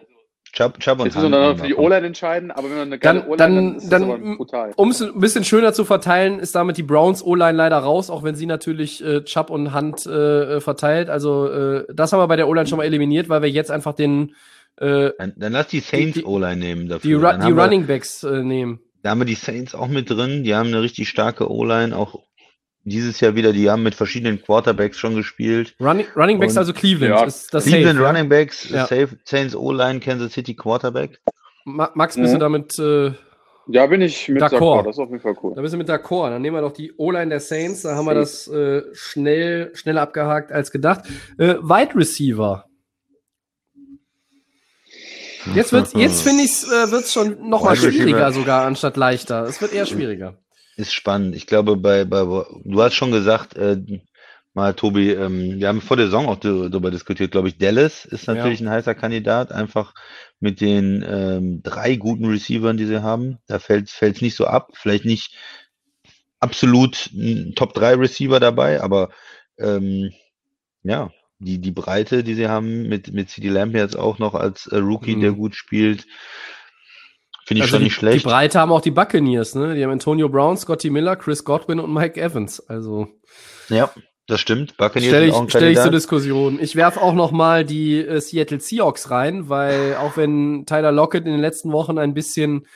Chubb, 0.53 0.79
Chubb 0.81 0.99
und 1.01 1.07
jetzt 1.07 1.15
müssen 1.17 1.31
wir 1.31 1.39
Hunt 1.39 1.49
dann 1.51 1.59
für 1.59 1.67
die. 1.67 1.75
O-Line 1.77 2.07
entscheiden, 2.07 2.51
aber 2.51 2.65
wenn 2.69 2.77
man 2.77 2.87
eine 2.89 2.99
geile 2.99 3.21
Dann- 3.21 3.29
O-Line 3.29 3.37
dann- 3.39 3.55
dann, 3.55 3.77
ist 3.77 3.83
das 3.85 3.91
dann- 3.91 4.03
aber 4.11 4.37
brutal. 4.37 4.73
Um 4.77 4.91
es 4.91 5.01
ein 5.01 5.19
bisschen 5.21 5.45
schöner 5.45 5.73
zu 5.73 5.85
verteilen, 5.85 6.39
ist 6.41 6.55
damit 6.55 6.77
die 6.77 6.83
Browns 6.83 7.25
O-Line 7.25 7.57
leider 7.57 7.79
raus, 7.79 8.11
auch 8.11 8.23
wenn 8.23 8.35
sie 8.35 8.47
natürlich 8.47 9.03
äh, 9.05 9.25
Chubb 9.25 9.51
und 9.51 9.75
Hunt 9.75 10.05
äh, 10.07 10.61
verteilt. 10.61 11.09
Also 11.09 11.49
äh, 11.49 11.85
das 11.95 12.13
haben 12.13 12.21
wir 12.21 12.29
bei 12.29 12.37
der 12.37 12.49
O-Line 12.49 12.67
schon 12.67 12.79
mal 12.79 12.85
eliminiert, 12.85 13.29
weil 13.29 13.43
wir 13.43 13.49
jetzt 13.51 13.71
einfach 13.71 13.95
den 13.95 14.35
äh, 14.77 15.11
Dann, 15.19 15.33
dann 15.37 15.53
lass 15.53 15.69
die 15.69 15.81
Saints 15.81 16.15
Die- 16.19 16.25
O-Line 16.25 16.57
nehmen 16.57 16.89
dafür. 16.89 17.09
die, 17.09 17.15
Ru 17.15 17.23
Dann 17.23 17.41
die 17.47 17.53
Running 17.53 17.87
Backs 17.87 18.23
äh, 18.23 18.43
nehmen. 18.43 18.81
Da 19.03 19.11
haben 19.11 19.21
wir 19.21 19.25
die 19.27 19.35
Saints 19.35 19.75
auch 19.75 19.89
mit 19.89 20.09
drin. 20.11 20.45
Die 20.45 20.55
haben 20.55 20.69
eine 20.69 20.81
richtig 20.83 21.09
starke 21.09 21.51
O-Line. 21.51 21.97
Auch 21.97 22.21
dieses 22.85 23.21
Jahr 23.21 23.35
wieder. 23.35 23.53
Die 23.53 23.71
haben 23.71 23.83
mit 23.83 23.95
verschiedenen 23.95 24.43
Quarterbacks 24.43 24.99
schon 24.99 25.15
gespielt. 25.15 25.75
Running, 25.81 26.07
Running 26.17 26.41
Backs 26.41 26.53
Und- 26.55 26.59
also 26.59 26.73
Cleveland. 26.73 27.15
Ja, 27.21 27.25
ist 27.25 27.53
das 27.55 27.65
Cleveland 27.65 27.99
safe, 27.99 28.03
ja? 28.03 28.09
Running 28.11 28.29
Backs, 28.29 28.69
Ja. 28.71 28.87
Safe, 28.87 29.09
Saints 29.25 29.55
O-Line, 29.55 30.01
Kansas 30.01 30.33
City 30.33 30.55
Quarterback. 30.55 31.21
Ma 31.65 31.91
Max, 31.95 32.17
bist 32.17 32.33
du 32.33 32.37
Mhm. 32.37 32.41
damit 32.41 32.79
äh, 32.79 33.13
Ja, 33.69 33.87
bin 33.87 34.01
ich 34.03 34.29
mit 34.29 34.43
D'accord. 34.43 34.83
Das 34.85 34.97
ist 34.97 34.99
auf 34.99 35.09
jeden 35.11 35.21
Fall 35.23 35.37
cool. 35.43 35.53
Da 35.55 35.63
bist 35.63 35.73
du 35.73 35.79
mit 35.79 35.89
d'accord. 35.89 36.31
Dann 36.31 36.43
nehmen 36.43 36.57
wir 36.57 36.63
doch 36.63 36.73
die 36.73 36.93
O-Line 36.97 37.29
der 37.29 37.39
Saints. 37.39 37.83
Da 37.83 37.95
haben 37.95 38.07
wir 38.07 38.15
das 38.15 38.49
äh, 38.49 38.83
schnell, 38.93 39.71
schneller 39.75 40.03
abgehakt 40.03 40.51
als 40.51 40.73
gedacht. 40.73 41.03
Äh, 41.39 41.55
Wide 41.63 41.95
Receiver. 41.95 42.65
Jetzt 45.55 45.73
wird's, 45.73 45.93
jetzt 45.95 46.23
finde 46.23 46.43
ich, 46.45 46.51
äh, 46.65 46.91
wird's 46.91 47.13
schon 47.13 47.49
noch 47.49 47.63
mal 47.65 47.73
Wide 47.77 47.87
Receiver. 47.87 47.93
schwieriger 48.05 48.33
sogar 48.33 48.65
anstatt 48.65 48.97
leichter. 48.97 49.45
Es 49.45 49.61
wird 49.61 49.73
eher 49.73 49.87
schwieriger. 49.87 50.39
Ist 50.77 50.95
spannend. 50.95 51.37
Ich 51.37 51.47
glaube, 51.47 51.77
bei, 51.77 52.05
bei 52.05 52.23
du 52.25 52.83
hast 52.83 52.95
schon 52.95 53.13
gesagt, 53.13 53.57
äh, 53.57 53.77
mal 54.55 54.75
Tobi, 54.75 55.11
ähm, 55.11 55.59
wir 55.61 55.69
haben 55.69 55.81
vor 55.81 55.97
der 55.97 56.07
Saison 56.07 56.29
auch 56.29 56.39
darüber 56.39 56.91
diskutiert, 56.91 57.31
glaube 57.31 57.49
ich. 57.49 57.59
Dallas 57.59 58.05
ist 58.05 58.27
natürlich 58.27 58.61
ein 58.61 58.71
heißer 58.71 58.95
Kandidat, 58.95 59.53
einfach 59.53 59.95
mit 60.41 60.61
den 60.61 61.05
ähm, 61.07 61.63
drei 61.63 61.97
guten 61.97 62.27
Receivern, 62.27 62.77
die 62.77 62.87
sie 62.87 63.03
haben. 63.03 63.39
Da 63.47 63.59
fällt 63.59 63.89
es 64.01 64.21
nicht 64.21 64.37
so 64.37 64.47
ab. 64.47 64.71
Vielleicht 64.75 65.05
nicht 65.05 65.37
absolut 66.41 67.11
ein 67.13 67.55
Top 67.55 67.73
3 67.73 67.95
Receiver 67.95 68.41
dabei, 68.41 68.83
aber 68.83 69.11
ähm, 69.59 70.13
ja, 70.83 71.11
die, 71.39 71.61
die 71.61 71.71
Breite, 71.71 72.25
die 72.25 72.35
sie 72.35 72.49
haben, 72.49 72.89
mit, 72.89 73.13
mit 73.13 73.31
CD 73.31 73.49
Lamb 73.49 73.75
jetzt 73.75 73.97
auch 73.97 74.19
noch 74.19 74.35
als 74.35 74.67
äh, 74.67 74.79
Rookie, 74.79 75.17
Mhm. 75.17 75.21
der 75.21 75.33
gut 75.33 75.55
spielt, 75.55 76.07
finde 77.53 77.59
ich 77.59 77.63
Also 77.63 77.71
schon 77.73 77.79
die, 77.81 77.85
nicht 77.85 77.95
schlecht. 77.95 78.25
die 78.25 78.29
Breite 78.29 78.59
haben 78.61 78.73
auch 78.73 78.81
die 78.81 78.91
Buccaneers, 78.91 79.55
ne? 79.55 79.75
Die 79.75 79.83
haben 79.83 79.91
Antonio 79.91 80.29
Brown, 80.29 80.57
Scotty 80.57 80.91
Miller, 80.91 81.17
Chris 81.17 81.45
Godwin 81.45 81.81
und 81.81 81.93
Mike 81.93 82.21
Evans. 82.21 82.61
Also 82.69 83.09
Ja, 83.69 83.91
das 84.27 84.41
stimmt. 84.41 84.77
Buccaneers 84.77 85.09
stelle 85.11 85.27
ich, 85.27 85.35
stell 85.49 85.73
ich 85.73 85.79
zur. 85.81 85.91
Diskussion. 85.91 86.59
Ich 86.61 86.77
werf 86.77 86.97
auch 86.97 87.15
noch 87.15 87.33
mal 87.33 87.65
die 87.65 87.99
äh, 87.99 88.21
Seattle 88.21 88.61
Seahawks 88.61 89.11
rein, 89.11 89.49
weil 89.49 89.97
auch 89.97 90.17
wenn 90.17 90.65
Tyler 90.67 90.93
Lockett 90.93 91.25
in 91.27 91.33
den 91.33 91.41
letzten 91.41 91.73
Wochen 91.73 91.99
ein 91.99 92.15
bisschen 92.15 92.67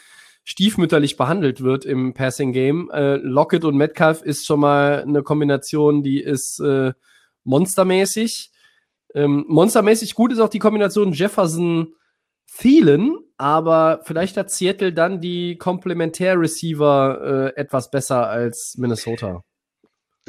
stiefmütterlich 0.45 1.16
behandelt 1.16 1.61
wird 1.62 1.85
im 1.85 2.14
Passing 2.14 2.53
Game, 2.53 2.89
äh, 2.93 3.16
Lockett 3.16 3.64
und 3.64 3.77
Metcalf 3.77 4.22
ist 4.22 4.47
schon 4.47 4.61
mal 4.61 5.03
eine 5.03 5.22
Kombination, 5.22 6.03
die 6.03 6.20
ist 6.20 6.61
äh, 6.61 6.93
monstermäßig. 7.45 8.51
Ähm, 9.14 9.45
monstermäßig 9.49 10.14
gut 10.14 10.33
ist 10.33 10.41
auch 10.41 10.49
die 10.49 10.59
Kombination 10.59 11.12
Jefferson 11.12 11.95
Thielen, 12.59 13.16
aber 13.39 14.01
vielleicht 14.05 14.37
hat 14.37 14.51
Seattle 14.51 14.93
dann 14.93 15.20
die 15.20 15.57
Komplementär-Receiver 15.59 17.53
äh, 17.57 17.61
etwas 17.61 17.91
besser 17.91 18.28
als 18.28 18.74
Minnesota. 18.78 19.43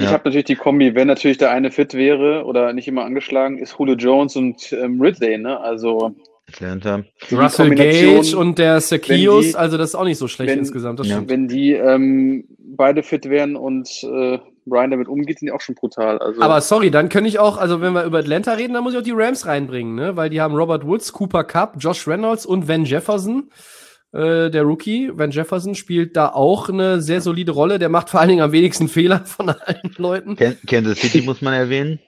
Ich 0.00 0.04
Ja. 0.06 0.12
habe 0.12 0.24
natürlich 0.28 0.46
die 0.46 0.54
Kombi, 0.56 0.94
wenn 0.94 1.08
natürlich 1.08 1.38
der 1.38 1.50
eine 1.50 1.70
fit 1.72 1.94
wäre 1.94 2.44
oder 2.44 2.72
nicht 2.72 2.86
immer 2.86 3.04
angeschlagen, 3.04 3.58
ist 3.58 3.76
Julio 3.78 3.96
Jones 3.96 4.36
und 4.36 4.72
ähm, 4.72 5.00
Ridley, 5.00 5.38
ne? 5.38 5.58
Also 5.60 6.14
Atlanta. 6.48 7.02
Russell 7.32 7.74
Gage 7.74 8.36
und 8.36 8.58
der 8.58 8.80
die- 8.80 9.54
also 9.56 9.76
das 9.76 9.90
ist 9.90 9.94
auch 9.96 10.04
nicht 10.04 10.18
so 10.18 10.28
schlecht 10.28 10.50
wenn- 10.52 10.60
insgesamt. 10.60 11.00
Das 11.00 11.08
Ja. 11.08 11.22
wenn 11.26 11.48
die 11.48 11.72
ähm, 11.72 12.44
beide 12.58 13.02
fit 13.02 13.28
wären 13.28 13.56
und 13.56 13.88
äh, 14.04 14.38
Brian 14.68 14.90
damit 14.90 15.08
umgeht, 15.08 15.38
sind 15.38 15.46
die 15.46 15.52
auch 15.52 15.60
schon 15.60 15.74
brutal. 15.74 16.18
Also 16.18 16.40
Aber 16.42 16.60
sorry, 16.60 16.90
dann 16.90 17.08
könnte 17.08 17.28
ich 17.28 17.38
auch, 17.38 17.56
also 17.58 17.80
wenn 17.80 17.92
wir 17.92 18.04
über 18.04 18.18
Atlanta 18.18 18.52
reden, 18.52 18.74
dann 18.74 18.82
muss 18.84 18.92
ich 18.94 18.98
auch 18.98 19.04
die 19.04 19.12
Rams 19.14 19.46
reinbringen, 19.46 19.94
ne? 19.94 20.16
Weil 20.16 20.30
die 20.30 20.40
haben 20.40 20.54
Robert 20.54 20.86
Woods, 20.86 21.12
Cooper 21.12 21.44
Cup, 21.44 21.74
Josh 21.78 22.06
Reynolds 22.06 22.46
und 22.46 22.68
Van 22.68 22.84
Jefferson, 22.84 23.50
äh, 24.12 24.50
der 24.50 24.62
Rookie. 24.62 25.10
Van 25.12 25.30
Jefferson 25.30 25.74
spielt 25.74 26.16
da 26.16 26.28
auch 26.30 26.68
eine 26.68 27.00
sehr 27.00 27.20
solide 27.20 27.52
Rolle. 27.52 27.78
Der 27.78 27.88
macht 27.88 28.10
vor 28.10 28.20
allen 28.20 28.28
Dingen 28.30 28.42
am 28.42 28.52
wenigsten 28.52 28.88
Fehler 28.88 29.24
von 29.26 29.48
allen 29.50 29.94
Leuten. 29.96 30.36
Kan- 30.36 30.56
Kansas 30.66 30.98
City 31.00 31.22
muss 31.22 31.42
man 31.42 31.52
erwähnen. 31.54 31.98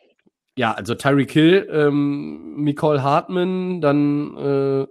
Ja, 0.56 0.72
also 0.72 0.94
Tyreek 0.94 1.30
Hill, 1.30 1.68
ähm, 1.72 2.54
Nicole 2.64 3.02
Hartman, 3.02 3.80
dann 3.80 4.36
äh, 4.36 4.86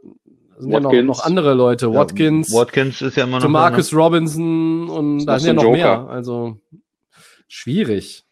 sind 0.58 0.72
ja 0.72 0.80
noch, 0.80 0.90
Watkins. 0.92 1.08
noch 1.08 1.26
andere 1.26 1.54
Leute. 1.54 1.94
Watkins, 1.94 2.52
Ja, 2.52 2.60
Watkins 2.62 3.02
ist 3.02 3.18
ja 3.18 3.24
immer 3.26 3.38
noch. 3.38 3.46
Demarcus 3.46 3.94
Robinson 3.94 4.90
und 4.90 5.26
da 5.26 5.38
sind 5.38 5.48
ja 5.48 5.54
noch 5.54 5.66
ein 5.66 5.72
mehr. 5.74 5.94
Joker. 5.96 6.10
Also 6.10 6.58
schwierig. 7.50 8.24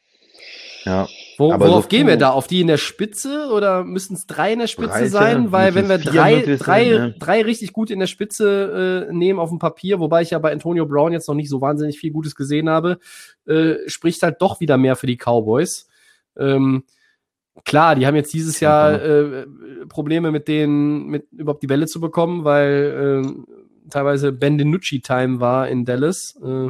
Ja. 0.86 1.08
Wo, 1.38 1.52
worauf 1.52 1.84
so 1.84 1.90
gehen 1.90 2.08
wir 2.08 2.16
da? 2.16 2.32
Auf 2.32 2.48
die 2.48 2.62
in 2.62 2.68
der 2.68 2.78
Spitze 2.78 3.50
oder 3.52 3.84
müssen 3.84 4.16
es 4.16 4.26
drei 4.26 4.54
in 4.54 4.60
der 4.60 4.68
Spitze 4.68 4.90
Breite, 4.90 5.10
sein? 5.10 5.52
Weil 5.52 5.76
wenn 5.76 5.90
wir 5.90 5.98
drei, 5.98 6.42
drei, 6.42 6.56
sein, 6.56 6.90
ne? 6.90 7.16
drei 7.20 7.42
richtig 7.42 7.74
gut 7.74 7.92
in 7.92 8.00
der 8.00 8.08
Spitze 8.08 9.08
äh, 9.10 9.14
nehmen 9.14 9.38
auf 9.38 9.50
dem 9.50 9.60
Papier, 9.60 10.00
wobei 10.00 10.22
ich 10.22 10.30
ja 10.30 10.40
bei 10.40 10.52
Antonio 10.52 10.86
Brown 10.86 11.12
jetzt 11.12 11.28
noch 11.28 11.36
nicht 11.36 11.50
so 11.50 11.60
wahnsinnig 11.60 12.00
viel 12.00 12.12
Gutes 12.12 12.36
gesehen 12.36 12.70
habe, 12.70 13.00
äh, 13.46 13.76
spricht 13.88 14.24
halt 14.24 14.42
doch 14.42 14.62
wieder 14.62 14.78
mehr 14.78 14.96
für 14.96 15.08
die 15.08 15.18
Cowboys. 15.18 15.90
Ähm, 16.38 16.86
klar, 17.66 17.96
die 17.96 18.08
haben 18.08 18.16
jetzt 18.16 18.34
dieses 18.34 18.62
Jahr 18.62 19.02
äh, 19.02 19.46
Probleme 19.90 20.32
mit 20.32 20.48
denen, 20.48 21.08
mit 21.08 21.28
überhaupt 21.34 21.64
die 21.64 21.68
Bälle 21.68 21.88
zu 21.88 22.00
bekommen, 22.00 22.46
weil 22.46 23.26
äh, 23.26 23.90
teilweise 23.90 24.32
Ben 24.32 24.58
DiNucci-Time 24.58 25.42
war 25.42 25.68
in 25.68 25.84
Dallas. 25.84 26.40
Äh, 26.42 26.70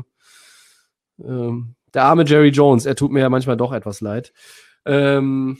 ähm, 1.24 1.76
der 1.98 2.04
arme 2.04 2.26
Jerry 2.26 2.50
Jones, 2.50 2.86
er 2.86 2.96
tut 2.96 3.12
mir 3.12 3.22
ja 3.22 3.30
manchmal 3.30 3.58
doch 3.58 3.74
etwas 3.74 4.02
leid. 4.02 4.32
Ähm, 4.86 5.58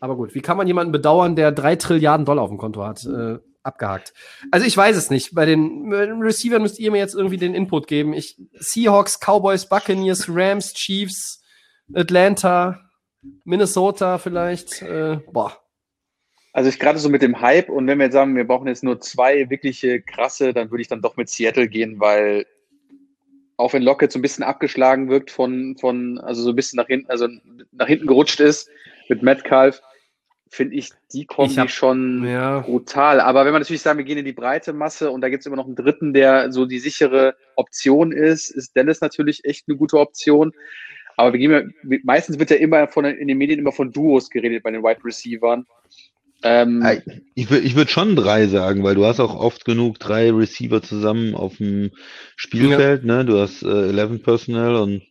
aber 0.00 0.16
gut, 0.16 0.34
wie 0.34 0.42
kann 0.42 0.58
man 0.58 0.66
jemanden 0.66 0.92
bedauern, 0.92 1.34
der 1.34 1.50
drei 1.50 1.76
Trilliarden 1.76 2.26
Dollar 2.26 2.42
auf 2.44 2.50
dem 2.50 2.58
Konto 2.58 2.84
hat? 2.84 3.06
Äh, 3.06 3.38
abgehakt. 3.62 4.12
Also 4.50 4.66
ich 4.66 4.76
weiß 4.76 4.94
es 4.96 5.08
nicht. 5.08 5.34
Bei 5.34 5.46
den, 5.46 5.90
Receivern 5.90 6.60
müsst 6.60 6.78
ihr 6.78 6.90
mir 6.90 6.98
jetzt 6.98 7.14
irgendwie 7.14 7.38
den 7.38 7.54
Input 7.54 7.86
geben. 7.86 8.12
Ich, 8.12 8.36
Seahawks, 8.52 9.18
Cowboys, 9.18 9.66
Buccaneers, 9.66 10.26
Rams, 10.28 10.74
Chiefs, 10.74 11.42
Atlanta, 11.94 12.78
Minnesota 13.44 14.18
vielleicht. 14.18 14.82
Äh, 14.82 15.20
boah. 15.32 15.56
Also 16.52 16.68
ich 16.68 16.78
gerade 16.78 16.98
so 16.98 17.08
mit 17.08 17.22
dem 17.22 17.40
Hype 17.40 17.70
und 17.70 17.86
wenn 17.86 17.96
wir 17.96 18.04
jetzt 18.04 18.12
sagen, 18.12 18.36
wir 18.36 18.46
brauchen 18.46 18.68
jetzt 18.68 18.84
nur 18.84 19.00
zwei 19.00 19.48
wirkliche 19.48 20.02
krasse, 20.02 20.52
dann 20.52 20.70
würde 20.70 20.82
ich 20.82 20.88
dann 20.88 21.00
doch 21.00 21.16
mit 21.16 21.30
Seattle 21.30 21.66
gehen, 21.66 21.98
weil 21.98 22.44
auch 23.62 23.72
wenn 23.72 23.82
Lockett 23.82 24.12
so 24.12 24.18
ein 24.18 24.22
bisschen 24.22 24.44
abgeschlagen 24.44 25.08
wirkt 25.08 25.30
von, 25.30 25.76
von 25.80 26.18
also 26.20 26.42
so 26.42 26.50
ein 26.50 26.56
bisschen 26.56 26.76
nach 26.76 26.86
hinten, 26.86 27.08
also 27.10 27.28
nach 27.72 27.86
hinten 27.86 28.06
gerutscht 28.06 28.40
ist 28.40 28.68
mit 29.08 29.22
Metcalf, 29.22 29.80
finde 30.50 30.76
ich 30.76 30.90
die 31.12 31.24
Kombi 31.24 31.52
Ich 31.52 31.58
hab- 31.58 31.70
schon 31.70 32.26
Ja. 32.26 32.60
brutal. 32.60 33.20
Aber 33.20 33.44
wenn 33.46 33.52
man 33.52 33.62
natürlich 33.62 33.80
sagen, 33.82 33.98
wir 33.98 34.04
gehen 34.04 34.18
in 34.18 34.24
die 34.26 34.34
breite 34.34 34.72
Masse 34.74 35.10
und 35.10 35.22
da 35.22 35.30
gibt 35.30 35.40
es 35.40 35.46
immer 35.46 35.56
noch 35.56 35.64
einen 35.66 35.76
dritten, 35.76 36.12
der 36.12 36.52
so 36.52 36.66
die 36.66 36.78
sichere 36.78 37.34
Option 37.56 38.12
ist, 38.12 38.50
ist 38.50 38.76
Dallas 38.76 39.00
natürlich 39.00 39.44
echt 39.44 39.64
eine 39.66 39.78
gute 39.78 39.98
Option. 39.98 40.52
Aber 41.16 41.32
wir 41.32 41.38
gehen 41.40 41.50
ja, 41.50 41.98
meistens 42.04 42.38
wird 42.38 42.50
ja 42.50 42.56
immer 42.56 42.86
von 42.88 43.04
in 43.04 43.28
den 43.28 43.38
Medien 43.38 43.58
immer 43.58 43.72
von 43.72 43.92
Duos 43.92 44.28
geredet 44.30 44.62
bei 44.62 44.70
den 44.70 44.82
Wide 44.82 45.04
Receivern. 45.04 45.66
Ähm, 46.42 46.84
Ich 47.34 47.50
würde 47.50 47.64
ich 47.64 47.76
würd 47.76 47.90
schon 47.90 48.16
drei 48.16 48.46
sagen, 48.48 48.82
weil 48.82 48.94
du 48.94 49.04
hast 49.06 49.20
auch 49.20 49.34
oft 49.34 49.64
genug 49.64 49.98
drei 49.98 50.30
Receiver 50.32 50.82
zusammen 50.82 51.34
auf 51.34 51.56
dem 51.58 51.90
Spielfeld, 52.36 53.04
ne? 53.04 53.24
Du 53.24 53.38
hast 53.38 53.62
äh, 53.62 53.88
11 53.90 54.22
Personnel 54.22 54.74
und 54.76 55.02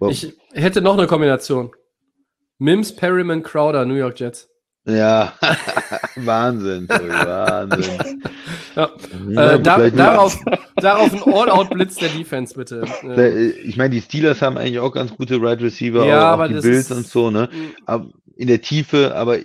Wow. 0.00 0.12
Ich 0.12 0.32
hätte 0.52 0.80
noch 0.80 0.96
eine 0.96 1.08
Kombination. 1.08 1.72
Mims, 2.58 2.94
Perryman, 2.94 3.42
Crowder, 3.42 3.84
New 3.84 3.94
York 3.94 4.20
Jets. 4.20 4.48
ja, 4.86 5.32
Wahnsinn, 6.16 6.88
Wahnsinn. 6.88 7.98
Ja. 8.76 8.90
Ja, 9.30 9.50
äh, 9.54 9.60
da, 9.60 9.90
darauf, 9.90 10.38
darauf 10.76 11.12
ein 11.12 11.32
All-Out-Blitz 11.34 11.96
der 11.96 12.10
Defense, 12.10 12.54
bitte. 12.54 12.84
Ich 13.64 13.76
meine, 13.76 13.90
die 13.90 14.00
Steelers 14.00 14.40
haben 14.40 14.56
eigentlich 14.56 14.78
auch 14.78 14.92
ganz 14.92 15.12
gute 15.16 15.42
Right 15.42 15.60
Receiver, 15.60 16.06
Ja, 16.06 16.18
auch, 16.20 16.22
auch 16.28 16.32
aber 16.34 16.48
die 16.48 16.54
das 16.54 16.62
Bills 16.62 16.90
ist- 16.90 16.96
und 16.96 17.06
so, 17.08 17.30
ne? 17.32 17.48
Aber 17.86 18.08
in 18.36 18.46
der 18.46 18.60
Tiefe, 18.60 19.16
aber 19.16 19.38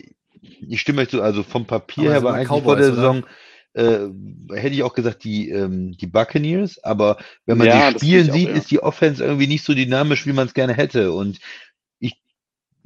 ich 0.70 0.82
stimme 0.82 1.02
euch 1.04 1.10
zu, 1.10 1.22
also 1.22 1.44
vom 1.44 1.66
Papier 1.68 2.12
Aber 2.12 2.14
her 2.14 2.24
war 2.24 2.34
eigentlich 2.36 2.62
Cowboys, 2.62 2.64
vor 2.64 2.76
der 2.76 2.92
oder? 2.92 2.94
Saison, 2.94 3.26
äh, 3.74 4.00
hätte 4.56 4.76
ich 4.76 4.84
auch 4.84 4.94
gesagt, 4.94 5.24
die, 5.24 5.50
ähm, 5.50 5.94
die 5.98 6.08
Buccaneers, 6.08 6.84
aber 6.84 7.18
wenn 7.46 7.58
man 7.58 7.70
Ja, 7.70 7.92
die 7.92 8.16
spielen 8.16 8.30
auch, 8.30 8.32
sieht, 8.32 8.50
ja. 8.50 8.54
ist 8.54 8.72
die 8.72 8.82
Offense 8.84 9.24
irgendwie 9.24 9.48
nicht 9.48 9.64
so 9.66 9.74
dynamisch, 9.74 10.26
wie 10.28 10.34
man 10.34 10.48
es 10.48 10.54
gerne 10.54 10.74
hätte. 10.74 11.12
Und 11.14 11.40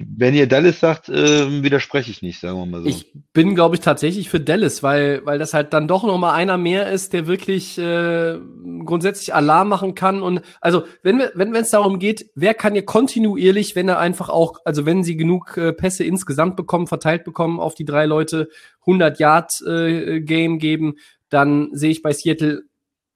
wenn 0.00 0.34
ihr 0.34 0.46
Dallas 0.46 0.78
sagt, 0.78 1.08
äh, 1.08 1.62
widerspreche 1.62 2.12
ich 2.12 2.22
nicht, 2.22 2.38
sagen 2.38 2.56
wir 2.56 2.66
mal 2.66 2.82
so. 2.82 2.88
Ich 2.88 3.12
bin, 3.32 3.56
glaube 3.56 3.74
ich, 3.74 3.80
tatsächlich 3.80 4.30
für 4.30 4.38
Dallas, 4.38 4.84
weil, 4.84 5.26
weil 5.26 5.40
das 5.40 5.54
halt 5.54 5.72
dann 5.72 5.88
doch 5.88 6.04
noch 6.04 6.18
mal 6.18 6.34
einer 6.34 6.56
mehr 6.56 6.90
ist, 6.92 7.12
der 7.12 7.26
wirklich 7.26 7.78
äh, 7.78 8.38
grundsätzlich 8.84 9.34
Alarm 9.34 9.68
machen 9.68 9.96
kann. 9.96 10.22
Und 10.22 10.42
also, 10.60 10.84
wenn 11.02 11.18
wir, 11.18 11.32
wenn 11.34 11.52
es 11.54 11.70
darum 11.70 11.98
geht, 11.98 12.30
wer 12.36 12.54
kann 12.54 12.74
hier 12.74 12.84
kontinuierlich, 12.84 13.74
wenn 13.74 13.88
er 13.88 13.98
einfach 13.98 14.28
auch, 14.28 14.60
also 14.64 14.86
wenn 14.86 15.02
sie 15.02 15.16
genug 15.16 15.56
äh, 15.56 15.72
Pässe 15.72 16.04
insgesamt 16.04 16.54
bekommen, 16.54 16.86
verteilt 16.86 17.24
bekommen 17.24 17.58
auf 17.58 17.74
die 17.74 17.84
drei 17.84 18.06
Leute, 18.06 18.50
100 18.82 19.18
Yard 19.18 19.52
äh, 19.66 20.20
Game 20.20 20.60
geben, 20.60 20.94
dann 21.28 21.70
sehe 21.72 21.90
ich 21.90 22.02
bei 22.02 22.12
Seattle 22.12 22.62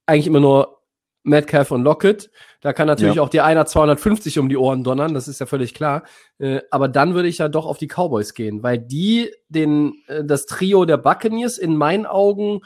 eigentlich 0.05 0.27
immer 0.27 0.41
nur 0.41 0.82
Metcalf 1.23 1.71
und 1.71 1.83
Lockett. 1.83 2.29
Da 2.61 2.73
kann 2.73 2.87
natürlich 2.87 3.15
Ja. 3.15 3.21
auch 3.23 3.29
dir 3.29 3.45
einer 3.45 3.65
250 3.65 4.39
um 4.39 4.49
die 4.49 4.57
Ohren 4.57 4.83
donnern, 4.83 5.13
das 5.13 5.27
ist 5.27 5.39
ja 5.39 5.45
völlig 5.45 5.73
klar. 5.73 6.03
Äh, 6.37 6.61
aber 6.69 6.87
dann 6.87 7.13
würde 7.15 7.29
ich 7.29 7.37
ja 7.37 7.47
doch 7.49 7.65
auf 7.65 7.77
die 7.77 7.87
Cowboys 7.87 8.33
gehen, 8.33 8.61
weil 8.63 8.77
die 8.77 9.31
den, 9.49 9.93
äh, 10.07 10.23
das 10.23 10.45
Trio 10.45 10.85
der 10.85 10.97
Buccaneers 10.97 11.57
in 11.57 11.75
meinen 11.77 12.05
Augen 12.05 12.61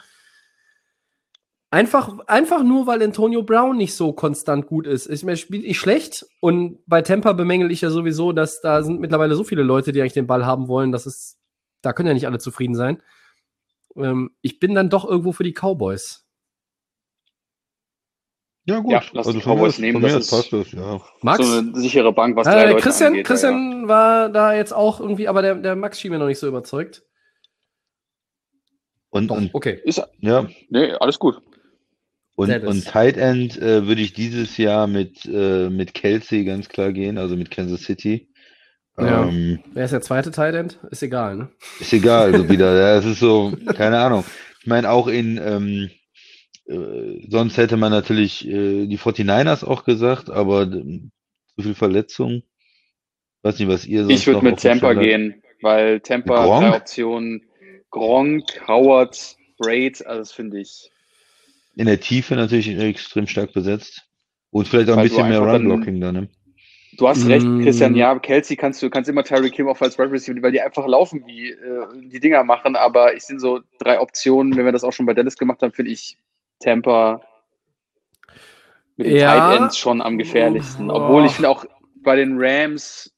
einfach, 1.70 2.18
einfach 2.26 2.62
nur, 2.62 2.86
weil 2.86 3.02
Antonio 3.02 3.42
Brown 3.42 3.76
nicht 3.76 3.94
so 3.94 4.12
konstant 4.12 4.66
gut 4.66 4.86
ist. 4.86 5.06
Ich 5.08 5.24
meine, 5.24 5.36
spielt 5.36 5.64
nicht 5.64 5.78
schlecht 5.78 6.26
und 6.40 6.78
bei 6.86 7.02
Tampa 7.02 7.32
bemängel 7.32 7.70
ich 7.70 7.80
ja 7.82 7.90
sowieso, 7.90 8.32
dass 8.32 8.60
da 8.60 8.82
sind 8.82 9.00
mittlerweile 9.00 9.34
so 9.34 9.44
viele 9.44 9.62
Leute, 9.62 9.92
die 9.92 10.00
eigentlich 10.00 10.14
den 10.14 10.26
Ball 10.26 10.46
haben 10.46 10.68
wollen, 10.68 10.92
dass 10.92 11.06
es, 11.06 11.38
da 11.82 11.92
können 11.92 12.08
ja 12.08 12.14
nicht 12.14 12.26
alle 12.26 12.38
zufrieden 12.38 12.74
sein. 12.74 13.02
Ähm, 13.96 14.30
ich 14.40 14.58
bin 14.60 14.74
dann 14.74 14.90
doch 14.90 15.04
irgendwo 15.04 15.32
für 15.32 15.44
die 15.44 15.52
Cowboys. 15.54 16.24
Ja, 18.68 18.78
gut. 18.80 18.92
Ja, 18.92 18.98
lass 18.98 19.10
die 19.12 19.18
also 19.18 19.32
mir 19.34 19.40
Cowboys 19.56 19.78
nehmen, 19.78 19.94
Von 20.00 20.02
mir 20.02 20.14
das 20.16 20.24
ist- 20.24 20.30
passt 20.30 20.52
das, 20.52 20.72
ja. 20.72 21.00
Max? 21.22 21.46
so 21.46 21.58
eine 21.58 21.74
sichere 21.80 22.12
Bank, 22.12 22.36
was 22.36 22.46
drei 22.46 22.62
Äh, 22.64 22.70
Leute 22.72 22.82
Christian, 22.82 23.08
angeht. 23.08 23.26
ja, 23.28 23.34
ja. 23.34 23.40
Christian 23.40 23.88
war 23.88 24.28
da 24.28 24.54
jetzt 24.54 24.72
auch 24.72 25.00
irgendwie, 25.00 25.28
aber 25.28 25.42
der, 25.42 25.54
der 25.56 25.74
Max 25.76 26.00
schien 26.00 26.10
mir 26.12 26.18
noch 26.18 26.26
nicht 26.26 26.38
so 26.38 26.46
überzeugt. 26.46 27.02
Und, 29.10 29.28
Doch, 29.28 29.36
und, 29.36 29.50
okay. 29.54 29.80
Ist, 29.84 30.02
ja, 30.20 30.46
nee, 30.68 30.92
alles 30.92 31.18
gut. 31.18 31.40
und, 32.36 32.50
und 32.64 32.84
Tight 32.86 33.16
End 33.16 33.56
äh, 33.56 33.86
würde 33.86 34.02
ich 34.02 34.12
dieses 34.12 34.56
Jahr 34.58 34.86
mit, 34.86 35.24
äh, 35.24 35.70
mit 35.70 35.94
Kelsey 35.94 36.44
ganz 36.44 36.68
klar 36.68 36.92
gehen, 36.92 37.16
also 37.18 37.34
mit 37.36 37.50
Kansas 37.50 37.80
City. 37.82 38.28
Ja. 38.98 39.24
Ähm, 39.28 39.60
Wer 39.72 39.84
ist 39.86 39.92
der 39.92 40.02
zweite 40.02 40.30
Tight 40.30 40.54
End? 40.54 40.78
Ist 40.90 41.02
egal, 41.02 41.36
ne? 41.36 41.48
Ist 41.80 41.92
egal, 41.92 42.36
so 42.36 42.48
wieder. 42.48 42.74
Ja, 42.76 42.96
es 42.98 43.04
ist 43.06 43.20
so, 43.20 43.52
keine 43.74 43.98
Ahnung. 43.98 44.24
Ich 44.60 44.66
meine, 44.66 44.90
auch 44.90 45.06
in, 45.08 45.40
ähm, 45.42 45.90
äh, 46.68 47.26
sonst 47.28 47.56
hätte 47.56 47.76
man 47.76 47.90
natürlich 47.90 48.46
äh, 48.46 48.86
die 48.86 48.98
49ers 48.98 49.64
auch 49.64 49.84
gesagt, 49.84 50.30
aber 50.30 50.70
zu 50.70 51.62
viel 51.62 51.74
Verletzung. 51.74 52.42
Weiß 53.42 53.58
nicht, 53.58 53.68
was 53.68 53.86
ihr 53.86 54.04
sonst 54.04 54.14
Ich 54.20 54.26
würde 54.26 54.38
noch 54.38 54.42
mit 54.42 54.60
Tampa 54.60 54.94
gehen, 54.94 55.42
weil 55.62 56.00
Tampa 56.00 56.44
Gronk? 56.44 56.66
drei 56.66 56.76
Optionen. 56.76 57.42
Gronk, 57.90 58.44
Howard, 58.68 59.36
Braid, 59.58 60.06
also 60.06 60.18
das 60.20 60.32
finde 60.32 60.60
ich. 60.60 60.90
In 61.76 61.86
der 61.86 62.00
Tiefe 62.00 62.34
natürlich 62.34 62.68
extrem 62.68 63.26
stark 63.26 63.52
besetzt. 63.52 64.04
Und 64.50 64.66
vielleicht 64.68 64.90
auch 64.90 64.96
ein 64.96 65.08
bisschen 65.08 65.28
mehr 65.28 65.40
dann- 65.40 65.66
Run-Blocking 65.66 66.00
da, 66.00 66.12
ne? 66.12 66.28
Du 66.96 67.06
hast 67.06 67.26
recht, 67.28 67.46
Mm. 67.46 67.62
Christian. 67.62 67.94
Ja, 67.94 68.18
Kelsey 68.18 68.56
kannst 68.56 68.82
du 68.82 68.90
kannst 68.90 69.08
immer 69.08 69.22
Tyreek 69.22 69.54
Hill 69.54 69.68
auch 69.68 69.80
als 69.80 69.98
Wide 69.98 70.10
Receiver, 70.10 70.42
weil 70.42 70.52
die 70.52 70.60
einfach 70.60 70.86
laufen, 70.86 71.22
wie 71.26 71.50
äh, 71.50 71.86
die 72.10 72.18
Dinger 72.18 72.42
machen. 72.44 72.74
Aber 72.76 73.14
ich 73.14 73.22
sind 73.22 73.40
so 73.40 73.60
drei 73.78 74.00
Optionen. 74.00 74.56
Wenn 74.56 74.64
wir 74.64 74.72
das 74.72 74.82
auch 74.84 74.92
schon 74.92 75.06
bei 75.06 75.14
Dallas 75.14 75.36
gemacht 75.36 75.62
haben, 75.62 75.72
finde 75.72 75.92
ich 75.92 76.16
Tampa 76.60 77.20
mit 78.96 79.06
den 79.08 79.16
Ja. 79.16 79.48
Tight 79.50 79.60
Ends 79.60 79.78
schon 79.78 80.00
am 80.02 80.18
gefährlichsten. 80.18 80.90
Oh. 80.90 80.94
Obwohl 80.94 81.24
ich 81.24 81.32
finde 81.32 81.50
auch 81.50 81.64
bei 82.02 82.16
den 82.16 82.36
Rams 82.38 83.12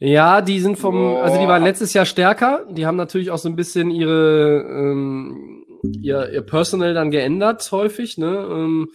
Ja, 0.00 0.40
die 0.40 0.60
sind 0.60 0.76
vom, 0.78 0.94
Boah. 0.94 1.22
also 1.24 1.40
die 1.40 1.46
waren 1.48 1.64
letztes 1.64 1.92
Jahr 1.92 2.06
stärker. 2.06 2.64
Die 2.70 2.86
haben 2.86 2.96
natürlich 2.96 3.30
auch 3.30 3.38
so 3.38 3.48
ein 3.48 3.56
bisschen 3.56 3.90
ihre, 3.90 4.64
ähm, 4.68 5.64
ihr, 6.00 6.30
ihr 6.32 6.42
Personal 6.42 6.94
dann 6.94 7.10
geändert 7.10 7.70
häufig, 7.72 8.16
ne? 8.18 8.46
Ähm, 8.50 8.88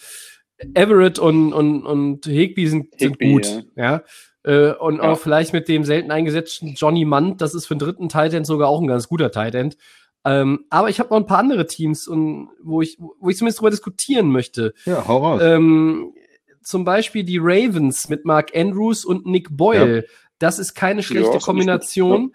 Everett 0.76 1.19
und, 1.19 1.52
und, 1.52 1.85
und 1.85 2.26
Higby 2.26 2.68
sind, 2.68 2.98
sind 2.98 3.19
gut, 3.19 3.65
ja. 3.76 4.03
Äh, 4.45 4.72
und 4.73 4.98
Ja. 4.98 5.03
auch 5.11 5.19
vielleicht 5.19 5.52
mit 5.52 5.68
dem 5.68 5.84
selten 5.84 6.11
eingesetzten 6.11 6.73
Johnny 6.76 7.03
Munt, 7.06 7.41
das 7.41 7.53
ist 7.53 7.65
für 7.65 7.76
den 7.76 7.80
dritten 7.80 8.07
Tight 8.10 8.34
End 8.34 8.45
sogar 8.45 8.69
auch 8.69 8.80
ein 8.81 8.88
ganz 8.88 9.10
guter 9.10 9.31
Tight 9.31 9.56
End. 9.56 9.77
Ähm, 10.26 10.66
aber 10.70 10.90
ich 10.90 11.00
habe 11.00 11.10
noch 11.10 11.18
ein 11.18 11.26
paar 11.26 11.40
andere 11.40 11.68
Teams, 11.68 12.08
und, 12.08 12.50
wo, 12.62 12.82
ich, 12.82 12.98
wo 13.00 13.30
ich 13.30 13.38
zumindest 13.38 13.60
drüber 13.60 13.72
diskutieren 13.72 14.30
möchte. 14.30 14.74
Ja, 14.86 15.08
hau 15.08 15.18
raus. 15.18 15.41
Ähm, 15.44 16.14
zum 16.62 16.86
Beispiel 16.86 17.24
die 17.24 17.40
Ravens 17.40 18.10
mit 18.10 18.26
Mark 18.26 18.56
Andrews 18.56 19.04
und 19.04 19.26
Nick 19.26 19.56
Boyle. 19.56 20.06
Das 20.40 20.60
ist 20.60 20.74
keine 20.76 21.04
schlechte 21.04 21.34
nicht 21.34 21.45
Kombination. 21.45 22.34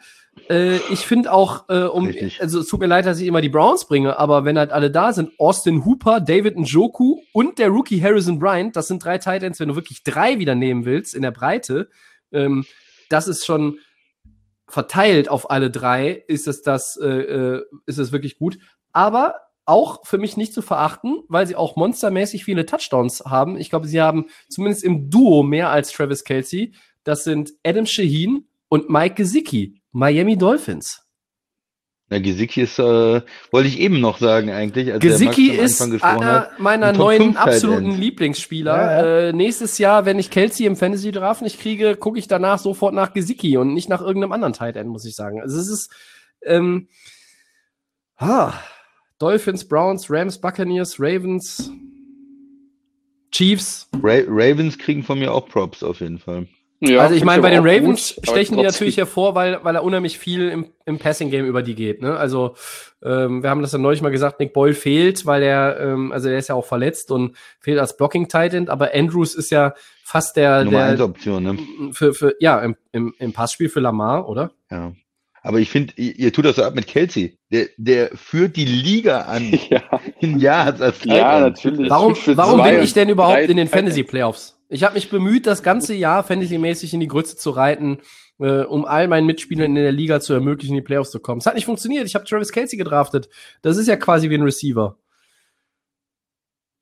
Äh, 0.49 0.77
ich 0.91 1.01
finde 1.01 1.33
auch, 1.33 1.69
äh, 1.69 1.83
um, 1.85 2.07
Richtig. 2.07 2.41
also 2.41 2.61
es 2.61 2.69
tut 2.69 2.81
mir 2.81 2.87
leid, 2.87 3.07
dass 3.07 3.21
ich 3.21 3.27
immer 3.27 3.41
die 3.41 3.49
Browns 3.49 3.87
bringe, 3.87 4.19
aber 4.19 4.45
wenn 4.45 4.59
halt 4.59 4.71
alle 4.71 4.91
da 4.91 5.13
sind, 5.13 5.33
Austin 5.39 5.85
Hooper, 5.85 6.21
David 6.21 6.57
Njoku 6.57 7.19
und 7.33 7.59
der 7.59 7.69
Rookie 7.69 8.01
Harrison 8.01 8.39
Bryant, 8.39 8.77
das 8.77 8.89
sind 8.89 9.05
drei 9.05 9.19
Titans, 9.19 9.59
wenn 9.61 9.69
du 9.69 9.75
wirklich 9.75 10.05
drei 10.05 10.39
wieder 10.39 10.55
nehmen 10.55 10.85
willst 10.85 11.15
in 11.15 11.23
der 11.23 11.33
Breite, 11.33 11.89
ähm, 12.33 12.65
das 13.09 13.27
ist 13.27 13.45
schon 13.45 13.79
verteilt 14.69 15.29
auf 15.29 15.51
alle 15.51 15.71
drei, 15.71 16.25
ist 16.29 16.47
es 16.47 16.63
das, 16.63 16.97
äh, 16.97 17.07
äh, 17.07 17.65
ist 17.87 17.99
es 17.99 18.13
wirklich 18.13 18.39
gut. 18.39 18.59
Aber 18.93 19.35
auch 19.65 20.07
für 20.07 20.19
mich 20.19 20.37
nicht 20.37 20.55
zu 20.55 20.63
verachten, 20.63 21.23
weil 21.29 21.47
sie 21.47 21.57
auch 21.57 21.77
monstermäßig 21.77 22.45
viele 22.45 22.65
Touchdowns 22.65 23.25
haben. 23.27 23.59
Ich 23.59 23.69
glaube, 23.71 23.87
sie 23.87 24.01
haben 24.01 24.27
zumindest 24.49 24.83
im 24.83 25.11
Duo 25.11 25.43
mehr 25.43 25.71
als 25.71 25.93
Travis 25.93 26.25
Kelsey. 26.25 26.73
Das 27.05 27.25
sind 27.25 27.53
Adam 27.65 27.85
Shaheen 27.85 28.49
und 28.69 28.89
Mike 28.89 29.17
Gesicki, 29.17 29.81
Miami 29.93 30.39
Dolphins. 30.39 31.08
Na, 32.11 32.19
Gesicki 32.21 32.63
ist, 32.63 32.79
äh, 32.79 33.21
wollte 33.51 33.69
ich 33.69 33.79
eben 33.81 34.01
noch 34.01 34.19
sagen 34.19 34.51
eigentlich, 34.51 34.91
als 34.93 35.01
Gesicki 35.03 35.51
ist 35.51 35.81
Anfang 35.81 35.91
gesprochen 35.93 36.23
einer 36.23 36.41
hat. 36.41 36.59
meiner 36.59 36.93
neuen 36.95 37.35
5 37.35 37.37
Tight 37.37 37.47
absoluten. 37.47 37.91
Lieblingsspieler. 37.91 38.77
Ja, 38.77 39.29
Äh, 39.29 39.33
nächstes 39.35 39.77
Jahr, 39.77 40.07
wenn 40.07 40.19
ich 40.19 40.31
Kelsey 40.31 40.65
im 40.65 40.77
Fantasy 40.77 41.13
Draft 41.13 41.43
nicht 41.43 41.61
kriege, 41.61 41.97
gucke 41.97 42.19
ich 42.19 42.27
danach 42.27 42.59
sofort 42.59 42.95
nach 42.95 43.13
Gesicki 43.13 43.59
und 43.59 43.75
nicht 43.75 43.91
nach 43.91 44.01
irgendeinem 44.01 44.33
anderen 44.33 44.55
Tight 44.55 44.77
End, 44.77 44.89
muss 44.89 45.05
ich 45.05 45.15
sagen. 45.15 45.43
Also 45.43 45.59
es 45.59 45.69
ist 45.69 45.91
ähm, 46.47 46.89
ah, 48.17 48.55
Dolphins, 49.19 49.69
Browns, 49.69 50.11
Rams, 50.11 50.41
Buccaneers, 50.41 50.99
Ravens, 50.99 51.71
Chiefs. 53.33 53.89
Ra 54.03 54.21
Ravens 54.27 54.79
kriegen 54.79 55.03
von 55.03 55.19
mir 55.19 55.33
auch 55.33 55.47
Props 55.47 55.83
auf 55.83 56.01
jeden 56.01 56.19
Fall. 56.19 56.49
Ja, 56.81 57.01
also 57.01 57.15
ich 57.15 57.25
meine, 57.25 57.43
bei 57.43 57.51
den 57.51 57.67
Ravens 57.67 58.15
gut, 58.15 58.29
stechen 58.29 58.57
die 58.57 58.63
natürlich 58.63 58.99
hervor, 58.99 59.35
weil, 59.35 59.59
weil 59.65 59.75
er 59.75 59.83
unheimlich 59.83 60.19
viel 60.19 60.49
im, 60.49 60.67
im 60.87 60.99
Passing-Game 60.99 61.45
über 61.45 61.63
die 61.63 61.75
geht. 61.75 62.01
Ne? 62.03 62.17
Also 62.17 62.55
ähm, 63.03 63.43
wir 63.43 63.51
haben 63.51 63.63
das 63.63 63.73
ja 63.73 63.79
neulich 63.79 64.01
mal 64.01 64.11
gesagt, 64.11 64.39
Nick 64.39 64.53
Boyle 64.53 64.75
fehlt, 64.75 65.27
weil 65.27 65.43
er, 65.43 65.81
ähm, 65.81 66.13
also 66.13 66.29
er 66.29 66.39
ist 66.39 66.49
ja 66.49 66.55
auch 66.55 66.65
verletzt 66.65 67.11
und 67.11 67.37
fehlt 67.59 67.81
als 67.81 67.97
Blocking-Titan, 67.97 68.69
aber 68.69 68.91
Andrews 68.95 69.35
ist 69.35 69.51
ja 69.51 69.75
fast 70.05 70.37
der, 70.37 70.65
Nummer 70.65 70.85
eins 70.85 70.99
der 70.99 71.07
Option, 71.07 71.43
ne? 71.43 71.59
für, 71.93 72.15
für, 72.15 72.37
ja, 72.39 72.61
im, 72.61 72.77
im, 72.93 73.13
im 73.19 73.33
Passspiel 73.33 73.69
für 73.69 73.81
Lamar, 73.81 74.29
oder? 74.29 74.53
Ja. 74.71 74.93
Aber 75.43 75.59
ich 75.59 75.71
finde, 75.71 75.95
ihr, 75.97 76.17
ihr 76.17 76.33
tut 76.33 76.45
das 76.45 76.57
so 76.57 76.65
ab 76.65 76.75
mit 76.75 76.87
Kelsey. 76.87 77.39
Der, 77.51 77.69
der 77.77 78.11
führt 78.15 78.57
die 78.57 78.65
Liga 78.65 79.23
an 79.23 79.53
Ja, 79.71 79.83
in 80.21 80.39
Yards 80.39 80.81
als 80.81 81.05
ja 81.05 81.41
natürlich. 81.41 81.91
Warum, 81.91 82.15
warum 82.27 82.63
bin 82.63 82.83
ich 82.83 82.93
denn 82.93 83.09
überhaupt 83.09 83.37
drei 83.37 83.45
in 83.45 83.57
den 83.57 83.67
Tight 83.67 83.81
Fantasy 83.81 84.01
Ends. 84.01 84.11
Playoffs? 84.11 84.58
Ich 84.69 84.85
habe 84.85 84.95
mich 84.95 85.11
bemüht, 85.11 85.47
das 85.47 85.63
ganze 85.63 85.95
Jahr 85.95 86.23
Fantasy-mäßig 86.25 86.93
in 86.93 87.01
die 87.01 87.09
Grütze 87.09 87.37
zu 87.37 87.51
reiten. 87.51 87.99
äh, 88.39 88.63
um 88.63 88.85
all 88.85 89.09
meinen 89.09 89.27
Mitspielern 89.27 89.67
in 89.67 89.83
der 89.83 89.93
Liga 89.93 90.21
zu 90.21 90.33
ermöglichen, 90.33 90.75
in 90.75 90.83
die 90.83 90.87
Playoffs 90.87 91.11
zu 91.11 91.21
kommen. 91.21 91.41
Es 91.41 91.47
hat 91.47 91.55
nicht 91.55 91.65
funktioniert. 91.65 92.07
Ich 92.07 92.15
habe 92.15 92.25
Travis 92.25 92.53
Kelsey 92.53 92.79
gedraftet. 92.79 93.29
Das 93.63 93.77
ist 93.77 93.89
ja 93.89 93.97
quasi 93.97 94.31
wie 94.31 94.37
ein 94.37 94.43
Receiver. 94.43 94.97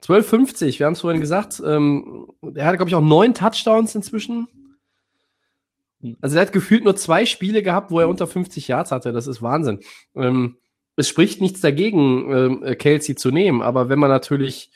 12,50, 0.02 0.78
wir 0.78 0.86
haben 0.86 0.92
es 0.92 1.00
vorhin 1.00 1.20
gesagt. 1.20 1.62
Ähm, 1.64 2.28
er 2.54 2.66
hat, 2.66 2.76
glaube 2.76 2.90
ich, 2.90 2.94
auch 2.94 3.00
neun 3.00 3.34
Touchdowns 3.34 3.94
inzwischen. 3.94 4.48
Also 6.20 6.36
er 6.36 6.42
hat 6.42 6.52
gefühlt 6.52 6.84
nur 6.84 6.94
zwei 6.96 7.24
Spiele 7.24 7.62
gehabt, 7.62 7.90
wo 7.90 7.98
er 8.00 8.08
unter 8.08 8.26
50 8.26 8.68
Yards 8.68 8.92
hatte. 8.92 9.12
Das 9.12 9.26
ist 9.26 9.42
Wahnsinn. 9.42 9.80
Ähm, 10.14 10.58
es 10.96 11.08
spricht 11.08 11.40
nichts 11.40 11.60
dagegen, 11.60 12.30
ähm, 12.32 12.76
Kelsey 12.78 13.16
zu 13.16 13.30
nehmen, 13.30 13.62
aber 13.62 13.88
wenn 13.88 13.98
man 13.98 14.10
natürlich 14.10 14.70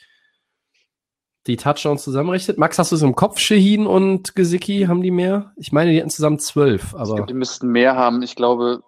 die 1.47 1.57
Touchdowns 1.57 2.03
zusammenrechnet. 2.03 2.57
Max, 2.57 2.77
hast 2.77 2.91
du 2.91 2.95
es 2.95 3.01
im 3.01 3.15
Kopf? 3.15 3.39
Shaheen 3.39 3.87
und 3.87 4.35
Gesicki, 4.35 4.85
haben 4.87 5.01
die 5.01 5.11
mehr? 5.11 5.53
Ich 5.55 5.71
meine, 5.71 5.91
die 5.91 5.99
hatten 5.99 6.09
zusammen 6.09 6.39
zwölf, 6.39 6.89
Ich 6.89 6.99
aber 6.99 7.15
glaube, 7.15 7.27
die 7.27 7.33
müssten 7.33 7.69
mehr 7.69 7.95
haben. 7.95 8.21
Ich 8.21 8.35
glaube, 8.35 8.83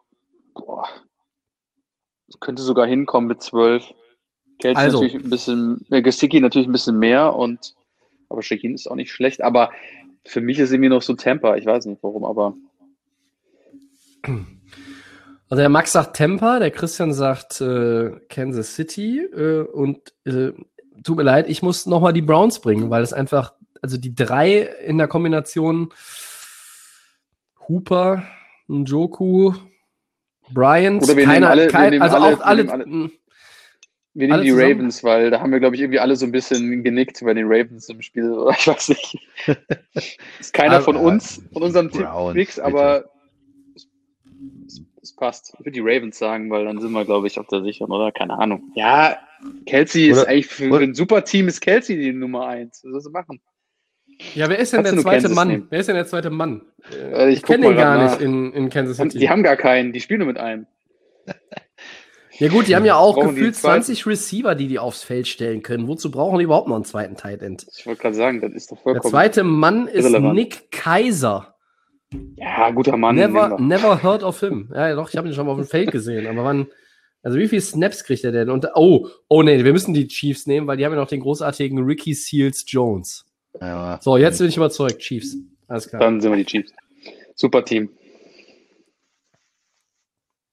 boah, 0.53 0.87
könnte 2.39 2.61
sogar 2.61 2.85
hinkommen 2.85 3.27
mit 3.27 3.41
zwölf. 3.41 3.83
Kelsey 4.59 4.83
Also. 4.83 5.01
natürlich 5.01 5.23
ein 5.23 5.29
bisschen, 5.29 5.85
äh, 5.89 6.01
Gesicki 6.01 6.39
natürlich 6.39 6.67
ein 6.67 6.73
bisschen 6.73 6.99
mehr 6.99 7.35
und 7.35 7.73
aber 8.29 8.41
Shaheen 8.41 8.73
ist 8.73 8.87
auch 8.87 8.95
nicht 8.95 9.11
schlecht. 9.11 9.41
Aber 9.41 9.71
für 10.25 10.41
mich 10.41 10.59
ist 10.59 10.71
irgendwie 10.71 10.89
noch 10.89 11.01
so 11.01 11.13
Temper. 11.13 11.57
Ich 11.57 11.65
weiß 11.65 11.85
nicht 11.85 12.01
warum, 12.01 12.25
aber 12.25 12.55
Also 15.49 15.61
der 15.61 15.69
Max 15.69 15.91
sagt 15.91 16.15
Tampa, 16.15 16.57
der 16.57 16.71
Christian 16.71 17.13
sagt 17.13 17.61
äh, 17.61 18.11
Kansas 18.29 18.73
City 18.73 19.19
äh, 19.19 19.61
und 19.61 20.13
äh, 20.25 20.51
tut 21.03 21.17
mir 21.17 21.23
leid, 21.23 21.49
ich 21.49 21.61
muss 21.61 21.85
noch 21.85 22.01
mal 22.01 22.13
die 22.13 22.21
Browns 22.21 22.59
bringen, 22.59 22.89
weil 22.89 23.03
es 23.03 23.13
einfach, 23.13 23.53
also 23.81 23.97
die 23.97 24.15
drei 24.15 24.59
in 24.85 24.97
der 24.97 25.07
Kombination 25.07 25.89
Hooper, 27.67 28.23
Njoku, 28.67 29.53
Bryant, 30.51 31.03
Oder 31.03 31.15
wir 31.15 31.25
nehmen 31.27 31.31
keiner, 31.33 31.49
alle- 31.49 31.61
wir 31.63 31.69
kein, 31.69 31.89
nehmen 31.91 32.01
also 32.01 32.15
alle- 32.17 32.35
auch 32.35 32.39
wir 32.39 32.45
alle, 32.45 32.63
nehmen 32.63 32.71
alle- 32.71 33.11
wir 34.15 34.27
nehmen 34.27 34.33
Alle 34.33 34.43
die 34.43 34.49
zusammen? 34.51 34.71
Ravens, 34.73 35.03
weil 35.03 35.31
da 35.31 35.39
haben 35.39 35.51
wir, 35.51 35.59
glaube 35.59 35.75
ich, 35.75 35.81
irgendwie 35.81 35.99
alle 35.99 36.15
so 36.15 36.25
ein 36.25 36.31
bisschen 36.31 36.83
genickt 36.83 37.21
bei 37.23 37.33
den 37.33 37.45
Ravens 37.47 37.89
im 37.89 38.01
Spiel. 38.03 38.31
Oder 38.31 38.51
ich 38.59 38.67
weiß 38.67 38.89
nicht. 38.89 39.17
ist 40.39 40.53
keiner 40.53 40.75
Aber- 40.75 40.83
von 40.83 40.97
uns, 40.97 41.41
von 41.51 41.63
unserem 41.63 41.89
Tipp 41.89 42.01
Browns, 42.03 42.35
nix, 42.35 42.55
bitte. 42.55 42.67
aber 42.67 43.05
es, 45.03 45.09
es 45.09 45.15
passt. 45.15 45.51
Ich 45.53 45.59
würde 45.59 45.71
die 45.71 45.81
Ravens 45.81 46.17
sagen, 46.17 46.49
weil 46.49 46.65
dann 46.65 46.79
sind 46.79 46.91
wir, 46.93 47.05
glaube 47.05 47.27
ich, 47.27 47.39
auf 47.39 47.47
der 47.47 47.61
sicheren, 47.61 47.91
oder? 47.91 48.11
Keine 48.11 48.37
Ahnung. 48.39 48.71
Ja, 48.75 49.17
Kelsey 49.65 50.07
ist 50.09 50.19
Oder- 50.21 50.29
eigentlich 50.29 50.47
für, 50.47 50.67
oder- 50.69 50.77
für 50.79 50.83
ein 50.85 50.95
super 50.95 51.23
Team 51.23 51.47
ist 51.47 51.61
Kelsey 51.61 51.97
die 51.97 52.13
Nummer 52.13 52.47
eins. 52.47 52.81
Was 52.83 52.91
soll 52.91 53.01
sie 53.01 53.09
machen? 53.11 53.41
ja, 54.35 54.47
wer 54.47 54.59
ist 54.59 54.71
denn 54.73 54.83
Kannst 54.83 54.93
der 54.95 55.01
zweite 55.01 55.21
Kansas 55.23 55.35
Mann? 55.35 55.47
nehmen? 55.47 55.67
Wer 55.69 55.79
ist 55.79 55.87
denn 55.87 55.95
der 55.95 56.05
zweite 56.07 56.29
Mann? 56.29 56.61
Äh, 56.91 57.29
ich 57.31 57.37
ich 57.37 57.43
kenne 57.43 57.67
den 57.67 57.75
gar 57.75 58.03
nicht 58.03 58.21
in, 58.21 58.53
in 58.53 58.69
Kansas 58.69 58.97
City. 58.97 59.17
die 59.19 59.29
haben 59.29 59.43
gar 59.43 59.55
keinen, 59.57 59.91
die 59.91 59.99
spielen 60.01 60.19
nur 60.19 60.27
mit 60.27 60.37
einem. 60.37 60.67
Ja 62.39 62.47
gut, 62.49 62.67
die 62.67 62.75
haben 62.75 62.85
ja 62.85 62.95
auch 62.95 63.13
Brauchen 63.13 63.29
gefühlt 63.29 63.45
einen 63.45 63.53
zweiten? 63.53 63.83
20 63.83 64.07
Receiver, 64.07 64.55
die 64.55 64.67
die 64.67 64.79
aufs 64.79 65.03
Feld 65.03 65.27
stellen 65.27 65.61
können. 65.61 65.87
Wozu 65.87 66.09
brauchen 66.09 66.39
die 66.39 66.45
überhaupt 66.45 66.67
noch 66.67 66.75
einen 66.75 66.83
zweiten 66.83 67.15
Tight 67.15 67.43
End? 67.43 67.65
Ich 67.77 67.85
wollte 67.85 68.01
gerade 68.01 68.15
sagen, 68.15 68.41
das 68.41 68.53
ist 68.53 68.71
doch 68.71 68.77
Der 68.77 68.83
vollkommen. 68.83 69.11
zweite 69.11 69.43
Mann 69.43 69.87
ist 69.87 70.03
irrelevant. 70.05 70.33
Nick 70.35 70.71
Kaiser. 70.71 71.52
Ja, 72.35 72.69
guter 72.71 72.97
Mann. 72.97 73.15
Never, 73.15 73.57
never 73.59 74.01
heard 74.03 74.23
of 74.23 74.39
him. 74.39 74.69
Ja, 74.73 74.89
ja, 74.89 74.95
doch, 74.95 75.09
ich 75.09 75.17
habe 75.17 75.27
ihn 75.27 75.33
schon 75.33 75.45
mal 75.45 75.53
auf 75.53 75.59
dem 75.59 75.67
Feld 75.67 75.91
gesehen. 75.91 76.27
Aber 76.27 76.43
wann, 76.43 76.67
also 77.21 77.37
wie 77.37 77.47
viele 77.47 77.61
Snaps 77.61 78.03
kriegt 78.03 78.23
er 78.23 78.31
denn? 78.31 78.49
Und 78.49 78.67
oh, 78.75 79.07
oh 79.27 79.43
nee, 79.43 79.63
wir 79.63 79.73
müssen 79.73 79.93
die 79.93 80.07
Chiefs 80.07 80.45
nehmen, 80.47 80.67
weil 80.67 80.77
die 80.77 80.85
haben 80.85 80.93
ja 80.93 80.99
noch 80.99 81.07
den 81.07 81.21
großartigen 81.21 81.79
Ricky 81.83 82.13
Seals 82.13 82.65
Jones. 82.67 83.25
Ja, 83.59 83.99
So, 84.01 84.17
jetzt 84.17 84.39
bin 84.39 84.47
ich 84.47 84.57
überzeugt, 84.57 84.99
Chiefs. 84.99 85.37
Alles 85.67 85.87
klar. 85.87 86.01
Dann 86.01 86.19
sind 86.21 86.31
wir 86.31 86.37
die 86.37 86.45
Chiefs. 86.45 86.71
Super 87.35 87.63
Team. 87.63 87.89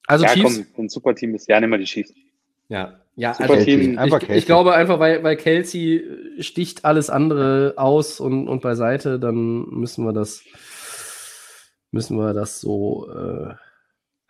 Also 0.06 0.24
ja, 0.24 0.32
Chiefs. 0.32 0.56
komm, 0.56 0.66
wenn 0.76 0.84
ein 0.86 0.88
super 0.88 1.14
Team 1.14 1.34
ist, 1.34 1.48
ja, 1.48 1.60
nehmen 1.60 1.72
wir 1.72 1.78
die 1.78 1.84
Chiefs. 1.84 2.12
Ja, 2.68 3.00
ja, 3.16 3.34
Super 3.34 3.50
also 3.52 3.64
Team. 3.64 3.92
ich, 3.92 3.98
Einfach 3.98 4.18
ich, 4.20 4.26
Kelsey. 4.26 4.38
ich 4.38 4.46
glaube 4.46 4.74
einfach, 4.74 4.98
weil, 4.98 5.22
weil 5.22 5.36
Kelsey 5.36 6.02
sticht 6.40 6.84
alles 6.84 7.10
andere 7.10 7.74
aus 7.76 8.18
und, 8.20 8.48
und 8.48 8.62
beiseite, 8.62 9.18
dann 9.18 9.68
müssen 9.68 10.04
wir 10.04 10.12
das, 10.12 10.42
müssen 11.90 12.16
wir 12.16 12.34
das 12.34 12.60
so, 12.60 13.08
äh, 13.10 13.54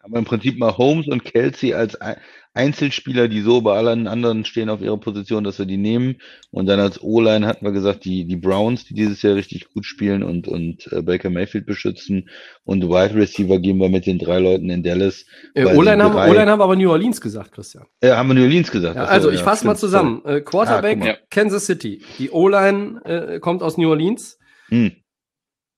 Aber 0.02 0.18
im 0.18 0.24
Prinzip 0.24 0.58
mal 0.58 0.76
Holmes 0.78 1.08
und 1.08 1.24
Kelsey 1.24 1.74
als 1.74 2.00
Ei- 2.00 2.16
Einzelspieler, 2.54 3.28
die 3.28 3.42
so 3.42 3.60
bei 3.60 3.76
allen 3.76 4.08
anderen 4.08 4.44
stehen 4.44 4.70
auf 4.70 4.80
ihrer 4.80 4.96
Position, 4.98 5.44
dass 5.44 5.58
wir 5.60 5.66
die 5.66 5.76
nehmen. 5.76 6.16
Und 6.50 6.66
dann 6.66 6.80
als 6.80 7.00
O-Line 7.00 7.46
hatten 7.46 7.64
wir 7.64 7.70
gesagt, 7.70 8.04
die, 8.04 8.24
die 8.24 8.36
Browns, 8.36 8.84
die 8.86 8.94
dieses 8.94 9.22
Jahr 9.22 9.36
richtig 9.36 9.68
gut 9.72 9.84
spielen 9.86 10.22
und, 10.24 10.48
und 10.48 10.90
äh, 10.92 11.02
Baker 11.02 11.30
Mayfield 11.30 11.64
beschützen. 11.66 12.28
Und 12.64 12.82
Wide 12.88 13.14
Receiver 13.14 13.60
gehen 13.60 13.78
wir 13.78 13.88
mit 13.88 14.06
den 14.06 14.18
drei 14.18 14.40
Leuten 14.40 14.68
in 14.70 14.82
Dallas. 14.82 15.26
äh, 15.54 15.64
O-Line 15.66 16.02
haben, 16.02 16.14
O-Line 16.16 16.50
haben 16.50 16.58
wir 16.58 16.64
aber 16.64 16.74
New 16.76 16.90
Orleans 16.90 17.20
gesagt, 17.20 17.52
Christian. 17.52 17.84
Äh, 18.00 18.10
haben 18.12 18.28
wir 18.30 18.34
New 18.34 18.42
Orleans 18.42 18.70
gesagt. 18.72 18.96
Ja, 18.96 19.02
Ach 19.04 19.08
so, 19.08 19.12
also 19.14 19.30
ich 19.30 19.38
ja, 19.40 19.44
fasse 19.44 19.66
mal 19.66 19.76
zusammen. 19.76 20.22
Äh, 20.24 20.40
Quarterback 20.40 20.98
Ah. 21.04 21.16
Kansas 21.30 21.66
City. 21.66 22.02
Die 22.18 22.30
O-Line 22.30 23.00
äh, 23.04 23.38
kommt 23.38 23.62
aus 23.62 23.76
New 23.78 23.88
Orleans. 23.90 24.38
Hm. 24.70 24.92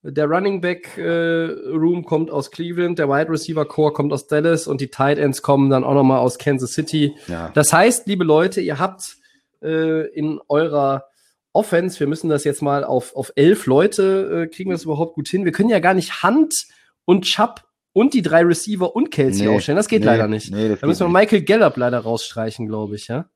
Der 0.05 0.27
Running 0.27 0.61
Back 0.61 0.99
äh, 0.99 1.03
Room 1.03 2.05
kommt 2.05 2.31
aus 2.31 2.51
Cleveland, 2.51 2.99
der 2.99 3.09
Wide 3.09 3.31
Receiver 3.31 3.65
Core 3.65 3.93
kommt 3.93 4.13
aus 4.13 4.27
Dallas 4.27 4.67
und 4.67 4.81
die 4.81 4.89
Tight 4.89 5.17
Ends 5.19 5.43
kommen 5.43 5.71
dann 5.71 5.85
auch 5.85 5.95
nochmal 5.95 6.19
aus 6.19 6.39
Kansas 6.39 6.73
City. 6.73 7.15
Ja. 7.29 7.51
Das 7.55 7.73
heißt, 7.73 8.09
liebe 8.09 8.25
Leute, 8.25 8.61
ihr 8.61 8.81
habt 8.81 9.17
äh, 9.63 10.09
in 10.09 10.41
eurer 10.49 11.05
Offense, 11.53 12.01
wir 12.01 12.09
müssen 12.09 12.29
das 12.29 12.43
jetzt 12.43 12.63
mal 12.63 12.83
auf, 12.83 13.15
auf 13.15 13.33
elf 13.37 13.67
Leute, 13.67 14.43
äh, 14.43 14.47
kriegen 14.53 14.71
wir 14.71 14.75
das 14.75 14.85
überhaupt 14.85 15.15
gut 15.15 15.29
hin. 15.29 15.45
Wir 15.45 15.53
können 15.53 15.69
ja 15.69 15.79
gar 15.79 15.95
nicht 15.95 16.25
Hunt 16.25 16.67
und 17.05 17.25
Chubb 17.25 17.63
und 17.93 18.15
die 18.15 18.23
drei 18.23 18.43
Receiver 18.43 18.97
und 18.97 19.11
Kelsey 19.13 19.47
Nee, 19.47 19.55
aufstellen. 19.55 19.77
Das 19.77 19.87
geht 19.87 20.01
nee, 20.01 20.07
leider 20.07 20.27
nicht. 20.27 20.51
Nee, 20.51 20.77
Da 20.81 20.87
müssen 20.87 21.07
wir 21.07 21.21
Michael 21.21 21.43
Gallup 21.43 21.77
leider 21.77 21.99
rausstreichen, 21.99 22.67
glaube 22.67 22.97
ich, 22.97 23.07
ja. 23.07 23.27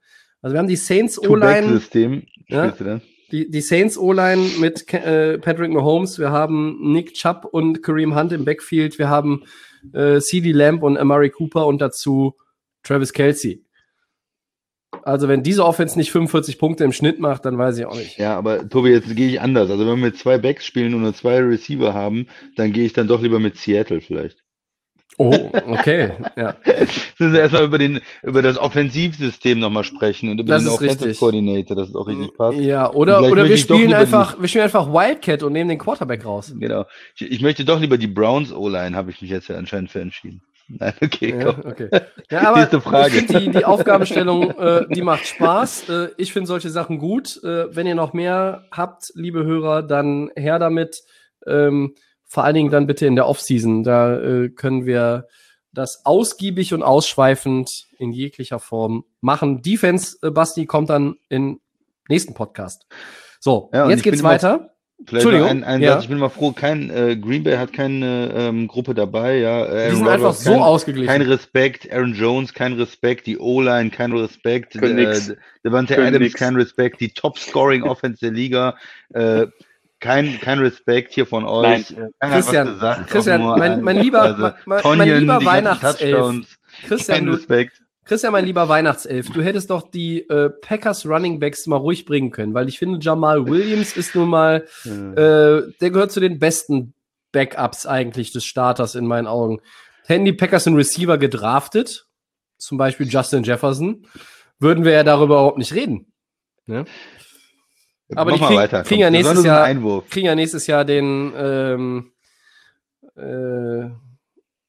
Also 0.42 0.54
wir 0.54 0.58
haben 0.58 0.68
die 0.68 0.76
Saints. 0.76 1.18
O-Line, 1.18 1.66
Two-Back-System. 1.66 2.26
Ja. 2.48 2.74
Die, 3.32 3.50
die 3.50 3.60
Saints 3.60 3.98
O-Line 3.98 4.42
mit 4.60 4.92
äh, 4.94 5.38
Patrick 5.38 5.72
Mahomes, 5.72 6.18
wir 6.18 6.30
haben 6.30 6.92
Nick 6.92 7.14
Chubb 7.14 7.44
und 7.50 7.82
Kareem 7.82 8.14
Hunt 8.14 8.32
im 8.32 8.44
Backfield, 8.44 8.98
wir 8.98 9.08
haben 9.08 9.44
äh, 9.92 10.20
CD 10.20 10.52
Lamb 10.52 10.82
und 10.82 10.96
Amari 10.96 11.30
Cooper 11.30 11.66
und 11.66 11.80
dazu 11.80 12.36
Travis 12.84 13.12
Kelsey. 13.12 13.64
Also 15.02 15.28
wenn 15.28 15.42
diese 15.42 15.64
Offense 15.64 15.98
nicht 15.98 16.12
45 16.12 16.58
Punkte 16.58 16.84
im 16.84 16.92
Schnitt 16.92 17.18
macht, 17.18 17.44
dann 17.44 17.58
weiß 17.58 17.78
ich 17.78 17.86
auch 17.86 17.96
nicht. 17.96 18.18
Ja, 18.18 18.36
aber 18.36 18.68
Tobi, 18.68 18.90
jetzt 18.90 19.14
gehe 19.14 19.28
ich 19.28 19.40
anders. 19.40 19.70
Also 19.70 19.80
wenn 19.80 19.98
wir 19.98 20.06
mit 20.06 20.18
zwei 20.18 20.38
Backs 20.38 20.64
spielen 20.64 20.94
und 20.94 21.02
nur 21.02 21.14
zwei 21.14 21.38
Receiver 21.40 21.94
haben, 21.94 22.28
dann 22.56 22.72
gehe 22.72 22.86
ich 22.86 22.92
dann 22.92 23.08
doch 23.08 23.20
lieber 23.20 23.38
mit 23.38 23.56
Seattle 23.56 24.00
vielleicht. 24.00 24.45
Oh, 25.18 25.50
okay. 25.68 26.10
ja. 26.36 26.54
Müssen 27.18 27.32
wir 27.32 27.40
erstmal 27.40 27.64
über, 27.64 27.78
den, 27.78 28.00
über 28.22 28.42
das 28.42 28.58
Offensivsystem 28.58 29.58
nochmal 29.58 29.84
sprechen 29.84 30.30
und 30.30 30.40
über 30.40 30.54
Das 30.54 30.62
den 30.64 30.68
ist 30.68 30.74
Offensive. 30.74 31.14
Coordinator, 31.14 31.76
dass 31.76 31.88
es 31.88 31.94
auch 31.94 32.06
richtig 32.06 32.36
passt. 32.36 32.58
Ja, 32.58 32.92
oder, 32.92 33.22
oder 33.22 33.48
wir 33.48 33.56
spielen 33.56 33.94
einfach, 33.94 34.40
wir 34.40 34.48
spielen 34.48 34.64
einfach 34.64 34.92
Wildcat 34.92 35.42
und 35.42 35.52
nehmen 35.54 35.70
den 35.70 35.78
Quarterback 35.78 36.24
raus. 36.24 36.52
Genau. 36.58 36.84
Ich, 37.16 37.30
ich 37.30 37.40
möchte 37.40 37.64
doch 37.64 37.80
lieber 37.80 37.96
die 37.98 38.06
Browns 38.08 38.52
O-Line, 38.52 38.94
habe 38.96 39.10
ich 39.10 39.22
mich 39.22 39.30
jetzt 39.30 39.48
ja 39.48 39.56
anscheinend 39.56 39.90
für 39.90 40.00
entschieden. 40.00 40.42
Nein, 40.68 40.94
okay, 41.00 41.34
Ja, 41.38 41.52
komm. 41.52 41.70
okay. 41.70 41.88
Ja, 42.30 42.48
aber 42.48 42.58
Nächste 42.58 42.80
Frage. 42.80 43.22
die, 43.22 43.50
die 43.52 43.64
Aufgabenstellung, 43.64 44.50
äh, 44.50 44.84
die 44.90 45.02
macht 45.02 45.26
Spaß. 45.26 45.88
Äh, 45.88 46.08
ich 46.16 46.32
finde 46.32 46.48
solche 46.48 46.70
Sachen 46.70 46.98
gut. 46.98 47.40
Äh, 47.44 47.74
wenn 47.74 47.86
ihr 47.86 47.94
noch 47.94 48.12
mehr 48.12 48.64
habt, 48.72 49.12
liebe 49.14 49.44
Hörer, 49.44 49.82
dann 49.84 50.30
her 50.34 50.58
damit. 50.58 51.02
Ähm, 51.46 51.94
vor 52.36 52.44
allen 52.44 52.54
Dingen 52.54 52.70
dann 52.70 52.86
bitte 52.86 53.06
in 53.06 53.16
der 53.16 53.28
Offseason. 53.28 53.82
Da 53.82 54.14
äh, 54.20 54.50
können 54.50 54.84
wir 54.84 55.26
das 55.72 56.04
ausgiebig 56.04 56.74
und 56.74 56.82
ausschweifend 56.82 57.86
in 57.98 58.12
jeglicher 58.12 58.58
Form 58.58 59.06
machen. 59.22 59.62
Defense, 59.62 60.18
äh, 60.22 60.28
Basti, 60.28 60.66
kommt 60.66 60.90
dann 60.90 61.14
im 61.30 61.60
nächsten 62.10 62.34
Podcast. 62.34 62.84
So, 63.40 63.70
Ja, 63.72 63.88
jetzt 63.88 64.02
geht's 64.02 64.22
weiter. 64.22 64.74
Entschuldigung, 64.98 65.48
ein, 65.48 65.64
ein 65.64 65.80
ja. 65.80 65.94
Satz, 65.94 66.02
ich 66.02 66.08
bin 66.10 66.18
mal 66.18 66.28
froh, 66.28 66.52
kein 66.52 66.90
äh, 66.90 67.16
Green 67.16 67.42
Bay 67.42 67.56
hat 67.56 67.72
keine 67.72 68.30
ähm, 68.34 68.68
Gruppe 68.68 68.92
dabei, 68.92 69.38
ja. 69.38 69.64
Aaron 69.64 69.90
Die 69.92 69.96
sind 69.96 70.08
einfach 70.08 70.34
so 70.34 70.50
kein, 70.50 70.60
ausgeglichen. 70.60 71.08
Kein 71.08 71.22
Respekt, 71.22 71.90
Aaron 71.90 72.12
Jones, 72.12 72.52
kein 72.52 72.74
Respekt, 72.74 73.26
die 73.26 73.38
O-Line, 73.38 73.88
kein 73.88 74.12
Respekt, 74.12 74.76
äh, 74.76 75.36
Devante 75.64 75.96
Adams, 75.96 76.18
nix. 76.18 76.34
kein 76.34 76.54
Respekt, 76.54 77.00
die 77.00 77.14
Top-Scoring-Offense 77.14 78.20
der 78.20 78.32
Liga, 78.32 78.76
äh, 79.14 79.46
kein, 80.00 80.38
kein 80.40 80.58
Respekt 80.58 81.12
hier 81.14 81.26
von 81.26 81.44
euch. 81.44 81.94
Was 82.20 82.30
Christian, 82.32 82.66
gesagt, 82.74 83.10
Christian, 83.10 83.42
mein- 83.42 83.62
ein- 83.72 83.82
mein 83.82 83.96
lieber- 83.98 84.22
also, 84.22 84.50
mein- 84.66 84.98
mein 84.98 85.20
lieber 85.20 85.44
Weihnachtself. 85.44 86.46
Christian, 86.86 87.16
kein 87.16 87.26
du, 87.26 87.32
Respekt. 87.32 87.82
Christian, 88.04 88.32
mein 88.32 88.44
lieber 88.44 88.68
Weihnachtself, 88.68 89.30
du 89.30 89.42
hättest 89.42 89.70
doch 89.70 89.90
die 89.90 90.20
äh, 90.28 90.50
Packers 90.50 91.06
Running 91.06 91.40
Backs 91.40 91.66
mal 91.66 91.76
ruhig 91.76 92.04
bringen 92.04 92.30
können, 92.30 92.54
weil 92.54 92.68
ich 92.68 92.78
finde, 92.78 92.98
Jamal 93.00 93.46
Williams 93.48 93.96
ist 93.96 94.14
nun 94.14 94.28
mal, 94.28 94.64
Äh, 94.84 94.90
äh, 94.90 95.72
der 95.80 95.90
gehört 95.90 96.12
zu 96.12 96.20
den 96.20 96.38
besten 96.38 96.94
Backups 97.32 97.84
eigentlich 97.86 98.32
des 98.32 98.44
Starters 98.44 98.94
in 98.94 99.06
meinen 99.06 99.26
Augen. 99.26 99.60
Hätten 100.06 100.24
die 100.24 100.32
Packers 100.32 100.66
einen 100.68 100.76
Receiver 100.76 101.18
gedraftet, 101.18 102.06
zum 102.58 102.78
Beispiel 102.78 103.08
Justin 103.08 103.42
Jefferson, 103.42 104.06
würden 104.60 104.84
wir 104.84 104.92
ja 104.92 105.02
darüber 105.02 105.34
überhaupt 105.34 105.58
nicht 105.58 105.74
reden. 105.74 106.12
Ne? 106.66 106.84
Aber 108.14 108.30
Mach 108.32 108.38
die 108.38 108.44
krieg- 108.44 108.56
weiter. 108.56 108.82
kriegen 108.84 109.00
ja 109.00 109.10
nächstes 109.10 109.44
Jahr- 109.44 109.64
Einwurf. 109.64 110.08
Kriegen 110.10 110.26
ja 110.26 110.34
nächstes 110.34 110.66
Jahr 110.66 110.84
den 110.84 111.32
ähm, 111.36 112.12
äh, 113.16 113.90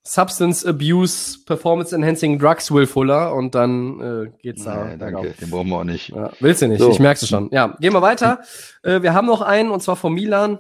Substance 0.04 0.66
Abuse, 0.66 1.40
Performance 1.46 1.94
Enhancing 1.94 2.40
Drugs, 2.40 2.72
Will 2.72 2.88
Fuller 2.88 3.36
und 3.36 3.54
dann 3.56 4.00
äh, 4.00 4.32
geht's 4.42 4.64
da. 4.64 4.86
Nee, 4.86 4.98
danke, 4.98 5.32
den 5.40 5.50
brauchen 5.50 5.68
wir 5.70 5.80
auch 5.80 5.84
nicht. 5.84 6.10
Ja, 6.10 6.32
willst 6.40 6.62
du 6.62 6.68
nicht, 6.70 6.80
So. 6.80 6.90
ich 6.92 7.00
merk's 7.00 7.28
schon. 7.28 7.50
Ja, 7.52 7.76
gehen 7.80 7.94
wir 7.94 8.02
weiter. 8.02 8.40
Äh, 8.84 9.02
wir 9.02 9.14
haben 9.14 9.28
noch 9.28 9.42
einen 9.42 9.70
und 9.72 9.82
zwar 9.84 9.98
von 9.98 10.14
Milan. 10.14 10.60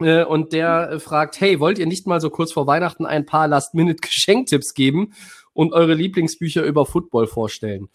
Äh, 0.00 0.22
und 0.24 0.52
der 0.52 0.92
äh, 0.92 1.00
fragt, 1.00 1.40
hey, 1.40 1.58
wollt 1.60 1.78
ihr 1.78 1.86
nicht 1.86 2.06
mal 2.06 2.20
so 2.20 2.30
kurz 2.30 2.52
vor 2.52 2.66
Weihnachten 2.68 3.04
ein 3.04 3.26
paar 3.26 3.48
Last-Minute-Geschenktipps 3.48 4.74
geben 4.74 5.12
und 5.52 5.72
eure 5.72 5.94
Lieblingsbücher 5.94 6.62
über 6.62 6.86
Football 6.86 7.26
vorstellen? 7.26 7.88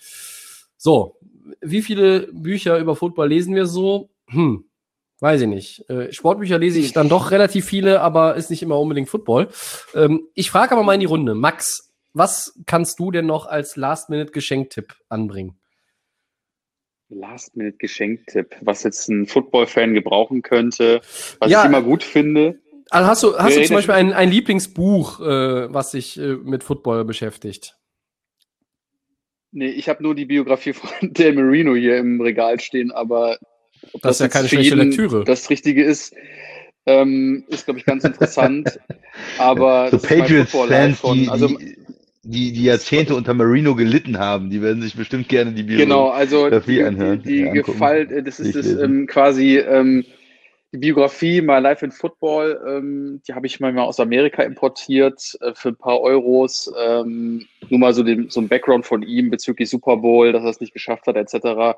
So, 0.75 1.16
wie 1.61 1.81
viele 1.81 2.27
Bücher 2.31 2.77
über 2.79 2.95
Football 2.95 3.29
lesen 3.29 3.55
wir 3.55 3.65
so? 3.65 4.09
Hm, 4.29 4.65
weiß 5.19 5.41
ich 5.41 5.47
nicht. 5.47 5.89
Äh, 5.89 6.11
Sportbücher 6.13 6.57
lese 6.59 6.79
ich 6.79 6.93
dann 6.93 7.09
doch 7.09 7.31
relativ 7.31 7.65
viele, 7.65 8.01
aber 8.01 8.35
ist 8.35 8.49
nicht 8.49 8.61
immer 8.63 8.79
unbedingt 8.79 9.09
Football. 9.09 9.49
Ähm, 9.95 10.27
ich 10.33 10.49
frage 10.51 10.71
aber 10.73 10.83
mal 10.83 10.93
in 10.93 10.99
die 10.99 11.05
Runde. 11.05 11.35
Max, 11.35 11.93
was 12.13 12.59
kannst 12.65 12.99
du 12.99 13.11
denn 13.11 13.25
noch 13.25 13.45
als 13.45 13.75
Last-Minute-Geschenktipp 13.75 14.95
anbringen? 15.09 15.59
Last-Minute-Geschenktipp, 17.09 18.55
was 18.61 18.83
jetzt 18.83 19.07
ein 19.09 19.27
Football-Fan 19.27 19.93
gebrauchen 19.93 20.41
könnte, 20.41 21.01
was 21.39 21.49
Ja. 21.51 21.61
ich 21.61 21.67
immer 21.69 21.81
gut 21.81 22.03
finde. 22.03 22.59
Also 22.89 23.07
hast 23.09 23.23
du, 23.23 23.37
hast 23.37 23.57
du 23.57 23.63
zum 23.65 23.75
Beispiel 23.75 23.95
ein, 23.95 24.13
ein 24.13 24.29
Lieblingsbuch, 24.29 25.19
äh, 25.19 25.73
was 25.73 25.91
sich 25.91 26.17
äh, 26.19 26.35
mit 26.35 26.63
Football 26.63 27.05
beschäftigt? 27.05 27.76
Nee, 29.57 29.69
ich 29.69 29.89
habe 29.89 30.03
nur 30.03 30.13
die 30.13 30.25
Biografie 30.25 30.73
von 30.73 30.89
Del 31.13 31.33
Marino 31.33 31.73
hier 31.73 31.97
im 31.97 32.21
Regal 32.21 32.59
stehen, 32.59 32.91
aber 32.91 33.39
ob 33.91 34.01
Das 34.03 34.17
ist 34.17 34.19
ja 34.19 34.27
keine 34.27 34.47
für 34.47 34.57
schlechte 34.57 34.75
jeden 34.75 34.89
Lektüre. 34.89 35.23
Das 35.23 35.49
Richtige 35.49 35.83
ist, 35.83 36.13
ähm, 36.85 37.43
ist 37.47 37.65
glaube 37.65 37.79
ich 37.79 37.85
ganz 37.85 38.03
interessant. 38.03 38.79
aber 39.39 39.89
So 39.89 39.97
das 39.97 40.05
Patriots-Fans, 40.05 41.01
die, 41.01 41.27
also 41.29 41.47
die, 42.21 42.51
die, 42.51 42.63
Jahrzehnte 42.65 43.15
unter 43.15 43.33
Marino 43.33 43.73
gelitten 43.73 44.19
haben, 44.19 44.51
die 44.51 44.61
werden 44.61 44.83
sich 44.83 44.95
bestimmt 44.95 45.27
gerne 45.27 45.53
die 45.53 45.63
Biografie 45.63 45.85
Genau, 45.85 46.09
also 46.09 46.41
Biografie 46.41 46.75
die, 46.75 46.83
anhören, 46.83 47.23
die, 47.23 47.29
die 47.29 47.39
ja. 47.39 47.51
Gefall, 47.53 48.11
äh, 48.11 48.21
das 48.21 48.39
ist 48.39 48.55
das 48.55 48.67
ähm, 48.67 49.07
quasi 49.07 49.57
ähm, 49.57 50.05
die 50.73 50.79
Biografie 50.79 51.41
My 51.41 51.59
Life 51.59 51.85
in 51.85 51.91
Football, 51.91 52.61
ähm, 52.67 53.21
die 53.27 53.33
habe 53.33 53.47
ich 53.47 53.59
mal 53.59 53.77
aus 53.79 53.99
Amerika 53.99 54.43
importiert 54.43 55.37
äh, 55.41 55.53
für 55.55 55.69
ein 55.69 55.77
paar 55.77 56.01
Euros. 56.01 56.71
Ähm, 56.77 57.45
nur 57.69 57.79
mal 57.79 57.93
so, 57.93 58.03
den, 58.03 58.29
so 58.29 58.41
ein 58.41 58.49
Background 58.49 58.85
von 58.85 59.01
ihm 59.01 59.29
bezüglich 59.29 59.69
Super 59.69 59.97
Bowl, 59.97 60.33
dass 60.33 60.43
er 60.43 60.49
es 60.49 60.59
nicht 60.59 60.73
geschafft 60.73 61.07
hat, 61.07 61.15
etc. 61.15 61.77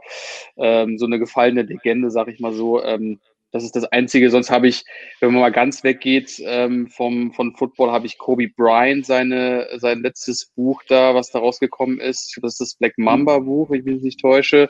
Ähm, 0.57 0.97
so 0.97 1.05
eine 1.05 1.19
gefallene 1.19 1.61
Legende, 1.63 2.09
sag 2.09 2.29
ich 2.29 2.39
mal 2.39 2.53
so. 2.53 2.83
Ähm, 2.83 3.19
das 3.51 3.63
ist 3.63 3.75
das 3.75 3.85
Einzige. 3.85 4.29
Sonst 4.29 4.51
habe 4.51 4.67
ich, 4.67 4.83
wenn 5.19 5.31
man 5.31 5.41
mal 5.41 5.51
ganz 5.51 5.83
weggeht 5.83 6.41
ähm, 6.43 6.87
vom, 6.87 7.31
von 7.33 7.55
Football, 7.55 7.91
habe 7.91 8.05
ich 8.05 8.17
Kobe 8.17 8.47
Bryant, 8.47 9.05
seine, 9.05 9.67
sein 9.77 10.01
letztes 10.01 10.47
Buch 10.55 10.83
da, 10.87 11.15
was 11.15 11.31
da 11.31 11.39
rausgekommen 11.39 11.99
ist. 11.99 12.37
Das 12.41 12.53
ist 12.53 12.61
das 12.61 12.75
Black 12.75 12.97
Mamba 12.97 13.39
Buch, 13.39 13.69
wenn 13.69 13.79
ich 13.79 13.85
mich 13.85 14.01
nicht 14.01 14.19
täusche. 14.19 14.69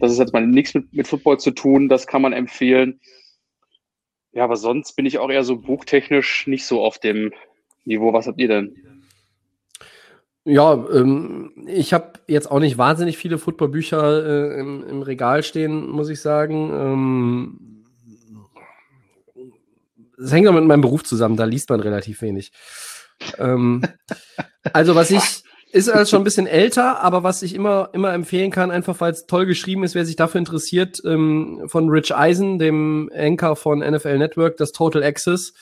Das 0.00 0.12
ist 0.12 0.18
jetzt 0.18 0.32
mal 0.32 0.46
nichts 0.46 0.74
mit, 0.74 0.92
mit 0.92 1.08
Football 1.08 1.38
zu 1.38 1.50
tun. 1.50 1.88
Das 1.88 2.06
kann 2.06 2.22
man 2.22 2.32
empfehlen. 2.32 3.00
Ja, 4.32 4.44
aber 4.44 4.56
sonst 4.56 4.94
bin 4.94 5.06
ich 5.06 5.18
auch 5.18 5.30
eher 5.30 5.44
so 5.44 5.56
buchtechnisch 5.56 6.46
nicht 6.46 6.64
so 6.64 6.84
auf 6.84 6.98
dem 6.98 7.32
Niveau. 7.84 8.12
Was 8.12 8.26
habt 8.26 8.40
ihr 8.40 8.48
denn? 8.48 8.90
Ja, 10.44 10.72
ähm, 10.92 11.52
ich 11.66 11.92
habe 11.92 12.14
jetzt 12.26 12.50
auch 12.50 12.60
nicht 12.60 12.78
wahnsinnig 12.78 13.18
viele 13.18 13.38
Footballbücher 13.38 14.54
äh, 14.54 14.60
im, 14.60 14.86
im 14.88 15.02
Regal 15.02 15.42
stehen, 15.42 15.88
muss 15.90 16.08
ich 16.08 16.20
sagen. 16.20 16.70
Ähm, 16.72 17.84
das 20.16 20.32
hängt 20.32 20.48
auch 20.48 20.52
mit 20.52 20.64
meinem 20.64 20.80
Beruf 20.80 21.02
zusammen, 21.02 21.36
da 21.36 21.44
liest 21.44 21.70
man 21.70 21.80
relativ 21.80 22.22
wenig. 22.22 22.52
Ähm, 23.38 23.82
also 24.72 24.94
was 24.94 25.10
ich, 25.10 25.39
ist 25.72 25.88
alles 25.88 26.10
schon 26.10 26.20
ein 26.20 26.24
bisschen 26.24 26.46
älter, 26.46 27.00
aber 27.00 27.22
was 27.22 27.42
ich 27.42 27.54
immer, 27.54 27.90
immer 27.92 28.12
empfehlen 28.12 28.50
kann, 28.50 28.70
einfach 28.70 29.00
weil 29.00 29.12
es 29.12 29.26
toll 29.26 29.46
geschrieben 29.46 29.84
ist, 29.84 29.94
wer 29.94 30.04
sich 30.04 30.16
dafür 30.16 30.38
interessiert, 30.38 31.00
ähm, 31.04 31.62
von 31.66 31.88
Rich 31.88 32.14
Eisen, 32.14 32.58
dem 32.58 33.10
Anchor 33.14 33.56
von 33.56 33.78
NFL 33.78 34.18
Network, 34.18 34.56
das 34.56 34.72
Total 34.72 35.02
Access. 35.02 35.52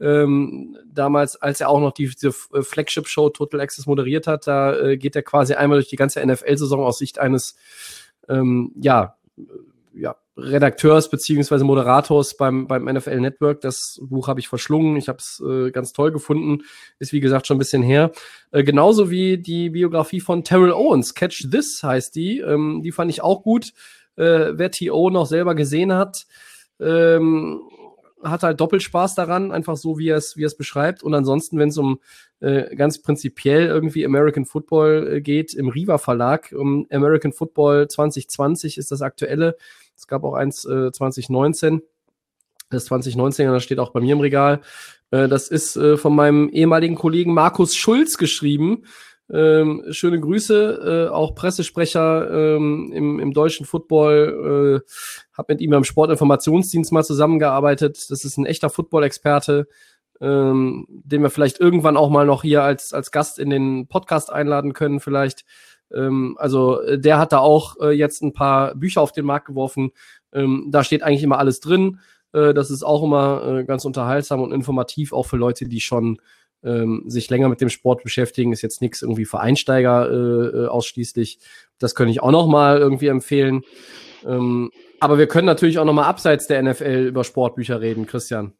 Ähm, 0.00 0.76
damals, 0.86 1.36
als 1.36 1.60
er 1.60 1.68
auch 1.68 1.80
noch 1.80 1.92
die, 1.92 2.10
äh, 2.22 2.62
Flagship-Show 2.62 3.30
Total 3.30 3.60
Access 3.60 3.86
moderiert 3.86 4.26
hat, 4.26 4.46
da 4.46 4.76
äh, 4.76 4.96
geht 4.96 5.16
er 5.16 5.22
quasi 5.22 5.54
einmal 5.54 5.78
durch 5.78 5.88
die 5.88 5.96
ganze 5.96 6.24
NFL-Saison 6.24 6.82
aus 6.82 6.98
Sicht 6.98 7.18
eines, 7.18 7.54
ähm, 8.28 8.72
ja, 8.80 9.16
ja, 9.96 10.16
Redakteurs 10.36 11.08
beziehungsweise 11.08 11.64
Moderators 11.64 12.36
beim, 12.36 12.66
beim 12.66 12.84
NFL 12.84 13.20
Network. 13.20 13.60
Das 13.60 14.00
Buch 14.02 14.28
habe 14.28 14.40
ich 14.40 14.48
verschlungen. 14.48 14.96
Ich 14.96 15.08
habe 15.08 15.18
es 15.18 15.42
äh, 15.46 15.70
ganz 15.70 15.92
toll 15.92 16.10
gefunden. 16.10 16.62
Ist 16.98 17.12
wie 17.12 17.20
gesagt 17.20 17.46
schon 17.46 17.56
ein 17.56 17.58
bisschen 17.58 17.82
her. 17.82 18.10
Äh, 18.50 18.64
genauso 18.64 19.10
wie 19.10 19.38
die 19.38 19.70
Biografie 19.70 20.20
von 20.20 20.42
Terrell 20.42 20.72
Owens. 20.72 21.14
Catch 21.14 21.48
This 21.50 21.82
heißt 21.82 22.14
die. 22.16 22.40
Ähm, 22.40 22.82
die 22.82 22.92
fand 22.92 23.10
ich 23.10 23.22
auch 23.22 23.42
gut. 23.42 23.72
Äh, 24.16 24.52
wer 24.54 24.70
T.O. 24.70 25.10
noch 25.10 25.26
selber 25.26 25.54
gesehen 25.54 25.92
hat, 25.92 26.26
ähm, 26.80 27.60
hat 28.22 28.42
halt 28.42 28.60
doppelt 28.60 28.82
Spaß 28.82 29.14
daran, 29.14 29.52
einfach 29.52 29.76
so, 29.76 29.98
wie 29.98 30.08
er 30.08 30.16
es, 30.16 30.36
wie 30.36 30.44
er 30.44 30.46
es 30.46 30.56
beschreibt. 30.56 31.02
Und 31.02 31.14
ansonsten, 31.14 31.58
wenn 31.58 31.68
es 31.68 31.78
um 31.78 32.00
äh, 32.40 32.74
ganz 32.74 33.02
prinzipiell 33.02 33.66
irgendwie 33.66 34.04
American 34.04 34.44
Football 34.44 35.14
äh, 35.14 35.20
geht, 35.20 35.54
im 35.54 35.68
Riva 35.68 35.98
Verlag, 35.98 36.54
um 36.56 36.86
American 36.90 37.32
Football 37.32 37.88
2020 37.88 38.78
ist 38.78 38.90
das 38.90 39.02
aktuelle. 39.02 39.56
Es 39.96 40.06
gab 40.06 40.24
auch 40.24 40.34
eins 40.34 40.64
äh, 40.64 40.92
2019. 40.92 41.82
Das 42.70 42.86
2019, 42.86 43.48
das 43.48 43.62
steht 43.62 43.78
auch 43.78 43.90
bei 43.90 44.00
mir 44.00 44.14
im 44.14 44.20
Regal. 44.20 44.60
Äh, 45.10 45.28
das 45.28 45.48
ist 45.48 45.76
äh, 45.76 45.96
von 45.96 46.14
meinem 46.14 46.48
ehemaligen 46.48 46.96
Kollegen 46.96 47.34
Markus 47.34 47.74
Schulz 47.74 48.18
geschrieben. 48.18 48.84
Ähm, 49.32 49.84
schöne 49.90 50.20
Grüße, 50.20 51.08
äh, 51.08 51.12
auch 51.12 51.34
Pressesprecher 51.34 52.30
ähm, 52.30 52.92
im, 52.92 53.20
im 53.20 53.32
deutschen 53.32 53.64
Football. 53.64 54.82
Äh, 54.84 54.90
habe 55.32 55.54
mit 55.54 55.62
ihm 55.62 55.70
beim 55.70 55.84
Sportinformationsdienst 55.84 56.92
mal 56.92 57.04
zusammengearbeitet. 57.04 58.10
Das 58.10 58.24
ist 58.24 58.36
ein 58.36 58.44
echter 58.44 58.68
Football-Experte, 58.68 59.66
ähm, 60.20 60.86
den 60.88 61.22
wir 61.22 61.30
vielleicht 61.30 61.58
irgendwann 61.58 61.96
auch 61.96 62.10
mal 62.10 62.26
noch 62.26 62.42
hier 62.42 62.62
als, 62.62 62.92
als 62.92 63.10
Gast 63.10 63.38
in 63.38 63.48
den 63.48 63.86
Podcast 63.88 64.30
einladen 64.30 64.74
können, 64.74 65.00
vielleicht. 65.00 65.44
Ähm, 65.94 66.36
also 66.38 66.80
äh, 66.80 66.98
der 66.98 67.18
hat 67.18 67.32
da 67.32 67.38
auch 67.38 67.76
äh, 67.80 67.90
jetzt 67.90 68.22
ein 68.22 68.32
paar 68.32 68.74
Bücher 68.74 69.00
auf 69.00 69.12
den 69.12 69.24
Markt 69.24 69.46
geworfen. 69.46 69.92
Ähm, 70.32 70.68
da 70.70 70.84
steht 70.84 71.02
eigentlich 71.02 71.22
immer 71.22 71.38
alles 71.38 71.60
drin. 71.60 72.00
Äh, 72.32 72.54
das 72.54 72.70
ist 72.70 72.82
auch 72.82 73.02
immer 73.02 73.60
äh, 73.60 73.64
ganz 73.64 73.84
unterhaltsam 73.84 74.42
und 74.42 74.52
informativ, 74.52 75.12
auch 75.12 75.26
für 75.26 75.36
Leute, 75.36 75.66
die 75.66 75.80
schon 75.80 76.18
ähm, 76.62 77.04
sich 77.06 77.30
länger 77.30 77.48
mit 77.48 77.60
dem 77.60 77.68
Sport 77.68 78.02
beschäftigen. 78.02 78.52
Ist 78.52 78.62
jetzt 78.62 78.80
nichts 78.80 79.02
irgendwie 79.02 79.24
für 79.24 79.40
Einsteiger 79.40 80.10
äh, 80.10 80.58
äh, 80.64 80.66
ausschließlich. 80.66 81.38
Das 81.78 81.94
könnte 81.94 82.10
ich 82.10 82.22
auch 82.22 82.32
noch 82.32 82.46
mal 82.46 82.78
irgendwie 82.78 83.08
empfehlen. 83.08 83.62
Ähm, 84.26 84.70
aber 85.00 85.18
wir 85.18 85.26
können 85.26 85.46
natürlich 85.46 85.78
auch 85.78 85.84
noch 85.84 85.92
mal 85.92 86.06
abseits 86.06 86.46
der 86.46 86.62
NFL 86.62 87.06
über 87.08 87.24
Sportbücher 87.24 87.80
reden, 87.80 88.06
Christian. 88.06 88.54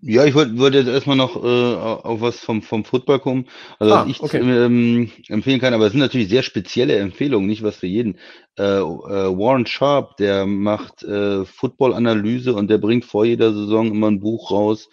Ja, 0.00 0.24
ich 0.26 0.34
wollte 0.34 0.58
wollte 0.58 0.78
jetzt 0.78 0.88
erstmal 0.88 1.16
noch 1.16 1.36
äh, 1.42 1.74
auf 1.76 2.20
was 2.20 2.38
vom, 2.38 2.60
vom 2.62 2.84
Football 2.84 3.18
kommen. 3.18 3.46
Also 3.78 3.94
Ah, 3.94 4.02
was 4.02 4.10
ich 4.10 4.20
okay. 4.22 4.40
ähm, 4.40 5.10
empfehlen 5.28 5.58
kann, 5.58 5.72
aber 5.72 5.86
es 5.86 5.92
sind 5.92 6.00
natürlich 6.00 6.28
sehr 6.28 6.42
spezielle 6.42 6.96
Empfehlungen, 6.98 7.48
nicht 7.48 7.62
was 7.62 7.76
für 7.76 7.86
jeden. 7.86 8.18
Äh, 8.58 8.62
äh, 8.62 8.82
Warren 8.82 9.64
Sharp, 9.66 10.16
der 10.18 10.44
macht 10.46 11.02
äh, 11.02 11.44
Football-Analyse 11.46 12.52
und 12.54 12.68
der 12.68 12.76
bringt 12.78 13.06
vor 13.06 13.24
jeder 13.24 13.52
Saison 13.54 13.90
immer 13.90 14.08
ein 14.10 14.20
Buch 14.20 14.50
raus. 14.50 14.90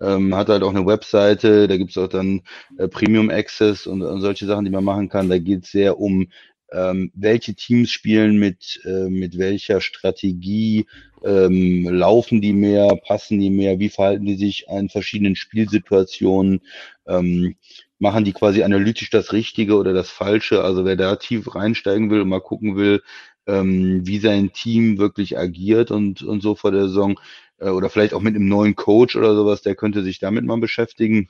Ähm, 0.00 0.34
hat 0.34 0.48
halt 0.48 0.62
auch 0.62 0.70
eine 0.74 0.86
Webseite, 0.86 1.68
da 1.68 1.76
gibt's 1.76 1.98
auch 1.98 2.08
dann 2.08 2.42
äh, 2.78 2.88
Premium 2.88 3.30
Access 3.30 3.86
und, 3.86 4.02
und 4.02 4.20
solche 4.22 4.46
Sachen, 4.46 4.64
die 4.64 4.70
man 4.70 4.84
machen 4.84 5.08
kann. 5.10 5.28
Da 5.28 5.38
geht's 5.38 5.70
sehr 5.70 5.98
um 6.00 6.28
ähm, 6.72 7.10
welche 7.14 7.54
Teams 7.54 7.90
spielen 7.90 8.38
mit, 8.38 8.80
äh, 8.84 9.08
mit 9.08 9.38
welcher 9.38 9.80
Strategie, 9.80 10.86
ähm, 11.24 11.88
laufen 11.88 12.40
die 12.40 12.52
mehr, 12.52 12.96
passen 13.06 13.38
die 13.40 13.50
mehr, 13.50 13.78
wie 13.78 13.88
verhalten 13.88 14.26
die 14.26 14.36
sich 14.36 14.66
in 14.68 14.88
verschiedenen 14.88 15.36
Spielsituationen, 15.36 16.60
ähm, 17.06 17.56
machen 17.98 18.24
die 18.24 18.32
quasi 18.32 18.62
analytisch 18.62 19.10
das 19.10 19.32
Richtige 19.32 19.76
oder 19.76 19.92
das 19.92 20.10
Falsche. 20.10 20.62
Also 20.62 20.84
wer 20.84 20.96
da 20.96 21.16
tief 21.16 21.54
reinsteigen 21.54 22.10
will 22.10 22.20
und 22.20 22.28
mal 22.28 22.40
gucken 22.40 22.76
will, 22.76 23.02
ähm, 23.46 24.06
wie 24.06 24.18
sein 24.18 24.52
Team 24.52 24.98
wirklich 24.98 25.38
agiert 25.38 25.90
und, 25.90 26.22
und 26.22 26.42
so 26.42 26.54
vor 26.54 26.72
der 26.72 26.88
Saison, 26.88 27.18
äh, 27.58 27.68
oder 27.68 27.90
vielleicht 27.90 28.14
auch 28.14 28.20
mit 28.20 28.34
einem 28.34 28.48
neuen 28.48 28.76
Coach 28.76 29.16
oder 29.16 29.34
sowas, 29.34 29.62
der 29.62 29.74
könnte 29.74 30.02
sich 30.02 30.18
damit 30.18 30.44
mal 30.44 30.58
beschäftigen. 30.58 31.28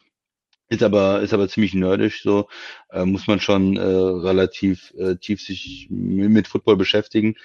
Ist 0.69 0.83
aber, 0.83 1.21
ist 1.21 1.33
aber 1.33 1.49
ziemlich 1.49 1.75
nerdisch, 1.75 2.23
so 2.23 2.49
äh, 2.91 3.05
muss 3.05 3.29
man 3.29 3.39
schon 3.39 3.77
äh, 3.77 3.83
relativ 3.83 4.93
äh, 4.99 5.15
tief 5.17 5.41
sich 5.41 5.87
mit, 5.91 6.49
Football 6.49 6.77
beschäftigen. 6.77 7.37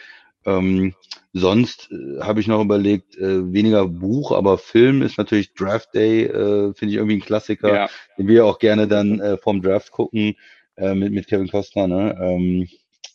Ähm, 0.43 0.95
sonst 1.31 1.91
äh, 1.91 2.22
habe 2.22 2.39
ich 2.39 2.48
noch 2.48 2.61
überlegt, 2.61 3.15
äh, 3.18 3.53
weniger 3.53 3.88
Buch, 3.88 4.31
aber 4.31 4.57
Film 4.57 5.03
ist 5.03 5.19
natürlich 5.19 5.53
Draft 5.53 5.93
Day, 5.93 6.23
äh, 6.23 6.73
finde 6.73 6.93
ich 6.93 6.95
irgendwie 6.95 7.18
ein 7.18 7.22
Klassiker, 7.22 7.73
Ja, 7.73 7.89
den 8.18 8.27
wir 8.27 8.45
auch 8.45 8.57
gerne 8.57 8.88
dann 8.88 9.19
äh, 9.19 9.38
vom 9.38 9.61
Draft 9.61 9.91
gucken 9.91 10.35
äh, 10.77 10.95
mit, 10.95 11.14
mit 11.14 11.27
Kevin 11.27 11.49
Costner. 11.49 11.88
Ne? 11.88 12.18
Ähm, 12.19 12.69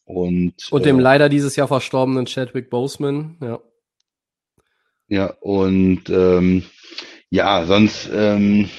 und 0.05 0.55
Und 0.71 0.85
dem 0.85 1.01
äh, 1.01 1.03
leider 1.03 1.29
dieses 1.29 1.57
Jahr 1.57 1.67
verstorbenen 1.67 2.27
Chadwick 2.27 2.71
Boseman. 2.71 3.37
Ja. 3.41 3.61
Ja, 5.09 5.35
und 5.41 6.09
ähm, 6.11 6.65
Ja, 7.31 7.65
sonst 7.67 8.09
ähm, 8.13 8.71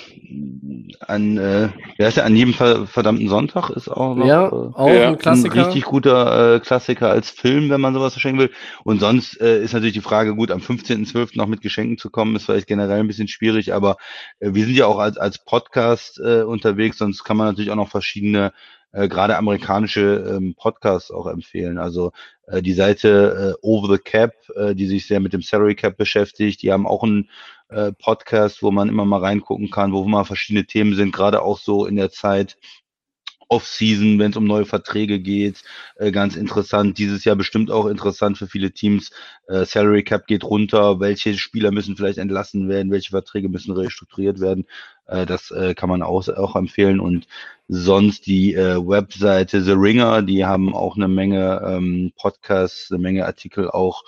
an, 1.01 1.37
äh, 1.37 1.69
wer 1.97 2.07
ist 2.07 2.17
ja 2.17 2.23
an 2.23 2.35
jedem 2.35 2.53
ver 2.53 2.87
verdammten 2.87 3.27
Sonntag 3.29 3.69
ist 3.71 3.89
auch 3.89 4.15
noch 4.15 4.25
ja, 4.25 4.47
äh, 4.47 4.49
auch 4.51 4.89
Ja. 4.89 5.09
ein 5.09 5.17
Klassiker. 5.17 5.53
ein 5.55 5.65
richtig 5.65 5.83
guter 5.85 6.55
äh, 6.55 6.59
Klassiker 6.59 7.09
als 7.09 7.29
Film, 7.29 7.69
wenn 7.69 7.81
man 7.81 7.93
sowas 7.93 8.13
verschenken 8.13 8.39
will. 8.41 8.51
Und 8.83 8.99
sonst 8.99 9.39
äh, 9.41 9.61
ist 9.61 9.73
natürlich 9.73 9.93
die 9.93 10.01
Frage, 10.01 10.35
gut, 10.35 10.51
am 10.51 10.59
15.12. 10.61 11.37
noch 11.37 11.47
mit 11.47 11.61
Geschenken 11.61 11.97
zu 11.97 12.09
kommen, 12.09 12.35
ist 12.35 12.45
vielleicht 12.45 12.67
generell 12.67 12.99
ein 13.01 13.07
bisschen 13.07 13.27
schwierig, 13.27 13.73
aber 13.73 13.97
äh, 14.39 14.53
wir 14.53 14.65
sind 14.65 14.75
ja 14.75 14.85
auch 14.85 14.99
als, 14.99 15.17
als 15.17 15.43
Podcast 15.43 16.19
äh, 16.23 16.43
unterwegs, 16.43 16.97
sonst 16.97 17.23
kann 17.25 17.37
man 17.37 17.47
natürlich 17.47 17.71
auch 17.71 17.75
noch 17.75 17.89
verschiedene, 17.89 18.53
äh, 18.93 19.07
gerade 19.09 19.37
amerikanische 19.37 20.35
ähm, 20.37 20.55
Podcasts 20.55 21.11
auch 21.11 21.27
empfehlen. 21.27 21.77
Also 21.77 22.11
äh, 22.47 22.61
die 22.61 22.73
Seite 22.73 23.55
äh, 23.61 23.65
Over 23.65 23.93
the 23.95 23.99
Cap, 24.01 24.31
äh, 24.55 24.73
die 24.73 24.87
sich 24.87 25.05
sehr 25.05 25.19
mit 25.19 25.33
dem 25.33 25.41
Salary 25.41 25.75
Cap 25.75 25.97
beschäftigt, 25.97 26.61
die 26.61 26.71
haben 26.71 26.87
auch 26.87 27.03
einen 27.03 27.29
äh, 27.69 27.91
Podcast, 27.93 28.63
wo 28.63 28.71
man 28.71 28.89
immer 28.89 29.05
mal 29.05 29.19
reingucken 29.19 29.69
kann, 29.69 29.93
wo 29.93 30.03
mal 30.05 30.23
verschiedene 30.23 30.65
Themen 30.65 30.95
sind, 30.95 31.13
gerade 31.13 31.41
auch 31.41 31.59
so 31.59 31.85
in 31.85 31.95
der 31.95 32.11
Zeit 32.11 32.57
Off-Season, 33.49 34.19
wenn 34.19 34.31
es 34.31 34.37
um 34.37 34.45
neue 34.45 34.65
Verträge 34.65 35.19
geht, 35.19 35.63
äh, 35.95 36.11
ganz 36.11 36.35
interessant. 36.35 36.97
Dieses 36.97 37.23
Jahr 37.23 37.35
bestimmt 37.35 37.71
auch 37.71 37.85
interessant 37.85 38.37
für 38.37 38.47
viele 38.47 38.71
Teams. 38.71 39.11
Äh, 39.47 39.65
Salary 39.65 40.03
Cap 40.03 40.27
geht 40.27 40.43
runter, 40.43 40.99
welche 40.99 41.37
Spieler 41.37 41.71
müssen 41.71 41.95
vielleicht 41.95 42.17
entlassen 42.17 42.67
werden, 42.67 42.91
welche 42.91 43.11
Verträge 43.11 43.49
müssen 43.49 43.71
restrukturiert 43.71 44.41
werden. 44.41 44.65
Äh, 45.05 45.25
das 45.25 45.51
äh, 45.51 45.75
kann 45.75 45.89
man 45.89 46.01
auch, 46.01 46.27
auch 46.27 46.55
empfehlen. 46.55 46.99
Und 46.99 47.27
sonst 47.67 48.25
die 48.27 48.53
äh, 48.53 48.77
Webseite 48.77 49.63
The 49.63 49.71
Ringer, 49.71 50.23
die 50.23 50.45
haben 50.45 50.75
auch 50.75 50.97
eine 50.97 51.07
Menge 51.07 51.61
ähm, 51.65 52.11
Podcasts, 52.17 52.91
eine 52.91 52.99
Menge 52.99 53.25
Artikel 53.25 53.69
auch, 53.69 54.03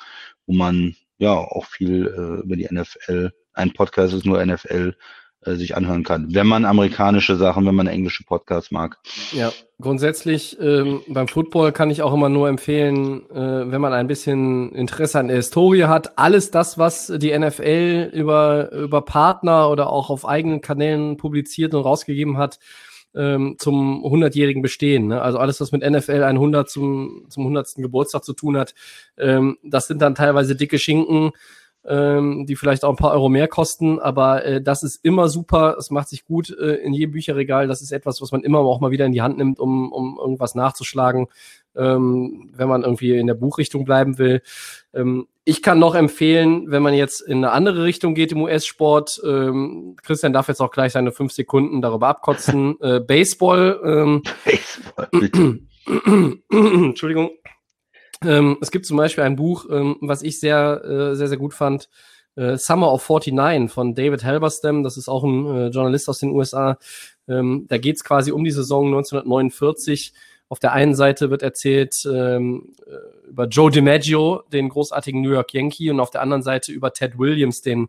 wo 0.47 0.53
man 0.53 0.95
ja 1.17 1.33
auch 1.33 1.65
viel 1.65 2.07
äh, 2.07 2.43
über 2.45 2.55
die 2.55 2.67
NFL, 2.69 3.31
ein 3.59 3.73
Podcast 3.73 4.13
ist 4.13 4.25
nur 4.25 4.43
NFL, 4.43 4.95
äh, 5.45 5.55
sich 5.55 5.77
anhören 5.77 6.03
kann. 6.03 6.33
Wenn 6.33 6.47
man 6.47 6.65
amerikanische 6.65 7.35
Sachen, 7.35 7.65
wenn 7.65 7.75
man 7.75 7.87
englische 7.87 8.23
Podcasts 8.23 8.71
mag. 8.71 8.97
Ja, 9.31 9.51
grundsätzlich 9.79 10.57
ähm, 10.59 11.01
beim 11.07 11.27
Football 11.27 11.71
kann 11.71 11.89
ich 11.89 12.01
auch 12.01 12.13
immer 12.13 12.27
nur 12.27 12.49
empfehlen, 12.49 13.29
äh, 13.29 13.71
wenn 13.71 13.79
man 13.79 13.93
ein 13.93 14.07
bisschen 14.07 14.73
Interesse 14.73 15.19
an 15.19 15.27
der 15.27 15.37
Historie 15.37 15.85
hat, 15.85 16.17
alles 16.17 16.51
das, 16.51 16.77
was 16.77 17.07
die 17.07 17.37
NFL 17.37 18.09
über, 18.13 18.71
über 18.71 19.01
Partner 19.01 19.69
oder 19.69 19.89
auch 19.89 20.09
auf 20.09 20.27
eigenen 20.27 20.61
Kanälen 20.61 21.15
publiziert 21.17 21.73
und 21.73 21.83
rausgegeben 21.83 22.37
hat, 22.37 22.59
ähm, 23.15 23.55
zum 23.59 24.03
100-jährigen 24.03 24.61
Bestehen. 24.61 25.07
Ne? 25.07 25.21
Also 25.21 25.37
alles, 25.37 25.61
was 25.61 25.71
mit 25.71 25.89
NFL 25.89 26.23
100 26.23 26.69
zum, 26.69 27.25
zum 27.29 27.43
100. 27.43 27.75
Geburtstag 27.77 28.23
zu 28.23 28.33
tun 28.33 28.57
hat, 28.57 28.75
ähm, 29.17 29.57
das 29.63 29.87
sind 29.87 30.01
dann 30.01 30.15
teilweise 30.15 30.55
dicke 30.55 30.79
Schinken, 30.79 31.31
ähm, 31.87 32.45
die 32.45 32.55
vielleicht 32.55 32.83
auch 32.83 32.89
ein 32.89 32.97
paar 32.97 33.11
Euro 33.11 33.29
mehr 33.29 33.47
kosten, 33.47 33.99
aber 33.99 34.45
äh, 34.45 34.61
das 34.61 34.83
ist 34.83 35.03
immer 35.03 35.29
super, 35.29 35.75
es 35.79 35.89
macht 35.91 36.09
sich 36.09 36.25
gut 36.25 36.49
äh, 36.49 36.75
in 36.75 36.93
jedem 36.93 37.11
Bücherregal, 37.11 37.67
das 37.67 37.81
ist 37.81 37.91
etwas, 37.91 38.21
was 38.21 38.31
man 38.31 38.43
immer 38.43 38.59
auch 38.59 38.79
mal 38.79 38.91
wieder 38.91 39.05
in 39.05 39.11
die 39.11 39.21
Hand 39.21 39.37
nimmt, 39.37 39.59
um, 39.59 39.91
um 39.91 40.17
irgendwas 40.19 40.55
nachzuschlagen, 40.55 41.27
ähm, 41.75 42.51
wenn 42.55 42.67
man 42.67 42.83
irgendwie 42.83 43.17
in 43.17 43.27
der 43.27 43.33
Buchrichtung 43.33 43.85
bleiben 43.85 44.17
will. 44.17 44.41
Ähm, 44.93 45.27
ich 45.45 45.63
kann 45.63 45.79
noch 45.79 45.95
empfehlen, 45.95 46.69
wenn 46.69 46.83
man 46.83 46.93
jetzt 46.93 47.21
in 47.21 47.37
eine 47.37 47.51
andere 47.51 47.83
Richtung 47.83 48.13
geht 48.13 48.31
im 48.33 48.41
US-Sport, 48.41 49.21
ähm, 49.25 49.95
Christian 50.03 50.33
darf 50.33 50.47
jetzt 50.47 50.61
auch 50.61 50.71
gleich 50.71 50.91
seine 50.91 51.11
fünf 51.11 51.31
Sekunden 51.31 51.81
darüber 51.81 52.07
abkotzen, 52.07 52.79
äh, 52.81 52.99
Baseball, 52.99 53.79
ähm, 53.83 54.23
Baseball, 54.45 55.07
bitte. 55.11 55.59
Entschuldigung. 56.51 57.31
Ähm, 58.23 58.57
es 58.61 58.71
gibt 58.71 58.85
zum 58.85 58.97
Beispiel 58.97 59.23
ein 59.23 59.35
Buch, 59.35 59.65
ähm, 59.69 59.97
was 60.01 60.21
ich 60.21 60.39
sehr, 60.39 60.83
äh, 60.83 61.15
sehr, 61.15 61.27
sehr 61.27 61.37
gut 61.37 61.53
fand. 61.53 61.89
Äh, 62.35 62.57
Summer 62.57 62.91
of 62.91 63.07
49 63.07 63.71
von 63.71 63.95
David 63.95 64.23
Halberstam. 64.23 64.83
Das 64.83 64.97
ist 64.97 65.09
auch 65.09 65.23
ein 65.23 65.45
äh, 65.45 65.67
Journalist 65.67 66.09
aus 66.09 66.19
den 66.19 66.31
USA. 66.31 66.77
Ähm, 67.27 67.65
da 67.67 67.77
geht 67.77 67.97
es 67.97 68.03
quasi 68.03 68.31
um 68.31 68.43
die 68.43 68.51
Saison 68.51 68.87
1949. 68.87 70.13
Auf 70.47 70.59
der 70.59 70.73
einen 70.73 70.95
Seite 70.95 71.29
wird 71.29 71.43
erzählt 71.43 71.95
ähm, 72.05 72.73
äh, 72.87 73.29
über 73.29 73.47
Joe 73.47 73.69
DiMaggio, 73.69 74.43
den 74.51 74.69
großartigen 74.69 75.21
New 75.21 75.31
York 75.31 75.53
Yankee, 75.53 75.91
und 75.91 75.99
auf 75.99 76.09
der 76.09 76.21
anderen 76.21 76.41
Seite 76.41 76.71
über 76.71 76.91
Ted 76.91 77.19
Williams, 77.19 77.61
den 77.61 77.87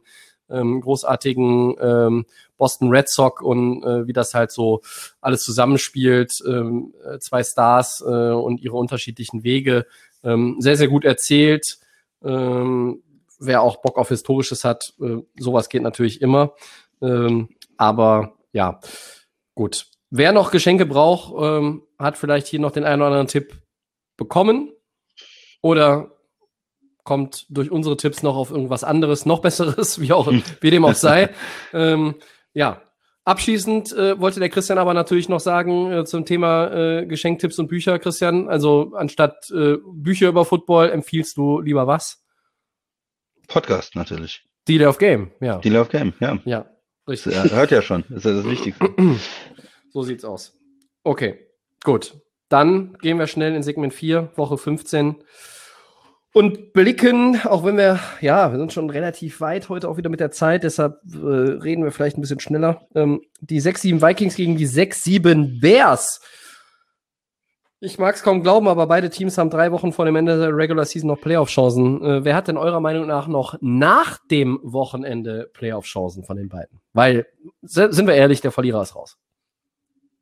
ähm, 0.50 0.80
großartigen 0.80 1.76
ähm, 1.80 2.26
Boston 2.58 2.90
Red 2.90 3.08
Sox 3.08 3.42
und 3.42 3.82
äh, 3.84 4.06
wie 4.06 4.12
das 4.12 4.34
halt 4.34 4.50
so 4.50 4.82
alles 5.20 5.42
zusammenspielt. 5.42 6.42
Ähm, 6.46 6.92
äh, 7.04 7.18
zwei 7.18 7.42
Stars 7.42 8.02
äh, 8.06 8.10
und 8.32 8.60
ihre 8.60 8.76
unterschiedlichen 8.76 9.44
Wege. 9.44 9.86
Ähm, 10.22 10.56
sehr, 10.58 10.76
sehr 10.76 10.88
gut 10.88 11.04
erzählt. 11.04 11.78
Ähm, 12.22 13.02
wer 13.38 13.62
auch 13.62 13.80
Bock 13.80 13.96
auf 13.96 14.08
Historisches 14.08 14.64
hat, 14.64 14.94
äh, 15.00 15.18
sowas 15.38 15.68
geht 15.68 15.82
natürlich 15.82 16.20
immer. 16.20 16.54
Ähm, 17.02 17.48
aber 17.76 18.34
ja, 18.52 18.80
gut. 19.54 19.86
Wer 20.10 20.32
noch 20.32 20.50
Geschenke 20.50 20.86
braucht, 20.86 21.32
ähm, 21.40 21.82
hat 21.98 22.18
vielleicht 22.18 22.46
hier 22.48 22.60
noch 22.60 22.72
den 22.72 22.84
einen 22.84 23.00
oder 23.00 23.06
anderen 23.06 23.28
Tipp 23.28 23.54
bekommen 24.16 24.72
oder 25.62 26.10
kommt 27.04 27.46
durch 27.48 27.70
unsere 27.70 27.96
Tipps 27.96 28.22
noch 28.22 28.36
auf 28.36 28.50
irgendwas 28.50 28.84
anderes, 28.84 29.24
noch 29.24 29.40
besseres, 29.40 30.00
wie 30.00 30.12
auch 30.12 30.30
wie 30.60 30.70
dem 30.70 30.84
auch 30.84 30.94
sei. 30.94 31.30
ähm, 31.72 32.16
ja, 32.52 32.82
abschließend 33.30 33.92
äh, 33.92 34.20
wollte 34.20 34.40
der 34.40 34.48
Christian 34.48 34.78
aber 34.78 34.92
natürlich 34.92 35.28
noch 35.28 35.38
sagen 35.40 35.90
äh, 35.92 36.04
zum 36.04 36.24
Thema 36.24 36.66
äh, 36.72 37.06
Geschenktipps 37.06 37.58
und 37.58 37.68
Bücher, 37.68 37.98
Christian. 37.98 38.48
Also 38.48 38.92
anstatt 38.94 39.48
äh, 39.50 39.76
Bücher 39.92 40.28
über 40.28 40.44
Football 40.44 40.90
empfiehlst 40.90 41.36
du 41.36 41.60
lieber 41.60 41.86
was? 41.86 42.24
Podcast 43.46 43.94
natürlich. 43.96 44.44
Deal 44.68 44.86
of 44.86 44.98
Game, 44.98 45.30
ja. 45.40 45.58
Deal 45.58 45.76
of 45.76 45.88
Game, 45.88 46.12
ja. 46.20 46.38
Ja, 46.44 46.66
Das, 47.06 47.26
richtig. 47.26 47.34
äh, 47.36 47.50
hört 47.54 47.70
ja 47.70 47.82
schon. 47.82 48.04
Das 48.08 48.18
ist 48.18 48.24
ja 48.24 48.32
das 48.34 48.44
Wichtigste. 48.44 48.90
So 49.92 50.02
sieht's 50.04 50.24
aus. 50.24 50.56
Okay, 51.02 51.48
gut. 51.82 52.14
Dann 52.48 52.96
gehen 53.02 53.18
wir 53.18 53.26
schnell 53.26 53.56
in 53.56 53.64
Segment 53.64 53.92
4, 53.92 54.30
Woche 54.36 54.56
15 54.56 55.16
und 56.32 56.72
blicken, 56.72 57.40
auch 57.44 57.64
wenn 57.64 57.76
wir, 57.76 57.98
ja, 58.20 58.52
wir 58.52 58.58
sind 58.58 58.72
schon 58.72 58.88
relativ 58.90 59.40
weit 59.40 59.68
heute 59.68 59.88
auch 59.88 59.96
wieder 59.96 60.10
mit 60.10 60.20
der 60.20 60.30
Zeit, 60.30 60.62
deshalb 60.62 61.00
äh, 61.12 61.16
reden 61.16 61.82
wir 61.82 61.90
vielleicht 61.90 62.16
ein 62.16 62.20
bisschen 62.20 62.40
schneller. 62.40 62.82
Ähm, 62.94 63.22
die 63.40 63.60
6-7 63.60 64.00
Vikings 64.00 64.36
gegen 64.36 64.56
die 64.56 64.68
6-7 64.68 65.60
Bears. 65.60 66.20
Ich 67.82 67.98
mag 67.98 68.14
es 68.14 68.22
kaum 68.22 68.42
glauben, 68.42 68.68
aber 68.68 68.86
beide 68.86 69.08
Teams 69.08 69.38
haben 69.38 69.48
drei 69.48 69.72
Wochen 69.72 69.92
vor 69.92 70.04
dem 70.04 70.14
Ende 70.14 70.38
der 70.38 70.54
Regular 70.54 70.84
Season 70.84 71.08
noch 71.08 71.20
Playoff-Chancen. 71.20 72.04
Äh, 72.04 72.24
wer 72.24 72.36
hat 72.36 72.46
denn 72.46 72.58
eurer 72.58 72.80
Meinung 72.80 73.06
nach 73.06 73.26
noch 73.26 73.56
nach 73.60 74.18
dem 74.30 74.60
Wochenende 74.62 75.50
Playoff-Chancen 75.54 76.22
von 76.22 76.36
den 76.36 76.48
beiden? 76.48 76.80
Weil, 76.92 77.26
sind 77.62 78.06
wir 78.06 78.14
ehrlich, 78.14 78.40
der 78.40 78.52
Verlierer 78.52 78.82
ist 78.82 78.94
raus. 78.94 79.16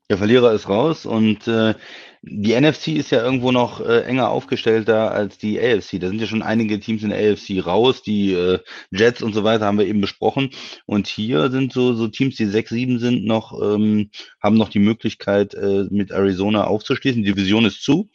Der 0.09 0.17
Verlierer 0.17 0.53
ist 0.53 0.69
raus 0.69 1.05
und 1.05 1.47
äh, 1.49 1.75
die 2.23 2.59
NFC 2.59 2.89
ist 2.89 3.11
ja 3.11 3.23
irgendwo 3.23 3.53
noch 3.53 3.81
äh, 3.81 4.03
enger 4.03 4.31
aufgestellt 4.31 4.89
da 4.89 5.09
als 5.09 5.39
die 5.39 5.59
AFC. 5.61 6.01
Da 6.01 6.09
sind 6.09 6.21
ja 6.21 6.27
schon 6.27 6.43
einige 6.43 6.81
Teams 6.81 7.03
in 7.03 7.11
der 7.11 7.33
AFC 7.33 7.65
raus, 7.65 8.03
die 8.03 8.33
äh, 8.33 8.59
Jets 8.91 9.23
und 9.23 9.35
so 9.35 9.45
weiter 9.45 9.67
haben 9.67 9.79
wir 9.79 9.87
eben 9.87 10.01
besprochen. 10.01 10.51
Und 10.87 11.07
hier 11.07 11.51
sind 11.51 11.73
so, 11.73 11.95
so 11.95 12.09
Teams, 12.09 12.37
die 12.37 12.47
6-7 12.47 12.99
sind, 12.99 13.25
noch, 13.25 13.61
ähm, 13.61 14.11
haben 14.43 14.57
noch 14.57 14.69
die 14.69 14.81
Möglichkeit, 14.81 15.55
äh, 15.55 15.85
mit 15.91 16.11
Arizona 16.11 16.65
aufzuschließen. 16.65 17.23
Die 17.23 17.33
Division 17.33 17.65
ist 17.65 17.83
zu. 17.83 18.11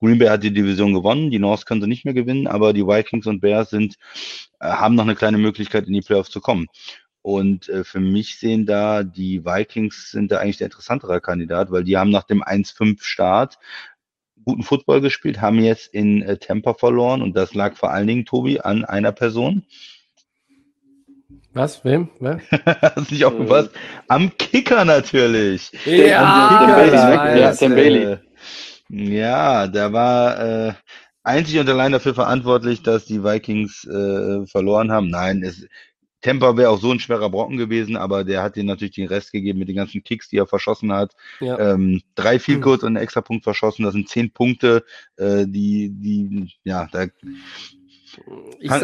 Green 0.00 0.18
Bay 0.18 0.28
hat 0.28 0.42
die 0.42 0.52
Division 0.52 0.92
gewonnen, 0.92 1.30
die 1.30 1.38
North 1.38 1.64
können 1.64 1.80
sie 1.80 1.86
nicht 1.86 2.04
mehr 2.04 2.12
gewinnen, 2.12 2.46
aber 2.46 2.72
die 2.72 2.86
Vikings 2.86 3.26
und 3.26 3.40
Bears 3.40 3.70
sind, 3.70 3.94
äh, 4.60 4.66
haben 4.66 4.96
noch 4.96 5.04
eine 5.04 5.14
kleine 5.14 5.38
Möglichkeit, 5.38 5.86
in 5.86 5.94
die 5.94 6.02
Playoffs 6.02 6.30
zu 6.30 6.40
kommen. 6.40 6.66
Und 7.24 7.70
äh, 7.70 7.84
für 7.84 8.00
mich 8.00 8.36
sehen 8.38 8.66
da 8.66 9.02
die 9.02 9.46
Vikings 9.46 10.10
sind 10.10 10.30
da 10.30 10.40
eigentlich 10.40 10.58
der 10.58 10.66
interessantere 10.66 11.22
Kandidat, 11.22 11.70
weil 11.70 11.82
die 11.82 11.96
haben 11.96 12.10
nach 12.10 12.24
dem 12.24 12.42
1-5 12.44 13.02
Start 13.02 13.58
guten 14.44 14.62
Football 14.62 15.00
gespielt, 15.00 15.40
haben 15.40 15.58
jetzt 15.58 15.86
in 15.94 16.20
äh, 16.20 16.36
Tampa 16.36 16.74
verloren 16.74 17.22
und 17.22 17.34
das 17.34 17.54
lag 17.54 17.76
vor 17.76 17.90
allen 17.92 18.06
Dingen, 18.06 18.26
Tobi, 18.26 18.60
an 18.60 18.84
einer 18.84 19.10
Person. 19.10 19.64
Was? 21.54 21.82
Wem? 21.82 22.10
Wer? 22.20 22.42
Hast 22.82 23.10
nicht 23.10 23.24
aufgepasst? 23.24 23.70
Am 24.06 24.36
Kicker 24.36 24.84
natürlich. 24.84 25.72
Ja, 27.38 27.52
Sam 27.54 27.74
Bailey. 27.74 28.02
äh, 28.04 28.18
Ja, 28.90 29.66
der 29.66 29.94
war 29.94 30.68
äh, 30.68 30.72
einzig 31.22 31.58
und 31.58 31.70
allein 31.70 31.92
dafür 31.92 32.12
verantwortlich, 32.14 32.82
dass 32.82 33.06
die 33.06 33.24
Vikings 33.24 33.86
äh, 33.86 34.46
verloren 34.46 34.92
haben. 34.92 35.08
Nein, 35.08 35.42
es, 35.42 35.66
Tampa 36.24 36.56
wäre 36.56 36.70
auch 36.70 36.80
so 36.80 36.90
ein 36.90 37.00
schwerer 37.00 37.28
Brocken 37.28 37.58
gewesen, 37.58 37.96
aber 37.96 38.24
der 38.24 38.42
hat 38.42 38.56
ihnen 38.56 38.66
natürlich 38.66 38.94
den 38.94 39.08
Rest 39.08 39.30
gegeben 39.30 39.58
mit 39.58 39.68
den 39.68 39.76
ganzen 39.76 40.02
Kicks, 40.02 40.30
die 40.30 40.38
er 40.38 40.46
verschossen 40.46 40.90
hat. 40.90 41.14
Ja. 41.40 41.58
Ähm, 41.58 42.00
drei 42.14 42.38
viel 42.38 42.60
kurz 42.60 42.82
und 42.82 42.96
einen 42.96 43.04
extra 43.04 43.20
Punkt 43.20 43.44
verschossen. 43.44 43.84
Das 43.84 43.92
sind 43.92 44.08
zehn 44.08 44.30
Punkte, 44.30 44.84
äh, 45.16 45.44
die, 45.46 45.90
die, 45.90 46.50
ja, 46.64 46.88
da 46.90 47.08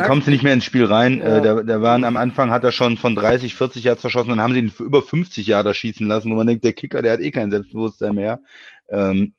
kommst 0.06 0.26
du 0.26 0.30
nicht 0.30 0.42
mehr 0.42 0.52
ins 0.52 0.64
Spiel 0.64 0.84
rein. 0.84 1.18
Ja. 1.18 1.38
Äh, 1.38 1.42
da, 1.42 1.62
da 1.62 1.80
waren 1.80 2.04
am 2.04 2.18
Anfang 2.18 2.50
hat 2.50 2.62
er 2.62 2.72
schon 2.72 2.98
von 2.98 3.14
30, 3.14 3.54
40 3.54 3.84
Yards 3.84 4.02
verschossen, 4.02 4.28
dann 4.28 4.42
haben 4.42 4.52
sie 4.52 4.58
ihn 4.58 4.70
für 4.70 4.84
über 4.84 5.00
50 5.00 5.46
Yards 5.46 5.78
schießen 5.78 6.06
lassen, 6.06 6.30
wo 6.30 6.34
man 6.34 6.46
denkt, 6.46 6.64
der 6.64 6.74
Kicker, 6.74 7.00
der 7.00 7.14
hat 7.14 7.20
eh 7.20 7.30
kein 7.30 7.50
Selbstbewusstsein 7.50 8.16
mehr. 8.16 8.40
Ähm, 8.90 9.32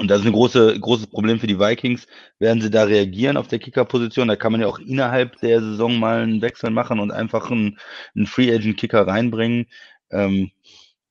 Und 0.00 0.08
das 0.08 0.20
ist 0.20 0.26
ein 0.26 0.32
große, 0.32 0.80
großes 0.80 1.08
Problem 1.08 1.38
für 1.38 1.46
die 1.46 1.58
Vikings. 1.58 2.06
Werden 2.38 2.62
sie 2.62 2.70
da 2.70 2.84
reagieren 2.84 3.36
auf 3.36 3.48
der 3.48 3.58
Kicker-Position? 3.58 4.28
Da 4.28 4.36
kann 4.36 4.50
man 4.50 4.62
ja 4.62 4.66
auch 4.66 4.78
innerhalb 4.78 5.38
der 5.40 5.60
Saison 5.60 5.98
mal 5.98 6.22
einen 6.22 6.40
Wechsel 6.40 6.70
machen 6.70 7.00
und 7.00 7.10
einfach 7.10 7.50
einen, 7.50 7.78
einen 8.16 8.26
Free-Agent-Kicker 8.26 9.06
reinbringen. 9.06 9.66
Ähm, 10.10 10.52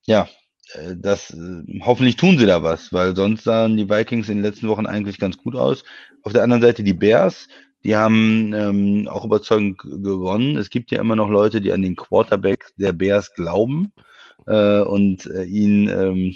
ja, 0.08 0.28
äh, 0.74 0.96
das, 0.98 1.30
äh, 1.30 1.82
hoffentlich 1.82 2.16
tun 2.16 2.40
sie 2.40 2.48
da 2.48 2.64
was, 2.64 2.92
weil 2.92 3.16
sonst 3.16 3.44
sahen 3.44 3.78
die 3.78 3.88
Vikings 3.88 4.28
in 4.28 4.38
den 4.38 4.44
letzten 4.44 4.68
Wochen 4.68 4.88
eigentlich 4.88 5.20
ganz 5.20 5.38
gut 5.38 5.56
aus. 5.56 5.84
Auf 6.24 6.34
der 6.34 6.42
anderen 6.42 6.64
Seite 6.64 6.82
die 6.82 6.94
Bears, 6.94 7.48
die 7.84 7.96
haben 7.96 8.54
ähm, 8.56 9.08
auch 9.08 9.24
überzeugend 9.24 9.78
gewonnen. 9.78 10.58
Es 10.58 10.72
gibt 10.72 10.90
ja 10.90 11.00
immer 11.00 11.16
noch 11.16 11.30
Leute, 11.30 11.62
die 11.62 11.72
an 11.72 11.84
den 11.84 11.96
Quarterback 11.96 12.66
der 12.78 12.94
Bears 12.94 13.36
glauben 13.36 13.94
äh, 14.48 14.80
und 14.80 15.28
äh, 15.28 15.44
ihn 15.44 15.88
ähm, 15.90 16.34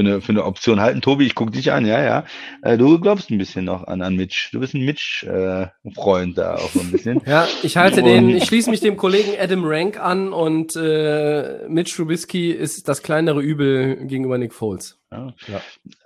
für 0.00 0.08
eine, 0.08 0.20
für 0.20 0.32
eine 0.32 0.44
Option 0.44 0.80
halten. 0.80 1.00
Tobi, 1.00 1.26
ich 1.26 1.34
gucke 1.34 1.50
dich 1.50 1.72
an, 1.72 1.86
ja, 1.86 2.02
ja. 2.02 2.24
Äh, 2.62 2.78
du 2.78 2.98
glaubst 2.98 3.30
ein 3.30 3.38
bisschen 3.38 3.64
noch 3.64 3.86
an, 3.86 4.02
an 4.02 4.16
Mitch. 4.16 4.50
Du 4.52 4.60
bist 4.60 4.74
ein 4.74 4.84
Mitch-Freund 4.84 6.32
äh, 6.32 6.40
da 6.40 6.54
auch 6.54 6.70
so 6.70 6.80
ein 6.80 6.90
bisschen. 6.90 7.20
ja, 7.26 7.46
ich 7.62 7.76
halte 7.76 8.00
und, 8.00 8.06
den, 8.06 8.30
ich 8.30 8.44
schließe 8.44 8.70
mich 8.70 8.80
dem 8.80 8.96
Kollegen 8.96 9.32
Adam 9.38 9.64
Rank 9.64 10.00
an 10.00 10.32
und 10.32 10.74
äh, 10.76 11.68
Mitch 11.68 11.94
Trubisky 11.94 12.50
ist 12.50 12.88
das 12.88 13.02
kleinere 13.02 13.42
Übel 13.42 14.06
gegenüber 14.06 14.38
Nick 14.38 14.54
Foles. 14.54 14.99
Ja. 15.12 15.34
ja. 15.48 15.60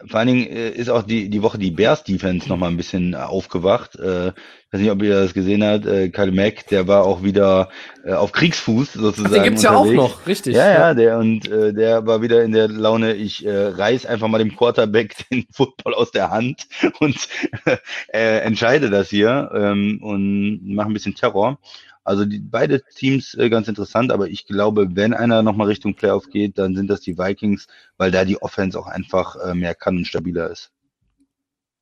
Vor 0.07 0.19
allen 0.19 0.29
Dingen 0.29 0.47
äh, 0.47 0.71
ist 0.71 0.89
auch 0.89 1.03
die, 1.03 1.29
die 1.29 1.43
Woche 1.43 1.59
die 1.59 1.71
Bears 1.71 2.05
Defense 2.05 2.49
nochmal 2.49 2.71
ein 2.71 2.79
bisschen 2.79 3.13
äh, 3.13 3.17
aufgewacht. 3.17 3.97
Äh, 3.97 4.29
ich 4.29 4.73
weiß 4.73 4.81
nicht, 4.81 4.91
ob 4.91 5.03
ihr 5.03 5.21
das 5.21 5.35
gesehen 5.35 5.63
habt. 5.63 5.85
Äh, 5.85 6.09
Kyle 6.09 6.33
Mack, 6.33 6.69
der 6.69 6.89
war 6.89 7.05
auch 7.05 7.23
wieder 7.23 7.69
äh, 8.05 8.15
auf 8.15 8.33
Kriegsfuß 8.33 8.95
sozusagen. 8.95 9.35
Ach, 9.35 9.35
den 9.35 9.43
gibt's 9.45 9.65
unterwegs. 9.65 9.93
ja 9.93 10.01
auch 10.01 10.09
noch, 10.09 10.27
richtig. 10.27 10.57
Ja, 10.57 10.73
ja, 10.73 10.95
der 10.95 11.19
und 11.19 11.47
äh, 11.49 11.75
der 11.75 12.07
war 12.07 12.23
wieder 12.23 12.43
in 12.45 12.53
der 12.53 12.69
Laune, 12.69 13.13
ich 13.13 13.45
äh, 13.45 13.67
reiß 13.67 14.07
einfach 14.07 14.29
mal 14.29 14.39
dem 14.39 14.57
Quarterback 14.57 15.15
den 15.31 15.45
Football 15.53 15.93
aus 15.93 16.11
der 16.11 16.31
Hand 16.31 16.67
und 16.99 17.29
äh, 18.09 18.39
entscheide 18.39 18.89
das 18.89 19.11
hier 19.11 19.51
ähm, 19.55 20.01
und 20.03 20.67
mache 20.67 20.89
ein 20.89 20.95
bisschen 20.95 21.15
Terror. 21.15 21.59
Also 22.05 22.27
die, 22.27 22.39
beide 22.39 22.83
Teams 22.95 23.35
äh, 23.35 23.49
ganz 23.49 23.67
interessant, 23.67 24.13
aber 24.13 24.29
ich 24.29 24.47
glaube, 24.47 24.95
wenn 24.95 25.15
einer 25.15 25.43
nochmal 25.43 25.69
Richtung 25.69 25.95
Playoff 25.95 26.29
geht, 26.29 26.59
dann 26.59 26.77
sind 26.77 26.89
das 26.89 27.01
die 27.01 27.19
Vikings, 27.19 27.67
weil 27.97 28.11
da 28.11 28.25
die 28.25 28.41
Offense 28.41 28.79
auch 28.79 28.87
einfach 28.87 29.37
äh, 29.37 29.55
mehr 29.55 29.75
kann 29.75 29.97
und 29.97 30.07
stabiler 30.07 30.51
ist. 30.51 30.71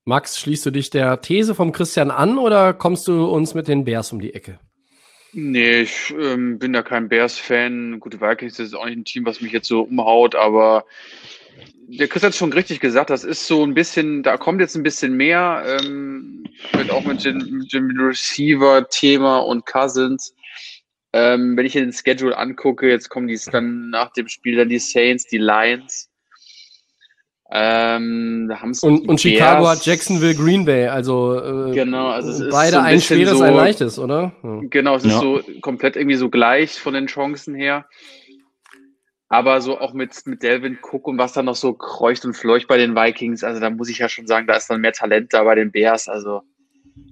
Max, 0.05 0.39
schließt 0.39 0.67
du 0.67 0.71
dich 0.71 0.91
der 0.91 1.21
These 1.21 1.55
vom 1.55 1.73
Christian 1.73 2.11
an 2.11 2.39
oder 2.39 2.73
kommst 2.73 3.07
du 3.09 3.27
uns 3.27 3.55
mit 3.55 3.69
den 3.69 3.85
Bears 3.85 4.13
um 4.13 4.21
die 4.21 4.35
Ecke? 4.35 4.59
Nee, 5.33 5.83
ich 5.83 6.13
ähm, 6.19 6.59
bin 6.59 6.73
da 6.73 6.83
kein 6.83 7.09
Bears-Fan. 7.09 8.01
Gute 8.01 8.21
Vikings 8.21 8.59
ist 8.59 8.75
auch 8.75 8.85
nicht 8.85 8.99
ein 8.99 9.05
Team, 9.05 9.25
was 9.25 9.41
mich 9.41 9.53
jetzt 9.53 9.69
so 9.69 9.83
umhaut, 9.83 10.35
aber 10.35 10.85
der 11.99 12.09
Chris 12.09 12.23
hat 12.23 12.31
es 12.31 12.39
schon 12.39 12.53
richtig 12.53 12.81
gesagt, 12.81 13.11
das 13.11 13.25
ist 13.25 13.47
so 13.47 13.63
ein 13.65 13.75
bisschen, 13.75 14.23
da 14.23 14.37
kommt 14.37 14.61
jetzt 14.61 14.77
ein 14.77 14.83
bisschen 14.83 15.15
mehr, 15.15 15.63
ähm, 15.67 16.45
mit, 16.77 16.91
auch 16.91 17.05
mit 17.05 17.25
dem, 17.25 17.39
mit 17.39 17.73
dem 17.73 17.91
Receiver-Thema 17.99 19.39
und 19.39 19.67
Cousins. 19.67 20.35
Ähm, 21.13 21.57
wenn 21.57 21.67
ich 21.67 21.75
den 21.75 21.93
Schedule 21.93 22.37
angucke, 22.37 22.89
jetzt 22.89 23.11
kommen 23.11 23.27
die 23.29 23.39
dann 23.51 23.91
nach 23.91 24.13
dem 24.13 24.29
Spiel 24.29 24.57
dann 24.57 24.71
die 24.71 24.79
Saints, 24.79 25.27
die 25.27 25.39
Lions. 25.39 26.09
Ähm, 27.55 28.49
da 28.49 28.63
und, 28.63 29.07
und 29.07 29.21
Chicago 29.21 29.69
hat 29.69 29.85
Jacksonville, 29.85 30.35
Green 30.35 30.65
Bay, 30.65 30.87
also, 30.87 31.69
äh, 31.69 31.75
genau, 31.75 32.07
also 32.07 32.31
es 32.31 32.51
beide 32.51 32.69
ist 32.69 32.73
so 32.73 32.79
ein, 32.79 32.85
ein 32.87 33.01
schweres, 33.03 33.37
so, 33.37 33.45
ein 33.45 33.55
leichtes, 33.55 33.99
oder? 33.99 34.33
Ja. 34.43 34.61
Genau, 34.71 34.97
es 34.97 35.05
ja. 35.05 35.11
ist 35.11 35.21
so 35.21 35.41
komplett 35.61 35.97
irgendwie 35.97 36.17
so 36.17 36.31
gleich 36.31 36.81
von 36.81 36.95
den 36.95 37.09
Chancen 37.09 37.55
her. 37.55 37.85
Aber 39.33 39.63
so 39.63 39.81
auch 39.81 39.95
mit, 39.95 40.15
mit 40.27 40.43
Delvin 40.43 40.79
Cook 40.83 41.09
und 41.09 41.17
was 41.17 41.33
dann 41.33 41.47
noch 41.47 41.57
so 41.57 41.73
kreucht 41.73 42.27
und 42.27 42.35
fleucht 42.35 42.69
bei 42.69 42.77
den 42.77 42.95
Vikings, 42.95 43.43
also 43.43 43.61
da 43.61 43.71
muss 43.71 43.89
ich 43.89 43.97
ja 43.97 44.11
schon 44.11 44.27
sagen, 44.27 44.47
da 44.47 44.57
ist 44.57 44.69
dann 44.69 44.83
mehr 44.83 44.93
Talent 44.93 45.33
da 45.33 45.43
bei 45.43 45.55
den 45.55 45.73
Bears. 45.73 46.07
Also 46.07 46.43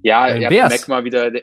ja, 0.03 0.27
bei 0.27 0.39
ihr 0.39 0.65
habt 0.65 0.71
Mac 0.71 0.89
mal 0.89 1.05
wieder. 1.05 1.31
Nee, 1.31 1.43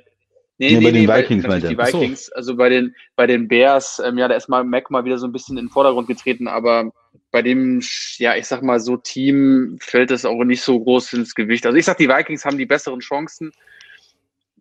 nee, 0.59 0.77
nee, 0.77 0.83
bei 0.83 0.91
den 0.91 1.07
Vikings, 1.07 1.47
bei, 1.47 1.59
die 1.59 1.75
Vikings, 1.75 2.27
so. 2.27 2.35
also 2.35 2.55
bei 2.55 2.69
den, 2.69 2.95
bei 3.15 3.25
den 3.25 3.47
Bears, 3.47 3.99
ähm, 4.05 4.19
ja, 4.19 4.27
da 4.27 4.35
ist 4.35 4.49
mal 4.49 4.63
Mac 4.63 4.91
mal 4.91 5.03
wieder 5.03 5.17
so 5.17 5.25
ein 5.25 5.31
bisschen 5.31 5.57
in 5.57 5.65
den 5.65 5.71
Vordergrund 5.71 6.07
getreten, 6.07 6.47
aber 6.47 6.91
bei 7.31 7.41
dem, 7.41 7.81
ja, 8.17 8.35
ich 8.35 8.45
sag 8.45 8.61
mal, 8.61 8.79
so 8.79 8.97
Team 8.97 9.79
fällt 9.81 10.11
es 10.11 10.25
auch 10.25 10.43
nicht 10.43 10.61
so 10.61 10.79
groß 10.79 11.13
ins 11.13 11.33
Gewicht. 11.33 11.65
Also 11.65 11.75
ich 11.75 11.85
sag, 11.85 11.97
die 11.97 12.07
Vikings 12.07 12.45
haben 12.45 12.59
die 12.59 12.67
besseren 12.67 12.99
Chancen. 12.99 13.51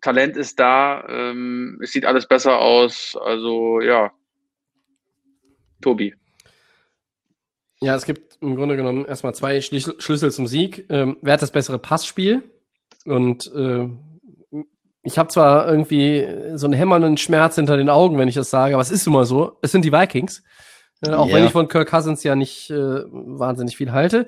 Talent 0.01 0.35
ist 0.35 0.59
da, 0.59 1.05
ähm, 1.07 1.79
es 1.83 1.91
sieht 1.91 2.05
alles 2.05 2.27
besser 2.27 2.57
aus. 2.57 3.15
Also 3.23 3.81
ja, 3.81 4.11
Tobi. 5.81 6.13
Ja, 7.79 7.95
es 7.95 8.05
gibt 8.05 8.41
im 8.41 8.55
Grunde 8.55 8.75
genommen 8.75 9.05
erstmal 9.05 9.35
zwei 9.35 9.61
Schlüssel 9.61 10.31
zum 10.31 10.47
Sieg. 10.47 10.85
Ähm, 10.89 11.17
wer 11.21 11.33
hat 11.33 11.41
das 11.41 11.51
bessere 11.51 11.79
Passspiel? 11.79 12.43
Und 13.05 13.51
äh, 13.55 13.87
ich 15.03 15.17
habe 15.17 15.29
zwar 15.29 15.67
irgendwie 15.67 16.27
so 16.55 16.65
einen 16.65 16.73
hämmernden 16.73 17.17
Schmerz 17.17 17.55
hinter 17.55 17.77
den 17.77 17.89
Augen, 17.89 18.17
wenn 18.17 18.27
ich 18.27 18.35
das 18.35 18.49
sage, 18.49 18.73
aber 18.73 18.81
es 18.81 18.91
ist 18.91 19.07
immer 19.07 19.25
so. 19.25 19.57
Es 19.61 19.71
sind 19.71 19.85
die 19.85 19.91
Vikings. 19.91 20.43
Äh, 21.01 21.11
auch 21.11 21.27
ja. 21.27 21.35
wenn 21.35 21.45
ich 21.45 21.51
von 21.51 21.67
Kirk 21.67 21.89
Cousins 21.89 22.23
ja 22.23 22.35
nicht 22.35 22.69
äh, 22.69 23.03
wahnsinnig 23.05 23.77
viel 23.77 23.91
halte. 23.91 24.25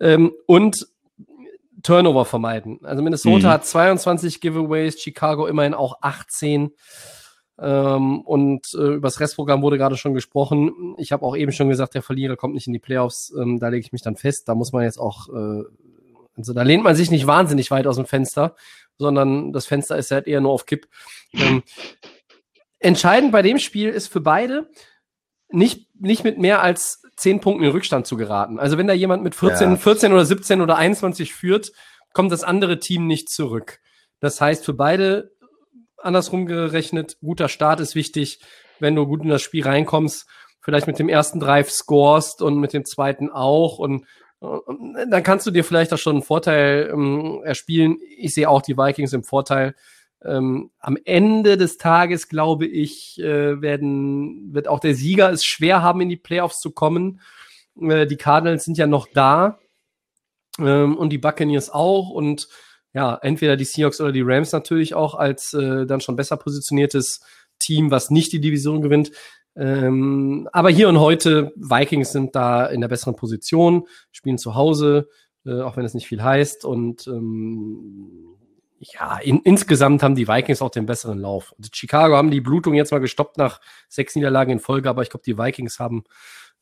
Ähm, 0.00 0.32
und 0.46 0.88
Turnover 1.82 2.24
vermeiden. 2.24 2.80
Also 2.82 3.02
Minnesota 3.02 3.48
mhm. 3.48 3.52
hat 3.52 3.66
22 3.66 4.40
Giveaways, 4.40 5.00
Chicago 5.00 5.46
immerhin 5.46 5.74
auch 5.74 6.02
18. 6.02 6.72
Ähm, 7.60 8.22
und 8.22 8.72
äh, 8.74 8.94
über 8.94 9.08
das 9.08 9.20
Restprogramm 9.20 9.60
wurde 9.60 9.76
gerade 9.76 9.96
schon 9.96 10.14
gesprochen. 10.14 10.94
Ich 10.98 11.12
habe 11.12 11.24
auch 11.26 11.36
eben 11.36 11.52
schon 11.52 11.68
gesagt, 11.68 11.94
der 11.94 12.02
Verlierer 12.02 12.36
kommt 12.36 12.54
nicht 12.54 12.66
in 12.66 12.72
die 12.72 12.78
Playoffs. 12.78 13.32
Ähm, 13.38 13.58
da 13.58 13.68
lege 13.68 13.84
ich 13.84 13.92
mich 13.92 14.02
dann 14.02 14.16
fest. 14.16 14.48
Da 14.48 14.54
muss 14.54 14.72
man 14.72 14.82
jetzt 14.82 14.98
auch, 14.98 15.28
äh, 15.28 15.64
also 16.36 16.54
da 16.54 16.62
lehnt 16.62 16.84
man 16.84 16.96
sich 16.96 17.10
nicht 17.10 17.26
wahnsinnig 17.26 17.70
weit 17.70 17.86
aus 17.86 17.96
dem 17.96 18.06
Fenster, 18.06 18.56
sondern 18.96 19.52
das 19.52 19.66
Fenster 19.66 19.98
ist 19.98 20.10
halt 20.10 20.26
eher 20.26 20.40
nur 20.40 20.52
auf 20.52 20.64
Kipp. 20.64 20.88
Ähm, 21.34 21.62
entscheidend 22.78 23.30
bei 23.30 23.42
dem 23.42 23.58
Spiel 23.58 23.90
ist 23.90 24.08
für 24.08 24.20
beide, 24.20 24.70
nicht, 25.50 25.88
nicht 26.00 26.24
mit 26.24 26.38
mehr 26.38 26.62
als 26.62 27.02
10 27.16 27.40
Punkten 27.40 27.64
in 27.64 27.70
Rückstand 27.70 28.06
zu 28.06 28.16
geraten. 28.16 28.58
Also 28.58 28.78
wenn 28.78 28.86
da 28.86 28.94
jemand 28.94 29.22
mit 29.22 29.34
14, 29.34 29.70
ja. 29.72 29.76
14 29.76 30.12
oder 30.12 30.24
17 30.24 30.62
oder 30.62 30.76
21 30.76 31.34
führt, 31.34 31.72
kommt 32.14 32.32
das 32.32 32.42
andere 32.42 32.78
Team 32.78 33.06
nicht 33.06 33.28
zurück. 33.28 33.80
Das 34.20 34.40
heißt, 34.40 34.64
für 34.64 34.74
beide 34.74 35.32
andersrum 36.02 36.46
gerechnet, 36.46 37.18
guter 37.20 37.48
Start 37.48 37.80
ist 37.80 37.94
wichtig, 37.94 38.40
wenn 38.78 38.94
du 38.94 39.06
gut 39.06 39.22
in 39.22 39.28
das 39.28 39.42
Spiel 39.42 39.64
reinkommst, 39.64 40.26
vielleicht 40.60 40.86
mit 40.86 40.98
dem 40.98 41.08
ersten 41.08 41.40
Drive 41.40 41.70
scorest 41.70 42.42
und 42.42 42.58
mit 42.58 42.72
dem 42.72 42.84
zweiten 42.84 43.30
auch 43.30 43.78
und, 43.78 44.06
und 44.38 44.94
dann 45.10 45.22
kannst 45.22 45.46
du 45.46 45.50
dir 45.50 45.64
vielleicht 45.64 45.92
auch 45.92 45.98
schon 45.98 46.16
einen 46.16 46.22
Vorteil 46.22 46.90
ähm, 46.92 47.42
erspielen. 47.44 47.98
Ich 48.16 48.34
sehe 48.34 48.48
auch 48.48 48.62
die 48.62 48.76
Vikings 48.76 49.12
im 49.12 49.22
Vorteil. 49.22 49.74
Ähm, 50.22 50.70
am 50.78 50.98
Ende 51.04 51.56
des 51.56 51.78
Tages, 51.78 52.28
glaube 52.28 52.66
ich, 52.66 53.18
äh, 53.20 53.60
werden, 53.60 54.52
wird 54.52 54.68
auch 54.68 54.80
der 54.80 54.94
Sieger 54.94 55.30
es 55.30 55.44
schwer 55.44 55.82
haben, 55.82 56.00
in 56.02 56.08
die 56.10 56.16
Playoffs 56.16 56.60
zu 56.60 56.72
kommen. 56.72 57.20
Äh, 57.80 58.06
die 58.06 58.16
Cardinals 58.16 58.64
sind 58.64 58.76
ja 58.76 58.86
noch 58.86 59.08
da 59.12 59.58
ähm, 60.58 60.96
und 60.96 61.10
die 61.10 61.18
Buccaneers 61.18 61.70
auch 61.70 62.10
und 62.10 62.48
ja, 62.92 63.18
entweder 63.22 63.56
die 63.56 63.64
Seahawks 63.64 64.00
oder 64.00 64.12
die 64.12 64.22
Rams 64.22 64.52
natürlich 64.52 64.94
auch 64.94 65.14
als 65.14 65.52
äh, 65.52 65.86
dann 65.86 66.00
schon 66.00 66.16
besser 66.16 66.36
positioniertes 66.36 67.20
Team, 67.58 67.90
was 67.90 68.10
nicht 68.10 68.32
die 68.32 68.40
Division 68.40 68.80
gewinnt. 68.80 69.12
Ähm, 69.56 70.48
aber 70.52 70.70
hier 70.70 70.88
und 70.88 70.98
heute, 70.98 71.52
Vikings 71.56 72.12
sind 72.12 72.34
da 72.34 72.66
in 72.66 72.80
der 72.80 72.88
besseren 72.88 73.16
Position, 73.16 73.86
spielen 74.12 74.38
zu 74.38 74.54
Hause, 74.54 75.08
äh, 75.44 75.60
auch 75.60 75.76
wenn 75.76 75.84
es 75.84 75.94
nicht 75.94 76.06
viel 76.06 76.22
heißt. 76.22 76.64
Und 76.64 77.06
ähm, 77.06 78.36
ja, 78.78 79.18
in, 79.18 79.40
insgesamt 79.40 80.02
haben 80.02 80.14
die 80.14 80.26
Vikings 80.26 80.62
auch 80.62 80.70
den 80.70 80.86
besseren 80.86 81.18
Lauf. 81.18 81.54
Also 81.58 81.70
Chicago 81.72 82.16
haben 82.16 82.30
die 82.30 82.40
Blutung 82.40 82.74
jetzt 82.74 82.92
mal 82.92 82.98
gestoppt 82.98 83.36
nach 83.36 83.60
sechs 83.88 84.14
Niederlagen 84.16 84.52
in 84.52 84.60
Folge, 84.60 84.88
aber 84.88 85.02
ich 85.02 85.10
glaube, 85.10 85.24
die 85.24 85.36
Vikings 85.36 85.78
haben 85.78 86.04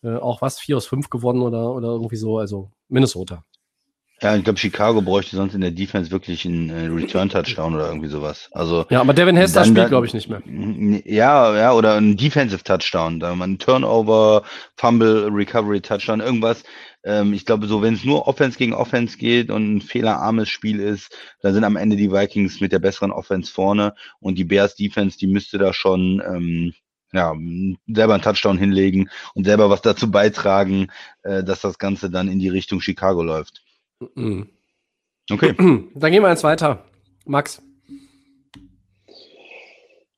äh, 0.02 0.16
auch 0.16 0.42
was, 0.42 0.58
vier 0.58 0.76
aus 0.76 0.86
fünf 0.86 1.10
gewonnen 1.10 1.42
oder, 1.42 1.72
oder 1.72 1.88
irgendwie 1.88 2.16
so, 2.16 2.38
also 2.38 2.70
Minnesota. 2.88 3.44
Ja, 4.20 4.34
ich 4.34 4.42
glaube, 4.42 4.58
Chicago 4.58 5.00
bräuchte 5.00 5.36
sonst 5.36 5.54
in 5.54 5.60
der 5.60 5.70
Defense 5.70 6.10
wirklich 6.10 6.44
einen 6.44 6.70
äh, 6.70 6.86
Return-Touchdown 6.86 7.74
oder 7.76 7.86
irgendwie 7.86 8.08
sowas. 8.08 8.48
Also 8.52 8.84
ja, 8.90 9.00
aber 9.00 9.14
Devin 9.14 9.36
Hester 9.36 9.64
spielt, 9.64 9.88
glaube 9.88 10.06
ich, 10.06 10.14
nicht 10.14 10.28
mehr. 10.28 10.42
Ja, 11.04 11.56
ja, 11.56 11.72
oder 11.72 11.94
ein 11.94 12.16
Defensive-Touchdown, 12.16 13.20
da 13.20 13.36
man 13.36 13.58
Turnover, 13.58 14.42
Fumble, 14.76 15.28
Recovery-Touchdown, 15.32 16.20
irgendwas. 16.20 16.64
Ähm, 17.04 17.32
ich 17.32 17.46
glaube, 17.46 17.68
so 17.68 17.80
wenn 17.80 17.94
es 17.94 18.04
nur 18.04 18.26
Offense 18.26 18.58
gegen 18.58 18.74
Offense 18.74 19.18
geht 19.18 19.50
und 19.50 19.76
ein 19.76 19.80
fehlerarmes 19.80 20.48
Spiel 20.48 20.80
ist, 20.80 21.16
dann 21.40 21.54
sind 21.54 21.62
am 21.62 21.76
Ende 21.76 21.94
die 21.94 22.10
Vikings 22.10 22.60
mit 22.60 22.72
der 22.72 22.80
besseren 22.80 23.12
Offense 23.12 23.52
vorne 23.52 23.94
und 24.18 24.36
die 24.36 24.44
Bears 24.44 24.74
Defense, 24.74 25.16
die 25.16 25.28
müsste 25.28 25.58
da 25.58 25.72
schon 25.72 26.20
ähm, 26.26 26.74
ja, 27.12 27.34
selber 27.86 28.14
einen 28.14 28.22
Touchdown 28.22 28.58
hinlegen 28.58 29.10
und 29.34 29.44
selber 29.44 29.70
was 29.70 29.80
dazu 29.80 30.10
beitragen, 30.10 30.88
äh, 31.22 31.44
dass 31.44 31.60
das 31.60 31.78
Ganze 31.78 32.10
dann 32.10 32.28
in 32.28 32.40
die 32.40 32.48
Richtung 32.48 32.80
Chicago 32.80 33.22
läuft. 33.22 33.62
Mhm. 34.14 34.48
Okay. 35.30 35.52
Dann 35.94 36.12
gehen 36.12 36.22
wir 36.22 36.28
eins 36.28 36.44
weiter. 36.44 36.84
Max. 37.26 37.62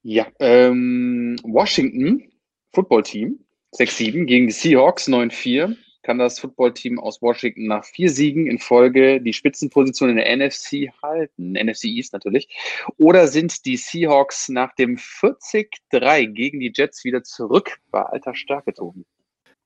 Ja, 0.02 0.26
ähm, 0.38 1.36
Washington, 1.42 2.30
Football 2.72 3.02
Team, 3.02 3.40
6-7 3.76 4.24
gegen 4.24 4.46
die 4.46 4.52
Seahawks, 4.52 5.08
9-4. 5.08 5.76
kann 6.02 6.18
das 6.18 6.38
Footballteam 6.38 6.98
aus 6.98 7.20
Washington 7.20 7.66
nach 7.66 7.84
vier 7.84 8.08
Siegen 8.08 8.46
in 8.46 8.58
Folge 8.58 9.20
die 9.20 9.34
Spitzenposition 9.34 10.08
in 10.08 10.16
der 10.16 10.34
NFC 10.34 10.88
halten, 11.02 11.52
NFC 11.52 11.84
East 11.84 12.14
natürlich, 12.14 12.48
oder 12.96 13.26
sind 13.26 13.66
die 13.66 13.76
Seahawks 13.76 14.48
nach 14.48 14.74
dem 14.74 14.96
40-3 14.96 16.28
gegen 16.28 16.60
die 16.60 16.72
Jets 16.74 17.04
wieder 17.04 17.22
zurück 17.22 17.78
bei 17.90 18.02
alter 18.02 18.34
Stärke, 18.34 18.72
Tobi? 18.72 19.04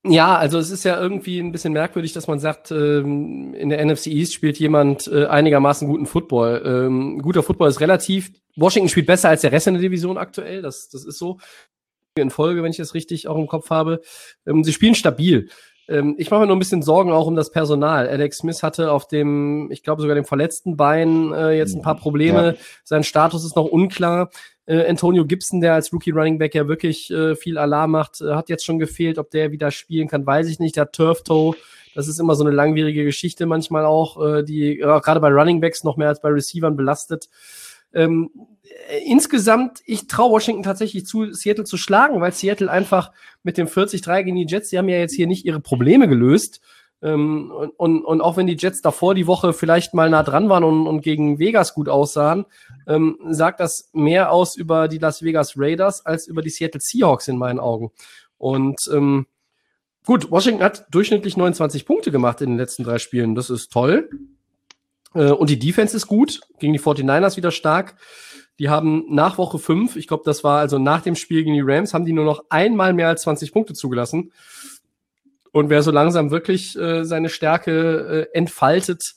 Ja, 0.06 0.36
also 0.36 0.59
es 0.59 0.70
ist 0.70 0.85
ja 0.85 1.01
irgendwie 1.01 1.39
ein 1.39 1.51
bisschen 1.51 1.72
merkwürdig, 1.72 2.12
dass 2.12 2.26
man 2.26 2.39
sagt, 2.39 2.70
ähm, 2.70 3.55
in 3.55 3.70
der 3.70 3.82
NFC 3.82 4.09
East 4.09 4.35
spielt 4.35 4.59
jemand 4.59 5.06
äh, 5.06 5.24
einigermaßen 5.24 5.89
guten 5.89 6.05
Football. 6.05 6.62
Ähm, 6.64 7.22
guter 7.22 7.43
Football 7.43 7.70
ist 7.70 7.81
relativ. 7.81 8.31
Washington 8.55 8.90
spielt 8.90 9.06
besser 9.06 9.31
als 9.31 9.40
der 9.40 9.52
Rest 9.52 9.66
in 9.66 9.74
der 9.74 9.82
Division 9.82 10.18
aktuell, 10.18 10.60
das, 10.60 10.90
das 10.90 11.06
ist 11.06 11.18
so. 11.18 11.39
In 12.16 12.31
Folge, 12.31 12.62
wenn 12.62 12.70
ich 12.70 12.76
das 12.76 12.94
richtig 12.94 13.28
auch 13.28 13.36
im 13.36 13.47
Kopf 13.47 13.70
habe. 13.70 14.02
Ähm, 14.47 14.62
sie 14.62 14.74
spielen 14.74 14.94
stabil. 14.94 15.48
Ähm, 15.89 16.15
ich 16.19 16.31
mache 16.31 16.40
mir 16.40 16.47
nur 16.47 16.56
ein 16.56 16.61
bisschen 16.61 16.82
Sorgen 16.82 17.12
auch 17.12 17.27
um 17.27 17.36
das 17.36 17.51
Personal. 17.51 18.09
Alex 18.09 18.39
Smith 18.39 18.62
hatte 18.62 18.90
auf 18.93 19.06
dem, 19.06 19.70
ich 19.70 19.82
glaube 19.82 20.02
sogar 20.02 20.15
dem 20.15 20.24
verletzten 20.24 20.77
Bein 20.77 21.32
äh, 21.32 21.52
jetzt 21.52 21.74
ein 21.74 21.82
paar 21.82 21.97
Probleme. 21.97 22.55
Ja. 22.55 22.55
Sein 22.85 23.05
Status 23.05 23.44
ist 23.44 23.56
noch 23.56 23.66
unklar. 23.66 24.31
Äh, 24.66 24.89
Antonio 24.89 25.27
Gibson, 25.27 25.61
der 25.61 25.74
als 25.74 25.93
Rookie 25.93 26.11
Running 26.11 26.39
Back 26.39 26.55
ja 26.55 26.69
wirklich 26.69 27.11
äh, 27.11 27.36
viel 27.36 27.59
Alarm 27.59 27.90
macht, 27.90 28.20
äh, 28.20 28.35
hat 28.35 28.48
jetzt 28.48 28.65
schon 28.65 28.78
gefehlt. 28.78 29.19
Ob 29.19 29.31
der 29.31 29.52
wieder 29.52 29.70
spielen 29.70 30.09
kann, 30.09 30.27
weiß 30.27 30.48
ich 30.48 30.59
nicht. 30.59 30.77
Der 30.77 30.90
Turf 30.90 31.23
Toe. 31.23 31.55
Das 31.94 32.09
ist 32.09 32.19
immer 32.19 32.35
so 32.35 32.44
eine 32.44 32.55
langwierige 32.55 33.05
Geschichte 33.05 33.47
manchmal 33.47 33.85
auch, 33.85 34.20
äh, 34.24 34.43
die 34.43 34.81
äh, 34.81 35.01
gerade 35.01 35.20
bei 35.20 35.28
Running 35.28 35.61
Backs 35.61 35.85
noch 35.85 35.97
mehr 35.97 36.09
als 36.09 36.20
bei 36.20 36.28
Receivern 36.28 36.77
belastet. 36.77 37.28
Ähm, 37.95 38.31
äh, 38.89 38.99
insgesamt, 39.05 39.81
ich 39.85 40.07
traue 40.07 40.33
Washington 40.33 40.62
tatsächlich 40.62 41.07
zu, 41.07 41.33
Seattle 41.33 41.65
zu 41.65 41.77
schlagen, 41.77 42.21
weil 42.21 42.33
Seattle 42.33 42.71
einfach 42.71 43.12
mit 43.43 43.59
dem 43.59 43.66
40-3 43.66 44.23
gegen 44.25 44.37
die 44.37 44.47
Jets, 44.47 44.71
die 44.71 44.79
haben 44.79 44.89
ja 44.89 44.99
jetzt 44.99 45.15
hier 45.15 45.27
nicht 45.27 45.45
ihre 45.45 45.61
Probleme 45.61 46.09
gelöst. 46.09 46.61
Ähm, 47.03 47.53
und, 47.77 48.03
und, 48.03 48.21
auch 48.23 48.37
wenn 48.37 48.47
die 48.47 48.57
Jets 48.57 48.81
davor 48.81 49.15
die 49.15 49.27
Woche 49.27 49.53
vielleicht 49.53 49.93
mal 49.93 50.09
nah 50.09 50.23
dran 50.23 50.49
waren 50.49 50.65
und, 50.65 50.87
und 50.87 51.03
gegen 51.03 51.39
Vegas 51.39 51.75
gut 51.75 51.89
aussahen, 51.89 52.47
ähm, 52.87 53.19
sagt 53.29 53.61
das 53.61 53.91
mehr 53.93 54.33
aus 54.33 54.57
über 54.57 54.89
die 54.89 54.99
Las 54.99 55.23
Vegas 55.23 55.55
Raiders 55.57 56.07
als 56.07 56.27
über 56.27 56.41
die 56.41 56.51
Seattle 56.51 56.81
Seahawks 56.81 57.29
in 57.29 57.37
meinen 57.37 57.61
Augen. 57.61 57.91
Und 58.39 58.81
ähm, 58.93 59.27
gut, 60.07 60.31
Washington 60.31 60.62
hat 60.62 60.87
durchschnittlich 60.91 61.37
29 61.37 61.85
Punkte 61.85 62.11
gemacht 62.11 62.41
in 62.41 62.51
den 62.51 62.59
letzten 62.59 62.85
drei 62.85 62.99
Spielen. 62.99 63.35
Das 63.35 63.51
ist 63.51 63.71
toll. 63.71 64.09
Äh, 65.15 65.31
und 65.31 65.51
die 65.51 65.59
Defense 65.59 65.97
ist 65.97 66.07
gut, 66.07 66.41
gegen 66.59 66.73
die 66.73 66.81
49ers 66.81 67.36
wieder 67.36 67.51
stark. 67.51 67.97
Die 68.59 68.69
haben 68.69 69.05
nach 69.09 69.36
Woche 69.39 69.59
5, 69.59 69.97
ich 69.97 70.07
glaube, 70.07 70.23
das 70.24 70.45
war 70.45 70.61
also 70.61 70.78
nach 70.78 71.03
dem 71.03 71.16
Spiel 71.16 71.43
gegen 71.43 71.55
die 71.55 71.62
Rams, 71.65 71.93
haben 71.93 72.05
die 72.05 72.12
nur 72.12 72.24
noch 72.24 72.45
einmal 72.51 72.93
mehr 72.93 73.09
als 73.09 73.23
20 73.23 73.53
Punkte 73.53 73.74
zugelassen. 73.74 74.32
Und 75.51 75.70
wer 75.70 75.82
so 75.82 75.91
langsam 75.91 76.31
wirklich 76.31 76.78
äh, 76.78 77.05
seine 77.05 77.28
Stärke 77.28 78.28
äh, 78.32 78.36
entfaltet 78.36 79.15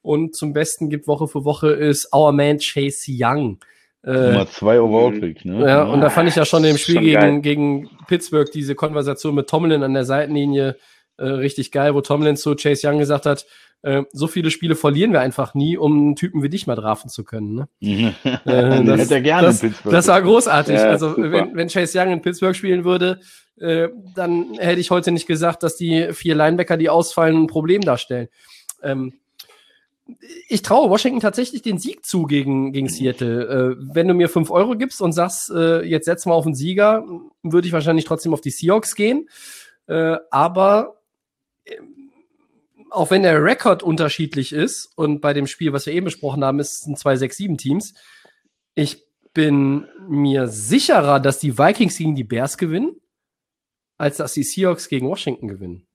und 0.00 0.34
zum 0.34 0.52
Besten 0.52 0.90
gibt 0.90 1.06
Woche 1.06 1.28
für 1.28 1.44
Woche, 1.44 1.70
ist 1.70 2.12
Our 2.12 2.32
Man 2.32 2.58
Chase 2.58 3.06
Young. 3.08 3.58
Äh, 4.04 4.32
Nummer 4.32 4.48
zwei 4.48 4.80
Overall-Pick, 4.80 5.44
ne? 5.44 5.64
Ja, 5.66 5.84
und 5.84 6.00
da 6.00 6.10
fand 6.10 6.28
ich 6.28 6.34
ja 6.34 6.44
schon 6.44 6.64
im 6.64 6.76
Spiel 6.76 7.00
gegen, 7.00 7.42
gegen 7.42 7.90
Pittsburgh 8.08 8.50
diese 8.50 8.74
Konversation 8.74 9.34
mit 9.34 9.48
Tomlin 9.48 9.84
an 9.84 9.94
der 9.94 10.04
Seitenlinie 10.04 10.76
äh, 11.18 11.24
richtig 11.24 11.70
geil, 11.70 11.94
wo 11.94 12.00
Tomlin 12.00 12.36
zu 12.36 12.56
Chase 12.56 12.88
Young 12.88 12.98
gesagt 12.98 13.26
hat, 13.26 13.46
äh, 13.82 14.04
so 14.12 14.28
viele 14.28 14.50
Spiele 14.50 14.76
verlieren 14.76 15.12
wir 15.12 15.20
einfach 15.20 15.54
nie, 15.54 15.76
um 15.76 15.92
einen 15.92 16.16
Typen 16.16 16.42
wie 16.42 16.48
dich 16.48 16.66
mal 16.66 16.76
drafen 16.76 17.10
zu 17.10 17.24
können. 17.24 17.54
Ne? 17.54 17.68
äh, 18.44 18.84
das, 18.84 19.00
hätte 19.00 19.14
er 19.14 19.20
gerne 19.20 19.46
das, 19.48 19.62
in 19.62 19.70
Pittsburgh. 19.70 19.92
Das 19.92 20.06
war 20.08 20.22
großartig. 20.22 20.76
Ja, 20.76 20.84
also 20.84 21.16
wenn, 21.16 21.54
wenn 21.54 21.68
Chase 21.68 21.98
Young 21.98 22.12
in 22.12 22.22
Pittsburgh 22.22 22.54
spielen 22.54 22.84
würde, 22.84 23.20
äh, 23.58 23.88
dann 24.14 24.54
hätte 24.54 24.80
ich 24.80 24.90
heute 24.90 25.10
nicht 25.10 25.26
gesagt, 25.26 25.62
dass 25.62 25.76
die 25.76 26.12
vier 26.12 26.34
Linebacker, 26.34 26.76
die 26.76 26.88
ausfallen, 26.88 27.42
ein 27.42 27.46
Problem 27.48 27.82
darstellen. 27.82 28.28
Ähm, 28.82 29.14
ich 30.48 30.62
traue 30.62 30.90
Washington 30.90 31.20
tatsächlich 31.20 31.62
den 31.62 31.78
Sieg 31.78 32.04
zu 32.04 32.24
gegen, 32.24 32.72
gegen 32.72 32.88
Seattle. 32.88 33.46
Äh, 33.46 33.76
wenn 33.94 34.08
du 34.08 34.14
mir 34.14 34.28
fünf 34.28 34.50
Euro 34.50 34.76
gibst 34.76 35.00
und 35.00 35.12
sagst, 35.12 35.50
äh, 35.50 35.82
jetzt 35.82 36.04
setz 36.04 36.26
mal 36.26 36.34
auf 36.34 36.44
den 36.44 36.54
Sieger, 36.54 37.04
würde 37.42 37.66
ich 37.66 37.72
wahrscheinlich 37.72 38.04
trotzdem 38.04 38.32
auf 38.32 38.40
die 38.40 38.50
Seahawks 38.50 38.94
gehen. 38.94 39.28
Äh, 39.86 40.16
aber 40.30 40.96
auch 42.92 43.10
wenn 43.10 43.22
der 43.22 43.42
Rekord 43.42 43.82
unterschiedlich 43.82 44.52
ist 44.52 44.86
und 44.96 45.20
bei 45.20 45.32
dem 45.32 45.46
Spiel, 45.46 45.72
was 45.72 45.86
wir 45.86 45.92
eben 45.92 46.04
besprochen 46.04 46.44
haben, 46.44 46.60
ist 46.60 46.80
es 46.80 46.86
ein 46.86 46.96
2-6-7-Teams, 46.96 47.94
ich 48.74 49.04
bin 49.34 49.86
mir 50.08 50.48
sicherer, 50.48 51.20
dass 51.20 51.38
die 51.38 51.58
Vikings 51.58 51.96
gegen 51.96 52.14
die 52.14 52.24
Bears 52.24 52.58
gewinnen 52.58 52.96
als 54.02 54.16
dass 54.16 54.32
die 54.32 54.42
Seahawks 54.42 54.88
gegen 54.88 55.06
Washington 55.06 55.46
gewinnen. 55.46 55.86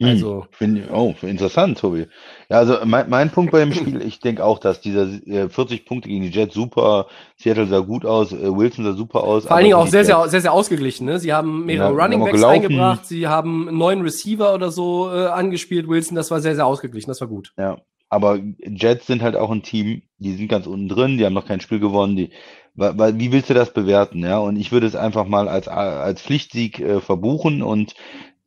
Hm, 0.00 0.08
also. 0.08 0.46
Find, 0.52 0.90
oh, 0.90 1.14
interessant, 1.22 1.78
Tobi. 1.78 2.06
Ja, 2.48 2.58
also 2.58 2.78
mein, 2.84 3.10
mein 3.10 3.30
Punkt 3.30 3.52
bei 3.52 3.60
dem 3.60 3.72
Spiel, 3.72 4.00
ich 4.06 4.18
denke 4.18 4.42
auch, 4.42 4.58
dass 4.58 4.80
dieser 4.80 5.06
äh, 5.26 5.48
40 5.48 5.84
Punkte 5.84 6.08
gegen 6.08 6.22
die 6.22 6.30
Jets 6.30 6.54
super, 6.54 7.06
Seattle 7.36 7.66
sah 7.66 7.80
gut 7.80 8.06
aus, 8.06 8.32
äh, 8.32 8.56
Wilson 8.56 8.84
sah 8.84 8.94
super 8.94 9.22
aus. 9.22 9.44
Vor 9.44 9.56
allen 9.56 9.64
Dingen 9.64 9.76
auch 9.76 9.86
sehr, 9.86 10.04
sehr, 10.04 10.26
sehr, 10.28 10.40
sehr 10.40 10.52
ausgeglichen. 10.52 11.04
Ne? 11.04 11.18
Sie 11.18 11.32
haben 11.32 11.66
mehrere 11.66 11.94
ja, 11.94 12.02
Running 12.02 12.24
Backs 12.24 12.42
eingebracht, 12.42 13.04
sie 13.04 13.28
haben 13.28 13.76
neuen 13.76 14.00
Receiver 14.00 14.54
oder 14.54 14.70
so 14.70 15.10
äh, 15.12 15.26
angespielt, 15.26 15.86
Wilson, 15.86 16.16
das 16.16 16.30
war 16.30 16.40
sehr, 16.40 16.54
sehr 16.54 16.66
ausgeglichen, 16.66 17.10
das 17.10 17.20
war 17.20 17.28
gut. 17.28 17.52
Ja, 17.58 17.76
aber 18.08 18.38
Jets 18.58 19.06
sind 19.06 19.22
halt 19.22 19.36
auch 19.36 19.50
ein 19.50 19.62
Team, 19.62 20.02
die 20.18 20.32
sind 20.32 20.48
ganz 20.48 20.66
unten 20.66 20.88
drin, 20.88 21.18
die 21.18 21.26
haben 21.26 21.34
noch 21.34 21.46
kein 21.46 21.60
Spiel 21.60 21.78
gewonnen, 21.78 22.16
die 22.16 22.30
wie 22.74 23.32
willst 23.32 23.50
du 23.50 23.54
das 23.54 23.74
bewerten? 23.74 24.20
Ja, 24.20 24.38
und 24.38 24.56
ich 24.56 24.72
würde 24.72 24.86
es 24.86 24.94
einfach 24.94 25.26
mal 25.26 25.48
als, 25.48 25.68
als 25.68 26.22
Pflichtsieg 26.22 26.78
äh, 26.80 27.00
verbuchen 27.00 27.62
und 27.62 27.94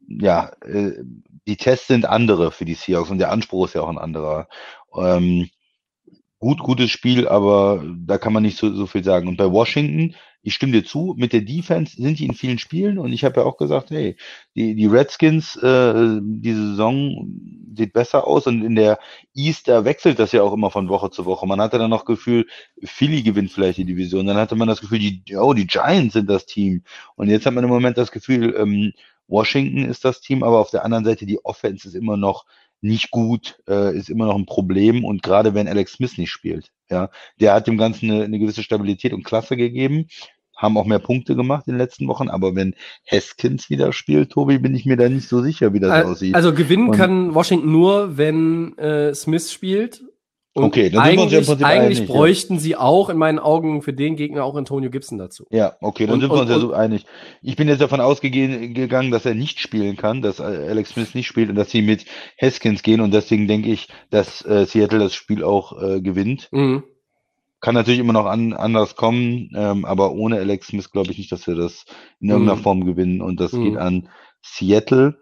ja, 0.07 0.51
äh, 0.65 1.03
die 1.48 1.57
Tests 1.57 1.88
sind 1.88 2.06
andere 2.06 2.52
für 2.52 2.65
die 2.65 2.76
Seahawks 2.76 3.11
und 3.11 3.20
der 3.20 3.32
Anspruch 3.32 3.68
ist 3.68 3.76
ja 3.76 3.82
auch 3.82 3.90
ein 3.90 3.98
anderer. 3.98 4.48
Ähm, 4.95 5.49
gut, 6.40 6.60
gutes 6.60 6.91
Spiel, 6.91 7.28
aber 7.28 7.84
da 7.98 8.18
kann 8.18 8.34
man 8.34 8.44
nicht 8.44 8.57
so, 8.57 8.74
so 8.74 8.86
viel 8.88 9.03
sagen. 9.03 9.28
Und 9.28 9.38
bei 9.38 9.52
Washington 9.52 10.15
ich 10.45 10.56
stimme 10.56 10.74
dir 10.74 10.84
zu, 10.84 11.15
mit 11.18 11.32
der 11.32 11.41
Defense 11.41 11.95
sind 11.95 12.20
die 12.20 12.26
in 12.26 12.34
vielen 12.34 12.60
Spielen 12.60 12.99
und 12.99 13.14
ich 13.14 13.24
habe 13.24 13.40
ja 13.40 13.45
auch 13.45 13.57
gesagt, 13.57 13.91
hey, 13.91 14.18
die, 14.56 14.76
die 14.76 14.86
Redskins, 14.86 15.56
äh, 15.56 16.20
diese 16.22 16.72
Saison 16.72 17.30
sieht 17.76 17.94
besser 17.94 18.28
aus 18.28 18.45
und 18.45 18.61
in 18.61 18.76
der 18.76 18.99
East, 19.34 19.70
da 19.70 19.86
wechselt 19.86 20.20
das 20.20 20.34
ja 20.34 20.44
auch 20.44 20.53
immer 20.53 20.70
von 20.70 20.90
Woche 20.90 21.10
zu 21.11 21.26
Woche. 21.26 21.48
Man 21.48 21.61
hatte 21.61 21.78
dann 21.80 21.90
noch 21.90 22.03
Gefühl, 22.03 22.45
Philly 22.84 23.24
gewinnt 23.24 23.52
vielleicht 23.52 23.78
die 23.78 23.86
Division, 23.86 24.28
dann 24.28 24.36
hatte 24.36 24.56
man 24.56 24.68
das 24.68 24.82
Gefühl, 24.82 24.99
die, 24.99 25.24
oh, 25.38 25.53
die 25.53 25.65
Giants 25.65 26.14
sind 26.14 26.30
das 26.30 26.45
Team 26.45 26.84
und 27.15 27.30
jetzt 27.30 27.45
hat 27.45 27.53
man 27.53 27.64
im 27.64 27.70
Moment 27.70 27.98
das 27.98 28.11
Gefühl, 28.11 28.53
ähm, 28.60 28.91
Washington 29.27 29.85
ist 29.85 30.05
das 30.05 30.21
Team, 30.21 30.43
aber 30.43 30.59
auf 30.59 30.71
der 30.71 30.85
anderen 30.85 31.05
Seite 31.05 31.25
die 31.25 31.43
Offense 31.43 31.87
ist 31.87 31.95
immer 31.95 32.17
noch 32.17 32.45
nicht 32.81 33.11
gut, 33.11 33.57
äh, 33.67 33.97
ist 33.97 34.09
immer 34.09 34.25
noch 34.25 34.35
ein 34.35 34.45
Problem. 34.45 35.05
Und 35.05 35.23
gerade 35.23 35.53
wenn 35.53 35.67
Alex 35.67 35.93
Smith 35.93 36.17
nicht 36.17 36.31
spielt, 36.31 36.71
ja, 36.89 37.09
der 37.39 37.53
hat 37.53 37.67
dem 37.67 37.77
Ganzen 37.77 38.11
eine, 38.11 38.23
eine 38.25 38.39
gewisse 38.39 38.61
Stabilität 38.61 39.13
und 39.13 39.23
Klasse 39.23 39.55
gegeben, 39.55 40.07
haben 40.55 40.77
auch 40.77 40.85
mehr 40.85 40.99
Punkte 40.99 41.35
gemacht 41.35 41.67
in 41.67 41.73
den 41.73 41.79
letzten 41.79 42.07
Wochen, 42.07 42.29
aber 42.29 42.55
wenn 42.55 42.75
Haskins 43.09 43.69
wieder 43.69 43.91
spielt, 43.91 44.31
Tobi, 44.31 44.59
bin 44.59 44.75
ich 44.75 44.85
mir 44.85 44.97
da 44.97 45.09
nicht 45.09 45.27
so 45.27 45.41
sicher, 45.41 45.73
wie 45.73 45.79
das 45.79 45.91
also, 45.91 46.11
aussieht. 46.11 46.35
Also 46.35 46.53
gewinnen 46.53 46.89
und, 46.89 46.97
kann 46.97 47.33
Washington 47.33 47.71
nur, 47.71 48.17
wenn 48.17 48.77
äh, 48.77 49.15
Smith 49.15 49.51
spielt 49.51 50.03
und 50.55 50.65
okay, 50.65 50.91
dann 50.91 51.05
sind 51.05 51.15
wir 51.15 51.23
uns 51.23 51.31
ja 51.31 51.39
im 51.39 51.45
Prinzip 51.45 51.65
eigentlich 51.65 51.97
einig, 51.99 52.09
bräuchten 52.09 52.53
ja. 52.55 52.59
sie 52.59 52.75
auch 52.75 53.09
in 53.09 53.17
meinen 53.17 53.39
Augen 53.39 53.81
für 53.81 53.91
den 53.91 54.15
Gegner 54.15 54.43
auch 54.43 54.55
Antonio 54.55 54.91
Gibson 54.91 55.17
dazu. 55.17 55.47
Ja, 55.49 55.77
okay, 55.81 56.05
dann 56.05 56.15
und, 56.15 56.21
sind 56.21 56.31
wir 56.31 56.41
uns 56.41 56.49
ja 56.49 56.59
so 56.59 56.73
einig. 56.73 57.07
Ich 57.41 57.55
bin 57.55 57.67
jetzt 57.67 57.81
davon 57.81 57.99
ausgegangen, 57.99 59.09
dass 59.09 59.25
er 59.25 59.34
nicht 59.34 59.59
spielen 59.59 59.97
kann, 59.97 60.21
dass 60.21 60.39
äh, 60.39 60.43
Alex 60.43 60.91
Smith 60.91 61.15
nicht 61.15 61.25
spielt 61.25 61.49
und 61.49 61.55
dass 61.55 61.71
sie 61.71 61.81
mit 61.81 62.05
Haskins 62.39 62.84
gehen 62.84 63.01
und 63.01 63.11
deswegen 63.11 63.47
denke 63.47 63.71
ich, 63.71 63.88
dass 64.11 64.45
äh, 64.45 64.67
Seattle 64.67 64.99
das 64.99 65.15
Spiel 65.15 65.43
auch 65.43 65.81
äh, 65.81 66.01
gewinnt. 66.01 66.49
Mhm. 66.51 66.84
Kann 67.59 67.73
natürlich 67.73 68.01
immer 68.01 68.13
noch 68.13 68.27
an, 68.27 68.53
anders 68.53 68.95
kommen, 68.95 69.49
ähm, 69.55 69.85
aber 69.85 70.11
ohne 70.11 70.38
Alex 70.38 70.67
Smith 70.67 70.91
glaube 70.91 71.11
ich 71.11 71.17
nicht, 71.17 71.31
dass 71.31 71.47
wir 71.47 71.55
das 71.55 71.85
in 72.19 72.30
irgendeiner 72.30 72.57
mhm. 72.59 72.63
Form 72.63 72.85
gewinnen 72.85 73.21
und 73.21 73.39
das 73.39 73.53
mhm. 73.53 73.63
geht 73.63 73.77
an 73.77 74.09
Seattle. 74.43 75.17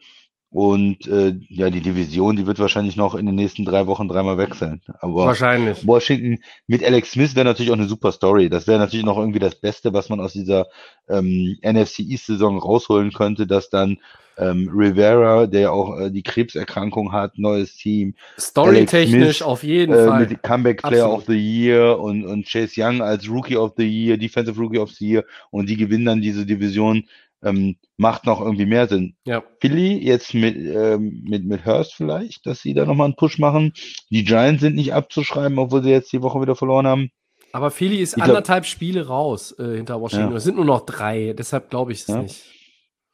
Und 0.51 1.07
äh, 1.07 1.33
ja, 1.47 1.69
die 1.69 1.79
Division, 1.79 2.35
die 2.35 2.45
wird 2.45 2.59
wahrscheinlich 2.59 2.97
noch 2.97 3.15
in 3.15 3.25
den 3.25 3.35
nächsten 3.35 3.63
drei 3.63 3.87
Wochen 3.87 4.09
dreimal 4.09 4.37
wechseln. 4.37 4.81
Aber 4.99 5.27
wahrscheinlich. 5.27 5.87
Washington 5.87 6.43
mit 6.67 6.83
Alex 6.83 7.11
Smith 7.11 7.35
wäre 7.35 7.45
natürlich 7.45 7.71
auch 7.71 7.77
eine 7.77 7.87
super 7.87 8.11
Story. 8.11 8.49
Das 8.49 8.67
wäre 8.67 8.77
natürlich 8.77 9.05
noch 9.05 9.17
irgendwie 9.17 9.39
das 9.39 9.55
Beste, 9.55 9.93
was 9.93 10.09
man 10.09 10.19
aus 10.19 10.33
dieser 10.33 10.67
ähm, 11.07 11.57
NFC 11.63 11.99
East-Saison 11.99 12.59
rausholen 12.59 13.13
könnte, 13.13 13.47
dass 13.47 13.69
dann 13.69 13.99
ähm, 14.37 14.69
Rivera, 14.73 15.47
der 15.47 15.71
auch 15.71 15.97
äh, 15.97 16.11
die 16.11 16.23
Krebserkrankung 16.23 17.13
hat, 17.13 17.37
neues 17.37 17.75
Team. 17.77 18.15
Storytechnisch 18.37 19.43
auf 19.43 19.63
jeden 19.63 19.93
äh, 19.93 20.05
Fall. 20.05 20.27
Mit 20.27 20.43
Comeback 20.43 20.81
Player 20.81 21.05
Absolut. 21.05 21.19
of 21.19 21.25
the 21.27 21.37
Year 21.37 21.97
und, 21.97 22.25
und 22.25 22.45
Chase 22.45 22.73
Young 22.75 23.01
als 23.01 23.29
Rookie 23.29 23.55
of 23.55 23.73
the 23.77 23.87
Year, 23.87 24.17
Defensive 24.17 24.59
Rookie 24.59 24.79
of 24.79 24.91
the 24.91 25.07
Year 25.07 25.23
und 25.49 25.69
die 25.69 25.77
gewinnen 25.77 26.05
dann 26.05 26.21
diese 26.21 26.45
Division 26.45 27.05
ähm, 27.43 27.77
macht 27.97 28.25
noch 28.25 28.41
irgendwie 28.41 28.65
mehr 28.65 28.87
Sinn. 28.87 29.15
Ja. 29.25 29.43
Philly 29.59 29.97
jetzt 29.97 30.33
mit, 30.33 30.55
ähm, 30.55 31.23
mit, 31.27 31.45
mit 31.45 31.65
Hurst 31.65 31.93
vielleicht, 31.93 32.45
dass 32.45 32.61
sie 32.61 32.73
da 32.73 32.85
nochmal 32.85 33.05
einen 33.05 33.15
Push 33.15 33.39
machen. 33.39 33.73
Die 34.09 34.23
Giants 34.23 34.61
sind 34.61 34.75
nicht 34.75 34.93
abzuschreiben, 34.93 35.57
obwohl 35.57 35.83
sie 35.83 35.89
jetzt 35.89 36.11
die 36.13 36.21
Woche 36.21 36.41
wieder 36.41 36.55
verloren 36.55 36.87
haben. 36.87 37.11
Aber 37.53 37.71
Philly 37.71 37.97
ist 37.97 38.15
ich 38.15 38.23
anderthalb 38.23 38.63
glaub, 38.63 38.71
Spiele 38.71 39.07
raus 39.07 39.53
äh, 39.59 39.75
hinter 39.75 39.99
Washington. 39.99 40.31
Ja. 40.31 40.37
Es 40.37 40.43
sind 40.43 40.55
nur 40.55 40.65
noch 40.65 40.85
drei, 40.85 41.33
deshalb 41.37 41.69
glaube 41.69 41.91
ich 41.91 42.01
es 42.01 42.07
ja. 42.07 42.21
nicht. 42.21 42.45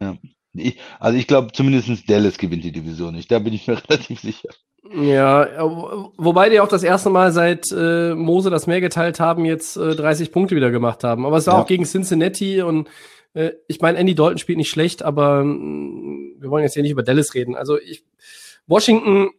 Ja. 0.02 0.18
Ich, 0.54 0.78
also 1.00 1.18
ich 1.18 1.28
glaube 1.28 1.52
zumindest 1.54 2.10
Dallas 2.10 2.38
gewinnt 2.38 2.64
die 2.64 2.72
Division 2.72 3.16
nicht. 3.16 3.32
Da 3.32 3.40
bin 3.40 3.54
ich 3.54 3.68
mir 3.68 3.82
relativ 3.90 4.20
sicher. 4.20 4.50
Ja, 4.96 5.48
wobei 6.18 6.50
die 6.50 6.62
auch 6.62 6.68
das 6.68 6.84
erste 6.84 7.10
Mal 7.10 7.32
seit 7.34 7.66
äh, 7.74 8.16
Mose 8.16 8.50
das 8.50 8.68
Meer 8.68 8.80
geteilt 8.80 9.20
haben, 9.20 9.44
jetzt 9.44 9.76
äh, 9.76 9.96
30 9.96 10.32
Punkte 10.32 10.56
wieder 10.56 10.72
gemacht 10.72 11.04
haben. 11.04 11.26
Aber 11.26 11.38
es 11.38 11.48
war 11.48 11.56
Ja. 11.56 11.62
auch 11.62 11.68
gegen 11.68 11.84
Cincinnati 11.84 12.62
und 12.62 12.88
äh, 13.38 13.54
ich 13.68 13.82
meine, 13.82 13.98
Andy 13.98 14.16
Dalton 14.16 14.38
spielt 14.40 14.58
nicht 14.58 14.70
schlecht, 14.70 15.04
aber 15.04 15.44
mh, 15.44 16.42
wir 16.42 16.50
wollen 16.50 16.64
jetzt 16.64 16.74
hier 16.74 16.84
nicht 16.84 16.92
über 16.92 17.04
Dallas 17.04 17.34
reden. 17.34 17.56
Also 17.56 17.80
ich, 17.80 18.04
Washington 18.66 19.30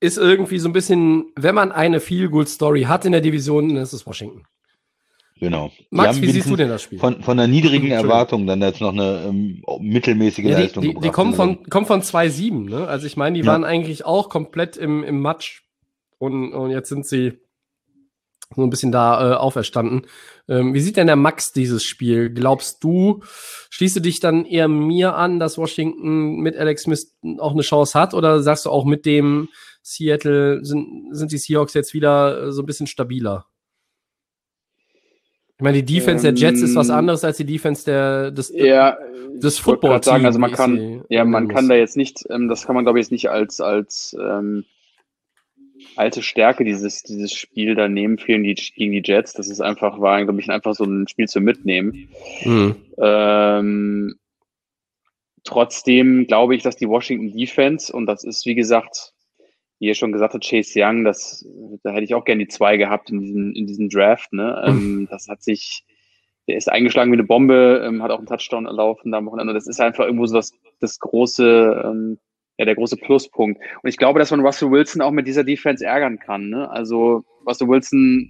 ist 0.00 0.18
irgendwie 0.18 0.58
so 0.58 0.68
ein 0.68 0.72
bisschen, 0.72 1.32
wenn 1.34 1.54
man 1.54 1.72
eine 1.72 2.00
Feel-Good-Story 2.00 2.82
hat 2.82 3.04
in 3.04 3.12
der 3.12 3.20
Division, 3.20 3.68
dann 3.68 3.82
ist 3.82 3.92
es 3.92 4.06
Washington. 4.06 4.44
Genau. 5.40 5.70
Max, 5.90 6.20
wie 6.20 6.30
siehst 6.30 6.50
du 6.50 6.56
denn 6.56 6.68
das 6.68 6.82
Spiel? 6.82 6.98
Von, 6.98 7.22
von 7.22 7.38
einer 7.38 7.46
niedrigen. 7.48 7.90
Erwartung 7.92 8.46
dann 8.46 8.60
jetzt 8.60 8.80
noch 8.80 8.92
eine 8.92 9.24
ähm, 9.28 9.62
mittelmäßige 9.80 10.44
Ja, 10.44 10.56
die, 10.56 10.62
Leistung 10.62 10.82
die, 10.82 10.94
die 10.94 11.10
kommen 11.10 11.32
von, 11.34 11.62
kommen 11.70 11.86
von 11.86 12.02
2-7, 12.02 12.68
ne? 12.68 12.88
Also 12.88 13.06
ich 13.06 13.16
meine, 13.16 13.38
die 13.38 13.44
Ja. 13.44 13.52
waren 13.52 13.64
eigentlich 13.64 14.04
auch 14.04 14.30
komplett 14.30 14.76
im, 14.76 15.04
im 15.04 15.20
Matsch 15.20 15.62
und, 16.18 16.52
und 16.52 16.70
jetzt 16.70 16.88
sind 16.88 17.06
sie 17.06 17.38
so 18.54 18.62
ein 18.62 18.70
bisschen 18.70 18.92
da 18.92 19.32
äh, 19.32 19.34
auferstanden. 19.34 20.06
Ähm, 20.48 20.74
wie 20.74 20.80
sieht 20.80 20.96
denn 20.96 21.06
der 21.06 21.16
Max 21.16 21.52
dieses 21.52 21.84
Spiel? 21.84 22.30
Glaubst 22.30 22.82
du, 22.82 23.22
schließt 23.70 23.96
du 23.96 24.00
dich 24.00 24.20
dann 24.20 24.44
eher 24.46 24.68
mir 24.68 25.14
an, 25.14 25.38
dass 25.38 25.58
Washington 25.58 26.36
mit 26.36 26.56
Alex 26.56 26.82
Smith 26.82 27.14
auch 27.38 27.52
eine 27.52 27.62
Chance 27.62 27.98
hat? 27.98 28.14
Oder 28.14 28.42
sagst 28.42 28.66
du 28.66 28.70
auch 28.70 28.84
mit 28.84 29.04
dem 29.04 29.48
Seattle 29.82 30.64
sind, 30.64 31.14
sind 31.14 31.32
die 31.32 31.38
Seahawks 31.38 31.74
jetzt 31.74 31.94
wieder 31.94 32.44
äh, 32.44 32.52
so 32.52 32.62
ein 32.62 32.66
bisschen 32.66 32.86
stabiler? 32.86 33.46
Ich 35.58 35.64
meine, 35.64 35.82
die 35.82 35.94
Defense 35.94 36.22
der 36.22 36.34
Jets 36.34 36.62
ist 36.62 36.76
was 36.76 36.88
Ähm, 36.88 36.94
anderes 36.94 37.24
als 37.24 37.36
die 37.36 37.44
Defense 37.44 37.84
der, 37.84 38.30
des, 38.30 38.48
Ja, 38.54 38.96
des 39.34 39.66
wollte 39.66 39.88
gerade 39.88 40.04
sagen, 40.04 40.24
also 40.24 40.38
man 40.38 40.52
kann, 40.52 41.04
ja, 41.08 41.24
man 41.24 41.48
kann 41.48 41.68
da 41.68 41.74
jetzt 41.74 41.96
nicht, 41.96 42.24
ähm, 42.30 42.48
das 42.48 42.64
kann 42.64 42.76
man 42.76 42.84
glaube 42.84 43.00
ich 43.00 43.06
jetzt 43.06 43.10
nicht 43.10 43.28
als, 43.28 43.60
als 43.60 44.16
ähm, 44.20 44.64
alte 45.98 46.22
Stärke 46.22 46.64
dieses, 46.64 47.02
dieses 47.02 47.32
Spiel 47.32 47.74
da 47.74 47.88
nehmen 47.88 48.18
für 48.18 48.38
die, 48.38 48.54
gegen 48.54 48.92
die 48.92 49.02
Jets. 49.04 49.32
Das 49.32 49.48
ist 49.48 49.60
einfach, 49.60 50.00
war, 50.00 50.22
glaube 50.24 50.40
ich, 50.40 50.48
einfach 50.48 50.74
so 50.74 50.84
ein 50.84 51.08
Spiel 51.08 51.28
zum 51.28 51.44
Mitnehmen. 51.44 52.08
Mhm. 52.44 52.76
Ähm, 52.98 54.14
trotzdem 55.44 56.26
glaube 56.26 56.54
ich, 56.54 56.62
dass 56.62 56.76
die 56.76 56.88
Washington 56.88 57.36
Defense, 57.36 57.92
und 57.92 58.06
das 58.06 58.24
ist, 58.24 58.46
wie 58.46 58.54
gesagt, 58.54 59.12
wie 59.80 59.86
ihr 59.86 59.94
schon 59.94 60.12
gesagt 60.12 60.34
habt, 60.34 60.48
Chase 60.48 60.72
Young, 60.76 61.04
das, 61.04 61.46
da 61.82 61.90
hätte 61.90 62.04
ich 62.04 62.14
auch 62.14 62.24
gerne 62.24 62.44
die 62.44 62.48
zwei 62.48 62.76
gehabt 62.76 63.10
in 63.10 63.20
diesem, 63.20 63.52
in 63.52 63.66
diesem 63.66 63.88
Draft. 63.88 64.32
Ne? 64.32 64.62
Ähm, 64.66 65.08
das 65.10 65.28
hat 65.28 65.42
sich, 65.42 65.84
der 66.48 66.56
ist 66.56 66.70
eingeschlagen 66.70 67.12
wie 67.12 67.16
eine 67.16 67.24
Bombe, 67.24 67.82
ähm, 67.84 68.02
hat 68.02 68.10
auch 68.10 68.18
einen 68.18 68.26
Touchdown 68.26 68.66
erlaufen 68.66 69.12
da 69.12 69.18
am 69.18 69.26
Wochenende. 69.26 69.54
Das 69.54 69.66
ist 69.66 69.80
einfach 69.80 70.04
irgendwo 70.04 70.26
so 70.26 70.36
das, 70.36 70.52
das 70.80 70.98
große, 70.98 71.82
ähm, 71.84 72.18
ja, 72.58 72.64
der 72.64 72.74
große 72.74 72.96
Pluspunkt. 72.96 73.60
Und 73.82 73.88
ich 73.88 73.96
glaube, 73.96 74.18
dass 74.18 74.32
man 74.32 74.40
Russell 74.40 74.70
Wilson 74.70 75.00
auch 75.00 75.12
mit 75.12 75.26
dieser 75.26 75.44
Defense 75.44 75.86
ärgern 75.86 76.18
kann. 76.18 76.50
Ne? 76.50 76.68
Also 76.70 77.24
Russell 77.46 77.68
Wilson, 77.68 78.28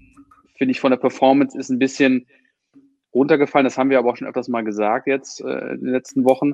finde 0.56 0.72
ich, 0.72 0.80
von 0.80 0.90
der 0.90 0.98
Performance 0.98 1.58
ist 1.58 1.70
ein 1.70 1.78
bisschen 1.78 2.26
runtergefallen. 3.14 3.64
Das 3.64 3.78
haben 3.78 3.90
wir 3.90 3.98
aber 3.98 4.10
auch 4.10 4.16
schon 4.16 4.28
öfters 4.28 4.48
mal 4.48 4.62
gesagt 4.62 5.06
jetzt 5.06 5.40
äh, 5.40 5.72
in 5.72 5.80
den 5.80 5.92
letzten 5.92 6.24
Wochen. 6.24 6.52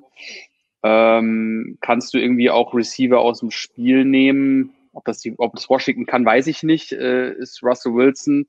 Ähm, 0.84 1.78
kannst 1.80 2.14
du 2.14 2.18
irgendwie 2.18 2.50
auch 2.50 2.74
Receiver 2.74 3.18
aus 3.18 3.40
dem 3.40 3.50
Spiel 3.50 4.04
nehmen? 4.04 4.72
Ob 4.92 5.04
das, 5.04 5.18
die, 5.18 5.34
ob 5.38 5.54
das 5.54 5.68
Washington 5.68 6.06
kann, 6.06 6.24
weiß 6.24 6.46
ich 6.46 6.62
nicht. 6.62 6.92
Äh, 6.92 7.32
ist 7.32 7.62
Russell 7.64 7.94
Wilson 7.94 8.46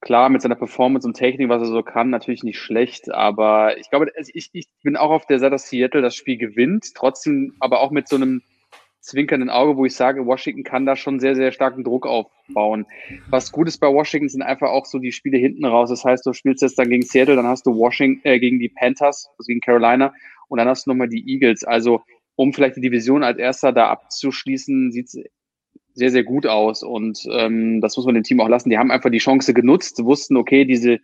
klar 0.00 0.28
mit 0.28 0.42
seiner 0.42 0.54
Performance 0.54 1.06
und 1.06 1.14
Technik, 1.14 1.48
was 1.48 1.62
er 1.62 1.68
so 1.68 1.82
kann, 1.82 2.10
natürlich 2.10 2.42
nicht 2.42 2.58
schlecht. 2.58 3.12
Aber 3.12 3.76
ich 3.78 3.90
glaube, 3.90 4.10
ich, 4.32 4.50
ich 4.52 4.68
bin 4.82 4.96
auch 4.96 5.10
auf 5.10 5.26
der 5.26 5.38
Seite, 5.38 5.52
dass 5.52 5.68
Seattle 5.68 6.02
das 6.02 6.14
Spiel 6.14 6.38
gewinnt. 6.38 6.94
Trotzdem 6.94 7.54
aber 7.60 7.80
auch 7.80 7.90
mit 7.90 8.08
so 8.08 8.16
einem 8.16 8.42
zwinkernden 9.00 9.50
Auge, 9.50 9.76
wo 9.76 9.86
ich 9.86 9.94
sage, 9.94 10.26
Washington 10.26 10.62
kann 10.62 10.86
da 10.86 10.94
schon 10.94 11.20
sehr, 11.20 11.34
sehr 11.34 11.52
starken 11.52 11.84
Druck 11.84 12.06
aufbauen. 12.06 12.86
Was 13.28 13.50
gut 13.50 13.68
ist 13.68 13.78
bei 13.78 13.88
Washington 13.88 14.28
sind 14.28 14.42
einfach 14.42 14.68
auch 14.70 14.84
so 14.84 14.98
die 14.98 15.12
Spiele 15.12 15.38
hinten 15.38 15.64
raus. 15.64 15.90
Das 15.90 16.04
heißt, 16.04 16.24
du 16.26 16.32
spielst 16.32 16.62
jetzt 16.62 16.78
dann 16.78 16.90
gegen 16.90 17.02
Seattle, 17.02 17.36
dann 17.36 17.46
hast 17.46 17.66
du 17.66 17.74
Washington 17.74 18.20
äh, 18.24 18.38
gegen 18.38 18.58
die 18.58 18.68
Panthers, 18.68 19.28
also 19.38 19.46
gegen 19.46 19.60
Carolina 19.60 20.12
und 20.48 20.58
dann 20.58 20.68
hast 20.68 20.86
du 20.86 20.90
nochmal 20.90 21.08
die 21.08 21.26
Eagles. 21.26 21.64
Also 21.64 22.02
um 22.36 22.52
vielleicht 22.52 22.76
die 22.76 22.82
Division 22.82 23.22
als 23.22 23.38
erster 23.38 23.72
da 23.72 23.88
abzuschließen, 23.88 24.92
sieht 24.92 25.08
sehr, 25.94 26.10
sehr 26.10 26.24
gut 26.24 26.46
aus. 26.46 26.82
Und 26.82 27.26
ähm, 27.30 27.80
das 27.80 27.96
muss 27.96 28.06
man 28.06 28.14
dem 28.14 28.24
Team 28.24 28.40
auch 28.40 28.48
lassen. 28.48 28.70
Die 28.70 28.78
haben 28.78 28.90
einfach 28.90 29.10
die 29.10 29.18
Chance 29.18 29.54
genutzt, 29.54 30.02
wussten, 30.04 30.36
okay, 30.36 30.64
diese, 30.64 30.98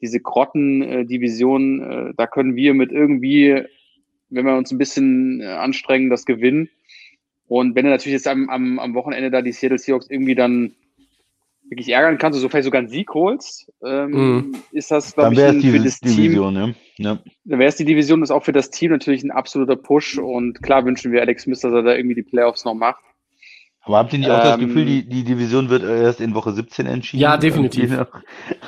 diese 0.00 0.20
Grotten-Division, 0.20 1.82
äh, 1.82 2.14
da 2.16 2.26
können 2.26 2.56
wir 2.56 2.74
mit 2.74 2.92
irgendwie, 2.92 3.62
wenn 4.30 4.46
wir 4.46 4.56
uns 4.56 4.70
ein 4.70 4.78
bisschen 4.78 5.40
äh, 5.40 5.46
anstrengen, 5.46 6.10
das 6.10 6.26
gewinnen. 6.26 6.68
Und 7.48 7.74
wenn 7.74 7.84
du 7.84 7.90
natürlich 7.90 8.14
jetzt 8.14 8.28
am, 8.28 8.50
am, 8.50 8.78
am 8.78 8.94
Wochenende 8.94 9.30
da 9.30 9.40
die 9.40 9.52
Seattle 9.52 9.78
Seahawks 9.78 10.10
irgendwie 10.10 10.34
dann 10.34 10.74
wirklich 11.68 11.88
ärgern 11.88 12.18
kannst, 12.18 12.38
so 12.38 12.48
vielleicht 12.48 12.64
sogar 12.64 12.80
einen 12.80 12.88
Sieg 12.88 13.12
holst, 13.12 13.72
ähm, 13.84 14.10
Mhm. 14.10 14.54
ist 14.72 14.90
das, 14.90 15.14
glaube 15.14 15.34
Dann 15.34 15.58
ich, 15.58 15.66
ein, 15.66 15.74
es 15.74 15.76
für 15.78 15.84
das 15.84 16.00
Team, 16.00 16.16
Division, 16.16 16.54
ne? 16.54 16.74
Ja. 16.98 17.18
dann 17.44 17.58
wäre 17.58 17.68
es 17.68 17.76
die 17.76 17.84
Division, 17.84 18.22
ist 18.22 18.30
auch 18.30 18.44
für 18.44 18.52
das 18.52 18.70
Team 18.70 18.90
natürlich 18.92 19.22
ein 19.24 19.30
absoluter 19.30 19.76
Push. 19.76 20.18
Und 20.18 20.62
klar 20.62 20.84
wünschen 20.84 21.12
wir 21.12 21.20
Alex 21.20 21.42
Smith, 21.42 21.60
dass 21.60 21.72
er 21.72 21.82
da 21.82 21.94
irgendwie 21.94 22.14
die 22.14 22.22
Playoffs 22.22 22.64
noch 22.64 22.74
macht. 22.74 23.02
Aber 23.86 23.98
habt 23.98 24.12
ihr 24.12 24.18
nicht 24.18 24.30
auch 24.30 24.42
das 24.42 24.54
Ähm, 24.54 24.66
Gefühl, 24.66 24.84
die, 24.84 25.08
die 25.08 25.22
Division 25.24 25.70
wird 25.70 25.84
erst 25.84 26.20
in 26.20 26.34
Woche 26.34 26.52
17 26.52 26.86
entschieden? 26.86 27.22
Ja, 27.22 27.36
definitiv. 27.36 27.96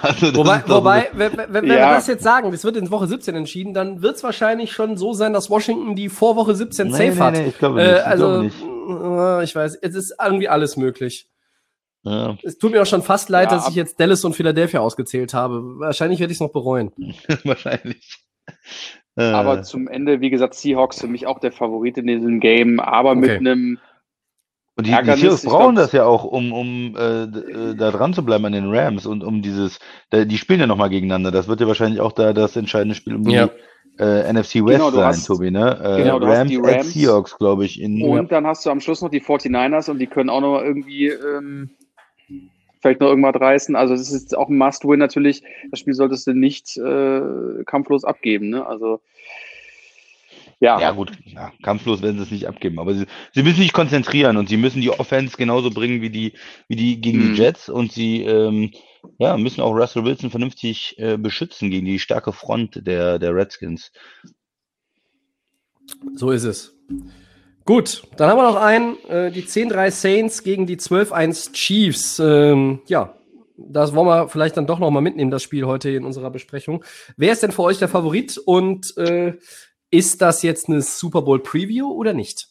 Also 0.00 0.32
Wobei, 0.36 0.62
wobei 0.68 1.08
wenn, 1.12 1.36
wenn, 1.36 1.52
wenn 1.54 1.64
wir 1.66 1.74
Ja. 1.74 1.90
das 1.94 2.06
jetzt 2.06 2.22
sagen, 2.22 2.52
das 2.52 2.62
wird 2.62 2.76
in 2.76 2.88
Woche 2.92 3.08
17 3.08 3.34
entschieden, 3.34 3.74
dann 3.74 4.00
wird 4.00 4.14
es 4.14 4.22
wahrscheinlich 4.22 4.70
schon 4.72 4.96
so 4.96 5.12
sein, 5.12 5.32
dass 5.32 5.50
Washington 5.50 5.96
die 5.96 6.08
vor 6.08 6.36
Woche 6.36 6.54
17 6.54 6.86
Nee, 6.86 6.92
safe 6.92 7.04
nee, 7.10 7.16
hat. 7.18 7.32
nee, 7.34 7.48
ich 7.48 7.58
glaube 7.58 7.82
äh, 7.82 7.88
nicht, 7.88 7.98
ich 7.98 8.06
also, 8.06 8.24
glaube 8.26 8.44
nicht. 8.44 8.62
äh, 8.62 9.44
ich 9.44 9.54
weiß, 9.56 9.74
es 9.82 9.94
ist 9.96 10.14
irgendwie 10.22 10.48
alles 10.48 10.76
möglich. 10.76 11.28
Ja, 12.04 12.36
Es 12.44 12.58
tut 12.58 12.70
mir 12.70 12.80
auch 12.82 12.86
schon 12.86 13.02
fast 13.02 13.28
leid, 13.28 13.50
Ja, 13.50 13.56
dass 13.56 13.68
ich 13.68 13.74
jetzt 13.74 13.98
Dallas 13.98 14.24
und 14.24 14.34
Philadelphia 14.36 14.78
ausgezählt 14.78 15.34
habe. 15.34 15.60
Wahrscheinlich 15.80 16.20
werde 16.20 16.32
ich 16.32 16.36
es 16.36 16.40
noch 16.40 16.52
bereuen. 16.52 16.92
wahrscheinlich. 17.44 18.24
Äh, 19.16 19.24
Aber 19.32 19.62
zum 19.64 19.88
Ende, 19.88 20.20
wie 20.20 20.30
gesagt, 20.30 20.54
Seahawks 20.54 21.00
für 21.00 21.08
mich 21.08 21.26
auch 21.26 21.40
der 21.40 21.50
Favorit 21.50 21.98
in 21.98 22.06
diesem 22.06 22.38
Game, 22.38 22.78
aber 22.78 23.16
mit 23.16 23.30
Okay. 23.30 23.38
einem, 23.38 23.78
und 24.78 24.86
die, 24.86 24.90
die 24.92 25.12
Seahawks 25.16 25.42
brauchen 25.42 25.74
glaub- 25.74 25.84
das 25.84 25.92
ja 25.92 26.04
auch, 26.04 26.24
um, 26.24 26.52
um 26.52 26.96
äh, 26.96 27.24
äh, 27.24 27.74
da 27.74 27.90
dran 27.90 28.14
zu 28.14 28.24
bleiben 28.24 28.44
an 28.46 28.52
den 28.52 28.72
Rams 28.72 29.04
und 29.06 29.22
um 29.24 29.42
dieses, 29.42 29.78
die 30.12 30.38
spielen 30.38 30.60
ja 30.60 30.66
nochmal 30.66 30.88
gegeneinander. 30.88 31.30
Das 31.30 31.48
wird 31.48 31.60
ja 31.60 31.66
wahrscheinlich 31.66 32.00
auch 32.00 32.12
da 32.12 32.32
das 32.32 32.56
entscheidende 32.56 32.94
Spiel 32.94 33.16
um 33.16 33.28
Ja. 33.28 33.48
die 33.48 33.52
äh, 34.02 34.32
NFC 34.32 34.64
West 34.64 34.78
Genau, 34.78 34.90
sein, 34.90 35.06
hast- 35.06 35.26
Tobi, 35.26 35.50
ne? 35.50 35.76
Äh, 35.82 36.02
genau, 36.04 36.20
du 36.20 36.28
hast 36.28 36.38
Rams, 36.38 36.50
die 36.50 36.58
at 36.58 36.64
Rams 36.64 36.92
Seahawks, 36.94 37.36
glaube 37.36 37.64
ich. 37.64 37.80
In, 37.82 38.00
und 38.02 38.30
dann 38.30 38.46
hast 38.46 38.64
du 38.64 38.70
am 38.70 38.80
Schluss 38.80 39.02
noch 39.02 39.10
die 39.10 39.20
49ers 39.20 39.90
und 39.90 39.98
die 39.98 40.06
können 40.06 40.30
auch 40.30 40.40
noch 40.40 40.62
irgendwie 40.62 41.08
ähm, 41.08 41.70
vielleicht 42.80 43.00
noch 43.00 43.08
irgendwas 43.08 43.40
reißen. 43.40 43.74
Also 43.74 43.94
das 43.94 44.12
ist 44.12 44.36
auch 44.36 44.48
ein 44.48 44.56
Must-Win 44.56 45.00
natürlich. 45.00 45.42
Das 45.72 45.80
Spiel 45.80 45.94
solltest 45.94 46.28
du 46.28 46.32
nicht 46.32 46.76
äh, 46.76 47.64
kampflos 47.66 48.04
abgeben. 48.04 48.50
Ne? 48.50 48.64
Also 48.64 49.00
ja, 50.60 50.80
Ja, 50.80 50.90
gut, 50.90 51.12
ja, 51.24 51.52
kampflos 51.62 52.02
werden 52.02 52.16
sie 52.16 52.22
es 52.24 52.30
nicht 52.30 52.48
abgeben, 52.48 52.78
aber 52.78 52.94
sie, 52.94 53.06
sie 53.32 53.42
müssen 53.42 53.62
sich 53.62 53.72
konzentrieren 53.72 54.36
und 54.36 54.48
sie 54.48 54.56
müssen 54.56 54.80
die 54.80 54.90
Offense 54.90 55.36
genauso 55.36 55.70
bringen 55.70 56.02
wie 56.02 56.10
die, 56.10 56.32
wie 56.68 56.76
die 56.76 57.00
gegen 57.00 57.18
Mhm. 57.18 57.34
die 57.34 57.40
Jets 57.40 57.68
und 57.68 57.92
sie 57.92 58.22
ähm, 58.22 58.72
ja, 59.18 59.36
müssen 59.36 59.60
auch 59.60 59.72
Russell 59.72 60.04
Wilson 60.04 60.30
vernünftig 60.30 60.98
äh, 60.98 61.16
beschützen 61.16 61.70
gegen 61.70 61.86
die 61.86 61.98
starke 61.98 62.32
Front 62.32 62.86
der, 62.86 63.18
der 63.18 63.34
Redskins. 63.34 63.92
So 66.14 66.30
ist 66.30 66.44
es. 66.44 66.74
Gut, 67.64 68.02
dann 68.16 68.30
haben 68.30 68.38
wir 68.38 68.50
noch 68.50 68.56
einen, 68.56 68.96
äh, 69.08 69.30
die 69.30 69.42
10-3 69.42 69.90
Saints 69.90 70.42
gegen 70.42 70.66
die 70.66 70.76
12-1 70.78 71.52
Chiefs. 71.52 72.18
Ähm, 72.18 72.80
ja, 72.86 73.14
das 73.56 73.94
wollen 73.94 74.06
wir 74.06 74.28
vielleicht 74.28 74.56
dann 74.56 74.66
doch 74.66 74.78
noch 74.78 74.90
mal 74.90 75.00
mitnehmen, 75.00 75.30
das 75.30 75.42
Spiel 75.42 75.66
heute 75.66 75.90
in 75.90 76.04
unserer 76.04 76.30
Besprechung. 76.30 76.84
Wer 77.16 77.32
ist 77.32 77.42
denn 77.42 77.52
für 77.52 77.62
euch 77.62 77.78
der 77.78 77.88
Favorit 77.88 78.38
und 78.38 78.96
äh, 78.96 79.34
ist 79.90 80.20
das 80.22 80.42
jetzt 80.42 80.68
eine 80.68 80.82
Super 80.82 81.22
Bowl 81.22 81.42
Preview 81.42 81.90
oder 81.90 82.12
nicht? 82.12 82.48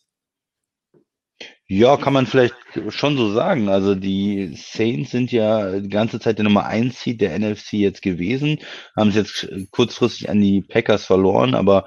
Ja, 1.70 1.98
kann 1.98 2.14
man 2.14 2.26
vielleicht 2.26 2.56
schon 2.90 3.18
so 3.18 3.34
sagen. 3.34 3.68
Also 3.68 3.94
die 3.94 4.56
Saints 4.56 5.12
sind 5.12 5.32
ja 5.32 5.80
die 5.80 5.90
ganze 5.90 6.20
Zeit 6.20 6.38
der 6.38 6.46
Nummer 6.46 6.66
1 6.66 7.00
Seed 7.00 7.20
der 7.20 7.38
NFC 7.38 7.74
jetzt 7.74 8.02
gewesen, 8.02 8.60
haben 8.96 9.10
es 9.10 9.16
jetzt 9.16 9.50
kurzfristig 9.72 10.30
an 10.30 10.40
die 10.40 10.62
Packers 10.62 11.06
verloren, 11.06 11.56
aber 11.56 11.86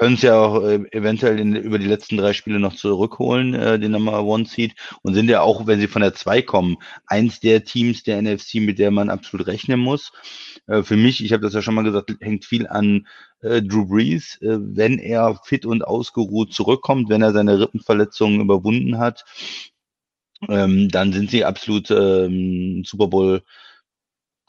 können 0.00 0.14
es 0.14 0.22
ja 0.22 0.34
auch 0.40 0.64
äh, 0.64 0.80
eventuell 0.92 1.38
in, 1.38 1.54
über 1.54 1.78
die 1.78 1.86
letzten 1.86 2.16
drei 2.16 2.32
Spiele 2.32 2.58
noch 2.58 2.74
zurückholen, 2.74 3.52
äh, 3.52 3.78
den 3.78 3.92
Nummer 3.92 4.24
One 4.24 4.46
Seed, 4.46 4.72
und 5.02 5.12
sind 5.12 5.28
ja 5.28 5.42
auch, 5.42 5.66
wenn 5.66 5.78
sie 5.78 5.88
von 5.88 6.00
der 6.00 6.14
2 6.14 6.40
kommen, 6.40 6.78
eins 7.06 7.38
der 7.40 7.64
Teams 7.64 8.02
der 8.02 8.22
NFC, 8.22 8.54
mit 8.54 8.78
der 8.78 8.90
man 8.90 9.10
absolut 9.10 9.46
rechnen 9.46 9.78
muss. 9.78 10.10
Äh, 10.68 10.84
für 10.84 10.96
mich, 10.96 11.22
ich 11.22 11.34
habe 11.34 11.42
das 11.42 11.52
ja 11.52 11.60
schon 11.60 11.74
mal 11.74 11.84
gesagt, 11.84 12.16
hängt 12.20 12.46
viel 12.46 12.66
an 12.66 13.06
äh, 13.42 13.62
Drew 13.62 13.86
Brees, 13.86 14.36
äh, 14.42 14.58
wenn 14.60 14.98
er 14.98 15.40
fit 15.44 15.66
und 15.66 15.82
ausgeruht 15.82 16.52
zurückkommt, 16.52 17.08
wenn 17.08 17.22
er 17.22 17.32
seine 17.32 17.58
Rippenverletzungen 17.60 18.40
überwunden 18.40 18.98
hat, 18.98 19.24
ähm, 20.48 20.88
dann 20.88 21.12
sind 21.12 21.30
sie 21.30 21.44
absolut 21.44 21.90
ähm, 21.90 22.82
Super 22.84 23.08
Bowl 23.08 23.42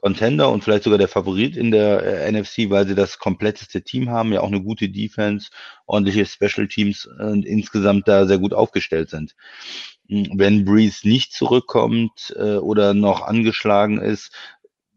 Contender 0.01 0.49
und 0.51 0.63
vielleicht 0.63 0.83
sogar 0.83 0.97
der 0.97 1.07
Favorit 1.07 1.55
in 1.55 1.69
der 1.69 2.03
äh, 2.03 2.31
NFC, 2.31 2.69
weil 2.69 2.87
sie 2.87 2.95
das 2.95 3.19
kompletteste 3.19 3.83
Team 3.83 4.09
haben, 4.09 4.33
ja 4.33 4.41
auch 4.41 4.47
eine 4.47 4.63
gute 4.63 4.89
Defense, 4.89 5.51
ordentliche 5.85 6.25
Special 6.25 6.67
Teams 6.67 7.05
und 7.05 7.45
insgesamt 7.45 8.07
da 8.07 8.25
sehr 8.25 8.39
gut 8.39 8.53
aufgestellt 8.53 9.11
sind. 9.11 9.35
Hm, 10.09 10.31
wenn 10.35 10.65
Breeze 10.65 11.07
nicht 11.07 11.33
zurückkommt 11.33 12.33
äh, 12.35 12.55
oder 12.55 12.95
noch 12.95 13.21
angeschlagen 13.21 14.01
ist, 14.01 14.33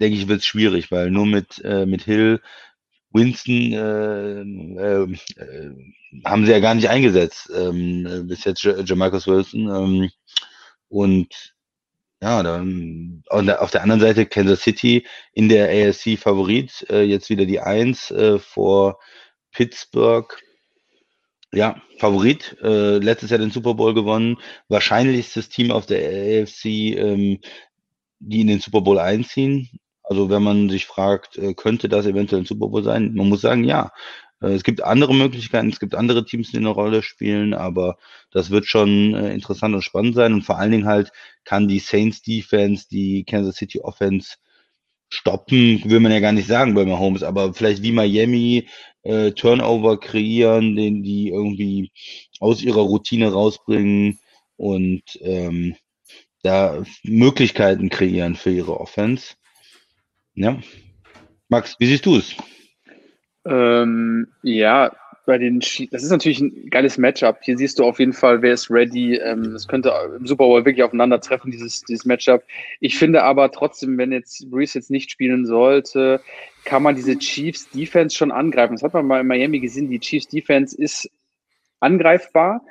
denke 0.01 0.16
ich, 0.19 0.27
wird 0.27 0.41
es 0.41 0.47
schwierig, 0.47 0.91
weil 0.91 1.11
nur 1.11 1.27
mit, 1.27 1.62
äh, 1.62 1.85
mit 1.85 2.03
Hill, 2.03 2.41
Winston 3.15 3.73
äh, 3.73 4.41
äh, 4.43 5.03
äh, 5.36 5.70
haben 6.24 6.45
sie 6.45 6.53
ja 6.53 6.59
gar 6.59 6.74
nicht 6.74 6.91
eingesetzt, 6.91 7.51
ähm, 7.55 8.27
bis 8.27 8.45
jetzt 8.45 8.62
Jamarcus 8.62 9.27
Wilson. 9.27 9.69
Ähm, 9.69 10.11
und 10.89 11.55
ja, 12.20 12.43
dann 12.43 13.23
auf 13.28 13.70
der 13.70 13.82
anderen 13.82 14.01
Seite 14.01 14.27
Kansas 14.27 14.62
City 14.62 15.07
in 15.32 15.49
der 15.49 15.69
AFC 15.69 16.19
Favorit, 16.19 16.86
äh, 16.91 17.03
jetzt 17.03 17.31
wieder 17.31 17.47
die 17.47 17.61
Eins 17.61 18.11
äh, 18.11 18.39
vor 18.39 18.99
Pittsburgh. 19.53 20.35
Ja, 21.53 21.81
Favorit, 21.99 22.57
äh, 22.62 22.99
letztes 22.99 23.31
Jahr 23.31 23.39
den 23.39 23.51
Super 23.53 23.74
Bowl 23.74 23.95
gewonnen, 23.95 24.39
wahrscheinlich 24.69 25.20
ist 25.20 25.36
das 25.36 25.49
Team 25.49 25.70
auf 25.70 25.86
der 25.86 26.01
AFC, 26.43 26.65
ähm, 26.97 27.41
die 28.19 28.41
in 28.41 28.49
den 28.49 28.61
Super 28.61 28.81
Bowl 28.81 28.99
einziehen. 28.99 29.69
Also 30.05 30.31
wenn 30.31 30.43
man 30.43 30.71
sich 30.71 30.87
fragt, 30.87 31.39
äh, 31.39 31.55
könnte 31.55 31.89
das 31.89 32.07
eventuell 32.07 32.43
ein 32.43 32.47
Super 32.47 32.69
Bowl 32.69 32.85
sein? 32.85 33.15
Man 33.15 33.29
muss 33.29 33.41
sagen, 33.41 33.65
ja. 33.65 33.93
Äh, 34.41 34.53
es 34.53 34.65
gibt 34.65 34.83
andere 34.85 35.15
Möglichkeiten, 35.15 35.71
es 35.71 35.81
gibt 35.81 35.95
andere 35.95 36.25
Teams, 36.25 36.51
die 36.51 36.59
eine 36.59 36.69
Rolle 36.69 37.03
spielen, 37.03 37.55
aber 37.55 37.97
das 38.31 38.51
wird 38.51 38.67
schon 38.67 39.15
äh, 39.15 39.33
interessant 39.35 39.75
und 39.75 39.83
spannend 39.83 40.15
sein. 40.15 40.35
Und 40.35 40.43
vor 40.43 40.59
allen 40.59 40.73
Dingen 40.73 40.87
halt 40.87 41.13
kann 41.45 41.69
die 41.69 41.79
Saints 41.81 42.23
Defense, 42.23 42.87
die 42.91 43.25
Kansas 43.25 43.57
City 43.57 43.81
Offense 43.81 44.37
stoppen, 45.09 45.83
will 45.85 46.01
man 46.01 46.13
ja 46.13 46.21
gar 46.21 46.33
nicht 46.33 46.49
sagen 46.49 46.75
bei 46.75 46.85
Mahomes, 46.85 47.23
aber 47.23 47.55
vielleicht 47.55 47.83
wie 47.83 47.93
Miami 47.93 48.69
äh, 49.03 49.33
Turnover 49.33 49.99
kreieren, 50.01 50.77
den 50.77 51.03
die 51.03 51.29
irgendwie 51.29 51.93
aus 52.41 52.63
ihrer 52.63 52.83
Routine 52.83 53.33
rausbringen 53.33 54.19
und 54.57 55.03
ähm, 55.21 55.77
da 56.43 56.83
Möglichkeiten 57.05 57.89
kreieren 57.91 58.35
für 58.37 58.51
ihre 58.51 58.79
Offense. 58.79 59.35
Ja. 60.35 60.59
Max, 61.48 61.77
wie 61.78 61.86
siehst 61.86 62.06
du 62.06 62.16
es? 62.16 62.36
Ähm, 63.47 64.28
ja, 64.43 64.93
bei 65.27 65.39
den 65.39 65.61
Chiefs, 65.61 65.90
das 65.90 66.02
ist 66.02 66.11
natürlich 66.11 66.40
ein 66.40 66.70
geiles 66.70 66.98
Matchup. 66.98 67.39
Hier 67.43 67.56
siehst 67.56 67.78
du 67.78 67.85
auf 67.85 67.98
jeden 67.98 68.12
Fall, 68.12 68.43
wer 68.43 68.52
ist 68.52 68.70
ready. 68.70 69.16
Ähm, 69.16 69.55
es 69.55 69.66
könnte 69.66 69.93
im 70.16 70.27
Super 70.27 70.44
Bowl 70.44 70.65
wirklich 70.65 70.82
aufeinandertreffen, 70.82 71.51
dieses, 71.51 71.82
dieses 71.82 72.05
Matchup. 72.05 72.43
Ich 72.81 72.98
finde 72.98 73.23
aber 73.23 73.51
trotzdem, 73.51 73.97
wenn 73.97 74.12
jetzt 74.12 74.51
Brees 74.51 74.74
jetzt 74.74 74.90
nicht 74.90 75.11
spielen 75.11 75.47
sollte, 75.47 76.20
kann 76.65 76.82
man 76.82 76.97
diese 76.97 77.19
Chiefs 77.19 77.69
Defense 77.70 78.16
schon 78.16 78.32
angreifen. 78.32 78.74
Das 78.74 78.82
hat 78.82 78.94
man 78.94 79.06
mal 79.06 79.20
in 79.20 79.27
Miami 79.27 79.61
gesehen. 79.61 79.89
Die 79.89 80.01
Chiefs 80.01 80.28
Defense 80.28 80.77
ist 80.77 81.11
angreifbar. 81.81 82.62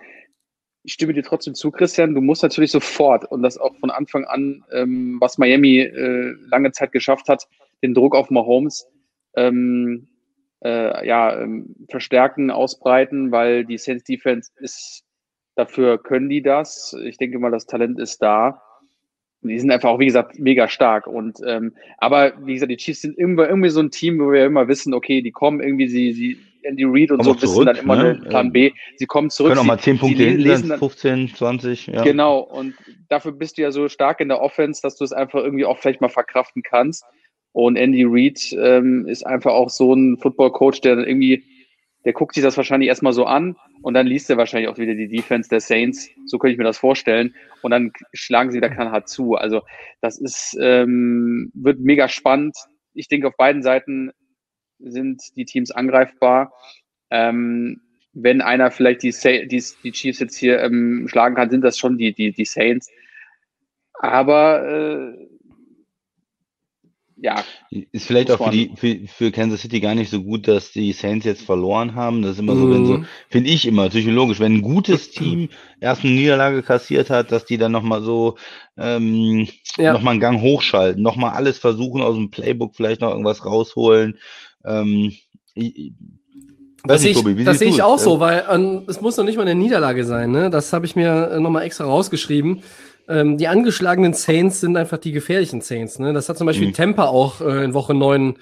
Ich 0.84 0.94
stimme 0.94 1.14
dir 1.14 1.24
trotzdem 1.24 1.56
zu, 1.56 1.72
Christian. 1.72 2.14
Du 2.14 2.22
musst 2.22 2.44
natürlich 2.44 2.72
sofort 2.72 3.26
und 3.32 3.42
das 3.42 3.58
auch 3.58 3.76
von 3.78 3.90
Anfang 3.90 4.26
an, 4.26 4.64
ähm, 4.72 5.18
was 5.20 5.38
Miami 5.38 5.80
äh, 5.80 6.36
lange 6.50 6.72
Zeit 6.74 6.92
geschafft 6.92 7.30
hat, 7.30 7.48
den 7.82 7.94
Druck 7.94 8.16
auf 8.16 8.30
Mahomes 8.30 8.88
ähm, 9.36 10.08
äh, 10.64 11.08
ja, 11.08 11.40
ähm, 11.42 11.76
verstärken, 11.90 12.52
ausbreiten, 12.52 13.32
weil 13.32 13.66
die 13.66 13.78
Saints 13.78 14.04
Defense 14.04 14.52
ist, 14.58 15.04
dafür 15.56 16.02
können 16.02 16.30
die 16.30 16.42
das. 16.42 16.96
Ich 17.04 17.18
denke 17.18 17.40
mal, 17.40 17.52
das 17.52 17.66
Talent 17.66 18.00
ist 18.00 18.22
da. 18.22 18.62
Die 19.42 19.60
sind 19.60 19.72
einfach 19.72 19.90
auch, 19.90 20.00
wie 20.00 20.06
gesagt, 20.06 20.40
mega 20.40 20.70
stark. 20.70 21.06
Und 21.06 21.40
ähm, 21.46 21.74
aber 21.98 22.34
wie 22.46 22.54
gesagt, 22.54 22.72
die 22.72 22.78
Chiefs 22.78 23.02
sind 23.02 23.18
irgendwie, 23.18 23.44
irgendwie 23.44 23.70
so 23.70 23.82
ein 23.82 23.92
Team, 23.92 24.20
wo 24.20 24.32
wir 24.32 24.46
immer 24.46 24.70
wissen, 24.70 24.94
okay, 24.94 25.22
die 25.22 25.32
kommen 25.32 25.60
irgendwie, 25.60 25.88
sie, 25.88 26.14
sie 26.14 26.38
Andy 26.66 26.84
Reid 26.86 27.12
und 27.12 27.18
Kommen 27.18 27.24
so 27.24 27.32
auch 27.32 27.42
wissen 27.42 27.66
dann 27.66 27.76
immer 27.76 27.96
ne? 27.96 28.16
nur 28.16 28.30
Plan 28.30 28.52
B. 28.52 28.72
Sie 28.98 29.06
kommen 29.06 29.30
zurück. 29.30 29.52
Können 29.52 29.60
auch 29.60 29.64
sie, 29.64 29.68
mal 29.68 29.80
10 29.80 30.00
Punkte 30.00 30.24
lesen 30.30 30.62
sein, 30.62 30.70
dann, 30.70 30.80
15, 30.80 31.36
20, 31.36 31.88
ja. 31.88 32.04
Genau, 32.04 32.40
und 32.40 32.76
dafür 33.10 33.32
bist 33.32 33.58
du 33.58 33.62
ja 33.62 33.72
so 33.72 33.90
stark 33.90 34.20
in 34.20 34.30
der 34.30 34.42
Offense, 34.42 34.82
dass 34.82 34.96
du 34.96 35.04
es 35.04 35.14
einfach 35.14 35.40
irgendwie 35.40 35.66
auch 35.66 35.78
vielleicht 35.78 36.02
mal 36.02 36.10
verkraften 36.10 36.64
kannst. 36.64 37.04
Und 37.52 37.76
Andy 37.76 38.04
Reid 38.08 38.40
ähm, 38.54 39.08
ist 39.08 39.26
einfach 39.26 39.52
auch 39.52 39.70
so 39.70 39.94
ein 39.94 40.18
Football-Coach, 40.18 40.82
der 40.82 40.96
dann 40.96 41.06
irgendwie, 41.06 41.44
der 42.04 42.14
guckt 42.14 42.34
sich 42.34 42.44
das 42.44 42.58
wahrscheinlich 42.58 42.90
erstmal 42.90 43.14
so 43.14 43.26
an 43.26 43.56
und 43.84 43.94
dann 43.94 44.08
liest 44.08 44.30
er 44.30 44.38
wahrscheinlich 44.38 44.70
auch 44.70 44.78
wieder 44.78 44.96
die 44.96 45.08
Defense 45.08 45.50
der 45.50 45.60
Saints. 45.60 46.10
So 46.26 46.40
könnte 46.40 46.54
ich 46.54 46.58
mir 46.58 46.64
das 46.64 46.78
vorstellen. 46.78 47.36
Und 47.62 47.72
dann 47.72 47.92
schlagen 48.14 48.52
sie 48.52 48.62
da 48.62 48.70
knallhart 48.70 49.08
zu. 49.08 49.36
Also 49.36 49.62
das 50.02 50.18
ist, 50.18 50.58
ähm, 50.60 51.52
wird 51.54 51.80
mega 51.80 52.08
spannend. 52.08 52.56
Ich 52.94 53.08
denke, 53.08 53.28
auf 53.28 53.38
beiden 53.38 53.62
Seiten 53.62 54.12
sind 54.84 55.22
die 55.36 55.46
Teams 55.46 55.72
angreifbar. 55.72 56.54
Ähm, 57.10 57.82
wenn 58.14 58.42
einer 58.42 58.72
vielleicht 58.72 59.04
die, 59.04 59.12
Sa- 59.12 59.46
die, 59.46 59.64
die 59.84 59.92
Chiefs 59.92 60.20
jetzt 60.20 60.38
hier 60.38 60.60
ähm, 60.62 61.08
schlagen 61.10 61.36
kann, 61.36 61.50
sind 61.50 61.62
das 61.62 61.78
schon 61.78 61.98
die, 61.98 62.14
die, 62.14 62.32
die 62.32 62.46
Saints. 62.46 62.90
Aber 63.94 64.68
äh, 64.68 65.28
ja, 67.16 67.44
Ist 67.92 68.08
vielleicht 68.08 68.32
auch 68.32 68.44
für, 68.44 68.50
die, 68.52 68.72
für, 68.76 69.08
für 69.08 69.32
Kansas 69.32 69.62
City 69.62 69.80
gar 69.80 69.96
nicht 69.96 70.10
so 70.10 70.22
gut, 70.24 70.48
dass 70.48 70.72
die 70.72 70.92
Saints 70.92 71.26
jetzt 71.26 71.44
verloren 71.44 71.96
haben. 71.96 72.22
Das 72.22 72.32
ist 72.34 72.40
immer 72.40 72.56
so, 72.56 72.70
wenn 72.70 72.86
so, 72.86 72.98
Mhm. 72.98 73.06
finde 73.30 73.50
ich 73.50 73.66
immer 73.66 73.90
psychologisch, 73.90 74.40
wenn 74.40 74.56
ein 74.56 74.62
gutes 74.62 75.12
Team 75.12 75.50
erst 75.80 76.04
eine 76.04 76.14
Niederlage 76.14 76.64
kassiert 76.64 77.10
hat, 77.10 77.32
dass 77.32 77.46
die 77.46 77.58
dann 77.58 77.72
nochmal 77.72 78.02
so 78.02 78.38
ähm, 78.78 79.48
Ja. 79.78 79.94
nochmal 79.94 80.12
einen 80.12 80.20
Gang 80.20 80.42
hochschalten, 80.42 81.02
nochmal 81.02 81.32
alles 81.32 81.58
versuchen 81.60 82.02
aus 82.02 82.16
dem 82.16 82.30
Playbook, 82.30 82.76
vielleicht 82.76 83.02
noch 83.02 83.12
irgendwas 83.12 83.46
rausholen. 83.46 84.20
Ähm, 84.66 85.12
ich, 85.54 85.94
Das 86.86 87.02
sehe 87.02 87.12
ich, 87.12 87.18
Tobi, 87.18 87.44
das 87.44 87.60
sehe 87.60 87.70
ich 87.70 87.82
auch 87.82 88.00
so, 88.00 88.20
weil 88.20 88.46
ähm, 88.50 88.84
es 88.88 89.02
muss 89.02 89.18
noch 89.18 89.24
nicht 89.26 89.38
mal 89.38 89.44
eine 89.44 89.56
Niederlage 89.56 90.06
sein. 90.06 90.32
Ne? 90.32 90.50
Das 90.50 90.74
habe 90.74 90.86
ich 90.86 90.96
mir 90.96 91.32
äh, 91.32 91.40
nochmal 91.40 91.64
extra 91.64 91.86
rausgeschrieben. 91.86 92.64
Ähm, 93.08 93.38
die 93.38 93.48
angeschlagenen 93.48 94.14
Saints 94.14 94.62
sind 94.62 94.78
einfach 94.78 94.98
die 94.98 95.12
gefährlichen 95.12 95.62
Saints. 95.62 96.00
Ne? 96.00 96.14
Das 96.14 96.30
hat 96.30 96.38
zum 96.38 96.48
Beispiel 96.48 96.70
Mhm. 96.70 96.74
Tampa 96.74 97.06
auch 97.06 97.42
äh, 97.42 97.64
in 97.64 97.74
Woche 97.74 97.94
9 97.94 98.38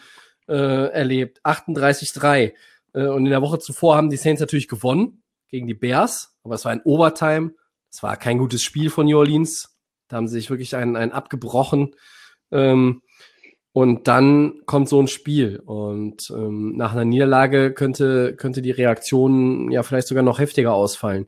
äh, 0.47 0.53
erlebt. 0.53 1.41
38-3. 1.43 2.53
Äh, 2.93 3.07
und 3.07 3.25
in 3.25 3.31
der 3.31 3.41
Woche 3.41 3.59
zuvor 3.59 3.95
haben 3.95 4.09
die 4.09 4.17
Saints 4.17 4.39
natürlich 4.41 4.67
gewonnen 4.67 5.23
gegen 5.49 5.67
die 5.67 5.73
Bears. 5.73 6.35
Aber 6.43 6.55
es 6.55 6.65
war 6.65 6.71
ein 6.71 6.81
Overtime. 6.83 7.53
Es 7.91 8.03
war 8.03 8.15
kein 8.17 8.37
gutes 8.37 8.63
Spiel 8.63 8.89
von 8.89 9.05
New 9.05 9.17
Orleans. 9.17 9.75
Da 10.07 10.17
haben 10.17 10.27
sie 10.27 10.35
sich 10.35 10.49
wirklich 10.49 10.75
einen, 10.75 10.95
einen 10.95 11.11
abgebrochen. 11.11 11.95
Ähm, 12.51 13.01
und 13.73 14.07
dann 14.07 14.61
kommt 14.65 14.89
so 14.89 15.01
ein 15.01 15.07
Spiel. 15.07 15.61
Und 15.65 16.29
ähm, 16.31 16.75
nach 16.75 16.91
einer 16.91 17.05
Niederlage 17.05 17.73
könnte, 17.73 18.35
könnte 18.35 18.61
die 18.61 18.71
Reaktion 18.71 19.71
ja 19.71 19.83
vielleicht 19.83 20.07
sogar 20.07 20.23
noch 20.23 20.39
heftiger 20.39 20.73
ausfallen. 20.73 21.27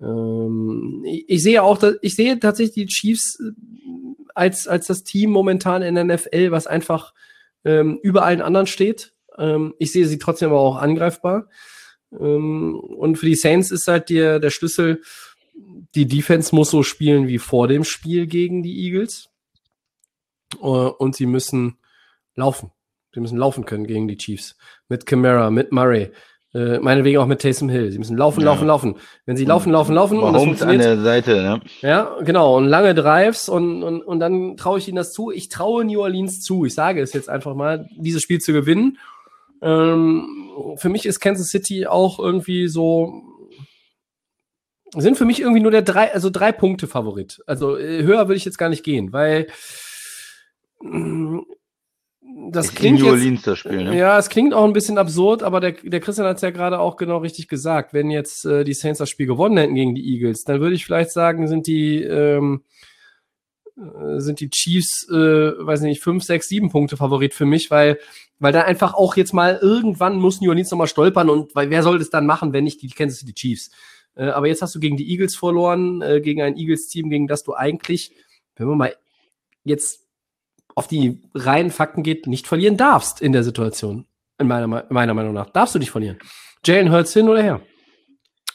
Ähm, 0.00 1.04
ich, 1.06 1.24
ich 1.28 1.42
sehe 1.42 1.62
auch, 1.62 1.82
ich 2.02 2.16
sehe 2.16 2.38
tatsächlich 2.40 2.74
die 2.74 2.92
Chiefs 2.92 3.38
äh, 3.40 3.52
als, 4.34 4.66
als 4.66 4.86
das 4.86 5.04
Team 5.04 5.30
momentan 5.30 5.82
in 5.82 5.94
der 5.94 6.04
NFL, 6.04 6.50
was 6.50 6.66
einfach 6.66 7.14
ähm, 7.64 7.98
über 8.02 8.24
allen 8.24 8.42
anderen 8.42 8.66
steht. 8.66 9.12
Ähm, 9.38 9.74
ich 9.78 9.92
sehe 9.92 10.06
sie 10.06 10.18
trotzdem 10.18 10.50
aber 10.50 10.60
auch 10.60 10.76
angreifbar. 10.76 11.48
Ähm, 12.12 12.74
und 12.74 13.16
für 13.16 13.26
die 13.26 13.34
Saints 13.36 13.70
ist 13.70 13.86
halt 13.86 14.10
der, 14.10 14.40
der 14.40 14.50
Schlüssel, 14.50 15.02
die 15.94 16.06
Defense 16.06 16.54
muss 16.54 16.70
so 16.70 16.82
spielen 16.82 17.28
wie 17.28 17.38
vor 17.38 17.68
dem 17.68 17.84
Spiel 17.84 18.26
gegen 18.26 18.62
die 18.62 18.84
Eagles. 18.84 19.30
Äh, 20.60 20.64
und 20.66 21.14
sie 21.16 21.26
müssen 21.26 21.78
laufen. 22.34 22.70
Sie 23.14 23.20
müssen 23.20 23.38
laufen 23.38 23.64
können 23.64 23.86
gegen 23.86 24.08
die 24.08 24.16
Chiefs. 24.18 24.56
Mit 24.88 25.06
Camara, 25.06 25.50
mit 25.50 25.72
Murray, 25.72 26.10
äh, 26.54 26.78
meinetwegen 26.78 27.18
auch 27.18 27.26
mit 27.26 27.40
Taysom 27.40 27.68
Hill. 27.68 27.90
Sie 27.90 27.98
müssen 27.98 28.16
laufen, 28.16 28.40
Ja. 28.40 28.46
laufen, 28.46 28.66
laufen. 28.66 28.96
Wenn 29.24 29.36
sie 29.36 29.44
laufen, 29.46 29.72
laufen, 29.72 29.94
laufen 29.94 30.18
und 30.18 30.32
das 30.32 30.42
Mahomes 30.42 30.62
an 30.62 30.68
funktioniert, 30.68 30.84
der 30.98 31.02
Seite, 31.02 31.42
ne? 31.42 31.60
ja, 31.80 32.16
genau. 32.22 32.56
Und 32.56 32.66
lange 32.66 32.94
Drives 32.94 33.48
und, 33.48 33.82
und, 33.82 34.02
und 34.02 34.20
dann 34.20 34.56
traue 34.56 34.78
ich 34.78 34.88
ihnen 34.88 34.96
das 34.96 35.12
zu. 35.12 35.30
Ich 35.30 35.48
traue 35.48 35.84
New 35.84 36.00
Orleans 36.00 36.42
zu. 36.42 36.64
Ich 36.66 36.74
sage 36.74 37.00
es 37.00 37.12
jetzt 37.14 37.28
einfach 37.28 37.54
mal, 37.54 37.88
dieses 37.96 38.22
Spiel 38.22 38.40
zu 38.40 38.52
gewinnen. 38.52 38.98
Ähm, 39.62 40.50
für 40.76 40.90
mich 40.90 41.06
ist 41.06 41.20
Kansas 41.20 41.48
City 41.48 41.86
auch 41.86 42.18
irgendwie 42.18 42.68
so, 42.68 43.22
sind 44.94 45.16
für 45.16 45.24
mich 45.24 45.40
irgendwie 45.40 45.60
nur 45.60 45.70
der 45.70 45.82
drei, 45.82 46.12
also 46.12 46.30
drei 46.30 46.52
Punkte 46.52 46.86
Favorit. 46.86 47.42
Also 47.46 47.76
äh, 47.76 48.02
höher 48.02 48.28
würde 48.28 48.36
ich 48.36 48.44
jetzt 48.44 48.58
gar 48.58 48.68
nicht 48.68 48.84
gehen, 48.84 49.12
weil 49.12 49.46
das 50.80 52.66
Ist 52.66 52.72
in 52.72 52.76
klingt 52.76 53.00
New 53.00 53.14
jetzt, 53.14 53.46
das 53.46 53.58
Spiel, 53.60 53.84
ne? 53.84 53.96
ja, 53.96 54.18
es 54.18 54.28
klingt 54.28 54.52
auch 54.52 54.64
ein 54.64 54.72
bisschen 54.72 54.98
absurd, 54.98 55.42
aber 55.42 55.60
der, 55.60 55.72
der 55.72 56.00
Christian 56.00 56.26
hat 56.26 56.36
es 56.36 56.42
ja 56.42 56.50
gerade 56.50 56.78
auch 56.78 56.96
genau 56.96 57.18
richtig 57.18 57.48
gesagt. 57.48 57.94
Wenn 57.94 58.10
jetzt 58.10 58.44
äh, 58.44 58.64
die 58.64 58.74
Saints 58.74 58.98
das 58.98 59.10
Spiel 59.10 59.26
gewonnen 59.26 59.56
hätten 59.56 59.74
gegen 59.74 59.94
die 59.94 60.14
Eagles, 60.14 60.44
dann 60.44 60.60
würde 60.60 60.76
ich 60.76 60.84
vielleicht 60.84 61.10
sagen, 61.10 61.48
sind 61.48 61.66
die, 61.66 62.02
ähm, 62.02 62.62
äh, 63.76 64.20
sind 64.20 64.40
die 64.40 64.50
Chiefs, 64.50 65.08
äh, 65.08 65.14
weiß 65.14 65.80
nicht, 65.82 66.02
fünf, 66.02 66.24
sechs, 66.24 66.48
sieben 66.48 66.70
Punkte 66.70 66.96
Favorit 66.96 67.32
für 67.32 67.46
mich, 67.46 67.70
weil, 67.70 67.98
weil 68.38 68.52
da 68.52 68.62
einfach 68.62 68.94
auch 68.94 69.16
jetzt 69.16 69.32
mal 69.32 69.58
irgendwann 69.60 70.18
muss 70.18 70.40
New 70.40 70.50
Orleans 70.50 70.70
nochmal 70.70 70.88
stolpern 70.88 71.30
und 71.30 71.54
weil 71.54 71.70
wer 71.70 71.82
soll 71.82 71.98
das 71.98 72.10
dann 72.10 72.26
machen, 72.26 72.52
wenn 72.52 72.64
nicht 72.64 72.82
die 72.82 72.88
Kansas 72.88 73.20
City 73.20 73.34
Chiefs? 73.34 73.70
Äh, 74.14 74.26
aber 74.26 74.48
jetzt 74.48 74.62
hast 74.62 74.74
du 74.74 74.80
gegen 74.80 74.96
die 74.96 75.10
Eagles 75.10 75.36
verloren, 75.36 76.02
äh, 76.02 76.20
gegen 76.20 76.42
ein 76.42 76.56
Eagles-Team, 76.56 77.08
gegen 77.08 77.28
das 77.28 77.44
du 77.44 77.54
eigentlich, 77.54 78.12
wenn 78.56 78.68
wir 78.68 78.76
mal 78.76 78.96
jetzt 79.64 80.05
auf 80.76 80.86
die 80.86 81.22
reinen 81.34 81.70
Fakten 81.70 82.02
geht, 82.04 82.26
nicht 82.26 82.46
verlieren 82.46 82.76
darfst 82.76 83.20
in 83.20 83.32
der 83.32 83.42
Situation. 83.42 84.06
In 84.38 84.46
meiner, 84.46 84.68
meiner 84.90 85.14
Meinung 85.14 85.32
nach. 85.32 85.50
Darfst 85.50 85.74
du 85.74 85.78
nicht 85.78 85.90
verlieren. 85.90 86.18
Jalen 86.64 86.92
Hurts 86.92 87.14
hin 87.14 87.28
oder 87.28 87.42
her. 87.42 87.62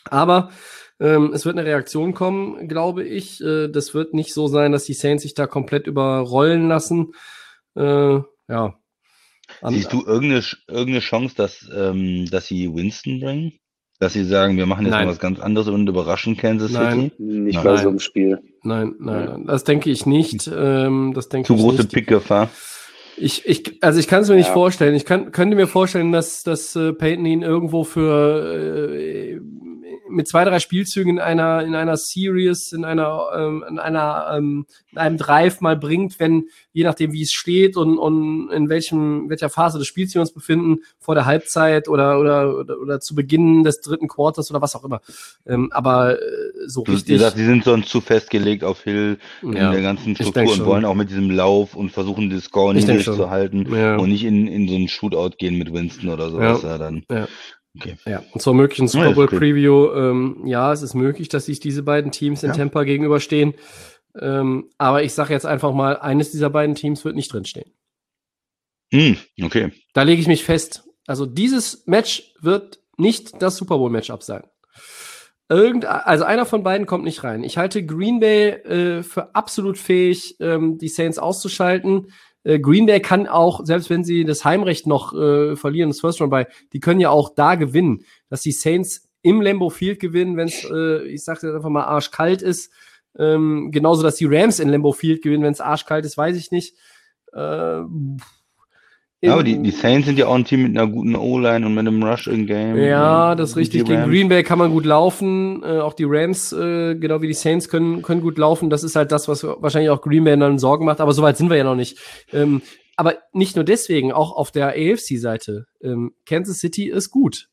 Aber 0.06 0.52
ähm, 1.00 1.32
es 1.34 1.46
wird 1.46 1.58
eine 1.58 1.68
Reaktion 1.68 2.14
kommen, 2.14 2.68
glaube 2.68 3.04
ich. 3.04 3.42
Äh, 3.42 3.68
das 3.70 3.96
wird 3.96 4.14
nicht 4.14 4.34
so 4.34 4.48
sein, 4.48 4.72
dass 4.72 4.86
die 4.86 4.94
Saints 4.94 5.24
sich 5.24 5.34
da 5.34 5.48
komplett 5.48 5.88
überrollen 5.88 6.68
lassen. 6.68 7.14
Äh, 7.76 8.20
ja. 8.48 8.76
Siehst 9.64 9.92
du 9.92 10.06
irgendeine, 10.06 10.44
irgendeine 10.68 11.00
Chance, 11.00 11.36
dass, 11.36 11.68
ähm, 11.76 12.30
dass 12.30 12.46
sie 12.46 12.74
Winston 12.74 13.20
bringen? 13.20 13.54
Dass 14.02 14.14
sie 14.14 14.24
sagen, 14.26 14.58
wir 14.58 14.66
machen 14.66 14.86
jetzt 14.86 14.94
Nein. 14.94 15.06
mal 15.06 15.12
was 15.12 15.20
ganz 15.20 15.40
anderes 15.40 15.68
und 15.68 15.88
überraschen 15.88 16.36
Kansas 16.36 16.72
Nein. 16.72 17.12
City? 17.12 17.22
Nicht 17.22 17.54
Nein. 17.56 17.64
bei 17.64 17.78
so 17.78 17.90
einem 17.90 18.00
Spiel. 18.00 18.40
Nein, 18.64 18.96
nein, 19.00 19.26
nein, 19.26 19.46
das 19.46 19.64
denke 19.64 19.92
ich 19.92 20.08
nicht. 20.08 20.50
Ähm, 20.52 21.12
das 21.14 21.30
denke 21.30 21.46
Zu 21.46 21.54
ich 21.54 21.62
große 21.62 21.82
nicht. 21.84 21.94
Pickgefahr. 21.94 22.50
Ich, 23.16 23.46
ich, 23.46 23.78
also 23.84 24.00
ich 24.00 24.08
kann 24.08 24.24
es 24.24 24.30
mir 24.30 24.38
nicht 24.38 24.48
Ja. 24.48 24.54
vorstellen. 24.54 24.96
Ich 24.96 25.06
kann, 25.06 25.32
könnte 25.32 25.56
mir 25.56 25.68
vorstellen, 25.68 26.12
dass, 26.12 26.42
dass 26.42 26.76
äh, 26.76 26.94
Peyton 26.94 27.28
ihn 27.28 27.44
irgendwo 27.44 27.84
für 27.84 28.56
äh, 28.56 29.40
mit 30.12 30.28
zwei, 30.28 30.44
drei 30.46 30.60
Spielzügen 30.60 31.14
in 31.14 31.20
einer, 31.20 31.64
in 31.64 31.74
einer 31.76 31.98
Series, 31.98 32.72
in 32.74 32.86
einer, 32.86 33.28
ähm, 33.36 33.64
in 33.68 33.80
einer, 33.80 34.34
ähm, 34.38 34.66
in 34.92 34.98
einem 34.98 35.18
Drive 35.18 35.62
mal 35.62 35.76
bringt, 35.78 36.20
wenn, 36.20 36.46
je 36.74 36.84
nachdem 36.84 37.12
wie 37.14 37.22
es 37.24 37.32
steht 37.32 37.78
und, 37.78 37.98
und 37.98 38.50
in 38.52 38.70
welchem, 38.70 39.30
welcher 39.30 39.50
Phase 39.50 39.80
des 39.80 39.88
Spiels 39.88 40.14
wir 40.14 40.22
uns 40.22 40.32
befinden, 40.34 40.80
vor 41.00 41.16
der 41.16 41.26
Halbzeit 41.26 41.88
oder, 41.88 42.20
oder, 42.20 42.58
oder, 42.58 42.80
oder 42.80 43.00
zu 43.00 43.16
Beginn 43.16 43.64
des 43.64 43.82
dritten 43.82 44.08
Quarters 44.08 44.52
oder 44.52 44.62
was 44.62 44.76
auch 44.76 44.84
immer. 44.84 45.02
Ähm, 45.46 45.70
aber 45.72 46.20
äh, 46.20 46.22
so 46.68 46.84
Du, 46.84 46.92
richtig. 46.94 47.14
ihr 47.14 47.20
sagt, 47.20 47.38
sie 47.38 47.46
sind 47.46 47.64
sonst 47.64 47.90
zu 47.90 48.02
festgelegt 48.02 48.64
auf 48.64 48.84
Hill 48.84 49.18
in 49.42 49.54
Ja, 49.54 49.72
der 49.72 49.82
ganzen 49.82 50.16
Struktur 50.16 50.52
und 50.54 50.66
wollen 50.66 50.86
auch 50.86 50.96
mit 50.96 51.10
diesem 51.10 51.32
Lauf 51.32 51.76
und 51.76 51.92
versuchen, 51.92 52.30
den 52.30 52.42
Score 52.42 52.74
Ich 52.76 52.86
denk 52.86 53.00
niedrig 53.00 53.06
schon. 53.06 53.16
zu 53.16 53.30
halten 53.30 53.74
Ja. 53.74 53.96
und 53.98 54.10
nicht 54.10 54.24
in, 54.26 54.48
in 54.48 54.68
so 54.68 54.76
einen 54.76 54.88
Shootout 54.88 55.38
gehen 55.38 55.58
mit 55.58 55.74
Winston 55.74 56.10
oder 56.10 56.30
sowas. 56.30 56.62
Ja. 56.64 56.78
dann. 56.78 57.04
Ja. 57.10 57.28
Okay. 57.78 57.98
Ja, 58.06 58.22
und 58.34 58.42
zur 58.42 58.54
möglichen 58.54 58.88
Super 58.88 59.10
ist 59.12 59.16
Bowl. 59.16 59.28
Preview, 59.28 59.92
ähm, 59.94 60.42
ja, 60.46 60.74
es 60.74 60.82
ist 60.82 60.94
möglich, 60.94 61.30
dass 61.30 61.46
sich 61.46 61.60
diese 61.60 61.84
beiden 61.84 62.12
Teams 62.12 62.44
in 62.44 62.50
Ja. 62.50 62.56
Tampa 62.56 62.84
gegenüberstehen. 62.84 63.54
Ähm, 64.20 64.70
aber 64.78 65.04
ich 65.04 65.14
sage 65.14 65.34
jetzt 65.34 65.46
einfach 65.46 65.74
mal, 65.74 65.98
eines 65.98 66.32
dieser 66.32 66.50
beiden 66.50 66.76
Teams 66.76 67.06
wird 67.06 67.16
nicht 67.16 67.32
drinstehen. 67.32 67.72
Hm, 68.94 69.16
okay. 69.42 69.72
Da 69.94 70.04
lege 70.04 70.22
ich 70.22 70.28
mich 70.28 70.44
fest. 70.44 70.84
Also 71.08 71.26
dieses 71.26 71.88
Match 71.88 72.34
wird 72.42 72.80
nicht 72.98 73.42
das 73.42 73.56
Super 73.56 73.78
Bowl 73.78 73.90
Matchup 73.90 74.22
sein. 74.22 74.44
Irgend, 75.48 75.86
also 75.86 76.24
einer 76.24 76.46
von 76.46 76.64
beiden 76.64 76.88
kommt 76.88 77.04
nicht 77.04 77.24
rein. 77.24 77.44
Ich 77.44 77.58
halte 77.58 77.86
Green 77.86 78.20
Bay 78.20 78.50
äh, 78.50 79.04
für 79.04 79.36
absolut 79.36 79.78
fähig, 79.78 80.38
ähm, 80.40 80.78
die 80.78 80.88
Saints 80.88 81.20
auszuschalten. 81.20 82.12
Äh, 82.44 82.60
Green 82.60 82.86
Bay 82.86 83.00
kann 83.02 83.28
auch, 83.28 83.66
selbst 83.66 83.90
wenn 83.90 84.04
sie 84.04 84.26
das 84.26 84.46
Heimrecht 84.46 84.88
noch 84.88 85.14
äh, 85.14 85.56
verlieren, 85.56 85.90
das 85.90 86.00
First 86.00 86.22
Round 86.22 86.32
bei, 86.32 86.48
die 86.74 86.80
können 86.80 87.00
ja 87.00 87.10
auch 87.10 87.34
da 87.36 87.56
gewinnen. 87.56 88.06
Dass 88.30 88.42
die 88.42 88.52
Saints 88.52 89.10
im 89.22 89.42
Lambeau 89.42 89.70
Field 89.70 90.00
gewinnen, 90.00 90.38
wenn 90.38 90.48
es, 90.48 90.64
äh, 90.70 91.04
ich 91.08 91.24
sage 91.24 91.48
jetzt 91.48 91.56
einfach 91.56 91.70
mal, 91.70 91.84
arschkalt 91.84 92.42
ist. 92.42 92.72
Ähm, 93.18 93.72
genauso, 93.72 94.04
dass 94.04 94.16
die 94.16 94.26
Rams 94.26 94.60
in 94.60 94.70
Lambeau 94.70 94.94
Field 94.94 95.22
gewinnen, 95.22 95.44
wenn 95.44 95.54
es 95.54 95.62
arschkalt 95.62 96.06
ist, 96.06 96.18
weiß 96.18 96.36
ich 96.38 96.52
nicht. 96.52 96.76
Äh, 97.34 97.82
Ja, 99.24 99.34
aber 99.34 99.44
die, 99.44 99.62
die 99.62 99.70
Saints 99.70 100.08
sind 100.08 100.18
ja 100.18 100.26
auch 100.26 100.34
ein 100.34 100.46
Team 100.46 100.64
mit 100.64 100.76
einer 100.76 100.92
guten 100.92 101.16
O-Line 101.16 101.64
und 101.64 101.76
mit 101.76 101.88
einem 101.88 102.02
Rush 102.02 102.26
in 102.26 102.48
Game. 102.48 102.76
ja, 102.78 103.36
das 103.36 103.52
ist 103.52 103.56
richtig. 103.56 103.86
Gegen. 103.86 104.10
Green 104.10 104.30
Bay 104.30 104.42
kann 104.42 104.58
man 104.58 104.72
gut 104.72 104.86
laufen. 104.86 105.62
Äh, 105.64 105.78
auch 105.78 105.94
die 105.94 106.06
Rams, 106.08 106.52
äh, 106.52 106.96
genau 106.96 107.22
wie 107.22 107.28
die 107.28 107.36
Saints, 107.36 107.70
können, 107.70 108.02
können 108.02 108.22
gut 108.22 108.40
laufen. 108.40 108.72
Das 108.72 108.84
ist 108.84 108.96
halt 108.96 109.12
das, 109.12 109.28
was 109.28 109.44
wahrscheinlich 109.44 109.92
auch 109.92 110.02
Green 110.02 110.24
Bay 110.24 110.36
dann 110.38 110.58
Sorgen 110.58 110.86
macht. 110.86 111.00
Aber 111.02 111.14
soweit 111.14 111.38
sind 111.38 111.52
wir 111.52 111.58
ja 111.58 111.64
noch 111.64 111.76
nicht. 111.76 112.00
Ähm, 112.34 112.64
aber 112.98 113.16
nicht 113.32 113.56
nur 113.56 113.64
deswegen, 113.64 114.12
auch 114.12 114.32
auf 114.36 114.50
der 114.50 114.70
AFC-Seite. 114.70 115.68
Ähm, 115.84 116.14
Kansas 116.26 116.58
City 116.58 116.90
ist 116.90 117.12
gut. 117.12 117.48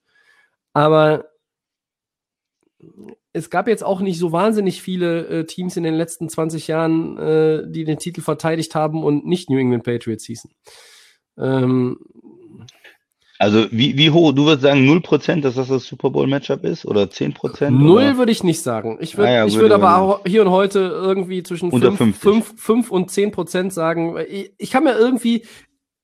Aber 0.72 1.26
es 3.34 3.50
gab 3.50 3.68
jetzt 3.68 3.84
auch 3.84 4.00
nicht 4.00 4.18
so 4.18 4.32
wahnsinnig 4.32 4.80
viele 4.80 5.26
äh, 5.26 5.44
Teams 5.44 5.76
in 5.76 5.82
den 5.82 5.94
letzten 5.94 6.30
20 6.30 6.66
Jahren, 6.66 7.18
äh, 7.18 7.62
die 7.68 7.84
den 7.84 7.98
Titel 7.98 8.22
verteidigt 8.22 8.74
haben 8.74 9.04
und 9.04 9.26
nicht 9.26 9.50
New 9.50 9.58
England 9.58 9.84
Patriots 9.84 10.24
hießen. 10.24 10.50
Ähm, 11.38 11.98
Also 13.38 13.66
wie, 13.70 13.96
wie 13.96 14.10
hoch? 14.10 14.32
Du 14.32 14.46
würdest 14.46 14.62
sagen 14.62 14.80
0%, 14.88 15.42
dass 15.42 15.54
das 15.54 15.68
das 15.68 15.84
Super 15.84 16.10
Bowl 16.10 16.26
Matchup 16.26 16.64
ist? 16.64 16.84
Oder 16.84 17.02
10%? 17.04 17.70
Null 17.70 18.02
Oder? 18.02 18.18
würde 18.18 18.32
ich 18.32 18.42
nicht 18.42 18.62
sagen. 18.62 18.98
Ich 19.00 19.16
würde 19.16 19.30
Ah 19.30 19.34
ja, 19.34 19.46
ich 19.46 19.52
gut, 19.52 19.62
würd 19.62 19.72
aber 19.72 20.22
hier 20.26 20.42
und 20.42 20.50
heute 20.50 20.80
irgendwie 20.80 21.42
zwischen 21.44 21.70
Unter 21.70 21.92
5, 21.92 22.18
50. 22.18 22.20
5, 22.20 22.60
5 22.60 22.90
und 22.90 23.10
10 23.10 23.30
Prozent 23.30 23.72
sagen. 23.72 24.16
Ich, 24.28 24.52
ich 24.58 24.70
kann 24.70 24.82
mir 24.82 24.98
irgendwie, 24.98 25.44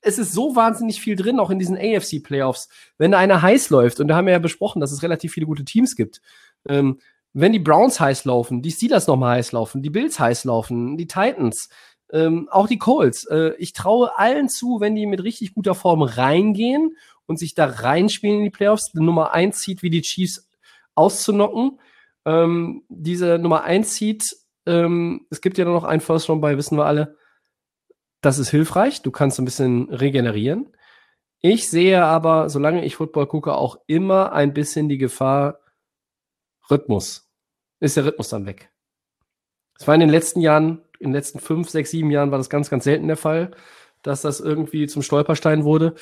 es 0.01 0.19
ist 0.19 0.33
so 0.33 0.55
wahnsinnig 0.55 1.01
viel 1.01 1.17
drin, 1.17 1.41
auch 1.41 1.51
in 1.51 1.59
diesen 1.59 1.77
AFC-Playoffs. 1.77 2.69
Wenn 2.99 3.11
da 3.11 3.19
einer 3.19 3.43
heiß 3.43 3.71
läuft, 3.71 3.99
und 3.99 4.09
da 4.09 4.17
haben 4.17 4.27
wir 4.27 4.33
ja 4.33 4.39
besprochen, 4.39 4.81
dass 4.81 4.93
es 4.93 5.03
relativ 5.03 5.33
viele 5.33 5.47
gute 5.47 5.65
Teams 5.65 5.97
gibt, 5.97 6.21
ähm, 6.69 7.01
wenn 7.33 7.53
die 7.53 7.59
Browns 7.59 7.99
heiß 7.99 8.27
laufen, 8.27 8.63
die 8.63 8.71
Steelers 8.71 9.09
nochmal 9.09 9.39
heiß 9.39 9.51
laufen, 9.51 9.83
die 9.83 9.91
Bills 9.91 10.21
heiß 10.21 10.45
laufen, 10.45 10.97
die 10.97 11.09
Titans, 11.09 11.69
ähm, 12.15 12.49
auch 12.51 12.69
die 12.69 12.79
Colts. 12.79 13.27
Äh, 13.27 13.55
ich 13.59 13.73
traue 13.73 14.17
allen 14.17 14.49
zu, 14.49 14.79
wenn 14.81 14.95
die 14.95 15.05
mit 15.05 15.23
richtig 15.25 15.53
guter 15.53 15.75
Form 15.75 16.03
reingehen 16.03 16.97
und 17.27 17.39
sich 17.39 17.55
da 17.55 17.67
reinspielen 17.67 18.39
in 18.39 18.45
die 18.45 18.51
Playoffs, 18.51 18.93
eine 18.95 19.05
Nummer 19.05 19.33
1 19.33 19.59
zieht, 19.59 19.83
wie 19.83 19.91
die 19.91 20.03
Chiefs 20.03 20.49
auszunocken. 20.95 21.81
Ähm, 22.25 22.85
diese 22.89 23.39
Nummer 23.39 23.65
1 23.65 23.97
Seed, 23.97 24.37
ähm, 24.65 25.27
es 25.29 25.41
gibt 25.41 25.59
ja 25.59 25.65
nur 25.65 25.75
noch 25.75 25.85
einen 25.85 26.01
First 26.01 26.29
Round 26.29 26.41
bei, 26.41 26.57
wissen 26.57 26.79
wir 26.79 26.87
alle. 26.87 27.17
Das 28.21 28.39
ist 28.39 28.51
hilfreich. 28.51 29.03
Du 29.03 29.11
kannst 29.11 29.39
ein 29.39 29.45
bisschen 29.45 29.91
regenerieren. 29.91 30.69
Ich 31.41 31.69
sehe 31.69 32.03
aber, 32.05 32.49
solange 32.49 32.85
ich 32.85 32.97
Football 32.97 33.27
gucke, 33.27 33.55
auch 33.55 33.77
immer 33.87 34.33
ein 34.33 34.55
bisschen 34.55 34.89
die 34.89 34.99
Gefahr, 34.99 35.59
Rhythmus. 36.71 37.29
Ist 37.81 37.97
der 37.97 38.07
Rhythmus 38.07 38.29
dann 38.31 38.47
weg? 38.47 38.71
Es 39.79 39.87
war 39.87 39.95
in 39.95 40.01
den 40.01 40.09
letzten 40.09 40.41
Jahren, 40.41 40.81
in 40.99 41.09
den 41.09 41.15
letzten 41.15 41.39
fünf, 41.39 41.69
sechs, 41.71 41.91
sieben 41.91 42.11
Jahren 42.11 42.31
war 42.31 42.39
das 42.39 42.51
ganz, 42.51 42.71
ganz 42.71 42.85
selten 42.85 43.07
der 43.07 43.17
Fall, 43.17 43.51
dass 44.03 44.23
das 44.23 44.41
irgendwie 44.41 44.87
zum 44.87 45.03
Stolperstein 45.03 45.65
wurde. 45.65 45.95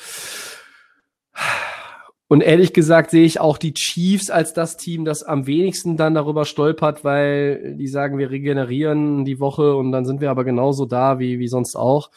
Und 2.27 2.41
ehrlich 2.41 2.73
gesagt 2.73 3.11
sehe 3.11 3.25
ich 3.25 3.39
auch 3.39 3.57
die 3.57 3.73
Chiefs 3.73 4.29
als 4.29 4.53
das 4.53 4.77
Team, 4.77 5.05
das 5.05 5.23
am 5.23 5.45
wenigsten 5.45 5.97
dann 5.97 6.15
darüber 6.15 6.45
stolpert, 6.45 7.03
weil 7.03 7.75
die 7.75 7.87
sagen, 7.87 8.17
wir 8.17 8.31
regenerieren 8.31 9.23
die 9.23 9.39
Woche 9.39 9.75
und 9.75 9.91
dann 9.91 10.05
sind 10.05 10.19
wir 10.19 10.31
aber 10.31 10.43
genauso 10.43 10.85
da 10.85 11.19
wie, 11.19 11.37
wie 11.37 11.47
sonst 11.47 11.75
auch. 11.75 12.09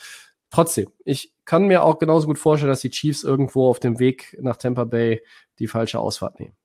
Trotzdem, 0.50 0.86
ich 1.04 1.32
kann 1.44 1.66
mir 1.66 1.82
auch 1.82 1.98
genauso 1.98 2.28
gut 2.28 2.38
vorstellen, 2.38 2.70
dass 2.70 2.80
die 2.80 2.90
Chiefs 2.90 3.24
irgendwo 3.24 3.68
auf 3.68 3.78
dem 3.78 3.98
Weg 3.98 4.36
nach 4.40 4.56
Tampa 4.56 4.84
Bay 4.84 5.22
die 5.58 5.68
falsche 5.68 5.98
Ausfahrt 5.98 6.40
nehmen. 6.40 6.56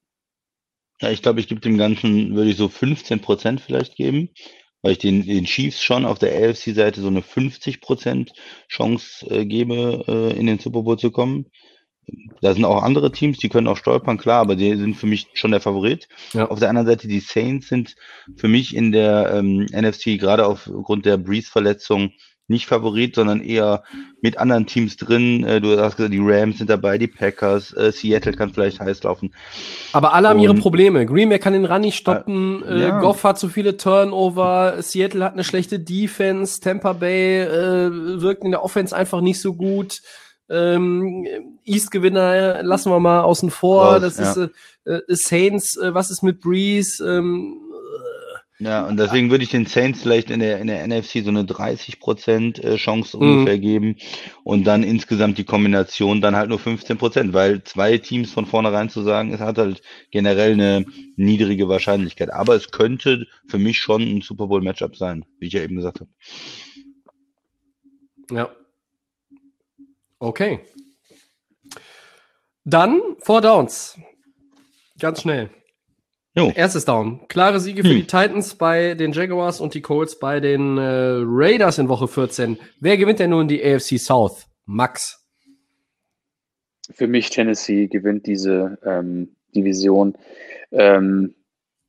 Ja, 1.01 1.09
ich 1.09 1.21
glaube, 1.21 1.39
ich 1.39 1.47
gebe 1.47 1.59
dem 1.59 1.77
Ganzen, 1.77 2.35
würde 2.35 2.51
ich 2.51 2.57
so 2.57 2.67
15% 2.67 3.59
vielleicht 3.59 3.95
geben, 3.95 4.29
weil 4.81 4.93
ich 4.93 4.97
den, 4.97 5.25
den 5.25 5.45
Chiefs 5.45 5.81
schon 5.81 6.05
auf 6.05 6.19
der 6.19 6.33
AFC-Seite 6.33 7.01
so 7.01 7.07
eine 7.07 7.21
50% 7.21 8.31
Chance 8.67 9.25
äh, 9.29 9.45
gebe, 9.45 10.03
äh, 10.07 10.37
in 10.37 10.47
den 10.47 10.59
Super 10.59 10.83
Bowl 10.83 10.97
zu 10.97 11.11
kommen. 11.11 11.45
Da 12.41 12.53
sind 12.53 12.65
auch 12.65 12.81
andere 12.81 13.11
Teams, 13.11 13.37
die 13.37 13.49
können 13.49 13.67
auch 13.67 13.77
stolpern, 13.77 14.17
klar, 14.17 14.41
aber 14.41 14.55
die 14.55 14.75
sind 14.75 14.95
für 14.95 15.05
mich 15.05 15.27
schon 15.33 15.51
der 15.51 15.61
Favorit. 15.61 16.07
Ja. 16.33 16.49
Auf 16.49 16.59
der 16.59 16.69
anderen 16.69 16.87
Seite, 16.87 17.07
die 17.07 17.19
Saints 17.19 17.67
sind 17.67 17.95
für 18.35 18.47
mich 18.47 18.75
in 18.75 18.91
der 18.91 19.31
ähm, 19.35 19.67
NFC 19.71 20.19
gerade 20.19 20.45
aufgrund 20.45 21.05
der 21.05 21.17
Breeze-Verletzung 21.17 22.11
nicht 22.51 22.67
Favorit, 22.67 23.15
sondern 23.15 23.41
eher 23.41 23.83
mit 24.21 24.37
anderen 24.37 24.67
Teams 24.67 24.97
drin. 24.97 25.43
Äh, 25.43 25.59
du 25.59 25.79
hast 25.79 25.97
gesagt, 25.97 26.13
die 26.13 26.21
Rams 26.21 26.59
sind 26.59 26.69
dabei, 26.69 26.99
die 26.99 27.07
Packers, 27.07 27.73
äh, 27.73 27.91
Seattle 27.91 28.33
kann 28.33 28.53
vielleicht 28.53 28.79
heiß 28.79 29.01
laufen. 29.03 29.33
Aber 29.93 30.13
alle 30.13 30.29
haben 30.29 30.39
ihre 30.39 30.53
Und- 30.53 30.59
Probleme. 30.59 31.05
Green 31.07 31.29
Bay 31.29 31.39
kann 31.39 31.53
den 31.53 31.65
Run 31.65 31.81
nicht 31.81 31.97
stoppen. 31.97 32.63
Äh, 32.63 32.81
ja. 32.81 32.99
Goff 32.99 33.23
hat 33.23 33.39
zu 33.39 33.49
viele 33.49 33.77
Turnover. 33.77 34.75
Seattle 34.79 35.25
hat 35.25 35.33
eine 35.33 35.43
schlechte 35.43 35.79
Defense. 35.79 36.61
Tampa 36.61 36.93
Bay 36.93 37.41
äh, 37.41 38.21
wirkt 38.21 38.43
in 38.43 38.51
der 38.51 38.63
Offense 38.63 38.95
einfach 38.95 39.21
nicht 39.21 39.41
so 39.41 39.55
gut. 39.55 40.01
Ähm, 40.49 41.25
East-Gewinner 41.63 42.57
äh, 42.57 42.61
lassen 42.61 42.91
wir 42.91 42.99
mal 42.99 43.21
außen 43.21 43.49
vor. 43.49 43.93
Raus, 43.93 44.01
das 44.01 44.17
ja. 44.17 44.31
ist 44.31 44.37
äh, 44.85 44.91
äh, 44.91 45.01
Saints. 45.07 45.77
Äh, 45.77 45.93
was 45.93 46.11
ist 46.11 46.23
mit 46.23 46.41
Breeze? 46.41 47.03
Ähm, 47.03 47.57
Ja, 48.63 48.85
und 48.85 48.97
deswegen 48.97 49.31
würde 49.31 49.43
ich 49.43 49.49
den 49.49 49.65
Saints 49.65 50.03
vielleicht 50.03 50.29
in 50.29 50.39
der, 50.39 50.59
in 50.59 50.67
der 50.67 50.85
NFC 50.87 51.23
so 51.23 51.29
eine 51.29 51.45
30% 51.45 52.61
äh, 52.61 52.75
Chance 52.75 53.17
Mhm. 53.17 53.23
ungefähr 53.23 53.57
geben 53.57 53.95
und 54.43 54.65
dann 54.65 54.83
insgesamt 54.83 55.39
die 55.39 55.45
Kombination 55.45 56.21
dann 56.21 56.35
halt 56.35 56.49
nur 56.49 56.59
15%, 56.59 57.33
weil 57.33 57.63
zwei 57.63 57.97
Teams 57.97 58.31
von 58.31 58.45
vornherein 58.45 58.89
zu 58.89 59.01
sagen, 59.01 59.33
es 59.33 59.39
hat 59.39 59.57
halt 59.57 59.81
generell 60.11 60.53
eine 60.53 60.85
niedrige 61.15 61.69
Wahrscheinlichkeit. 61.69 62.31
Aber 62.31 62.53
es 62.53 62.69
könnte 62.69 63.25
für 63.47 63.57
mich 63.57 63.79
schon 63.79 64.03
ein 64.03 64.21
Super 64.21 64.45
Bowl 64.45 64.61
Matchup 64.61 64.95
sein, 64.95 65.25
wie 65.39 65.47
ich 65.47 65.53
ja 65.53 65.63
eben 65.63 65.77
gesagt 65.77 66.01
habe. 66.01 66.11
Ja. 68.29 68.55
Okay. 70.19 70.59
Dann 72.63 73.01
Four 73.21 73.41
Downs. 73.41 73.97
Ganz 74.99 75.21
schnell. 75.23 75.49
Jo. 76.33 76.51
Erstes 76.55 76.85
Down. 76.85 77.27
Klare 77.27 77.59
Siege 77.59 77.83
für 77.83 77.89
Hm. 77.89 77.95
die 77.97 78.03
Titans 78.07 78.55
bei 78.55 78.93
den 78.93 79.11
Jaguars 79.11 79.59
und 79.59 79.73
die 79.73 79.81
Colts 79.81 80.17
bei 80.17 80.39
den 80.39 80.77
äh, 80.77 80.81
Raiders 81.25 81.77
in 81.77 81.89
Woche 81.89 82.07
14. 82.07 82.57
Wer 82.79 82.97
gewinnt 82.97 83.19
denn 83.19 83.31
nun 83.31 83.47
die 83.49 83.61
AFC 83.63 83.99
South? 83.99 84.47
Max. 84.65 85.27
Für 86.93 87.07
mich 87.07 87.29
Tennessee 87.29 87.87
gewinnt 87.87 88.27
diese 88.27 88.77
ähm, 88.85 89.35
Division. 89.55 90.17
Ähm, 90.71 91.35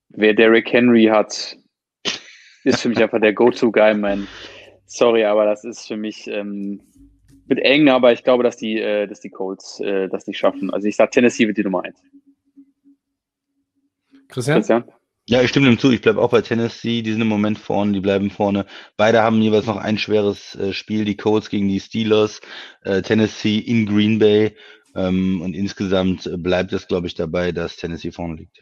wer 0.09 0.35
Derrick 0.35 0.73
Henry 0.73 1.05
hat, 1.05 1.57
ist 2.65 2.81
für 2.81 2.89
mich 2.89 2.99
einfach 3.01 3.21
der 3.21 3.33
Go-To-Guy, 3.33 3.95
man. 3.95 4.27
Sorry, 4.87 5.25
aber 5.25 5.45
das 5.45 5.65
ist 5.65 5.87
für 5.87 5.97
mich 5.97 6.27
ähm, 6.27 6.81
wird 7.47 7.61
eng, 7.61 7.89
aber 7.89 8.13
ich 8.13 8.25
glaube, 8.25 8.43
dass 8.43 8.57
die, 8.57 8.79
äh, 8.81 9.07
dass 9.07 9.21
die 9.21 9.31
Colts 9.31 9.81
äh, 9.81 10.09
das 10.09 10.27
nicht 10.27 10.39
schaffen. 10.39 10.73
Also 10.73 10.89
ich 10.89 10.97
sage, 10.97 11.11
Tennessee 11.11 11.47
wird 11.47 11.59
die 11.59 11.63
Nummer 11.65 11.85
eins. 11.85 12.01
Christian? 14.33 14.59
Christian? 14.59 14.85
Ja, 15.29 15.41
ich 15.41 15.51
stimme 15.51 15.67
dem 15.67 15.79
zu. 15.79 15.93
Ich 15.93 16.01
bleibe 16.01 16.21
auch 16.21 16.31
bei 16.31 16.41
Tennessee. 16.41 17.03
Die 17.03 17.13
sind 17.13 17.21
im 17.21 17.29
Moment 17.29 17.59
vorne, 17.59 17.93
die 17.93 18.01
bleiben 18.01 18.31
vorne. 18.31 18.67
Beide 18.97 19.23
haben 19.23 19.41
jeweils 19.41 19.67
noch 19.67 19.77
ein 19.77 19.99
schweres 19.99 20.57
äh, 20.57 20.73
Spiel. 20.73 21.05
Die 21.05 21.17
Colts 21.17 21.49
gegen 21.49 21.69
die 21.69 21.79
Steelers, 21.79 22.41
äh, 22.83 23.03
Tennessee 23.03 23.59
in 23.59 23.87
Green 23.87 24.19
Bay. 24.19 24.57
Ähm, 24.97 25.41
und 25.41 25.55
insgesamt 25.55 26.27
äh, 26.27 26.37
bleibt 26.37 26.73
es, 26.73 26.89
glaube 26.89 27.07
ich, 27.07 27.15
dabei, 27.15 27.53
dass 27.53 27.77
Tennessee 27.77 28.11
vorne 28.11 28.35
liegt. 28.35 28.59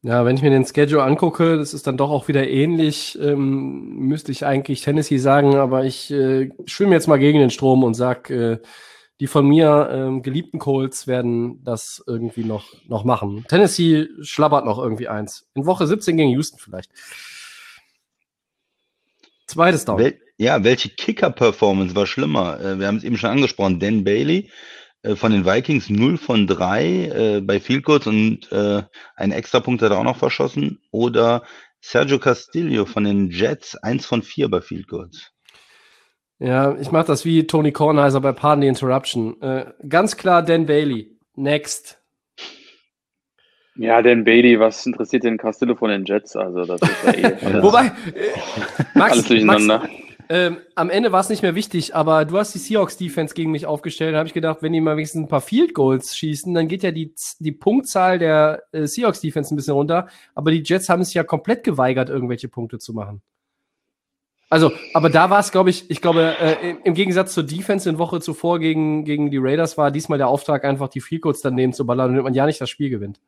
Ja, 0.00 0.24
wenn 0.24 0.34
ich 0.36 0.42
mir 0.42 0.50
den 0.50 0.64
Schedule 0.64 1.04
angucke, 1.04 1.58
das 1.58 1.74
ist 1.74 1.86
dann 1.86 1.96
doch 1.96 2.10
auch 2.10 2.26
wieder 2.28 2.48
ähnlich. 2.48 3.16
Ähm, 3.20 3.98
müsste 3.98 4.32
ich 4.32 4.44
eigentlich 4.46 4.80
Tennessee 4.80 5.18
sagen, 5.18 5.54
aber 5.54 5.84
ich 5.84 6.10
äh, 6.10 6.50
schwimme 6.64 6.94
jetzt 6.94 7.06
mal 7.06 7.18
gegen 7.18 7.38
den 7.38 7.50
Strom 7.50 7.84
und 7.84 7.94
sag, 7.94 8.30
äh, 8.30 8.58
die 9.20 9.26
von 9.26 9.46
mir 9.46 9.88
ähm, 9.92 10.22
geliebten 10.22 10.58
Colts 10.58 11.06
werden 11.06 11.62
das 11.64 12.02
irgendwie 12.06 12.44
noch, 12.44 12.66
noch 12.88 13.04
machen. 13.04 13.44
Tennessee 13.48 14.08
schlabbert 14.20 14.64
noch 14.64 14.78
irgendwie 14.78 15.08
eins. 15.08 15.48
In 15.54 15.66
Woche 15.66 15.86
17 15.86 16.16
gegen 16.16 16.30
Houston 16.30 16.58
vielleicht. 16.58 16.90
Zweites 19.46 19.84
Down. 19.84 19.98
Wel 19.98 20.18
ja, 20.38 20.64
welche 20.64 20.88
Kicker-Performance 20.88 21.94
war 21.94 22.06
schlimmer? 22.06 22.58
Äh, 22.58 22.80
wir 22.80 22.88
haben 22.88 22.96
es 22.96 23.04
eben 23.04 23.16
schon 23.16 23.30
angesprochen. 23.30 23.78
Dan 23.78 24.02
Bailey 24.02 24.50
äh, 25.02 25.14
von 25.14 25.30
den 25.30 25.44
Vikings 25.44 25.90
0 25.90 26.16
von 26.16 26.46
3 26.46 26.84
äh, 26.84 27.40
bei 27.40 27.60
Field 27.60 27.84
Goals 27.84 28.06
und 28.06 28.50
äh, 28.50 28.82
einen 29.14 29.32
Extrapunkt 29.32 29.82
hat 29.82 29.92
er 29.92 29.98
auch 29.98 30.04
noch 30.04 30.16
verschossen. 30.16 30.80
Oder 30.90 31.42
Sergio 31.80 32.18
Castillo 32.18 32.86
von 32.86 33.04
den 33.04 33.30
Jets 33.30 33.76
1 33.76 34.06
von 34.06 34.22
4 34.22 34.48
bei 34.48 34.60
Field 34.60 34.88
Goals. 34.88 35.31
Ja, 36.42 36.76
ich 36.80 36.90
mache 36.90 37.06
das 37.06 37.24
wie 37.24 37.46
Tony 37.46 37.70
Kornheiser 37.70 38.20
bei 38.20 38.32
Pardon 38.32 38.62
the 38.62 38.68
Interruption. 38.68 39.40
Äh, 39.40 39.66
ganz 39.88 40.16
klar 40.16 40.42
Dan 40.42 40.66
Bailey. 40.66 41.16
Next. 41.36 42.00
Ja, 43.76 44.02
Dan 44.02 44.24
Bailey, 44.24 44.58
was 44.58 44.84
interessiert 44.84 45.22
den 45.22 45.38
Castillo 45.38 45.76
von 45.76 45.90
den 45.90 46.04
Jets? 46.04 46.34
Also 46.34 46.64
das 46.64 46.82
ist 46.82 47.04
ja 47.04 47.14
eh 47.14 47.24
alles, 47.44 47.62
Wobei, 47.62 47.86
äh, 47.86 47.90
Max, 48.94 49.12
alles 49.12 49.28
durcheinander. 49.28 49.78
Max 49.78 49.92
ähm, 50.28 50.58
am 50.74 50.90
Ende 50.90 51.12
war 51.12 51.20
es 51.20 51.28
nicht 51.28 51.42
mehr 51.42 51.54
wichtig, 51.54 51.94
aber 51.94 52.24
du 52.24 52.36
hast 52.38 52.54
die 52.54 52.58
Seahawks-Defense 52.58 53.34
gegen 53.34 53.52
mich 53.52 53.66
aufgestellt. 53.66 54.14
Da 54.14 54.18
habe 54.18 54.26
ich 54.26 54.34
gedacht, 54.34 54.62
wenn 54.62 54.72
die 54.72 54.80
mal 54.80 54.96
wenigstens 54.96 55.22
ein 55.22 55.28
paar 55.28 55.40
Field 55.42 55.74
Goals 55.74 56.16
schießen, 56.16 56.52
dann 56.54 56.66
geht 56.66 56.82
ja 56.82 56.90
die, 56.90 57.14
die 57.38 57.52
Punktzahl 57.52 58.18
der 58.18 58.64
äh, 58.72 58.86
Seahawks-Defense 58.86 59.54
ein 59.54 59.56
bisschen 59.56 59.74
runter. 59.74 60.08
Aber 60.34 60.50
die 60.50 60.62
Jets 60.64 60.88
haben 60.88 61.02
es 61.02 61.14
ja 61.14 61.22
komplett 61.22 61.62
geweigert, 61.62 62.08
irgendwelche 62.08 62.48
Punkte 62.48 62.78
zu 62.78 62.94
machen. 62.94 63.22
Also, 64.52 64.70
aber 64.92 65.08
da 65.08 65.30
war 65.30 65.40
es, 65.40 65.50
glaube 65.50 65.70
ich, 65.70 65.90
ich 65.90 66.02
glaube, 66.02 66.36
äh, 66.38 66.76
im, 66.84 66.92
Gegensatz 66.92 67.32
zur 67.32 67.42
Defense 67.42 67.88
in 67.88 67.96
Woche 67.96 68.20
zuvor 68.20 68.58
gegen, 68.58 69.06
gegen 69.06 69.30
die 69.30 69.38
Raiders 69.38 69.78
war 69.78 69.90
diesmal 69.90 70.18
der 70.18 70.28
Auftrag, 70.28 70.66
einfach 70.66 70.88
die 70.88 71.00
Field 71.00 71.22
Goals 71.22 71.40
daneben 71.40 71.72
zu 71.72 71.86
ballern, 71.86 72.10
damit 72.10 72.22
man 72.22 72.34
ja 72.34 72.44
nicht 72.44 72.60
das 72.60 72.68
Spiel 72.68 72.90
gewinnt. 72.90 73.18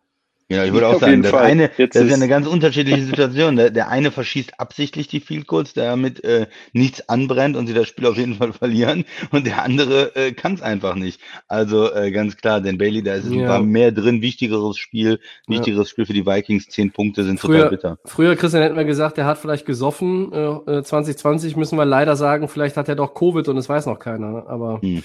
Ja, 0.50 0.62
ich 0.64 0.72
würde 0.74 0.88
auch 0.88 1.00
sagen, 1.00 1.24
Fall. 1.24 1.42
eine, 1.42 1.70
Jetzt 1.78 1.96
das 1.96 2.02
ist 2.02 2.10
ja 2.10 2.16
eine 2.16 2.28
ganz 2.28 2.46
unterschiedliche 2.46 3.02
Situation. 3.02 3.56
Der, 3.56 3.70
der 3.70 3.88
eine 3.88 4.10
verschießt 4.10 4.60
absichtlich 4.60 5.08
die 5.08 5.20
Field 5.20 5.46
Goals, 5.46 5.72
damit 5.72 6.22
äh, 6.22 6.48
nichts 6.74 7.08
anbrennt 7.08 7.56
und 7.56 7.66
sie 7.66 7.72
das 7.72 7.88
Spiel 7.88 8.04
auf 8.06 8.18
jeden 8.18 8.34
Fall 8.34 8.52
verlieren. 8.52 9.06
Und 9.30 9.46
der 9.46 9.62
andere 9.62 10.14
äh, 10.16 10.32
kann 10.32 10.52
es 10.54 10.60
einfach 10.60 10.96
nicht. 10.96 11.18
Also 11.48 11.90
äh, 11.94 12.10
ganz 12.10 12.36
klar, 12.36 12.60
denn 12.60 12.76
Bailey, 12.76 13.02
da 13.02 13.14
ist 13.14 13.24
es 13.24 13.32
Ja. 13.32 13.58
mehr 13.60 13.90
drin, 13.90 14.20
wichtigeres 14.20 14.76
Spiel, 14.76 15.18
wichtigeres 15.46 15.88
Spiel 15.88 16.04
für 16.04 16.12
die 16.12 16.26
Vikings. 16.26 16.66
Zehn 16.68 16.92
Punkte 16.92 17.24
sind 17.24 17.40
Früher- 17.40 17.56
total 17.64 17.70
bitter. 17.70 17.98
Früher, 18.04 18.36
Christian, 18.36 18.62
hätten 18.62 18.76
wir 18.76 18.84
gesagt, 18.84 19.16
der 19.16 19.24
hat 19.24 19.38
vielleicht 19.38 19.64
gesoffen. 19.64 20.30
Äh, 20.32 20.78
äh, 20.78 20.82
2020 20.82 21.56
müssen 21.56 21.78
wir 21.78 21.86
leider 21.86 22.16
sagen, 22.16 22.48
vielleicht 22.48 22.76
hat 22.76 22.88
er 22.90 22.96
doch 22.96 23.14
Covid 23.14 23.48
und 23.48 23.56
es 23.56 23.68
weiß 23.70 23.86
noch 23.86 23.98
keiner. 23.98 24.46
Aber 24.46 24.82
Hm. 24.82 25.02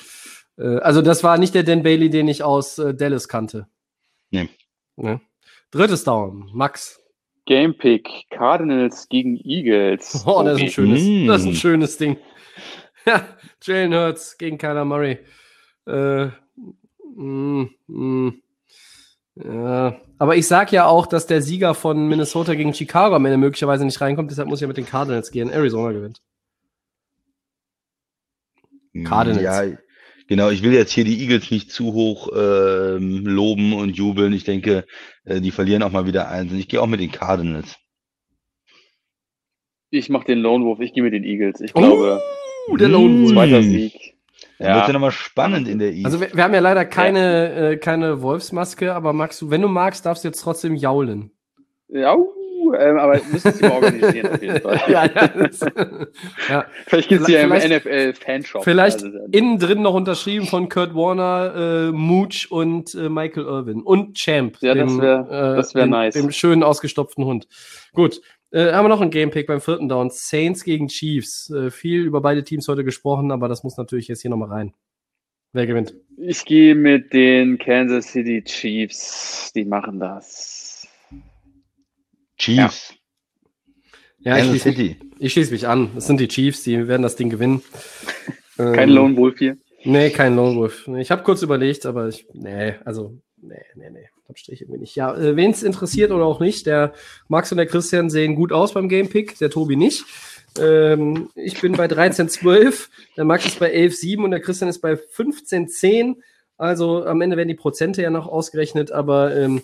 äh, 0.58 0.80
also 0.80 1.02
das 1.02 1.24
war 1.24 1.38
nicht 1.38 1.56
der 1.56 1.64
Dan 1.64 1.82
Bailey, 1.84 2.10
den 2.10 2.28
ich 2.28 2.44
aus 2.44 2.78
äh, 2.78 2.94
Dallas 2.94 3.30
kannte. 3.30 3.68
Nee. 4.32 4.50
Ne? 4.98 5.22
Drittes 5.72 6.04
Down, 6.04 6.50
Max. 6.54 7.00
Game 7.46 7.76
Pick, 7.76 8.08
Cardinals 8.30 9.08
gegen 9.10 9.38
Eagles. 9.38 10.24
Oh, 10.28 10.44
das 10.44 10.58
ist 10.58 10.64
ein 10.64 10.70
schönes, 10.72 11.02
Mm. 11.04 11.28
das 11.28 11.42
ist 11.42 11.48
ein 11.48 11.56
schönes 11.56 11.98
Ding. 11.98 12.18
Ja, 13.06 13.26
Jalen 13.64 13.94
Hurts 13.94 14.38
gegen 14.38 14.58
Kyler 14.58 14.84
Murray. 14.84 15.20
Äh, 15.88 16.28
mm, 17.16 17.70
mm, 17.88 18.30
ja. 19.36 20.02
Aber 20.20 20.36
ich 20.36 20.46
sag 20.48 20.72
ja 20.74 20.86
auch, 20.86 21.08
dass 21.08 21.26
der 21.26 21.42
Sieger 21.42 21.74
von 21.74 22.08
Minnesota 22.10 22.54
gegen 22.56 22.74
Chicago 22.74 23.16
am 23.16 23.26
Ende 23.26 23.38
möglicherweise 23.38 23.86
nicht 23.86 24.00
reinkommt, 24.02 24.30
deshalb 24.30 24.50
muss 24.50 24.60
ich 24.60 24.64
ja 24.64 24.68
mit 24.68 24.76
den 24.78 24.86
Cardinals 24.86 25.32
gehen. 25.32 25.50
Arizona 25.50 25.94
gewinnt. 25.94 26.22
Cardinals. 29.06 29.42
Ja, 29.44 29.78
genau. 30.30 30.50
Ich 30.50 30.64
will 30.64 30.72
jetzt 30.74 30.94
hier 30.94 31.04
die 31.04 31.20
Eagles 31.22 31.52
nicht 31.52 31.72
zu 31.72 31.92
hoch 31.94 32.30
ähm, 32.34 33.26
loben 33.26 33.74
und 33.74 33.98
jubeln. 33.98 34.32
Ich 34.32 34.46
denke, 34.46 34.86
äh, 35.26 35.42
die 35.42 35.52
verlieren 35.52 35.84
auch 35.84 35.92
mal 35.92 36.08
wieder 36.08 36.30
eins. 36.30 36.52
Und 36.54 36.60
ich 36.60 36.70
gehe 36.70 36.82
auch 36.82 36.88
mit 36.88 37.02
den 37.02 37.12
Cardinals. 37.12 37.76
Ich 39.92 40.10
mache 40.10 40.26
den 40.26 40.40
Lone 40.40 40.66
Wolf, 40.66 40.80
ich 40.82 40.94
gehe 40.94 41.04
mit 41.04 41.14
den 41.14 41.24
Eagles. 41.24 41.60
Ich 41.62 41.76
Oh, 41.76 41.80
glaube, 41.80 42.22
Uh, 42.70 42.78
der 42.78 42.90
Lone 42.90 43.24
Wolf. 43.24 43.32
zweiter. 43.34 43.64
Sieg. 43.64 43.94
Dann 44.60 44.68
wird 44.68 44.78
Ja, 44.78 44.88
ja 44.88 44.94
nochmal 44.94 45.12
spannend 45.12 45.68
in 45.68 45.80
der 45.80 45.92
East. 45.92 46.06
Also 46.06 46.22
wir, 46.22 46.34
wir 46.34 46.44
haben 46.44 46.54
ja 46.54 46.60
leider 46.60 46.86
keine, 46.86 47.72
äh, 47.72 47.78
keine 47.78 48.22
Wolfsmaske, 48.22 48.94
aber 48.94 49.14
Max, 49.14 49.40
du, 49.40 49.50
wenn 49.50 49.62
du 49.62 49.68
magst, 49.68 50.06
darfst 50.06 50.24
du 50.24 50.28
jetzt 50.28 50.42
trotzdem 50.42 50.76
jaulen. 50.76 51.32
ja 51.88 52.16
uh, 52.60 52.74
ähm, 52.74 52.98
aber 52.98 53.20
müssen 53.32 53.52
sie 53.54 53.64
mal 53.64 53.72
organisieren 53.72 54.28
auf 54.34 54.42
jeden 54.42 54.62
Fall. 54.62 54.82
ja, 54.88 55.06
ja, 55.16 55.28
das, 55.28 55.60
ja. 56.50 56.66
Vielleicht 56.88 57.10
gibt 57.10 57.22
es 57.22 57.28
ja 57.30 57.42
im 57.42 57.50
NFL-Fanshop. 57.52 58.64
Vielleicht 58.64 59.04
Also, 59.04 59.10
dann- 59.18 59.32
innen 59.32 59.60
drin 59.60 59.82
noch 59.82 59.94
unterschrieben 59.94 60.46
von 60.48 60.70
Kurt 60.70 60.94
Warner, 60.96 61.88
äh, 61.90 61.92
Mooch 61.92 62.48
und 62.50 62.94
äh, 62.96 63.10
Michael 63.10 63.46
Irvin 63.46 63.82
und 63.82 64.16
Champ. 64.18 64.58
Ja, 64.62 64.74
das 64.76 64.98
wär- 65.00 65.56
das 65.56 65.74
wär 65.76 65.86
dem, 65.86 65.90
nice. 65.92 66.14
Dem 66.14 66.32
schönen 66.32 66.64
ausgestopften 66.64 67.26
Hund. 67.26 67.48
Gut. 67.94 68.22
Äh, 68.52 68.72
haben 68.74 68.86
wir 68.86 68.90
noch 68.90 69.02
einen 69.02 69.12
Gamepick 69.12 69.46
beim 69.46 69.62
vierten 69.62 69.88
Down. 69.88 70.10
Saints 70.10 70.64
gegen 70.64 70.88
Chiefs. 70.88 71.52
Äh, 71.52 71.70
viel 71.70 72.02
über 72.04 72.20
beide 72.22 72.44
Teams 72.44 72.68
heute 72.68 72.84
gesprochen, 72.84 73.32
aber 73.32 73.48
das 73.48 73.64
muss 73.64 73.78
natürlich 73.78 74.08
jetzt 74.08 74.22
hier 74.24 74.32
nochmal 74.32 74.50
rein. 74.50 74.74
Wer 75.54 75.68
gewinnt? 75.68 75.94
Ich 76.18 76.46
gehe 76.46 76.74
mit 76.76 77.14
den 77.14 77.58
Kansas 77.60 78.08
City 78.12 78.44
Chiefs. 78.44 79.52
Die 79.56 79.66
machen 79.66 80.00
das. 80.00 80.59
Chiefs. 82.40 82.94
Ja, 84.20 84.38
ich 84.38 84.44
Kansas 84.44 84.62
schließe, 84.62 84.70
City. 84.78 85.00
ich 85.20 85.34
schließe 85.34 85.52
mich 85.52 85.68
an. 85.68 85.92
Das 85.96 86.08
sind 86.08 86.20
die 86.20 86.28
Chiefs, 86.28 86.64
die 86.64 86.88
werden 86.88 87.04
das 87.04 87.16
Ding 87.16 87.30
gewinnen. 87.30 87.62
Kein 88.58 88.90
Ähm, 88.90 88.96
Lone 88.96 89.18
Wolf 89.18 89.38
hier. 89.38 89.58
Nee, 89.84 90.10
kein 90.10 90.36
Lone 90.36 90.58
Wolf. 90.58 90.88
Ich 90.98 91.12
habe 91.12 91.24
kurz 91.24 91.42
überlegt, 91.42 91.86
aber 91.86 92.10
ich, 92.10 92.28
nee, 92.34 92.76
also, 92.84 93.18
nee, 93.42 93.62
nee, 93.76 93.90
nee, 93.90 94.10
Abstrich 94.28 94.62
irgendwie 94.62 94.82
nicht. 94.82 94.96
Ja, 94.96 95.16
äh, 95.16 95.36
wen 95.38 95.52
es 95.52 95.64
interessiert 95.64 96.12
oder 96.12 96.26
auch 96.26 96.42
nicht, 96.42 96.66
der 96.66 96.94
Max 97.30 97.52
und 97.52 97.58
der 97.58 97.68
Christian 97.68 98.10
sehen 98.10 98.36
gut 98.36 98.52
aus 98.52 98.74
beim 98.74 98.90
Gamepick, 98.90 99.38
der 99.40 99.50
Tobi 99.50 99.78
nicht. 99.78 100.04
Ähm, 100.60 101.30
ich 101.36 101.62
bin 101.62 101.74
bei 101.74 101.86
13,12, 101.86 102.90
der 103.16 103.24
Max 103.24 103.46
ist 103.46 103.60
bei 103.60 103.74
11,7 103.74 104.24
und 104.24 104.32
der 104.32 104.42
Christian 104.42 104.70
ist 104.70 104.80
bei 104.80 104.94
15,10. 104.94 106.18
Also 106.58 107.06
am 107.06 107.22
Ende 107.22 107.38
werden 107.38 107.48
die 107.48 107.56
Prozente 107.56 108.02
ja 108.02 108.10
noch 108.10 108.28
ausgerechnet, 108.28 108.92
aber 108.92 109.34
ähm, 109.34 109.62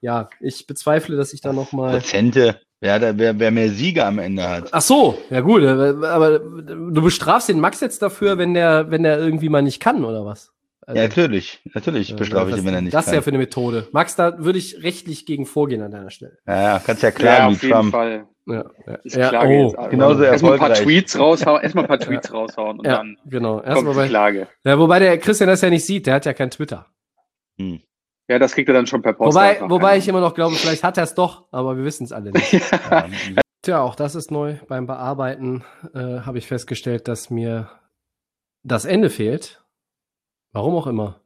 ja, 0.00 0.28
ich 0.40 0.66
bezweifle, 0.66 1.16
dass 1.16 1.32
ich 1.32 1.40
da 1.40 1.52
noch 1.52 1.72
mal 1.72 1.92
Prozente. 1.92 2.60
Wer, 2.80 3.00
da, 3.00 3.18
wer, 3.18 3.38
wer 3.40 3.50
mehr 3.50 3.70
Sieger 3.70 4.06
am 4.06 4.20
Ende 4.20 4.48
hat. 4.48 4.68
Ach 4.70 4.80
so, 4.80 5.18
ja 5.30 5.40
gut, 5.40 5.62
äh, 5.62 6.06
aber 6.06 6.38
du 6.38 7.02
bestrafst 7.02 7.48
den 7.48 7.58
Max 7.58 7.80
jetzt 7.80 8.02
dafür, 8.02 8.38
wenn 8.38 8.54
der, 8.54 8.90
wenn 8.90 9.02
der 9.02 9.18
irgendwie 9.18 9.48
mal 9.48 9.62
nicht 9.62 9.80
kann, 9.80 10.04
oder 10.04 10.24
was? 10.24 10.52
Also- 10.86 11.00
Ja, 11.00 11.08
natürlich. 11.08 11.60
Natürlich 11.74 12.14
bestrafe 12.14 12.50
ich 12.50 12.54
das, 12.54 12.60
ihn, 12.62 12.66
wenn 12.68 12.74
er 12.74 12.80
nicht 12.82 12.94
Das 12.94 13.06
ist 13.06 13.10
ja 13.12 13.16
kann. 13.16 13.24
für 13.24 13.30
eine 13.30 13.38
Methode. 13.38 13.88
Max, 13.90 14.14
da 14.14 14.38
würde 14.38 14.58
ich 14.60 14.82
rechtlich 14.84 15.26
gegen 15.26 15.44
vorgehen 15.44 15.82
an 15.82 15.90
deiner 15.90 16.10
Stelle. 16.10 16.38
Ja, 16.46 16.62
ja, 16.62 16.78
kannst 16.78 17.02
ja 17.02 17.08
Ja, 17.08 17.14
klagen 17.14 17.46
auf 17.54 17.62
wie 17.62 17.66
jeden 17.66 17.78
Trump. 17.78 17.90
Fall. 17.90 18.26
Ja, 18.46 18.64
ja. 18.86 18.98
Ich 19.04 19.14
ja, 19.14 19.28
klage 19.28 19.52
oh, 19.54 19.74
jetzt. 19.76 19.90
genauso 19.90 20.22
Erstmal 20.22 20.52
ein 20.54 20.58
paar. 20.60 20.74
Tweets 20.74 21.18
raushauen, 21.18 21.60
erstmal 21.62 21.84
ein 21.84 21.88
paar 21.88 21.98
Tweets 22.06 22.32
raushauen 22.32 22.78
und 22.78 22.86
ja, 22.86 22.98
dann 22.98 23.18
genau. 23.26 23.60
Erst 23.60 23.74
kommt 23.74 23.88
die 23.88 23.94
wobei, 23.96 24.08
Klage. 24.08 24.48
ja, 24.64 24.78
wobei 24.78 24.98
der 25.00 25.18
Christian 25.18 25.48
das 25.48 25.60
ja 25.60 25.68
nicht 25.68 25.84
sieht, 25.84 26.06
der 26.06 26.14
hat 26.14 26.24
ja 26.24 26.32
kein 26.32 26.50
Twitter. 26.50 26.86
Hm. 27.58 27.80
Ja, 28.28 28.38
das 28.38 28.52
kriegt 28.54 28.68
er 28.68 28.74
dann 28.74 28.86
schon 28.86 29.00
per 29.00 29.14
Post. 29.14 29.34
Wobei, 29.34 29.58
wobei 29.68 29.96
ich 29.96 30.06
immer 30.06 30.20
noch 30.20 30.34
glaube, 30.34 30.54
vielleicht 30.54 30.84
hat 30.84 30.98
er 30.98 31.04
es 31.04 31.14
doch, 31.14 31.46
aber 31.50 31.76
wir 31.78 31.84
wissen 31.84 32.04
es 32.04 32.12
alle 32.12 32.30
nicht. 32.30 32.52
Ja. 32.90 33.06
Tja, 33.62 33.80
auch 33.82 33.96
das 33.96 34.14
ist 34.14 34.30
neu. 34.30 34.56
Beim 34.68 34.86
Bearbeiten 34.86 35.64
äh, 35.92 36.20
habe 36.20 36.38
ich 36.38 36.46
festgestellt, 36.46 37.08
dass 37.08 37.28
mir 37.28 37.68
das 38.62 38.84
Ende 38.84 39.10
fehlt. 39.10 39.62
Warum 40.52 40.76
auch 40.76 40.86
immer. 40.86 41.20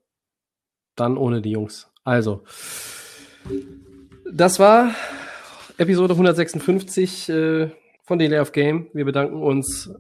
Dann 0.97 1.17
ohne 1.17 1.43
die 1.43 1.51
Jungs. 1.51 1.93
Also, 2.05 2.43
das 4.33 4.59
war 4.59 4.95
Episode 5.79 6.15
156 6.15 7.29
äh, 7.29 7.71
von 8.03 8.19
Delay 8.19 8.41
of 8.41 8.53
Game. 8.53 8.89
Wir 8.93 9.05
bedanken 9.05 9.43
uns 9.43 9.91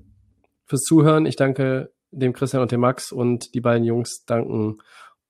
fürs 0.64 0.82
Zuhören. 0.82 1.26
Ich 1.26 1.36
danke 1.36 1.92
dem 2.10 2.32
Christian 2.32 2.62
und 2.62 2.72
dem 2.72 2.80
Max 2.80 3.12
und 3.12 3.54
die 3.54 3.60
beiden 3.60 3.84
Jungs 3.84 4.24
danken 4.24 4.78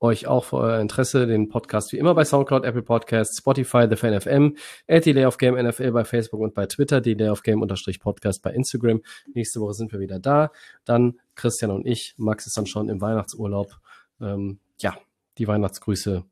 euch 0.02 0.26
auch 0.26 0.44
für 0.44 0.56
euer 0.56 0.80
Interesse, 0.80 1.26
den 1.26 1.48
Podcast 1.48 1.92
wie 1.92 1.98
immer 1.98 2.14
bei 2.14 2.24
Soundcloud, 2.24 2.64
Apple 2.64 2.82
Podcasts, 2.82 3.38
Spotify, 3.38 3.86
The 3.88 3.96
Fan 3.96 4.20
FM, 4.20 4.56
at 4.88 5.06
Delay 5.06 5.24
of 5.24 5.38
Game 5.38 5.54
NFL 5.54 5.92
bei 5.92 6.04
Facebook 6.04 6.40
und 6.40 6.54
bei 6.54 6.66
Twitter, 6.66 7.00
Delay 7.00 7.28
of 7.28 7.42
Game 7.42 7.62
unterstrich 7.62 8.00
Podcast 8.00 8.42
bei 8.42 8.52
Instagram. 8.52 9.02
Nächste 9.32 9.60
Woche 9.60 9.74
sind 9.74 9.92
wir 9.92 10.00
wieder 10.00 10.18
da. 10.18 10.50
Dann 10.84 11.20
Christian 11.34 11.70
und 11.70 11.86
ich. 11.86 12.14
Max 12.16 12.46
ist 12.46 12.56
dann 12.56 12.66
schon 12.66 12.88
im 12.88 13.00
Weihnachtsurlaub. 13.00 13.78
Ähm, 14.20 14.58
ja, 14.80 14.96
die 15.38 15.46
Weihnachtsgrüße 15.46 16.24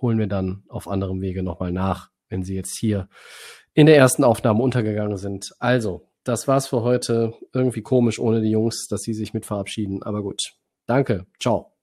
holen 0.00 0.18
wir 0.18 0.26
dann 0.26 0.62
auf 0.68 0.88
anderem 0.88 1.20
Wege 1.20 1.42
nochmal 1.42 1.72
nach, 1.72 2.10
wenn 2.28 2.42
sie 2.42 2.54
jetzt 2.54 2.76
hier 2.76 3.08
in 3.74 3.86
der 3.86 3.96
ersten 3.96 4.24
Aufnahme 4.24 4.62
untergegangen 4.62 5.18
sind. 5.18 5.52
Also, 5.58 6.08
das 6.24 6.48
war's 6.48 6.66
für 6.66 6.82
heute. 6.82 7.34
Irgendwie 7.52 7.82
komisch 7.82 8.18
ohne 8.18 8.40
die 8.40 8.50
Jungs, 8.50 8.88
dass 8.88 9.02
sie 9.02 9.14
sich 9.14 9.34
mit 9.34 9.46
verabschieden. 9.46 10.02
Aber 10.02 10.22
gut. 10.22 10.54
Danke. 10.86 11.26
Ciao. 11.38 11.77